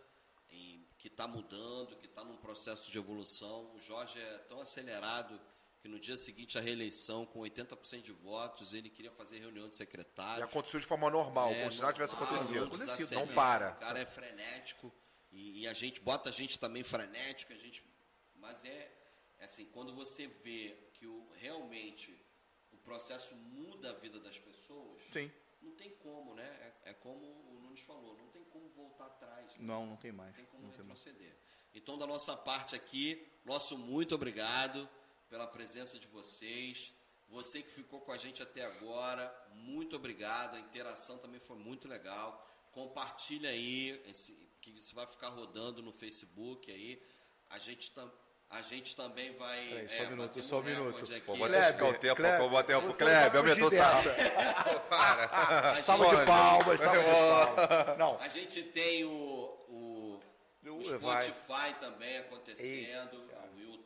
em- 0.50 0.86
que 0.98 1.08
está 1.08 1.28
mudando, 1.28 1.96
que 1.98 2.06
está 2.06 2.24
num 2.24 2.38
processo 2.38 2.92
de 2.92 2.98
evolução. 2.98 3.74
O 3.76 3.80
Jorge 3.80 4.20
é 4.20 4.38
tão 4.40 4.60
acelerado 4.62 5.40
que 5.82 5.88
no 5.88 5.98
dia 6.00 6.18
seguinte 6.18 6.58
à 6.58 6.62
reeleição, 6.62 7.26
com 7.26 7.40
80% 7.40 8.02
de 8.02 8.12
votos, 8.12 8.74
ele 8.74 8.90
queria 8.90 9.12
fazer 9.12 9.40
reunião 9.40 9.68
de 9.70 9.76
E 9.76 9.78
secretários. 9.78 10.50
aconteceu 10.50 10.80
de 10.80 10.86
forma 10.86 11.10
normal, 11.10 11.52
É, 11.52 11.60
como 11.62 11.72
se 11.72 11.80
nada 11.82 11.94
tivesse 11.94 12.14
acontecido. 12.16 12.60
não 12.62 12.70
desacelera, 12.70 13.26
Não 13.26 13.34
para. 13.34 13.72
O 13.72 13.76
cara 13.80 14.00
é 14.00 14.06
frenético 14.06 14.94
e, 15.32 15.62
e 15.62 15.68
a 15.68 15.74
gente 15.74 16.02
bota 16.02 16.28
a 16.30 16.32
gente 16.34 16.60
também 16.60 16.84
frenético, 16.84 17.54
a 17.54 17.56
gente, 17.56 17.82
mas 18.36 18.66
é, 18.66 18.92
é 19.40 19.46
assim, 19.46 19.66
quando 19.68 19.94
você 19.96 20.28
vê 20.28 20.76
que 20.96 21.08
o, 21.08 21.30
realmente 21.38 22.14
o 22.74 22.78
processo 22.78 23.34
muda 23.36 23.92
a 23.92 23.94
vida 23.94 24.20
das 24.20 24.38
pessoas, 24.38 25.02
Sim. 25.14 25.32
Não 25.62 25.72
tem 25.76 25.96
como, 25.98 26.34
né? 26.34 26.46
É, 26.86 26.92
é 26.92 26.94
como 26.94 27.26
o 27.26 27.60
Nunes 27.60 27.82
falou, 27.82 28.18
não 28.18 28.28
tem 28.30 28.44
como 28.46 28.68
voltar 28.70 29.06
atrás. 29.06 29.52
né? 29.52 29.58
Não, 29.60 29.86
não 29.86 29.98
tem 29.98 30.12
mais. 30.12 30.30
Não 30.30 30.36
tem 30.36 30.46
como 30.46 30.64
Não 30.64 30.72
retroceder. 30.72 31.36
Então, 31.74 31.98
da 31.98 32.08
nossa 32.08 32.36
parte 32.36 32.76
aqui, 32.76 33.28
nosso 33.46 33.78
muito 33.78 34.16
obrigado 34.16 34.90
pela 35.30 35.46
presença 35.48 36.00
de 36.00 36.08
vocês. 36.08 36.94
Você 37.30 37.62
que 37.62 37.70
ficou 37.70 38.02
com 38.02 38.12
a 38.12 38.18
gente 38.18 38.42
até 38.42 38.66
agora, 38.66 39.32
muito 39.54 39.96
obrigado. 39.96 40.56
A 40.56 40.60
interação 40.60 41.20
também 41.20 41.40
foi 41.40 41.58
muito 41.58 41.88
legal. 41.88 42.46
Compartilha 42.72 43.50
aí, 43.50 44.02
esse, 44.08 44.34
que 44.62 44.72
isso 44.72 44.96
vai 44.96 45.06
ficar 45.06 45.30
rodando 45.30 45.82
no 45.82 45.94
Facebook 45.94 46.72
aí. 46.72 47.02
A 47.50 47.60
gente, 47.60 47.92
tam, 47.92 48.12
a 48.50 48.62
gente 48.62 48.96
também 48.96 49.32
vai. 49.36 49.64
Peraí, 49.68 49.88
só 49.90 50.04
é, 50.04 50.08
um 50.08 50.10
minuto, 50.10 50.44
só 50.44 50.60
um 50.60 50.64
minuto. 50.64 51.04
aqui. 51.04 51.22
Pô, 51.22 51.36
vou 51.36 51.46
até 51.48 51.74
ficar 51.74 51.86
o 51.86 51.94
tempo, 51.94 52.16
Kleber, 52.16 52.40
vou 52.40 52.50
bater 52.50 52.76
o 52.78 52.94
Kleber, 52.94 53.38
aumentou 53.38 53.70
o. 53.70 53.72
A 54.92 55.82
Salva 55.82 56.18
de 56.18 56.26
palmas, 56.26 56.80
salva 56.80 57.00
de 57.00 57.06
palmas. 57.56 57.98
Não, 57.98 58.18
A 58.20 58.28
gente 58.28 58.64
tem 58.64 59.06
o, 59.06 59.10
o, 59.70 60.20
o 60.66 60.70
Uh, 60.70 61.00
vai. 61.00 61.22
Spotify 61.22 61.74
também 61.80 62.18
acontecendo, 62.18 63.18
o 63.18 63.29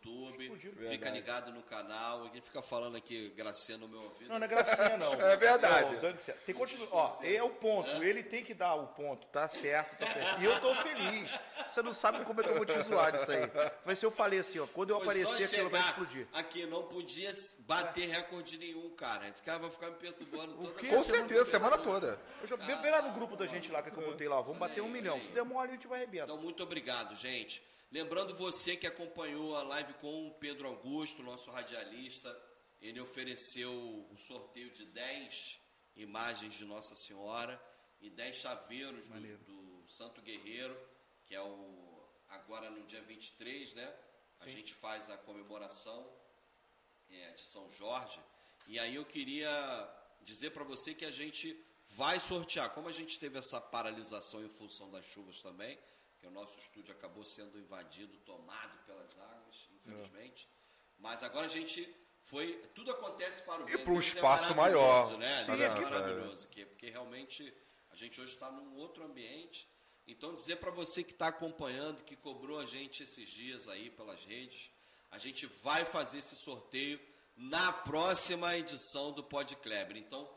YouTube. 0.10 0.88
Fica 0.88 1.10
ligado 1.10 1.52
no 1.52 1.62
canal. 1.64 2.28
Ele 2.28 2.42
fica 2.42 2.62
falando 2.62 2.96
aqui, 2.96 3.30
gracinha 3.36 3.78
no 3.78 3.88
meu 3.88 4.02
ouvido. 4.02 4.30
não, 4.30 4.40
não 4.40 4.46
é 4.46 4.48
gracinha, 4.48 4.98
não. 4.98 5.14
É 5.24 5.38
verdade. 5.38 5.96
Não. 5.96 6.02
Tem 6.02 6.36
que 6.46 6.54
continuar. 6.54 6.90
Ó, 6.92 7.20
é 7.24 7.42
o 7.42 7.50
ponto. 7.50 8.04
Ele 8.04 8.24
tem 8.24 8.44
que 8.44 8.54
dar 8.54 8.76
o 8.76 8.88
ponto. 8.88 9.26
Tá 9.28 9.48
certo, 9.48 9.98
tá 9.98 10.08
certo. 10.08 10.42
E 10.42 10.46
eu 10.46 10.60
tô 10.60 10.74
feliz. 10.76 11.32
Você 11.72 11.82
não 11.82 11.94
sabe 11.94 12.24
como 12.26 12.42
é 12.42 12.44
que 12.44 12.50
eu 12.50 12.56
vou 12.56 12.66
te 12.66 12.80
zoar 12.84 13.12
disso 13.12 13.32
aí. 13.32 13.50
Mas 13.86 14.00
se 14.00 14.06
eu 14.06 14.12
falei 14.12 14.40
assim, 14.40 14.60
ó, 14.60 14.68
quando 14.68 14.92
eu 14.92 15.02
Foi 15.02 15.22
aparecer, 15.22 15.46
aquilo 15.46 15.70
vai 15.70 15.82
explodir. 15.82 16.28
Aqui, 16.34 16.66
não 16.66 16.84
podia 16.84 17.32
bater 17.60 18.08
recorde 18.10 18.58
nenhum, 18.58 18.90
cara. 18.92 19.28
Esse 19.28 19.42
cara 19.42 19.60
vai 19.60 19.70
ficar 19.70 19.90
me 19.90 19.96
perturbando 19.96 20.54
toda? 20.54 20.74
Com 20.74 20.86
semana. 20.86 21.04
certeza, 21.04 21.46
semana 21.46 21.78
toda. 21.78 22.20
Eu 22.42 22.48
já, 22.48 22.56
vê 22.56 22.90
lá 22.90 23.02
no 23.02 23.14
grupo 23.14 23.36
da 23.36 23.46
gente 23.46 23.72
lá 23.72 23.82
que 23.82 23.90
eu 23.90 24.06
botei 24.06 24.28
lá, 24.28 24.40
ó, 24.40 24.42
vamos 24.42 24.60
bater 24.60 24.82
um 24.82 24.90
milhão. 24.90 25.20
Se 25.22 25.32
der 25.32 25.44
mole, 25.44 25.70
a 25.70 25.74
gente 25.74 25.88
vai 25.88 26.00
arrebentar. 26.00 26.26
Então, 26.26 26.38
muito 26.38 26.62
obrigado, 26.64 27.16
gente. 27.16 27.62
Lembrando 27.94 28.36
você 28.36 28.76
que 28.76 28.88
acompanhou 28.88 29.56
a 29.56 29.62
live 29.62 29.94
com 30.02 30.28
o 30.28 30.34
Pedro 30.34 30.68
Augusto, 30.68 31.22
nosso 31.22 31.52
radialista, 31.52 32.36
ele 32.82 33.00
ofereceu 33.00 33.72
o 34.10 34.18
sorteio 34.18 34.72
de 34.72 34.84
10 34.84 35.60
imagens 35.98 36.56
de 36.56 36.66
Nossa 36.66 36.96
Senhora 36.96 37.64
e 38.02 38.10
10 38.10 38.36
chaveiros 38.36 39.08
do, 39.10 39.84
do 39.84 39.92
Santo 39.92 40.24
Guerreiro, 40.24 40.76
que 41.28 41.36
é 41.36 41.42
o 41.42 42.04
agora 42.30 42.68
no 42.72 42.84
dia 42.88 43.04
23, 43.04 43.76
né? 43.76 43.96
A 44.40 44.48
gente 44.48 44.74
faz 44.74 45.12
a 45.12 45.18
comemoração 45.20 46.12
é, 47.12 47.32
de 47.34 47.42
São 47.42 47.70
Jorge. 47.70 48.20
E 48.66 48.80
aí 48.80 48.96
eu 48.96 49.06
queria 49.06 49.52
dizer 50.24 50.50
para 50.50 50.64
você 50.64 50.96
que 50.96 51.06
a 51.06 51.12
gente 51.12 51.56
vai 51.90 52.20
sortear. 52.20 52.72
Como 52.72 52.90
a 52.90 52.92
gente 52.92 53.20
teve 53.20 53.38
essa 53.38 53.62
paralisação 53.62 54.44
em 54.44 54.50
função 54.50 54.90
das 54.90 55.06
chuvas 55.06 55.44
também, 55.44 55.78
que 56.24 56.28
o 56.28 56.32
nosso 56.32 56.58
estúdio 56.58 56.94
acabou 56.94 57.26
sendo 57.26 57.60
invadido, 57.60 58.18
tomado 58.20 58.78
pelas 58.86 59.20
águas, 59.20 59.68
infelizmente. 59.76 60.48
Mas 60.98 61.22
agora 61.22 61.48
a 61.48 61.50
gente 61.50 61.86
foi. 62.22 62.56
Tudo 62.74 62.92
acontece 62.92 63.42
para 63.44 63.62
o 63.62 63.66
bem. 63.66 63.78
para 63.78 63.92
um 63.92 63.98
é 63.98 64.00
espaço 64.00 64.56
maravilhoso, 64.56 65.18
maior. 65.18 65.20
Né? 65.20 65.44
Sim, 65.44 65.52
é 65.62 65.82
maravilhoso. 65.82 66.48
Que, 66.48 66.66
porque 66.66 66.90
realmente 66.90 67.54
a 67.92 67.96
gente 67.98 68.22
hoje 68.22 68.34
está 68.34 68.50
num 68.50 68.78
outro 68.78 69.04
ambiente. 69.04 69.68
Então, 70.08 70.34
dizer 70.34 70.56
para 70.58 70.72
você 70.72 71.04
que 71.04 71.12
está 71.12 71.28
acompanhando, 71.28 72.04
que 72.04 72.16
cobrou 72.16 72.58
a 72.58 72.66
gente 72.66 73.04
esses 73.04 73.28
dias 73.28 73.68
aí 73.68 73.90
pelas 73.90 74.24
redes, 74.24 74.72
a 75.12 75.20
gente 75.20 75.46
vai 75.46 75.84
fazer 75.84 76.20
esse 76.20 76.38
sorteio 76.38 77.02
na 77.36 77.74
próxima 77.74 78.56
edição 78.56 79.12
do 79.12 79.24
Pod 79.24 79.54
Kleber. 79.58 79.98
Então, 79.98 80.30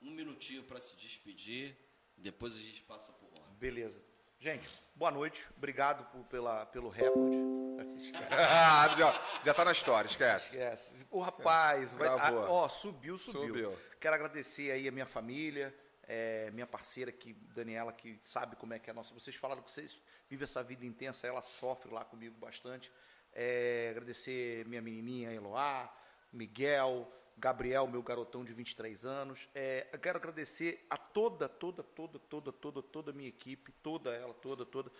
um 0.00 0.10
minutinho 0.10 0.64
para 0.64 0.80
se 0.80 0.96
despedir, 0.96 1.76
depois 2.16 2.56
a 2.56 2.60
gente 2.60 2.82
passa 2.82 3.12
por 3.12 3.26
ordem. 3.32 3.54
Beleza. 3.54 4.11
Gente, 4.42 4.68
boa 4.96 5.12
noite. 5.12 5.46
Obrigado 5.56 6.04
por- 6.10 6.24
pela, 6.24 6.66
pelo 6.66 6.88
recorde. 6.88 7.36
Já, 8.98 9.14
já 9.44 9.54
tá 9.54 9.64
na 9.64 9.70
história, 9.70 10.08
esquece. 10.08 10.56
Esquece. 10.56 11.06
O 11.12 11.20
rapaz, 11.20 11.92
vai, 11.92 12.08
Gravou. 12.08 12.44
ah, 12.44 12.50
ó, 12.50 12.68
subiu, 12.68 13.16
subiu, 13.16 13.46
Subiu. 13.46 13.78
Quero 14.00 14.16
agradecer 14.16 14.72
aí 14.72 14.88
a 14.88 14.90
minha 14.90 15.06
família, 15.06 15.72
é, 16.08 16.50
minha 16.50 16.66
parceira, 16.66 17.12
que, 17.12 17.32
Daniela, 17.54 17.92
que 17.92 18.18
sabe 18.24 18.56
como 18.56 18.74
é 18.74 18.80
que 18.80 18.90
é 18.90 18.92
a 18.92 18.94
nossa. 18.94 19.14
Vocês 19.14 19.36
falaram 19.36 19.62
que 19.62 19.70
vocês 19.70 19.96
vivem 20.28 20.42
essa 20.42 20.60
vida 20.60 20.84
intensa, 20.84 21.24
ela 21.24 21.40
sofre 21.40 21.92
lá 21.94 22.04
comigo 22.04 22.36
bastante. 22.36 22.90
É, 23.32 23.90
agradecer 23.92 24.66
minha 24.66 24.82
menininha 24.82 25.32
Eloá, 25.32 25.88
Miguel, 26.32 27.08
Gabriel, 27.36 27.86
meu 27.86 28.02
garotão 28.02 28.44
de 28.44 28.52
23 28.52 29.04
anos. 29.04 29.48
É, 29.54 29.86
eu 29.92 29.98
quero 29.98 30.18
agradecer 30.18 30.84
a 30.88 30.96
toda, 30.96 31.48
toda, 31.48 31.82
toda, 31.82 32.18
toda, 32.18 32.52
toda, 32.52 32.82
toda 32.82 33.10
a 33.10 33.14
minha 33.14 33.28
equipe, 33.28 33.72
toda 33.82 34.10
ela, 34.10 34.34
toda, 34.34 34.64
toda. 34.64 34.90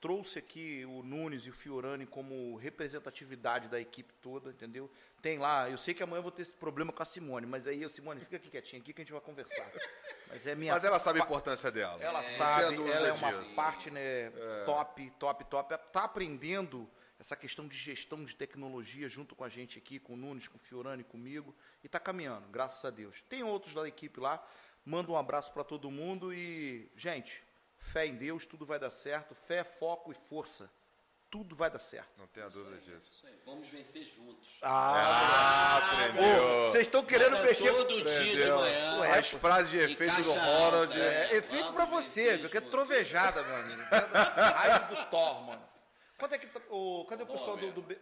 Trouxe 0.00 0.40
aqui 0.40 0.84
o 0.84 1.00
Nunes 1.04 1.42
e 1.46 1.50
o 1.50 1.52
Fiorani 1.52 2.06
como 2.06 2.56
representatividade 2.56 3.68
da 3.68 3.80
equipe 3.80 4.12
toda, 4.14 4.50
entendeu? 4.50 4.90
Tem 5.20 5.38
lá, 5.38 5.70
eu 5.70 5.78
sei 5.78 5.94
que 5.94 6.02
amanhã 6.02 6.18
eu 6.18 6.22
vou 6.24 6.32
ter 6.32 6.42
esse 6.42 6.52
problema 6.52 6.92
com 6.92 7.02
a 7.04 7.06
Simone, 7.06 7.46
mas 7.46 7.68
aí, 7.68 7.88
Simone, 7.88 8.18
fica 8.18 8.34
aqui 8.34 8.50
quietinha 8.50 8.82
aqui 8.82 8.92
que 8.92 9.00
a 9.00 9.04
gente 9.04 9.12
vai 9.12 9.20
conversar. 9.20 9.70
Mas 10.26 10.44
é 10.44 10.56
minha 10.56 10.72
Mas 10.72 10.82
ela 10.82 10.98
sabe 10.98 11.20
a 11.20 11.22
importância 11.22 11.70
dela. 11.70 12.02
ela 12.02 12.20
Não 12.20 12.28
sabe, 12.30 12.90
ela 12.90 13.08
é 13.08 13.12
uma 13.12 13.32
disso. 13.32 13.54
partner 13.54 14.32
top, 14.66 15.08
top, 15.20 15.44
top. 15.44 15.78
Tá 15.92 16.02
aprendendo 16.02 16.90
essa 17.22 17.36
questão 17.36 17.68
de 17.68 17.78
gestão 17.78 18.24
de 18.24 18.34
tecnologia 18.34 19.08
junto 19.08 19.36
com 19.36 19.44
a 19.44 19.48
gente 19.48 19.78
aqui, 19.78 20.00
com 20.00 20.14
o 20.14 20.16
Nunes, 20.16 20.48
com 20.48 20.56
o 20.56 20.60
Fiorani, 20.60 21.04
comigo, 21.04 21.54
e 21.84 21.88
tá 21.88 22.00
caminhando, 22.00 22.48
graças 22.48 22.84
a 22.84 22.90
Deus. 22.90 23.22
Tem 23.28 23.44
outros 23.44 23.72
da 23.74 23.86
equipe 23.86 24.18
lá, 24.18 24.44
manda 24.84 25.12
um 25.12 25.16
abraço 25.16 25.52
para 25.52 25.62
todo 25.62 25.88
mundo 25.88 26.34
e, 26.34 26.90
gente, 26.96 27.40
fé 27.78 28.06
em 28.06 28.16
Deus, 28.16 28.44
tudo 28.44 28.66
vai 28.66 28.76
dar 28.80 28.90
certo, 28.90 29.36
fé, 29.46 29.62
foco 29.62 30.10
e 30.10 30.16
força. 30.28 30.68
Tudo 31.30 31.54
vai 31.54 31.70
dar 31.70 31.78
certo. 31.78 32.10
Não 32.18 32.26
tenha 32.26 32.48
dúvida 32.50 32.76
disso. 32.78 33.12
Isso 33.12 33.26
aí, 33.26 33.38
vamos 33.46 33.68
vencer 33.68 34.04
juntos. 34.04 34.58
Ah, 34.60 35.78
aprendeu. 35.78 36.66
Vocês 36.72 36.86
estão 36.88 37.04
querendo 37.06 37.30
Manda 37.36 37.44
mexer 37.44 37.72
todo 37.72 38.02
dia 38.04 38.42
de 38.42 38.50
manhã. 38.50 38.98
Ué, 39.00 39.18
As 39.18 39.28
frases 39.30 39.70
de 39.70 39.78
efeito 39.78 40.22
do 40.22 40.32
Ronald. 40.32 40.92
é- 41.00 41.28
É 41.32 41.36
efeito 41.36 41.62
Vamos 41.66 41.74
pra 41.76 41.84
você, 41.86 42.36
porque 42.38 42.58
é 42.58 42.60
trovejada, 42.60 43.42
meu 43.44 43.56
amigo. 43.56 43.80
Raio 44.56 44.88
do 44.88 45.06
Thor, 45.08 45.40
mano. 45.46 45.71
Quanto 46.22 46.36
é 46.36 46.38
que. 46.38 46.46
tá- 46.46 46.60
o- 46.70 47.04
cadê 47.08 47.24
o 47.24 47.26
pessoal 47.26 47.56
do, 47.56 47.72
do. 47.72 47.82
B- 47.82 47.98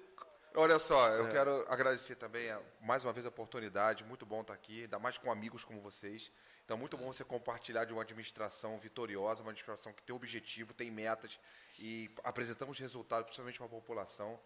Olha 0.54 0.78
só, 0.78 1.08
eu 1.08 1.30
quero 1.30 1.64
agradecer 1.70 2.16
também 2.16 2.50
a- 2.50 2.60
mais 2.82 3.02
uma 3.02 3.14
vez 3.14 3.24
a 3.24 3.30
oportunidade. 3.30 4.04
Muito 4.04 4.26
bom 4.26 4.42
estar 4.42 4.52
aqui, 4.52 4.82
ainda 4.82 4.98
mais 4.98 5.16
com 5.16 5.32
amigos 5.32 5.64
como 5.64 5.80
vocês. 5.80 6.30
Então, 6.66 6.76
muito 6.76 6.98
bom 6.98 7.10
você 7.10 7.24
compartilhar 7.24 7.86
de 7.86 7.94
uma 7.94 8.02
administração 8.02 8.78
vitoriosa, 8.78 9.40
uma 9.42 9.52
administração 9.52 9.90
que 9.94 10.02
tem 10.02 10.14
objetivo, 10.14 10.74
tem 10.74 10.90
metas 10.90 11.40
e 11.78 12.14
apresentamos 12.22 12.78
resultados, 12.78 13.24
principalmente 13.24 13.56
para 13.56 13.66
a 13.66 13.70
população. 13.70 14.38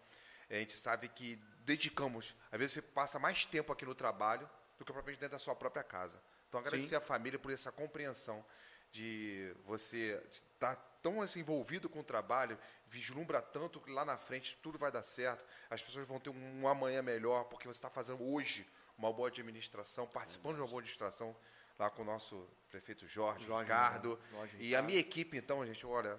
A 0.49 0.53
gente 0.53 0.77
sabe 0.77 1.09
que 1.09 1.35
dedicamos. 1.65 2.33
Às 2.53 2.57
vezes 2.59 2.75
você 2.75 2.81
passa 2.81 3.19
mais 3.19 3.45
tempo 3.45 3.73
aqui 3.73 3.83
no 3.83 3.93
trabalho 3.93 4.49
do 4.79 4.85
que 4.85 4.93
propriamente 4.93 5.19
dentro 5.19 5.35
da 5.35 5.39
sua 5.39 5.53
própria 5.53 5.83
casa. 5.83 6.17
Então, 6.47 6.61
agradecer 6.61 6.89
Sim. 6.91 6.95
à 6.95 7.01
família 7.01 7.37
por 7.37 7.51
essa 7.51 7.73
compreensão 7.73 8.45
de 8.89 9.53
você 9.65 10.23
estar 10.31 10.75
tão 11.05 11.21
assim, 11.21 11.41
envolvido 11.41 11.87
com 11.87 11.99
o 11.99 12.03
trabalho, 12.03 12.57
vislumbra 12.87 13.39
tanto 13.39 13.79
que 13.79 13.91
lá 13.91 14.03
na 14.03 14.17
frente 14.17 14.57
tudo 14.63 14.79
vai 14.79 14.91
dar 14.91 15.03
certo, 15.03 15.45
as 15.69 15.83
pessoas 15.83 16.07
vão 16.07 16.19
ter 16.19 16.31
um, 16.31 16.61
um 16.61 16.67
amanhã 16.67 17.03
melhor, 17.03 17.43
porque 17.43 17.67
você 17.67 17.77
está 17.77 17.91
fazendo 17.91 18.23
hoje 18.23 18.67
uma 18.97 19.13
boa 19.13 19.27
administração, 19.27 20.07
participando 20.07 20.55
de 20.55 20.61
uma 20.61 20.67
boa 20.67 20.79
administração 20.79 21.35
lá 21.77 21.91
com 21.91 22.01
o 22.01 22.05
nosso 22.05 22.49
prefeito 22.71 23.05
Jorge, 23.05 23.45
Jorge 23.45 23.69
Ricardo. 23.69 24.19
Jorge, 24.31 24.57
e 24.59 24.75
a 24.75 24.81
minha 24.81 24.97
equipe, 24.97 25.37
então, 25.37 25.63
gente, 25.63 25.85
olha, 25.85 26.17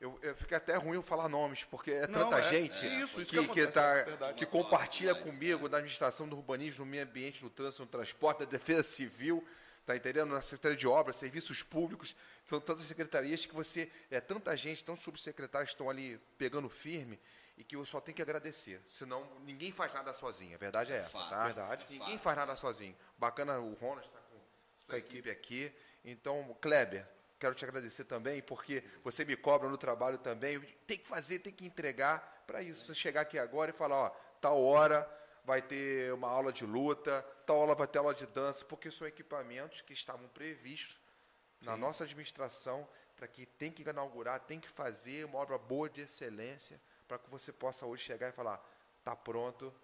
eu, 0.00 0.16
eu 0.22 0.36
fica 0.36 0.58
até 0.58 0.76
ruim 0.76 0.94
eu 0.94 1.02
falar 1.02 1.28
nomes, 1.28 1.64
porque 1.64 1.90
é 1.90 2.06
tanta 2.06 2.38
é, 2.38 2.42
gente 2.42 2.86
é, 2.86 3.00
isso, 3.00 3.20
isso 3.20 3.32
que, 3.32 3.48
que, 3.48 3.52
que, 3.52 3.66
tá, 3.66 3.96
é 3.96 4.32
que 4.34 4.46
compartilha 4.46 5.12
comigo 5.12 5.68
da 5.68 5.78
administração 5.78 6.28
do 6.28 6.36
urbanismo, 6.36 6.84
no 6.84 6.90
meio 6.90 7.02
ambiente, 7.02 7.42
no 7.42 7.50
trânsito, 7.50 7.82
no 7.82 7.88
transporte, 7.88 8.38
da 8.38 8.44
defesa 8.44 8.84
civil, 8.84 9.44
tá 9.90 9.96
entendendo? 9.96 10.32
Na 10.32 10.42
Secretaria 10.42 10.76
de 10.76 10.86
Obras, 10.86 11.16
Serviços 11.16 11.62
Públicos, 11.62 12.14
são 12.44 12.60
tantas 12.60 12.86
secretarias 12.86 13.44
que 13.44 13.54
você, 13.54 13.90
é 14.10 14.20
tanta 14.20 14.56
gente, 14.56 14.84
tantos 14.84 15.02
subsecretários 15.02 15.70
estão 15.70 15.90
ali 15.90 16.20
pegando 16.38 16.68
firme, 16.68 17.18
e 17.56 17.64
que 17.64 17.76
eu 17.76 17.84
só 17.84 18.00
tenho 18.00 18.16
que 18.16 18.22
agradecer. 18.22 18.80
Senão, 18.88 19.26
ninguém 19.44 19.72
faz 19.72 19.92
nada 19.92 20.12
sozinho. 20.12 20.54
A 20.54 20.58
verdade 20.58 20.92
é, 20.92 20.96
é 20.96 20.98
essa, 20.98 21.10
fato, 21.10 21.30
tá? 21.30 21.44
Verdade. 21.44 21.86
Ninguém 21.90 22.16
faz 22.16 22.36
nada 22.36 22.56
sozinho. 22.56 22.96
Bacana 23.18 23.58
o 23.58 23.74
Ronald 23.74 24.06
está 24.06 24.18
com, 24.18 24.38
com 24.86 24.94
a 24.94 24.98
equipe 24.98 25.30
aqui. 25.30 25.72
Então, 26.02 26.56
Kleber, 26.60 27.06
quero 27.38 27.54
te 27.54 27.64
agradecer 27.64 28.04
também, 28.04 28.40
porque 28.40 28.82
você 29.04 29.24
me 29.24 29.36
cobra 29.36 29.68
no 29.68 29.76
trabalho 29.76 30.16
também. 30.16 30.58
Tem 30.86 30.96
que 30.96 31.06
fazer, 31.06 31.40
tem 31.40 31.52
que 31.52 31.66
entregar 31.66 32.44
para 32.46 32.62
isso. 32.62 32.86
Você 32.86 32.94
chegar 32.94 33.22
aqui 33.22 33.38
agora 33.38 33.70
e 33.70 33.74
falar, 33.74 33.96
ó, 33.96 34.10
tal 34.40 34.62
hora 34.62 35.02
vai 35.44 35.62
ter 35.62 36.12
uma 36.12 36.28
aula 36.28 36.52
de 36.52 36.64
luta, 36.64 37.22
tal 37.46 37.58
hora 37.58 37.74
vai 37.74 37.86
ter 37.86 37.98
aula 37.98 38.14
de 38.14 38.26
dança, 38.26 38.64
porque 38.64 38.90
são 38.90 39.06
equipamentos 39.06 39.80
que 39.80 39.92
estavam 39.92 40.28
previstos 40.28 40.96
Sim. 41.58 41.66
na 41.66 41.76
nossa 41.76 42.04
administração 42.04 42.86
para 43.16 43.28
que 43.28 43.44
tem 43.44 43.70
que 43.70 43.82
inaugurar, 43.82 44.40
tem 44.40 44.58
que 44.58 44.68
fazer 44.68 45.26
uma 45.26 45.38
obra 45.38 45.58
boa 45.58 45.90
de 45.90 46.00
excelência 46.00 46.80
para 47.06 47.18
que 47.18 47.28
você 47.28 47.52
possa 47.52 47.84
hoje 47.84 48.04
chegar 48.04 48.28
e 48.28 48.32
falar, 48.32 48.64
tá 49.04 49.14
pronto. 49.14 49.74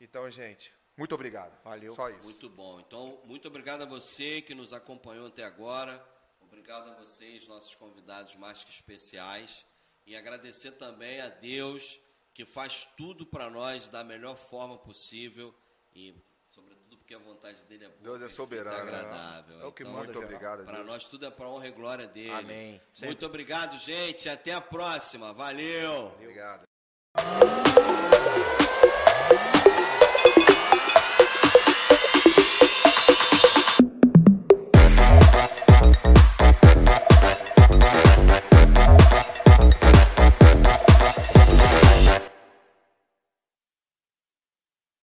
Então, 0.00 0.30
gente, 0.30 0.72
muito 0.96 1.14
obrigado. 1.14 1.58
Valeu. 1.64 1.94
Só 1.94 2.10
isso. 2.10 2.22
Muito 2.22 2.50
bom. 2.50 2.78
Então, 2.80 3.20
muito 3.24 3.48
obrigado 3.48 3.82
a 3.82 3.86
você 3.86 4.42
que 4.42 4.54
nos 4.54 4.72
acompanhou 4.72 5.26
até 5.26 5.44
agora. 5.44 6.06
Obrigado 6.40 6.90
a 6.90 6.94
vocês, 6.94 7.48
nossos 7.48 7.74
convidados 7.74 8.36
mais 8.36 8.62
que 8.62 8.70
especiais. 8.70 9.64
E 10.06 10.14
agradecer 10.14 10.72
também 10.72 11.20
a 11.20 11.28
Deus 11.28 11.98
que 12.34 12.44
faz 12.44 12.88
tudo 12.96 13.26
para 13.26 13.50
nós 13.50 13.88
da 13.88 14.02
melhor 14.02 14.36
forma 14.36 14.78
possível 14.78 15.54
e 15.94 16.14
sobretudo 16.46 16.96
porque 16.96 17.14
a 17.14 17.18
vontade 17.18 17.64
dele 17.64 17.84
é 17.84 17.88
boa, 17.88 18.18
Deus 18.18 18.32
é 18.32 18.34
soberano, 18.34 18.76
é 18.76 18.80
agradável. 18.80 19.60
É 19.60 19.64
o 19.64 19.72
que 19.72 19.82
então, 19.82 19.94
muito 19.96 20.18
obrigado. 20.18 20.64
Para 20.64 20.82
nós 20.82 21.06
tudo 21.06 21.26
é 21.26 21.30
para 21.30 21.48
honra 21.48 21.68
e 21.68 21.72
glória 21.72 22.06
dele. 22.06 22.30
Amém. 22.30 22.80
Muito 23.02 23.26
obrigado, 23.26 23.78
gente. 23.78 24.28
Até 24.28 24.52
a 24.52 24.60
próxima. 24.60 25.32
Valeu. 25.32 26.12
Obrigado. 26.18 26.62